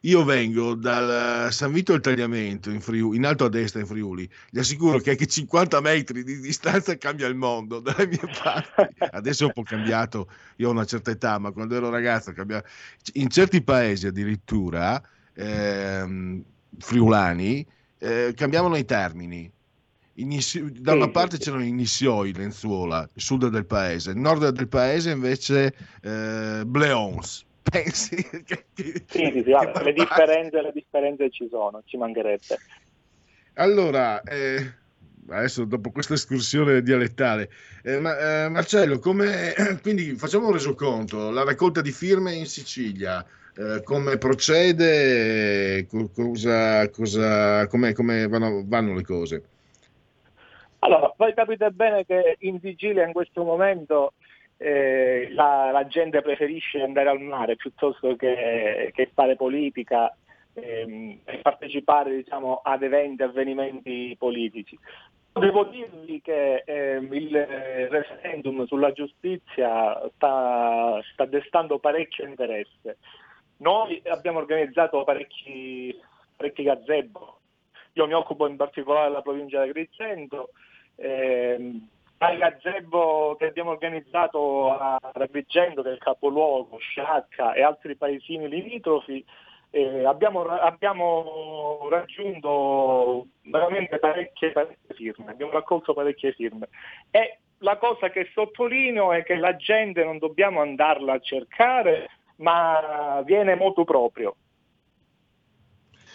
io 0.05 0.23
vengo 0.23 0.75
dal 0.75 1.51
San 1.53 1.71
Vito 1.71 1.93
al 1.93 2.01
Tagliamento 2.01 2.69
in, 2.69 2.81
Friuli, 2.81 3.15
in 3.15 3.25
alto 3.25 3.45
a 3.45 3.49
destra 3.49 3.79
in 3.79 3.85
Friuli. 3.85 4.29
Gli 4.49 4.59
assicuro 4.59 4.99
che 4.99 5.11
anche 5.11 5.27
50 5.27 5.79
metri 5.79 6.23
di 6.23 6.39
distanza 6.39 6.97
cambia 6.97 7.27
il 7.27 7.35
mondo 7.35 7.79
dalle 7.79 8.07
mie 8.07 8.19
parti. 8.41 8.95
Adesso 9.11 9.43
è 9.43 9.45
un 9.47 9.53
po' 9.53 9.63
cambiato, 9.63 10.29
io 10.57 10.67
ho 10.67 10.71
una 10.71 10.85
certa 10.85 11.11
età, 11.11 11.37
ma 11.39 11.51
quando 11.51 11.75
ero 11.75 11.89
ragazzo 11.89 12.33
cambiava. 12.33 12.63
In 13.13 13.29
certi 13.29 13.61
paesi 13.61 14.07
addirittura 14.07 15.01
ehm, 15.35 16.43
friulani 16.79 17.65
eh, 17.99 18.33
cambiavano 18.35 18.75
i 18.75 18.85
termini. 18.85 19.49
Inissi- 20.15 20.81
da 20.81 20.93
una 20.93 21.09
parte 21.09 21.37
c'erano 21.37 21.63
i 21.63 21.71
Nissioi, 21.71 22.33
Lenzuola, 22.33 23.09
il 23.13 23.21
sud 23.21 23.47
del 23.47 23.65
paese, 23.65 24.11
il 24.11 24.17
nord 24.17 24.49
del 24.49 24.67
paese 24.67 25.11
invece 25.11 25.73
eh, 26.01 26.63
Bleons. 26.65 27.45
Pensi 27.71 28.15
che, 28.43 28.65
che- 28.73 29.03
Sì, 29.07 29.31
sì, 29.33 29.43
sì, 29.43 29.51
vabbè, 29.51 29.83
le, 29.83 29.93
differenze, 29.93 30.61
le 30.61 30.71
differenze 30.73 31.29
ci 31.29 31.47
sono, 31.49 31.81
ci 31.85 31.97
mancherebbe. 31.97 32.57
Allora, 33.55 34.21
eh, 34.23 34.73
adesso 35.29 35.65
dopo 35.65 35.91
questa 35.91 36.13
escursione 36.15 36.81
dialettale, 36.81 37.49
eh, 37.83 37.99
ma, 37.99 38.45
eh, 38.45 38.49
Marcello, 38.49 38.99
come, 38.99 39.53
quindi 39.81 40.15
facciamo 40.15 40.47
un 40.47 40.53
resoconto, 40.53 41.29
la 41.31 41.43
raccolta 41.43 41.81
di 41.81 41.91
firme 41.91 42.33
in 42.33 42.45
Sicilia, 42.45 43.25
eh, 43.55 43.83
come 43.83 44.17
procede, 44.17 45.85
Co- 45.87 46.09
cosa, 46.13 46.89
cosa, 46.89 47.67
come, 47.67 47.93
come 47.93 48.27
vanno, 48.27 48.63
vanno 48.65 48.93
le 48.95 49.03
cose? 49.03 49.43
Allora, 50.79 51.13
voi 51.15 51.33
capite 51.33 51.69
bene 51.69 52.05
che 52.05 52.35
in 52.39 52.59
Sicilia 52.61 53.05
in 53.05 53.13
questo 53.13 53.43
momento 53.43 54.13
eh, 54.57 55.29
la, 55.31 55.71
la 55.71 55.87
gente 55.87 56.21
preferisce 56.21 56.81
andare 56.81 57.09
al 57.09 57.19
mare 57.19 57.55
piuttosto 57.55 58.15
che, 58.15 58.91
che 58.93 59.11
fare 59.13 59.35
politica 59.35 60.15
ehm, 60.53 61.19
e 61.25 61.37
partecipare 61.37 62.15
diciamo, 62.15 62.61
ad 62.63 62.83
eventi, 62.83 63.23
avvenimenti 63.23 64.15
politici. 64.17 64.77
Devo 65.33 65.63
dirvi 65.65 66.21
che 66.21 66.63
ehm, 66.65 67.11
il 67.13 67.45
referendum 67.89 68.65
sulla 68.65 68.91
giustizia 68.91 70.09
sta, 70.13 71.01
sta 71.11 71.25
destando 71.25 71.79
parecchio 71.79 72.27
interesse. 72.27 72.97
Noi 73.57 74.01
abbiamo 74.05 74.39
organizzato 74.39 75.03
parecchi, 75.03 75.97
parecchi 76.35 76.63
gazebo, 76.63 77.39
io 77.93 78.07
mi 78.07 78.13
occupo 78.13 78.47
in 78.47 78.57
particolare 78.57 79.07
della 79.07 79.21
provincia 79.21 79.61
di 79.61 79.69
Agrigento, 79.69 80.49
ehm, 80.95 81.87
al 82.25 82.37
gazebo 82.37 83.35
che 83.37 83.47
abbiamo 83.47 83.71
organizzato 83.71 84.71
a 84.71 84.97
Agrigento, 85.01 85.81
il 85.81 85.97
capoluogo, 85.97 86.77
Sciacca 86.77 87.53
e 87.53 87.61
altri 87.61 87.95
paesini 87.95 88.47
limitrofi, 88.47 89.23
eh, 89.71 90.05
abbiamo, 90.05 90.43
abbiamo 90.43 91.87
raggiunto 91.89 93.27
veramente 93.43 93.97
parecchie, 93.97 94.51
parecchie 94.51 94.95
firme, 94.95 95.31
abbiamo 95.31 95.51
raccolto 95.51 95.93
parecchie 95.93 96.31
firme 96.33 96.69
e 97.09 97.39
la 97.59 97.77
cosa 97.77 98.09
che 98.09 98.29
sottolineo 98.33 99.13
è 99.13 99.23
che 99.23 99.35
la 99.35 99.55
gente 99.55 100.03
non 100.03 100.17
dobbiamo 100.19 100.61
andarla 100.61 101.13
a 101.13 101.19
cercare, 101.19 102.09
ma 102.37 103.21
viene 103.25 103.55
molto 103.55 103.83
proprio. 103.83 104.35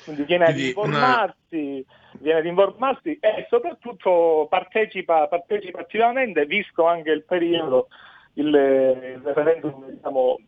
Quindi 0.08 0.24
viene 0.24 0.44
ad 0.46 0.54
Quindi 0.54 0.72
una- 0.74 0.86
informarsi, 0.86 1.86
viene 2.20 2.38
ad 2.38 2.46
informarsi 2.46 3.18
e 3.20 3.46
soprattutto 3.50 4.46
partecipa, 4.48 5.28
partecipa 5.28 5.80
attivamente, 5.80 6.46
visto 6.46 6.86
anche 6.86 7.10
il 7.10 7.24
periodo, 7.24 7.88
il, 8.34 8.46
il 8.46 9.20
referendum, 9.22 9.90
diciamo, 9.90 10.38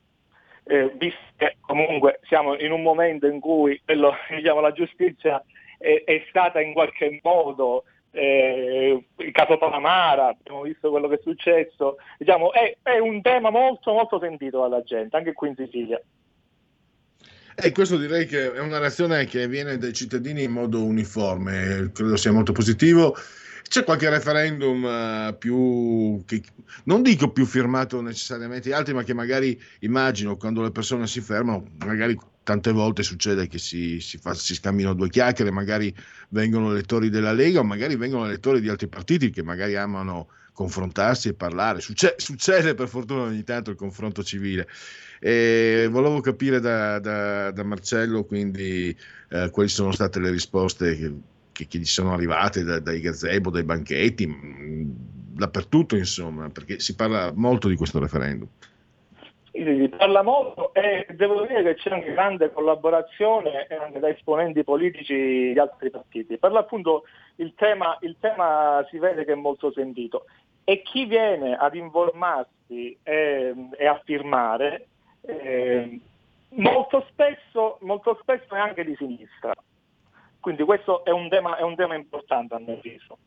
eh, 0.65 0.91
visto 0.97 1.21
che 1.37 1.57
comunque 1.61 2.21
siamo 2.23 2.57
in 2.59 2.73
un 2.73 2.81
momento 2.81 3.27
in 3.27 3.39
cui 3.39 3.79
quello, 3.85 4.15
diciamo, 4.35 4.61
la 4.61 4.73
giustizia 4.73 5.45
è, 5.77 6.05
è 6.07 6.25
stata 6.31 6.61
in 6.63 6.73
qualche 6.73 7.21
modo 7.23 7.85
eh, 8.13 9.05
il 9.19 9.31
caso 9.31 9.59
Palamara, 9.59 10.29
abbiamo 10.29 10.63
visto 10.63 10.89
quello 10.89 11.07
che 11.07 11.17
è 11.17 11.21
successo, 11.23 11.97
diciamo, 12.17 12.51
è, 12.53 12.79
è 12.83 12.99
un 12.99 13.21
tema 13.21 13.51
molto 13.51 13.93
molto 13.93 14.19
sentito 14.19 14.59
dalla 14.61 14.83
gente, 14.83 15.15
anche 15.19 15.35
qui 15.35 15.49
in 15.49 15.55
Sicilia. 15.55 16.01
E 17.63 17.73
questo 17.73 17.99
direi 17.99 18.25
che 18.25 18.55
è 18.55 18.59
una 18.59 18.79
reazione 18.79 19.27
che 19.27 19.47
viene 19.47 19.77
dai 19.77 19.93
cittadini 19.93 20.45
in 20.45 20.51
modo 20.51 20.83
uniforme, 20.83 21.91
credo 21.93 22.17
sia 22.17 22.33
molto 22.33 22.53
positivo. 22.53 23.15
C'è 23.69 23.85
qualche 23.85 24.09
referendum 24.09 24.85
eh, 24.85 25.37
più, 25.39 26.23
che, 26.25 26.43
non 26.85 27.03
dico 27.03 27.31
più 27.31 27.45
firmato 27.45 28.01
necessariamente 28.01 28.69
di 28.69 28.75
altri, 28.75 28.95
ma 28.95 29.03
che 29.03 29.13
magari 29.13 29.61
immagino 29.81 30.37
quando 30.37 30.63
le 30.63 30.71
persone 30.71 31.07
si 31.07 31.21
fermano, 31.21 31.67
magari 31.85 32.19
tante 32.43 32.73
volte 32.73 33.03
succede 33.03 33.47
che 33.47 33.59
si, 33.59 34.01
si, 34.01 34.17
fa- 34.17 34.35
si 34.35 34.55
scambino 34.55 34.95
due 34.95 35.11
chiacchiere, 35.11 35.51
magari 35.51 35.95
vengono 36.31 36.71
elettori 36.71 37.11
della 37.11 37.33
Lega 37.33 37.61
o 37.61 37.65
magari 37.65 37.95
vengono 37.95 38.25
elettori 38.25 38.61
di 38.61 38.71
altri 38.71 38.89
partiti 38.89 39.29
che 39.29 39.43
magari 39.43 39.77
amano 39.77 40.29
confrontarsi 40.53 41.29
e 41.29 41.35
parlare. 41.35 41.81
Succe- 41.81 42.15
succede 42.17 42.75
per 42.75 42.89
fortuna 42.89 43.23
ogni 43.23 43.45
tanto 43.45 43.71
il 43.71 43.77
confronto 43.77 44.23
civile. 44.23 44.67
E 45.23 45.87
volevo 45.91 46.21
capire 46.21 46.61
da, 46.61 46.99
da- 46.99 47.51
da 47.51 47.63
Marcello 47.63 48.25
quindi 48.25 48.97
eh, 49.29 49.51
quali 49.51 49.69
sono 49.69 49.93
state 49.93 50.19
le 50.19 50.31
risposte 50.31 50.97
che, 50.97 51.13
che- 51.53 51.67
che 51.67 51.79
gli 51.79 51.85
sono 51.85 52.15
arrivate 52.15 52.65
da- 52.65 52.81
dai 52.81 53.01
gazebo, 53.01 53.51
dai 53.51 53.63
banchetti, 53.65 54.27
mh, 54.27 55.37
dappertutto 55.37 55.95
insomma, 55.95 56.49
perché 56.49 56.81
si 56.81 56.95
parla 56.95 57.33
molto 57.35 57.69
di 57.69 57.77
questo 57.77 57.99
referendum. 57.99 58.49
Si 59.53 59.93
parla 59.95 60.23
molto 60.23 60.73
e 60.73 61.07
devo 61.17 61.45
dire 61.45 61.63
che 61.63 61.75
c'è 61.75 61.91
anche 61.91 62.13
grande 62.13 62.51
collaborazione 62.51 63.67
anche 63.69 63.99
da 63.99 64.09
esponenti 64.09 64.65
politici 64.65 65.53
di 65.53 65.59
altri 65.59 65.91
partiti. 65.91 66.39
Per 66.39 66.51
l'appunto 66.51 67.03
il 67.37 67.53
tema, 67.57 67.99
il 68.01 68.17
tema 68.21 68.87
si 68.89 68.99
vede 68.99 69.25
che 69.27 69.33
è 69.33 69.37
molto 69.37 69.71
sentito 69.73 70.25
e 70.65 70.81
chi 70.83 71.05
viene 71.05 71.57
ad 71.57 71.75
informarsi 71.75 72.97
e, 73.03 73.55
e 73.77 73.87
a 73.87 74.01
firmare 74.05 74.87
eh, 75.23 76.01
molto, 76.51 77.07
spesso, 77.11 77.79
molto 77.83 78.19
spesso 78.23 78.55
è 78.55 78.59
anche 78.59 78.85
di 78.85 78.95
sinistra. 78.97 79.55
Quindi 80.41 80.63
questo 80.65 81.05
è 81.05 81.11
un 81.11 81.29
tema, 81.29 81.57
è 81.57 81.63
un 81.63 81.77
tema 81.77 81.95
importante 81.95 82.55
a 82.55 82.59
mio 82.59 82.75
avviso. 82.75 83.19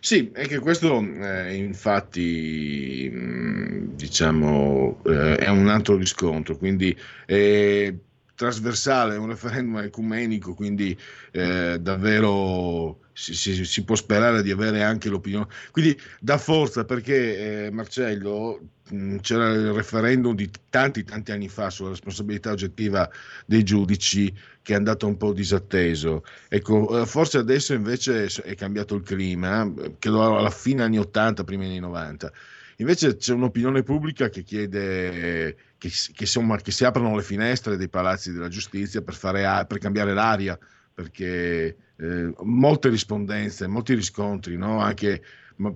Sì, 0.00 0.30
è 0.34 0.46
che 0.46 0.58
questo 0.58 0.98
eh, 1.00 1.54
infatti 1.54 3.08
mh, 3.10 3.94
diciamo 3.94 5.00
eh, 5.06 5.36
è 5.36 5.48
un 5.48 5.68
altro 5.68 5.96
riscontro, 5.96 6.56
quindi 6.56 6.94
è 7.24 7.94
trasversale, 8.34 9.14
è 9.14 9.18
un 9.18 9.28
referendum 9.28 9.78
ecumenico, 9.78 10.54
quindi 10.54 10.98
eh, 11.32 11.78
davvero 11.80 12.98
si, 13.14 13.34
si- 13.34 13.64
si 13.64 13.84
può 13.84 13.94
sperare 13.94 14.42
di 14.42 14.50
avere 14.50 14.82
anche 14.82 15.08
l'opinione. 15.08 15.46
Quindi 15.70 15.98
dà 16.20 16.36
forza 16.36 16.84
perché 16.84 17.66
eh, 17.66 17.70
Marcello 17.70 18.60
mh, 18.90 19.16
c'era 19.18 19.48
il 19.50 19.72
referendum 19.72 20.34
di 20.34 20.50
tanti 20.68 21.04
tanti 21.04 21.32
anni 21.32 21.48
fa 21.48 21.70
sulla 21.70 21.90
responsabilità 21.90 22.50
oggettiva 22.50 23.08
dei 23.46 23.62
giudici 23.62 24.34
che 24.62 24.72
è 24.72 24.76
andato 24.76 25.06
un 25.06 25.16
po' 25.16 25.32
disatteso. 25.32 26.24
Ecco, 26.48 27.02
eh, 27.02 27.06
forse 27.06 27.38
adesso 27.38 27.72
invece 27.72 28.26
è 28.26 28.54
cambiato 28.54 28.94
il 28.96 29.02
clima, 29.02 29.62
eh, 29.62 29.94
credo 29.98 30.36
alla 30.36 30.50
fine 30.50 30.82
anni 30.82 30.98
80, 30.98 31.44
primi 31.44 31.66
anni 31.66 31.78
90. 31.78 32.32
Invece 32.78 33.16
c'è 33.16 33.32
un'opinione 33.32 33.82
pubblica 33.84 34.28
che 34.28 34.42
chiede 34.42 35.56
che, 35.78 35.88
che, 35.88 36.22
insomma, 36.24 36.56
che 36.56 36.72
si 36.72 36.84
aprano 36.84 37.14
le 37.14 37.22
finestre 37.22 37.76
dei 37.76 37.88
palazzi 37.88 38.32
della 38.32 38.48
giustizia 38.48 39.00
per, 39.02 39.14
fare 39.14 39.64
per 39.66 39.78
cambiare 39.78 40.12
l'aria, 40.12 40.58
perché 40.94 41.76
eh, 41.96 42.32
molte 42.42 42.88
rispondenze, 42.88 43.66
molti 43.66 43.94
riscontri, 43.94 44.56
no? 44.56 44.80
anche, 44.80 45.22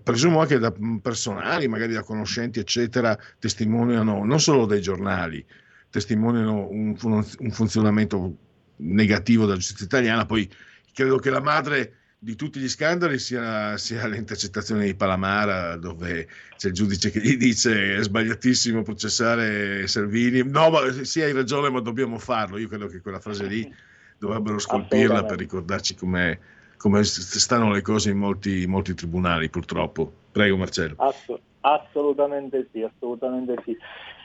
presumo 0.02 0.40
anche 0.40 0.58
da 0.58 0.72
mm, 0.72 0.98
personali, 0.98 1.66
magari 1.66 1.92
da 1.92 2.02
conoscenti, 2.02 2.60
eccetera, 2.60 3.18
testimoniano 3.38 4.24
non 4.24 4.40
solo 4.40 4.64
dai 4.64 4.80
giornali, 4.80 5.44
testimoniano 5.90 6.68
un, 6.70 6.96
un 7.02 7.50
funzionamento 7.50 8.36
negativo 8.76 9.44
della 9.44 9.56
giustizia 9.56 9.86
italiana. 9.86 10.24
Poi 10.24 10.48
credo 10.92 11.18
che 11.18 11.30
la 11.30 11.40
madre 11.40 11.94
di 12.20 12.34
tutti 12.34 12.58
gli 12.58 12.68
scandali 12.68 13.18
sia, 13.18 13.76
sia 13.76 14.06
le 14.06 14.16
intercettazioni 14.16 14.86
di 14.86 14.94
Palamara, 14.94 15.76
dove 15.76 16.28
c'è 16.56 16.68
il 16.68 16.74
giudice 16.74 17.10
che 17.10 17.20
gli 17.20 17.36
dice 17.36 17.96
è 17.96 18.02
sbagliatissimo 18.02 18.82
processare 18.82 19.86
Salvini. 19.86 20.42
No, 20.44 20.70
ma 20.70 20.92
sì, 21.04 21.22
hai 21.22 21.32
ragione, 21.32 21.70
ma 21.70 21.80
dobbiamo 21.80 22.18
farlo. 22.18 22.58
Io 22.58 22.68
credo 22.68 22.86
che 22.86 23.00
quella 23.00 23.20
frase 23.20 23.46
lì 23.46 23.72
dovrebbero 24.18 24.58
scolpirla 24.58 25.24
per 25.24 25.38
ricordarci 25.38 25.94
com'è- 25.94 26.38
come 26.76 27.02
stanno 27.04 27.72
le 27.72 27.82
cose 27.82 28.10
in 28.10 28.18
molti, 28.18 28.66
molti 28.66 28.94
tribunali, 28.94 29.48
purtroppo. 29.48 30.12
Prego, 30.32 30.56
Marcello. 30.56 30.94
Ass- 30.98 31.40
assolutamente 31.60 32.68
sì, 32.72 32.82
assolutamente 32.82 33.54
sì. 33.64 33.76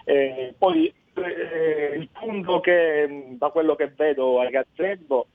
Eh, 0.06 0.54
poi 0.58 0.94
eh, 1.16 1.96
il 1.96 2.10
punto 2.12 2.60
che 2.60 3.36
da 3.38 3.50
quello 3.50 3.76
che 3.76 3.92
vedo 3.96 4.42
a 4.42 4.50
Gazebo, 4.50 5.28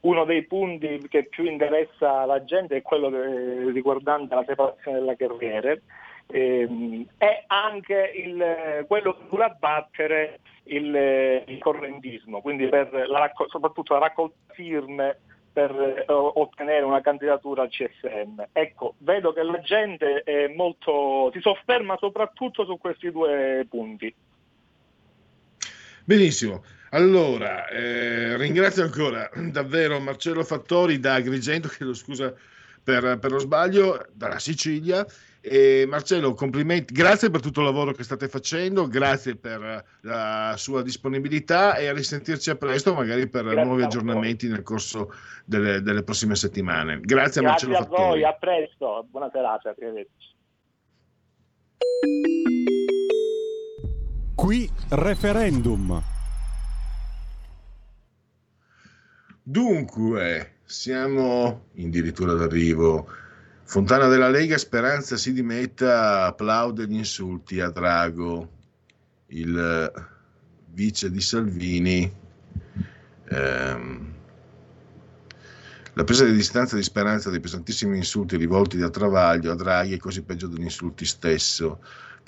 uno 0.00 0.24
dei 0.24 0.44
punti 0.44 1.06
che 1.08 1.24
più 1.24 1.44
interessa 1.44 2.24
la 2.24 2.42
gente 2.44 2.76
è 2.76 2.82
quello 2.82 3.10
che- 3.10 3.70
riguardante 3.72 4.34
la 4.34 4.44
separazione 4.46 4.98
della 4.98 5.14
carriere. 5.16 5.82
ehm, 6.32 7.06
è 7.18 7.42
anche 7.48 8.12
il- 8.14 8.84
quello 8.86 9.14
che 9.14 9.22
vuole 9.28 9.44
abbattere 9.46 10.38
il, 10.64 11.44
il 11.46 11.58
correntismo, 11.58 12.40
quindi 12.40 12.68
la 12.68 13.32
soprattutto 13.48 13.94
la 13.94 14.00
raccolta 14.00 14.36
firme 14.52 15.18
per 15.52 15.70
eh, 15.72 16.04
ottenere 16.08 16.84
una 16.84 17.00
candidatura 17.00 17.62
al 17.62 17.70
CSM. 17.70 18.42
Ecco, 18.52 18.94
vedo 18.98 19.32
che 19.32 19.42
la 19.42 19.60
gente 19.60 20.22
è 20.22 20.48
molto, 20.48 21.30
si 21.32 21.40
sofferma 21.40 21.96
soprattutto 21.98 22.64
su 22.64 22.78
questi 22.78 23.10
due 23.10 23.66
punti. 23.68 24.14
Benissimo. 26.04 26.62
Allora, 26.90 27.68
eh, 27.68 28.36
ringrazio 28.36 28.82
ancora 28.82 29.30
davvero 29.34 30.00
Marcello 30.00 30.42
Fattori 30.42 30.98
da 30.98 31.14
Agrigento, 31.14 31.68
chiedo 31.68 31.94
scusa 31.94 32.34
per, 32.98 33.18
per 33.18 33.30
lo 33.30 33.38
sbaglio, 33.38 34.06
dalla 34.12 34.38
Sicilia. 34.38 35.06
E 35.42 35.86
Marcello, 35.88 36.34
complimenti, 36.34 36.92
grazie 36.92 37.30
per 37.30 37.40
tutto 37.40 37.60
il 37.60 37.66
lavoro 37.66 37.92
che 37.92 38.02
state 38.02 38.28
facendo, 38.28 38.86
grazie 38.88 39.36
per 39.36 39.84
la 40.02 40.54
sua 40.58 40.82
disponibilità 40.82 41.76
e 41.76 41.86
a 41.88 41.94
risentirci 41.94 42.50
a 42.50 42.56
presto, 42.56 42.92
magari 42.92 43.26
per 43.26 43.44
Grazie 43.44 43.64
nuovi 43.64 43.82
aggiornamenti 43.82 44.48
nel 44.48 44.62
corso 44.62 45.14
delle, 45.46 45.80
delle 45.80 46.02
prossime 46.02 46.34
settimane. 46.34 47.00
Grazie 47.00 47.40
a 47.40 47.44
Grazie 47.44 47.68
Marcello 47.68 47.76
a 47.76 47.78
Fattori. 47.78 48.20
voi, 48.20 48.24
a 48.24 48.34
presto, 48.34 49.06
buona 49.08 49.30
serata, 49.32 49.70
arrivederci. 49.70 50.28
Qui 54.34 54.70
referendum. 54.90 56.02
Dunque, 59.42 60.59
siamo 60.70 61.66
addirittura 61.76 62.34
d'arrivo. 62.34 63.08
Fontana 63.64 64.06
della 64.06 64.28
Lega, 64.28 64.56
Speranza 64.56 65.16
si 65.16 65.32
dimetta, 65.32 66.26
applaude 66.26 66.86
gli 66.86 66.94
insulti 66.94 67.60
a 67.60 67.70
Drago, 67.70 68.48
il 69.26 69.58
eh, 69.58 70.02
vice 70.68 71.10
di 71.10 71.20
Salvini. 71.20 72.12
Ehm, 73.30 74.14
la 75.94 76.04
presa 76.04 76.24
di 76.24 76.32
distanza 76.32 76.76
di 76.76 76.84
Speranza 76.84 77.30
dei 77.30 77.40
pesantissimi 77.40 77.96
insulti 77.96 78.36
rivolti 78.36 78.78
da 78.78 78.90
Travaglio 78.90 79.50
a 79.50 79.56
Draghi 79.56 79.94
è 79.94 79.98
quasi 79.98 80.22
peggio 80.22 80.46
degli 80.46 80.62
insulti 80.62 81.04
stesso. 81.04 81.80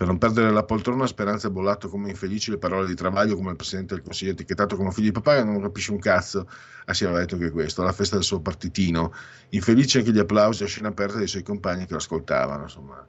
Per 0.03 0.11
non 0.11 0.19
perdere 0.19 0.51
la 0.51 0.65
poltrona, 0.65 1.07
Speranza 1.07 1.47
ha 1.47 1.51
bollato 1.51 1.89
come 1.89 2.11
infelici 2.11 2.51
le 2.51 2.59
parole 2.59 2.89
di 2.89 2.97
Travaglio 2.97 3.37
come 3.37 3.51
il 3.51 3.57
presidente 3.57 3.95
del 3.95 4.03
Consiglio 4.03 4.33
etichettato 4.33 4.75
come 4.75 4.91
figlio 4.91 5.07
di 5.07 5.13
papà, 5.13 5.45
non 5.45 5.63
capisce 5.63 5.93
un 5.93 6.01
cazzo. 6.01 6.49
Ah 6.87 6.93
sì, 6.93 7.05
aveva 7.05 7.21
detto 7.21 7.37
che 7.37 7.53
questo, 7.53 7.83
alla 7.83 7.93
festa 7.93 8.17
del 8.17 8.25
suo 8.25 8.41
partitino. 8.41 9.15
Infelici 9.51 9.99
anche 9.99 10.11
gli 10.11 10.19
applausi 10.19 10.65
a 10.65 10.67
scena 10.67 10.89
aperta 10.89 11.19
dei 11.19 11.29
suoi 11.29 11.45
compagni 11.45 11.85
che 11.85 11.93
lo 11.93 11.99
ascoltavano, 11.99 12.63
insomma. 12.63 13.07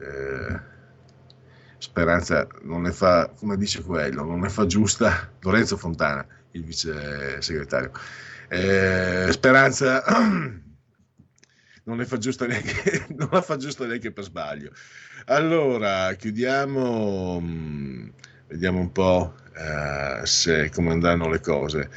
Eh, 0.00 0.60
Speranza 1.78 2.48
non 2.62 2.82
ne 2.82 2.90
fa, 2.90 3.30
come 3.38 3.56
dice 3.56 3.84
quello, 3.84 4.24
non 4.24 4.40
ne 4.40 4.48
fa 4.48 4.66
giusta 4.66 5.30
Lorenzo 5.42 5.76
Fontana, 5.76 6.26
il 6.50 6.64
vice 6.64 7.40
segretario. 7.40 7.92
Eh, 8.48 9.28
Speranza 9.30 10.02
non, 11.86 12.04
fa 12.04 12.18
neanche, 12.46 13.06
non 13.16 13.28
la 13.30 13.42
fa 13.42 13.56
giusta 13.56 13.86
neanche 13.86 14.12
per 14.12 14.24
sbaglio. 14.24 14.70
Allora, 15.26 16.12
chiudiamo, 16.14 17.40
mm, 17.40 18.08
vediamo 18.48 18.80
un 18.80 18.92
po' 18.92 19.34
eh, 19.54 20.26
se, 20.26 20.70
come 20.70 20.90
andranno 20.90 21.28
le 21.28 21.40
cose. 21.40 21.90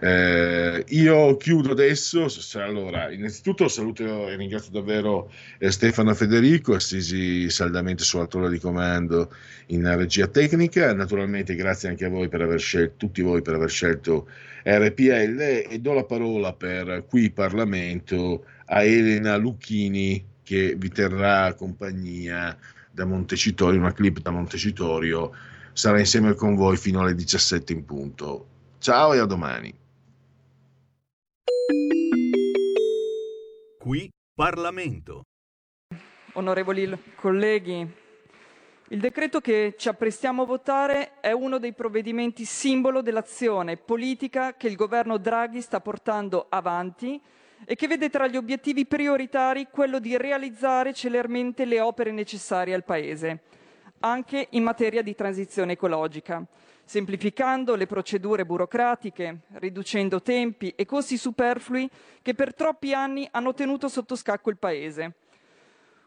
Eh, 0.00 0.84
io 0.88 1.36
chiudo 1.36 1.72
adesso. 1.72 2.26
Allora, 2.54 3.10
innanzitutto 3.10 3.68
saluto 3.68 4.28
e 4.28 4.36
ringrazio 4.36 4.72
davvero 4.72 5.30
eh, 5.58 5.70
Stefano 5.70 6.14
Federico, 6.14 6.74
assisi 6.74 7.50
saldamente 7.50 8.04
sulla 8.04 8.26
torre 8.26 8.50
di 8.50 8.58
comando 8.58 9.32
in 9.66 9.96
regia 9.96 10.26
tecnica. 10.28 10.92
Naturalmente, 10.94 11.54
grazie 11.54 11.88
anche 11.88 12.04
a 12.04 12.08
voi 12.08 12.28
per 12.28 12.42
aver 12.42 12.60
scelto, 12.60 12.94
tutti 12.96 13.22
voi 13.22 13.42
per 13.42 13.54
aver 13.54 13.70
scelto 13.70 14.28
RPL. 14.62 15.40
E 15.68 15.78
do 15.80 15.92
la 15.92 16.04
parola 16.04 16.52
per 16.52 17.04
qui 17.08 17.30
Parlamento 17.30 18.44
a 18.66 18.82
Elena 18.82 19.36
Lucchini 19.36 20.24
che 20.42 20.74
vi 20.76 20.88
terrà 20.88 21.54
compagnia 21.54 22.56
da 22.90 23.04
Montecitorio, 23.04 23.78
una 23.78 23.92
clip 23.92 24.20
da 24.20 24.30
Montecitorio. 24.30 25.32
Sarà 25.72 25.98
insieme 25.98 26.34
con 26.34 26.54
voi 26.54 26.76
fino 26.76 27.00
alle 27.00 27.14
17 27.14 27.72
in 27.72 27.84
punto. 27.84 28.46
Ciao 28.78 29.14
e 29.14 29.18
a 29.18 29.24
domani. 29.24 29.72
Qui 33.78 34.10
Parlamento. 34.34 35.22
Onorevoli 36.34 36.98
colleghi, 37.16 37.86
il 38.92 39.00
decreto 39.00 39.40
che 39.40 39.74
ci 39.78 39.88
apprestiamo 39.88 40.42
a 40.42 40.46
votare 40.46 41.12
è 41.20 41.32
uno 41.32 41.56
dei 41.56 41.72
provvedimenti 41.72 42.44
simbolo 42.44 43.00
dell'azione 43.00 43.78
politica 43.78 44.54
che 44.54 44.66
il 44.66 44.76
governo 44.76 45.16
Draghi 45.16 45.62
sta 45.62 45.80
portando 45.80 46.44
avanti 46.50 47.18
e 47.64 47.74
che 47.74 47.86
vede 47.86 48.10
tra 48.10 48.26
gli 48.26 48.36
obiettivi 48.36 48.84
prioritari 48.84 49.68
quello 49.70 49.98
di 49.98 50.14
realizzare 50.18 50.92
celermente 50.92 51.64
le 51.64 51.80
opere 51.80 52.12
necessarie 52.12 52.74
al 52.74 52.84
Paese, 52.84 53.44
anche 54.00 54.48
in 54.50 54.62
materia 54.62 55.00
di 55.00 55.14
transizione 55.14 55.72
ecologica 55.72 56.46
semplificando 56.84 57.76
le 57.76 57.86
procedure 57.86 58.44
burocratiche, 58.44 59.42
riducendo 59.52 60.20
tempi 60.20 60.74
e 60.76 60.84
costi 60.84 61.16
superflui 61.16 61.88
che 62.20 62.34
per 62.34 62.52
troppi 62.52 62.92
anni 62.92 63.26
hanno 63.30 63.54
tenuto 63.54 63.88
sotto 63.88 64.16
scacco 64.16 64.50
il 64.50 64.58
Paese. 64.58 65.14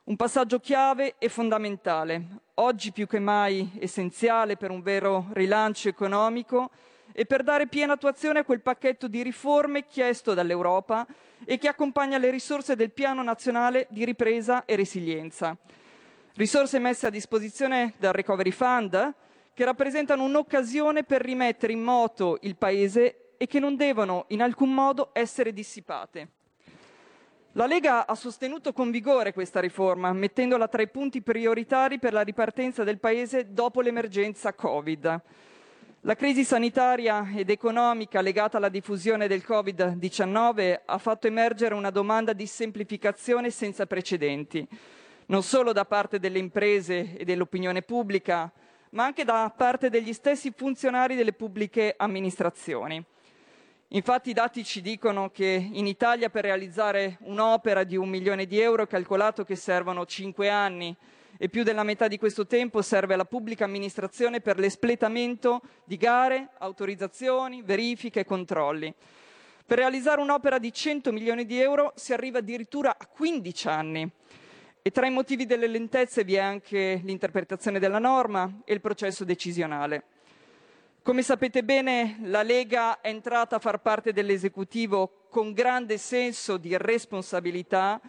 Un 0.08 0.18
passaggio 0.18 0.60
chiave 0.60 1.16
e 1.18 1.30
fondamentale, 1.30 2.28
oggi 2.56 2.92
più 2.92 3.08
che 3.08 3.18
mai 3.18 3.72
essenziale 3.80 4.56
per 4.56 4.70
un 4.70 4.84
vero 4.84 5.30
rilancio 5.34 5.90
economico 5.90 6.70
e 7.12 7.26
per 7.26 7.42
dare 7.42 7.66
piena 7.66 7.94
attuazione 7.94 8.38
a 8.38 8.44
quel 8.44 8.62
pacchetto 8.62 9.08
di 9.08 9.24
riforme 9.24 9.88
chiesto 9.88 10.36
dall'Europa 10.36 11.08
e 11.44 11.58
che 11.58 11.68
accompagna 11.68 12.20
le 12.20 12.30
risorse 12.30 12.76
del 12.76 12.92
Piano 12.92 13.24
nazionale 13.24 13.88
di 13.90 14.06
ripresa 14.06 14.66
e 14.66 14.76
resilienza. 14.76 15.58
Risorse 16.36 16.78
messe 16.78 17.08
a 17.08 17.10
disposizione 17.10 17.96
dal 17.98 18.14
Recovery 18.14 18.52
Fund, 18.52 19.14
che 19.56 19.66
rappresentano 19.66 20.24
un'occasione 20.24 21.04
per 21.04 21.24
rimettere 21.24 21.74
in 21.74 21.82
moto 21.82 22.38
il 22.42 22.58
Paese 22.58 23.32
e 23.38 23.48
che 23.48 23.58
non 23.58 23.76
devono 23.76 24.26
in 24.28 24.44
alcun 24.44 24.72
modo 24.72 25.10
essere 25.14 25.52
dissipate. 25.52 26.35
La 27.58 27.68
Lega 27.68 28.06
ha 28.06 28.16
sostenuto 28.16 28.74
con 28.74 28.92
vigore 28.92 29.32
questa 29.32 29.62
riforma, 29.62 30.12
mettendola 30.12 30.68
tra 30.68 30.82
i 30.82 30.90
punti 30.90 31.22
prioritari 31.22 32.00
per 32.00 32.12
la 32.12 32.20
ripartenza 32.20 32.84
del 32.84 33.00
Paese 33.00 33.54
dopo 33.54 33.80
l'emergenza 33.80 34.52
Covid. 34.52 35.22
La 36.02 36.16
crisi 36.16 36.44
sanitaria 36.44 37.32
ed 37.34 37.50
economica 37.50 38.20
legata 38.20 38.58
alla 38.58 38.68
diffusione 38.68 39.30
del 39.30 39.42
Covid-19 39.48 40.82
ha 40.84 40.98
fatto 40.98 41.28
emergere 41.28 41.76
una 41.76 41.92
domanda 41.92 42.34
di 42.34 42.46
semplificazione 42.46 43.50
senza 43.52 43.86
precedenti, 43.86 44.68
non 45.28 45.42
solo 45.42 45.72
da 45.72 45.86
parte 45.86 46.20
delle 46.20 46.40
imprese 46.40 47.16
e 47.16 47.24
dell'opinione 47.24 47.84
pubblica, 47.84 48.52
ma 48.90 49.06
anche 49.06 49.24
da 49.24 49.50
parte 49.56 49.90
degli 49.90 50.12
stessi 50.12 50.52
funzionari 50.54 51.16
delle 51.16 51.32
pubbliche 51.32 51.94
amministrazioni. 51.98 53.02
Infatti 53.96 54.32
i 54.32 54.34
dati 54.34 54.66
ci 54.66 54.82
dicono 54.82 55.30
che 55.30 55.70
in 55.72 55.88
Italia 55.88 56.30
per 56.30 56.44
realizzare 56.44 57.18
un'opera 57.22 57.86
di 57.86 57.96
un 57.96 58.10
milione 58.10 58.46
di 58.46 58.60
euro 58.60 58.84
è 58.84 58.88
calcolato 58.88 59.46
che 59.46 59.56
servono 59.56 60.06
cinque 60.06 60.50
anni 60.50 60.94
e 61.38 61.48
più 61.48 61.64
della 61.64 61.84
metà 61.84 62.10
di 62.10 62.18
questo 62.18 62.46
tempo 62.46 62.82
serve 62.82 63.14
alla 63.14 63.24
pubblica 63.24 63.64
amministrazione 63.64 64.42
per 64.42 64.60
l'espletamento 64.60 65.62
di 65.86 65.96
gare, 65.96 66.50
autorizzazioni, 66.58 67.62
verifiche 67.62 68.20
e 68.20 68.26
controlli. 68.26 68.94
Per 69.66 69.78
realizzare 69.78 70.20
un'opera 70.20 70.60
di 70.60 70.74
100 70.74 71.14
milioni 71.14 71.46
di 71.46 71.62
euro 71.62 71.94
si 71.96 72.12
arriva 72.12 72.40
addirittura 72.40 72.98
a 72.98 73.08
15 73.08 73.68
anni 73.70 74.12
e 74.82 74.92
tra 74.92 75.08
i 75.08 75.12
motivi 75.12 75.46
delle 75.46 75.68
lentezze 75.68 76.26
vi 76.26 76.36
è 76.36 76.40
anche 76.40 77.00
l'interpretazione 77.02 77.80
della 77.80 78.00
norma 78.00 78.60
e 78.66 78.74
il 78.74 78.82
processo 78.82 79.24
decisionale. 79.24 80.15
Come 81.06 81.22
sapete 81.22 81.64
bene, 81.64 82.18
la 82.24 82.42
Lega 82.42 83.00
è 83.00 83.10
entrata 83.10 83.58
a 83.58 83.60
far 83.60 83.80
parte 83.80 84.12
dell'esecutivo 84.12 85.28
con 85.30 85.54
grande 85.54 86.00
senso 86.00 86.58
di 86.58 86.76
responsabilità 86.78 88.02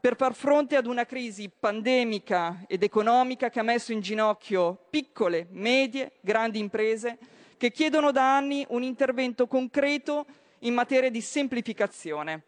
per 0.00 0.16
far 0.16 0.34
fronte 0.34 0.74
ad 0.74 0.86
una 0.86 1.06
crisi 1.06 1.48
pandemica 1.48 2.64
ed 2.66 2.82
economica 2.82 3.50
che 3.50 3.60
ha 3.60 3.62
messo 3.62 3.92
in 3.92 4.00
ginocchio 4.00 4.86
piccole, 4.90 5.46
medie, 5.50 6.14
grandi 6.20 6.58
imprese 6.58 7.18
che 7.56 7.70
chiedono 7.70 8.10
da 8.10 8.36
anni 8.36 8.66
un 8.70 8.82
intervento 8.82 9.46
concreto 9.46 10.26
in 10.62 10.74
materia 10.74 11.08
di 11.08 11.20
semplificazione. 11.20 12.46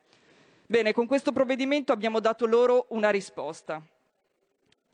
Bene, 0.67 0.93
con 0.93 1.07
questo 1.07 1.31
provvedimento 1.31 1.93
abbiamo 1.93 2.19
dato 2.19 2.47
loro 2.47 2.87
una 2.89 3.11
risposta. 3.11 3.81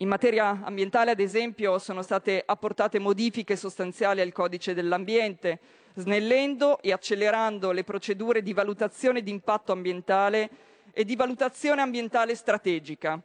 In 0.01 0.07
materia 0.07 0.61
ambientale, 0.63 1.11
ad 1.11 1.19
esempio, 1.19 1.77
sono 1.81 2.03
state 2.03 2.41
apportate 2.47 3.01
modifiche 3.01 3.57
sostanziali 3.57 4.21
al 4.21 4.31
codice 4.31 4.73
dell'ambiente, 4.73 5.59
snellendo 5.95 6.81
e 6.81 6.93
accelerando 6.93 7.73
le 7.73 7.83
procedure 7.83 8.41
di 8.41 8.53
valutazione 8.53 9.25
di 9.25 9.33
impatto 9.33 9.73
ambientale 9.73 10.51
e 10.93 11.05
di 11.05 11.17
valutazione 11.17 11.81
ambientale 11.83 12.37
strategica, 12.37 13.21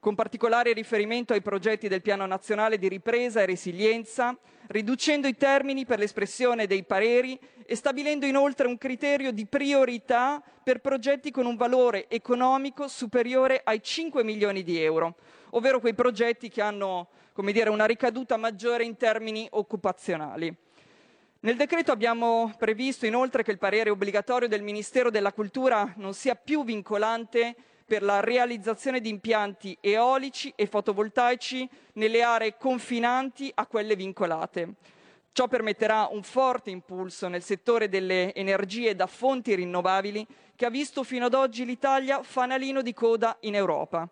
con 0.00 0.16
particolare 0.16 0.72
riferimento 0.72 1.32
ai 1.32 1.42
progetti 1.42 1.86
del 1.86 2.02
Piano 2.02 2.26
nazionale 2.26 2.76
di 2.76 2.88
ripresa 2.88 3.42
e 3.42 3.46
resilienza, 3.46 4.36
riducendo 4.68 5.26
i 5.26 5.36
termini 5.36 5.84
per 5.84 5.98
l'espressione 5.98 6.66
dei 6.66 6.84
pareri 6.84 7.38
e 7.64 7.74
stabilendo 7.74 8.26
inoltre 8.26 8.66
un 8.66 8.78
criterio 8.78 9.32
di 9.32 9.46
priorità 9.46 10.42
per 10.62 10.80
progetti 10.80 11.30
con 11.30 11.46
un 11.46 11.56
valore 11.56 12.08
economico 12.08 12.88
superiore 12.88 13.60
ai 13.64 13.82
5 13.82 14.22
milioni 14.24 14.62
di 14.62 14.80
euro, 14.80 15.16
ovvero 15.50 15.80
quei 15.80 15.94
progetti 15.94 16.48
che 16.48 16.62
hanno 16.62 17.08
dire, 17.34 17.70
una 17.70 17.86
ricaduta 17.86 18.36
maggiore 18.36 18.84
in 18.84 18.96
termini 18.96 19.46
occupazionali. 19.50 20.54
Nel 21.40 21.56
decreto 21.56 21.92
abbiamo 21.92 22.52
previsto 22.58 23.06
inoltre 23.06 23.42
che 23.42 23.52
il 23.52 23.58
parere 23.58 23.90
obbligatorio 23.90 24.48
del 24.48 24.62
Ministero 24.62 25.10
della 25.10 25.32
Cultura 25.32 25.92
non 25.96 26.14
sia 26.14 26.34
più 26.34 26.64
vincolante 26.64 27.54
per 27.86 28.02
la 28.02 28.18
realizzazione 28.18 29.00
di 29.00 29.08
impianti 29.08 29.78
eolici 29.80 30.52
e 30.56 30.66
fotovoltaici 30.66 31.68
nelle 31.94 32.22
aree 32.22 32.56
confinanti 32.56 33.50
a 33.54 33.66
quelle 33.66 33.94
vincolate. 33.94 34.74
Ciò 35.30 35.46
permetterà 35.46 36.08
un 36.10 36.24
forte 36.24 36.70
impulso 36.70 37.28
nel 37.28 37.42
settore 37.42 37.88
delle 37.88 38.34
energie 38.34 38.96
da 38.96 39.06
fonti 39.06 39.54
rinnovabili 39.54 40.26
che 40.56 40.66
ha 40.66 40.70
visto 40.70 41.04
fino 41.04 41.26
ad 41.26 41.34
oggi 41.34 41.64
l'Italia 41.64 42.22
fanalino 42.22 42.82
di 42.82 42.92
coda 42.92 43.36
in 43.40 43.54
Europa. 43.54 44.08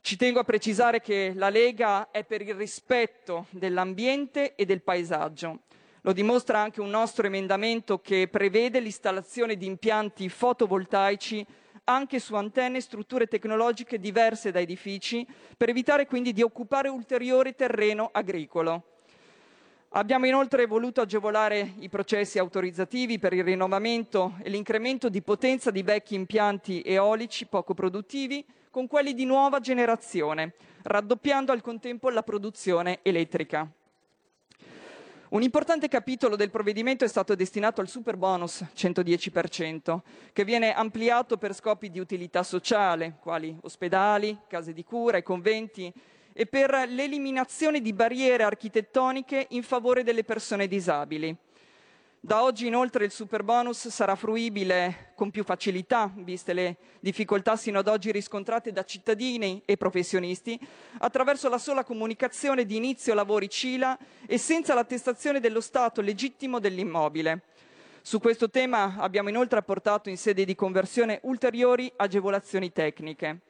Ci 0.00 0.16
tengo 0.16 0.40
a 0.40 0.44
precisare 0.44 1.00
che 1.00 1.32
la 1.36 1.50
Lega 1.50 2.10
è 2.10 2.24
per 2.24 2.42
il 2.42 2.54
rispetto 2.54 3.46
dell'ambiente 3.50 4.56
e 4.56 4.64
del 4.64 4.82
paesaggio. 4.82 5.60
Lo 6.00 6.12
dimostra 6.12 6.58
anche 6.58 6.80
un 6.80 6.90
nostro 6.90 7.26
emendamento 7.26 8.00
che 8.00 8.26
prevede 8.26 8.80
l'installazione 8.80 9.56
di 9.56 9.66
impianti 9.66 10.28
fotovoltaici 10.28 11.46
anche 11.84 12.20
su 12.20 12.34
antenne 12.34 12.78
e 12.78 12.82
strutture 12.82 13.26
tecnologiche 13.26 13.98
diverse 13.98 14.50
da 14.50 14.60
edifici, 14.60 15.26
per 15.56 15.68
evitare 15.68 16.06
quindi 16.06 16.32
di 16.32 16.42
occupare 16.42 16.88
ulteriore 16.88 17.54
terreno 17.54 18.08
agricolo. 18.12 18.84
Abbiamo 19.94 20.26
inoltre 20.26 20.66
voluto 20.66 21.02
agevolare 21.02 21.74
i 21.80 21.90
processi 21.90 22.38
autorizzativi 22.38 23.18
per 23.18 23.34
il 23.34 23.44
rinnovamento 23.44 24.36
e 24.42 24.48
l'incremento 24.48 25.10
di 25.10 25.20
potenza 25.20 25.70
di 25.70 25.82
vecchi 25.82 26.14
impianti 26.14 26.82
eolici 26.82 27.46
poco 27.46 27.74
produttivi 27.74 28.42
con 28.70 28.86
quelli 28.86 29.12
di 29.12 29.26
nuova 29.26 29.60
generazione, 29.60 30.54
raddoppiando 30.84 31.52
al 31.52 31.60
contempo 31.60 32.08
la 32.08 32.22
produzione 32.22 33.00
elettrica. 33.02 33.70
Un 35.32 35.42
importante 35.42 35.88
capitolo 35.88 36.36
del 36.36 36.50
provvedimento 36.50 37.06
è 37.06 37.08
stato 37.08 37.34
destinato 37.34 37.80
al 37.80 37.88
super 37.88 38.18
bonus 38.18 38.66
110%, 38.76 40.00
che 40.30 40.44
viene 40.44 40.74
ampliato 40.74 41.38
per 41.38 41.54
scopi 41.54 41.90
di 41.90 41.98
utilità 41.98 42.42
sociale, 42.42 43.16
quali 43.18 43.56
ospedali, 43.62 44.40
case 44.46 44.74
di 44.74 44.84
cura 44.84 45.16
e 45.16 45.22
conventi, 45.22 45.90
e 46.34 46.44
per 46.44 46.84
l'eliminazione 46.86 47.80
di 47.80 47.94
barriere 47.94 48.42
architettoniche 48.42 49.46
in 49.52 49.62
favore 49.62 50.02
delle 50.02 50.22
persone 50.22 50.68
disabili. 50.68 51.34
Da 52.24 52.44
oggi 52.44 52.68
inoltre 52.68 53.04
il 53.04 53.10
super 53.10 53.42
bonus 53.42 53.88
sarà 53.88 54.14
fruibile 54.14 55.10
con 55.16 55.32
più 55.32 55.42
facilità, 55.42 56.08
viste 56.18 56.52
le 56.52 56.76
difficoltà 57.00 57.56
sino 57.56 57.80
ad 57.80 57.88
oggi 57.88 58.12
riscontrate 58.12 58.70
da 58.70 58.84
cittadini 58.84 59.60
e 59.64 59.76
professionisti, 59.76 60.56
attraverso 60.98 61.48
la 61.48 61.58
sola 61.58 61.82
comunicazione 61.82 62.64
di 62.64 62.76
inizio 62.76 63.12
lavori 63.14 63.50
CILA 63.50 63.98
e 64.24 64.38
senza 64.38 64.72
l'attestazione 64.72 65.40
dello 65.40 65.60
stato 65.60 66.00
legittimo 66.00 66.60
dell'immobile. 66.60 67.40
Su 68.02 68.20
questo 68.20 68.48
tema 68.48 68.98
abbiamo 68.98 69.28
inoltre 69.28 69.58
apportato 69.58 70.08
in 70.08 70.16
sede 70.16 70.44
di 70.44 70.54
conversione 70.54 71.18
ulteriori 71.24 71.92
agevolazioni 71.96 72.70
tecniche. 72.70 73.40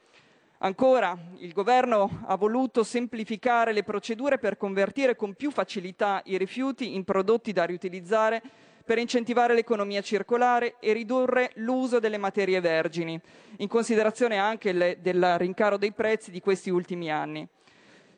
Ancora, 0.64 1.18
il 1.38 1.52
Governo 1.52 2.22
ha 2.24 2.36
voluto 2.36 2.84
semplificare 2.84 3.72
le 3.72 3.82
procedure 3.82 4.38
per 4.38 4.56
convertire 4.56 5.16
con 5.16 5.34
più 5.34 5.50
facilità 5.50 6.22
i 6.26 6.38
rifiuti 6.38 6.94
in 6.94 7.02
prodotti 7.02 7.52
da 7.52 7.64
riutilizzare 7.64 8.40
per 8.84 8.98
incentivare 8.98 9.54
l'economia 9.54 10.02
circolare 10.02 10.76
e 10.78 10.92
ridurre 10.92 11.50
l'uso 11.54 11.98
delle 11.98 12.16
materie 12.16 12.60
vergini, 12.60 13.20
in 13.56 13.66
considerazione 13.66 14.38
anche 14.38 14.70
le, 14.70 14.98
del 15.00 15.36
rincaro 15.36 15.76
dei 15.76 15.90
prezzi 15.90 16.30
di 16.30 16.40
questi 16.40 16.70
ultimi 16.70 17.10
anni. 17.10 17.44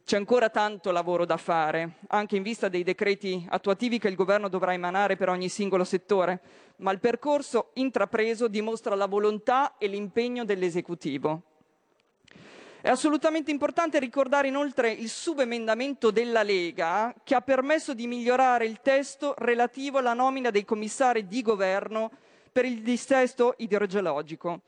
C'è 0.04 0.18
ancora 0.18 0.50
tanto 0.50 0.90
lavoro 0.90 1.24
da 1.24 1.38
fare, 1.38 1.94
anche 2.08 2.36
in 2.36 2.42
vista 2.42 2.68
dei 2.68 2.82
decreti 2.82 3.42
attuativi 3.48 3.98
che 3.98 4.08
il 4.08 4.16
Governo 4.16 4.50
dovrà 4.50 4.74
emanare 4.74 5.16
per 5.16 5.30
ogni 5.30 5.48
singolo 5.48 5.84
settore, 5.84 6.40
ma 6.76 6.92
il 6.92 7.00
percorso 7.00 7.70
intrapreso 7.72 8.48
dimostra 8.48 8.94
la 8.94 9.06
volontà 9.06 9.78
e 9.78 9.86
l'impegno 9.86 10.44
dell'esecutivo. 10.44 11.44
È 12.84 12.90
assolutamente 12.90 13.50
importante 13.50 13.98
ricordare 13.98 14.48
inoltre 14.48 14.92
il 14.92 15.08
subemendamento 15.08 16.10
della 16.10 16.42
Lega 16.42 17.14
che 17.24 17.34
ha 17.34 17.40
permesso 17.40 17.94
di 17.94 18.06
migliorare 18.06 18.66
il 18.66 18.80
testo 18.82 19.34
relativo 19.38 19.96
alla 19.96 20.12
nomina 20.12 20.50
dei 20.50 20.66
commissari 20.66 21.26
di 21.26 21.40
governo 21.40 22.10
per 22.52 22.66
il 22.66 22.82
dissesto 22.82 23.54
idrogeologico 23.56 24.60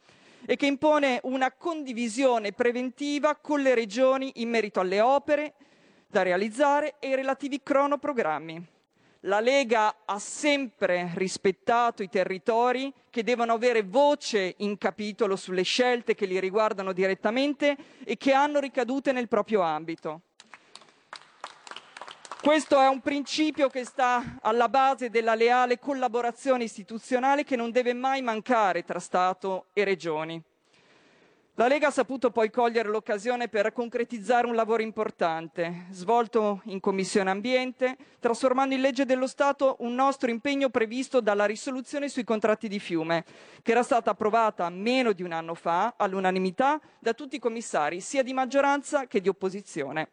e 0.47 0.56
che 0.56 0.64
impone 0.64 1.20
una 1.24 1.52
condivisione 1.52 2.52
preventiva 2.52 3.36
con 3.36 3.60
le 3.60 3.74
regioni 3.74 4.32
in 4.36 4.48
merito 4.48 4.80
alle 4.80 5.02
opere 5.02 5.52
da 6.06 6.22
realizzare 6.22 6.94
e 6.98 7.10
i 7.10 7.14
relativi 7.16 7.60
cronoprogrammi. 7.62 8.76
La 9.27 9.40
Lega 9.40 10.03
ha 10.05 10.20
sempre 10.20 11.11
rispettato 11.16 12.05
i 12.05 12.09
territori 12.09 12.93
che 13.11 13.24
devono 13.24 13.55
avere 13.55 13.82
voce 13.82 14.55
in 14.59 14.78
capitolo 14.78 15.35
sulle 15.35 15.65
scelte 15.65 16.15
che 16.15 16.27
li 16.27 16.39
riguardano 16.39 16.93
direttamente 16.93 17.77
e 18.05 18.16
che 18.16 18.32
hanno 18.32 18.61
ricadute 18.61 19.11
nel 19.11 19.27
proprio 19.27 19.62
ambito. 19.62 20.20
Questo 22.40 22.81
è 22.81 22.86
un 22.86 23.01
principio 23.01 23.69
che 23.69 23.85
sta 23.85 24.39
alla 24.43 24.69
base 24.69 25.11
della 25.11 25.35
leale 25.35 25.81
collaborazione 25.81 26.62
istituzionale 26.62 27.43
che 27.43 27.57
non 27.57 27.73
deve 27.73 27.94
mai 27.94 28.23
mancare 28.23 28.85
tra 28.85 29.01
Stato 29.01 29.66
e 29.73 29.82
Regioni. 29.82 30.40
La 31.58 31.68
Lega 31.68 31.86
ha 31.86 31.90
saputo 31.90 32.30
poi 32.30 32.50
cogliere 32.50 32.90
l'occasione 32.90 33.48
per 33.48 33.72
concretizzare 33.72 34.46
un 34.46 34.54
lavoro 34.54 34.82
importante, 34.82 35.86
svolto 35.88 36.60
in 36.64 36.80
Commissione 36.80 37.30
Ambiente, 37.30 37.96
trasformando 38.20 38.74
in 38.74 38.82
legge 38.82 39.06
dello 39.06 39.26
Stato 39.26 39.76
un 39.78 39.94
nostro 39.94 40.28
impegno 40.28 40.68
previsto 40.68 41.22
dalla 41.22 41.46
risoluzione 41.46 42.10
sui 42.10 42.24
contratti 42.24 42.68
di 42.68 42.78
fiume, 42.78 43.24
che 43.62 43.70
era 43.70 43.82
stata 43.82 44.10
approvata 44.10 44.68
meno 44.68 45.12
di 45.12 45.22
un 45.22 45.32
anno 45.32 45.54
fa 45.54 45.94
all'unanimità 45.96 46.78
da 46.98 47.14
tutti 47.14 47.36
i 47.36 47.40
commissari, 47.40 48.02
sia 48.02 48.22
di 48.22 48.34
maggioranza 48.34 49.06
che 49.06 49.22
di 49.22 49.28
opposizione. 49.28 50.10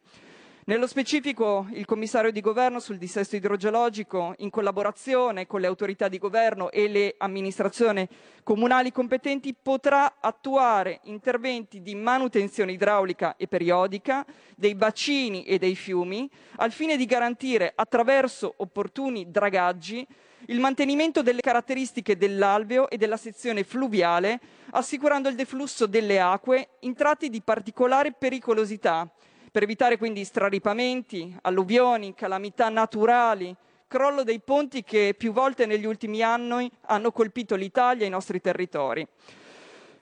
Nello 0.66 0.88
specifico, 0.88 1.68
il 1.74 1.84
commissario 1.84 2.32
di 2.32 2.40
governo 2.40 2.80
sul 2.80 2.98
dissesto 2.98 3.36
idrogeologico, 3.36 4.34
in 4.38 4.50
collaborazione 4.50 5.46
con 5.46 5.60
le 5.60 5.68
autorità 5.68 6.08
di 6.08 6.18
governo 6.18 6.72
e 6.72 6.88
le 6.88 7.16
amministrazioni 7.18 8.08
comunali 8.44 8.90
competenti, 8.94 9.54
potrà 9.62 10.22
attuare 10.22 11.02
interventi 11.04 11.82
di 11.82 11.96
manutenzione 11.96 12.72
idraulica 12.72 13.36
e 13.36 13.50
periodica 13.50 14.26
dei 14.56 14.74
bacini 14.74 15.44
e 15.44 15.58
dei 15.58 15.76
fiumi, 15.76 16.30
al 16.56 16.72
fine 16.72 16.96
di 16.96 17.06
garantire, 17.06 17.74
attraverso 17.76 18.54
opportuni 18.56 19.30
dragaggi, 19.30 20.08
il 20.46 20.62
mantenimento 20.62 21.22
delle 21.22 21.42
caratteristiche 21.42 22.16
dell'alveo 22.16 22.90
e 22.90 22.96
della 22.96 23.18
sezione 23.18 23.66
fluviale, 23.66 24.40
assicurando 24.72 25.28
il 25.28 25.36
deflusso 25.36 25.88
delle 25.88 26.22
acque 26.22 26.70
in 26.80 26.94
tratti 26.94 27.30
di 27.30 27.42
particolare 27.42 28.14
pericolosità 28.14 29.12
per 29.54 29.62
evitare 29.62 30.00
quindi 30.00 30.24
straripamenti, 30.24 31.38
alluvioni, 31.44 32.16
calamità 32.16 32.70
naturali, 32.70 33.56
crollo 33.88 34.24
dei 34.24 34.40
ponti 34.40 34.84
che 34.84 35.14
più 35.16 35.32
volte 35.32 35.68
negli 35.68 35.86
ultimi 35.86 36.24
anni 36.24 36.68
hanno 36.88 37.12
colpito 37.12 37.54
l'Italia 37.54 38.04
e 38.04 38.08
i 38.08 38.10
nostri 38.10 38.42
territori. 38.42 39.08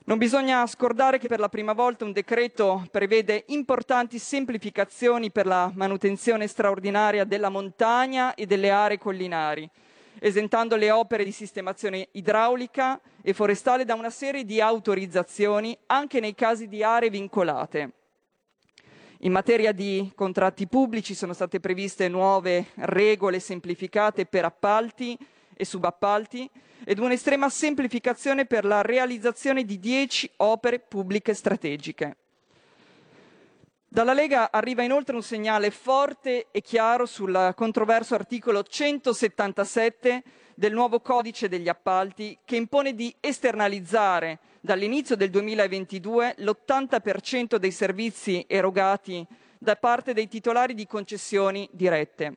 Non 0.05 0.17
bisogna 0.17 0.65
scordare 0.67 1.17
che 1.17 1.27
per 1.27 1.39
la 1.39 1.49
prima 1.49 1.73
volta 1.73 2.05
un 2.05 2.13
decreto 2.13 2.87
prevede 2.91 3.43
importanti 3.47 4.19
semplificazioni 4.19 5.31
per 5.31 5.45
la 5.45 5.69
manutenzione 5.75 6.47
straordinaria 6.47 7.25
della 7.25 7.49
montagna 7.49 8.33
e 8.35 8.45
delle 8.45 8.69
aree 8.69 8.97
collinari, 8.97 9.69
esentando 10.19 10.77
le 10.77 10.91
opere 10.91 11.25
di 11.25 11.33
sistemazione 11.33 12.07
idraulica 12.11 13.01
e 13.21 13.33
forestale 13.33 13.83
da 13.83 13.95
una 13.95 14.11
serie 14.11 14.45
di 14.45 14.61
autorizzazioni 14.61 15.77
anche 15.87 16.21
nei 16.21 16.35
casi 16.35 16.69
di 16.69 16.81
aree 16.81 17.09
vincolate. 17.09 17.95
In 19.23 19.31
materia 19.31 19.71
di 19.71 20.11
contratti 20.15 20.65
pubblici 20.65 21.13
sono 21.13 21.33
state 21.33 21.59
previste 21.59 22.07
nuove 22.07 22.69
regole 22.77 23.39
semplificate 23.39 24.25
per 24.25 24.45
appalti 24.45 25.15
e 25.53 25.63
subappalti 25.63 26.49
ed 26.83 26.97
un'estrema 26.97 27.47
semplificazione 27.47 28.47
per 28.47 28.65
la 28.65 28.81
realizzazione 28.81 29.63
di 29.63 29.77
10 29.77 30.31
opere 30.37 30.79
pubbliche 30.79 31.35
strategiche. 31.35 32.15
Dalla 33.87 34.13
Lega 34.13 34.51
arriva 34.51 34.81
inoltre 34.81 35.15
un 35.15 35.21
segnale 35.21 35.69
forte 35.69 36.47
e 36.49 36.61
chiaro 36.61 37.05
sul 37.05 37.53
controverso 37.55 38.15
articolo 38.15 38.63
177 38.63 40.23
del 40.55 40.73
nuovo 40.73 40.99
codice 40.99 41.47
degli 41.47 41.69
appalti 41.69 42.39
che 42.43 42.55
impone 42.55 42.95
di 42.95 43.13
esternalizzare 43.19 44.39
dall'inizio 44.61 45.15
del 45.15 45.31
2022 45.31 46.35
l'80% 46.37 47.55
dei 47.55 47.71
servizi 47.71 48.45
erogati 48.47 49.25
da 49.57 49.75
parte 49.75 50.13
dei 50.13 50.27
titolari 50.27 50.73
di 50.75 50.87
concessioni 50.87 51.67
dirette. 51.71 52.35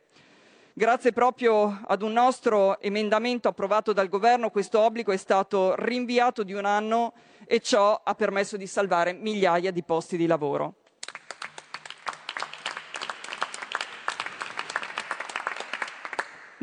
Grazie 0.73 1.13
proprio 1.13 1.83
ad 1.87 2.03
un 2.03 2.13
nostro 2.13 2.81
emendamento 2.81 3.47
approvato 3.47 3.93
dal 3.93 4.09
Governo, 4.09 4.51
questo 4.51 4.81
obbligo 4.81 5.13
è 5.13 5.17
stato 5.17 5.75
rinviato 5.77 6.43
di 6.43 6.53
un 6.53 6.65
anno 6.65 7.13
e 7.47 7.61
ciò 7.61 8.01
ha 8.03 8.15
permesso 8.15 8.57
di 8.57 8.67
salvare 8.67 9.13
migliaia 9.13 9.71
di 9.71 9.85
posti 9.85 10.17
di 10.17 10.27
lavoro. 10.27 10.75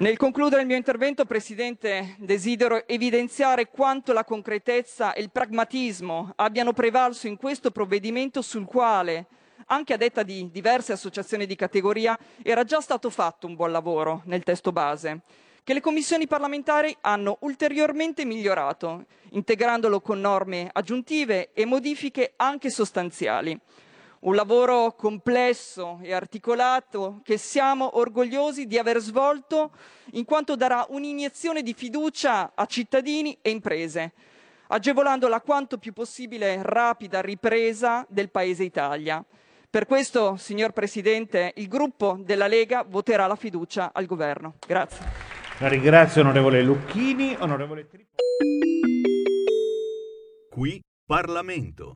Nel 0.01 0.17
concludere 0.17 0.61
il 0.61 0.67
mio 0.67 0.77
intervento, 0.77 1.25
Presidente, 1.25 2.15
desidero 2.17 2.87
evidenziare 2.87 3.67
quanto 3.67 4.13
la 4.13 4.23
concretezza 4.23 5.13
e 5.13 5.21
il 5.21 5.29
pragmatismo 5.29 6.33
abbiano 6.37 6.73
prevalso 6.73 7.27
in 7.27 7.37
questo 7.37 7.69
provvedimento 7.69 8.41
sul 8.41 8.65
quale, 8.65 9.27
anche 9.67 9.93
a 9.93 9.97
detta 9.97 10.23
di 10.23 10.49
diverse 10.49 10.91
associazioni 10.91 11.45
di 11.45 11.55
categoria, 11.55 12.17
era 12.41 12.63
già 12.63 12.81
stato 12.81 13.11
fatto 13.11 13.45
un 13.45 13.53
buon 13.53 13.71
lavoro 13.71 14.23
nel 14.25 14.41
testo 14.41 14.71
base, 14.71 15.19
che 15.63 15.75
le 15.75 15.81
commissioni 15.81 16.25
parlamentari 16.25 16.97
hanno 17.01 17.37
ulteriormente 17.41 18.25
migliorato, 18.25 19.05
integrandolo 19.33 20.01
con 20.01 20.19
norme 20.19 20.67
aggiuntive 20.73 21.51
e 21.53 21.63
modifiche 21.65 22.33
anche 22.37 22.71
sostanziali. 22.71 23.55
Un 24.21 24.35
lavoro 24.35 24.93
complesso 24.93 25.97
e 26.03 26.13
articolato 26.13 27.21
che 27.23 27.37
siamo 27.37 27.97
orgogliosi 27.97 28.67
di 28.67 28.77
aver 28.77 28.99
svolto 28.99 29.71
in 30.11 30.25
quanto 30.25 30.55
darà 30.55 30.85
un'iniezione 30.89 31.63
di 31.63 31.73
fiducia 31.73 32.51
a 32.53 32.67
cittadini 32.67 33.35
e 33.41 33.49
imprese, 33.49 34.11
agevolando 34.67 35.27
la 35.27 35.41
quanto 35.41 35.79
più 35.79 35.91
possibile 35.91 36.59
rapida 36.61 37.19
ripresa 37.19 38.05
del 38.09 38.29
Paese 38.29 38.63
Italia. 38.63 39.25
Per 39.67 39.87
questo, 39.87 40.35
signor 40.35 40.71
Presidente, 40.71 41.53
il 41.55 41.67
gruppo 41.67 42.19
della 42.19 42.45
Lega 42.45 42.85
voterà 42.87 43.25
la 43.25 43.35
fiducia 43.35 43.89
al 43.91 44.05
Governo. 44.05 44.57
Grazie. 44.67 45.03
La 45.57 45.67
ringrazio 45.67 46.21
onorevole 46.21 46.61
Lucchini, 46.61 47.35
onorevole 47.39 47.87
Qui 50.51 50.79
Parlamento. 51.07 51.95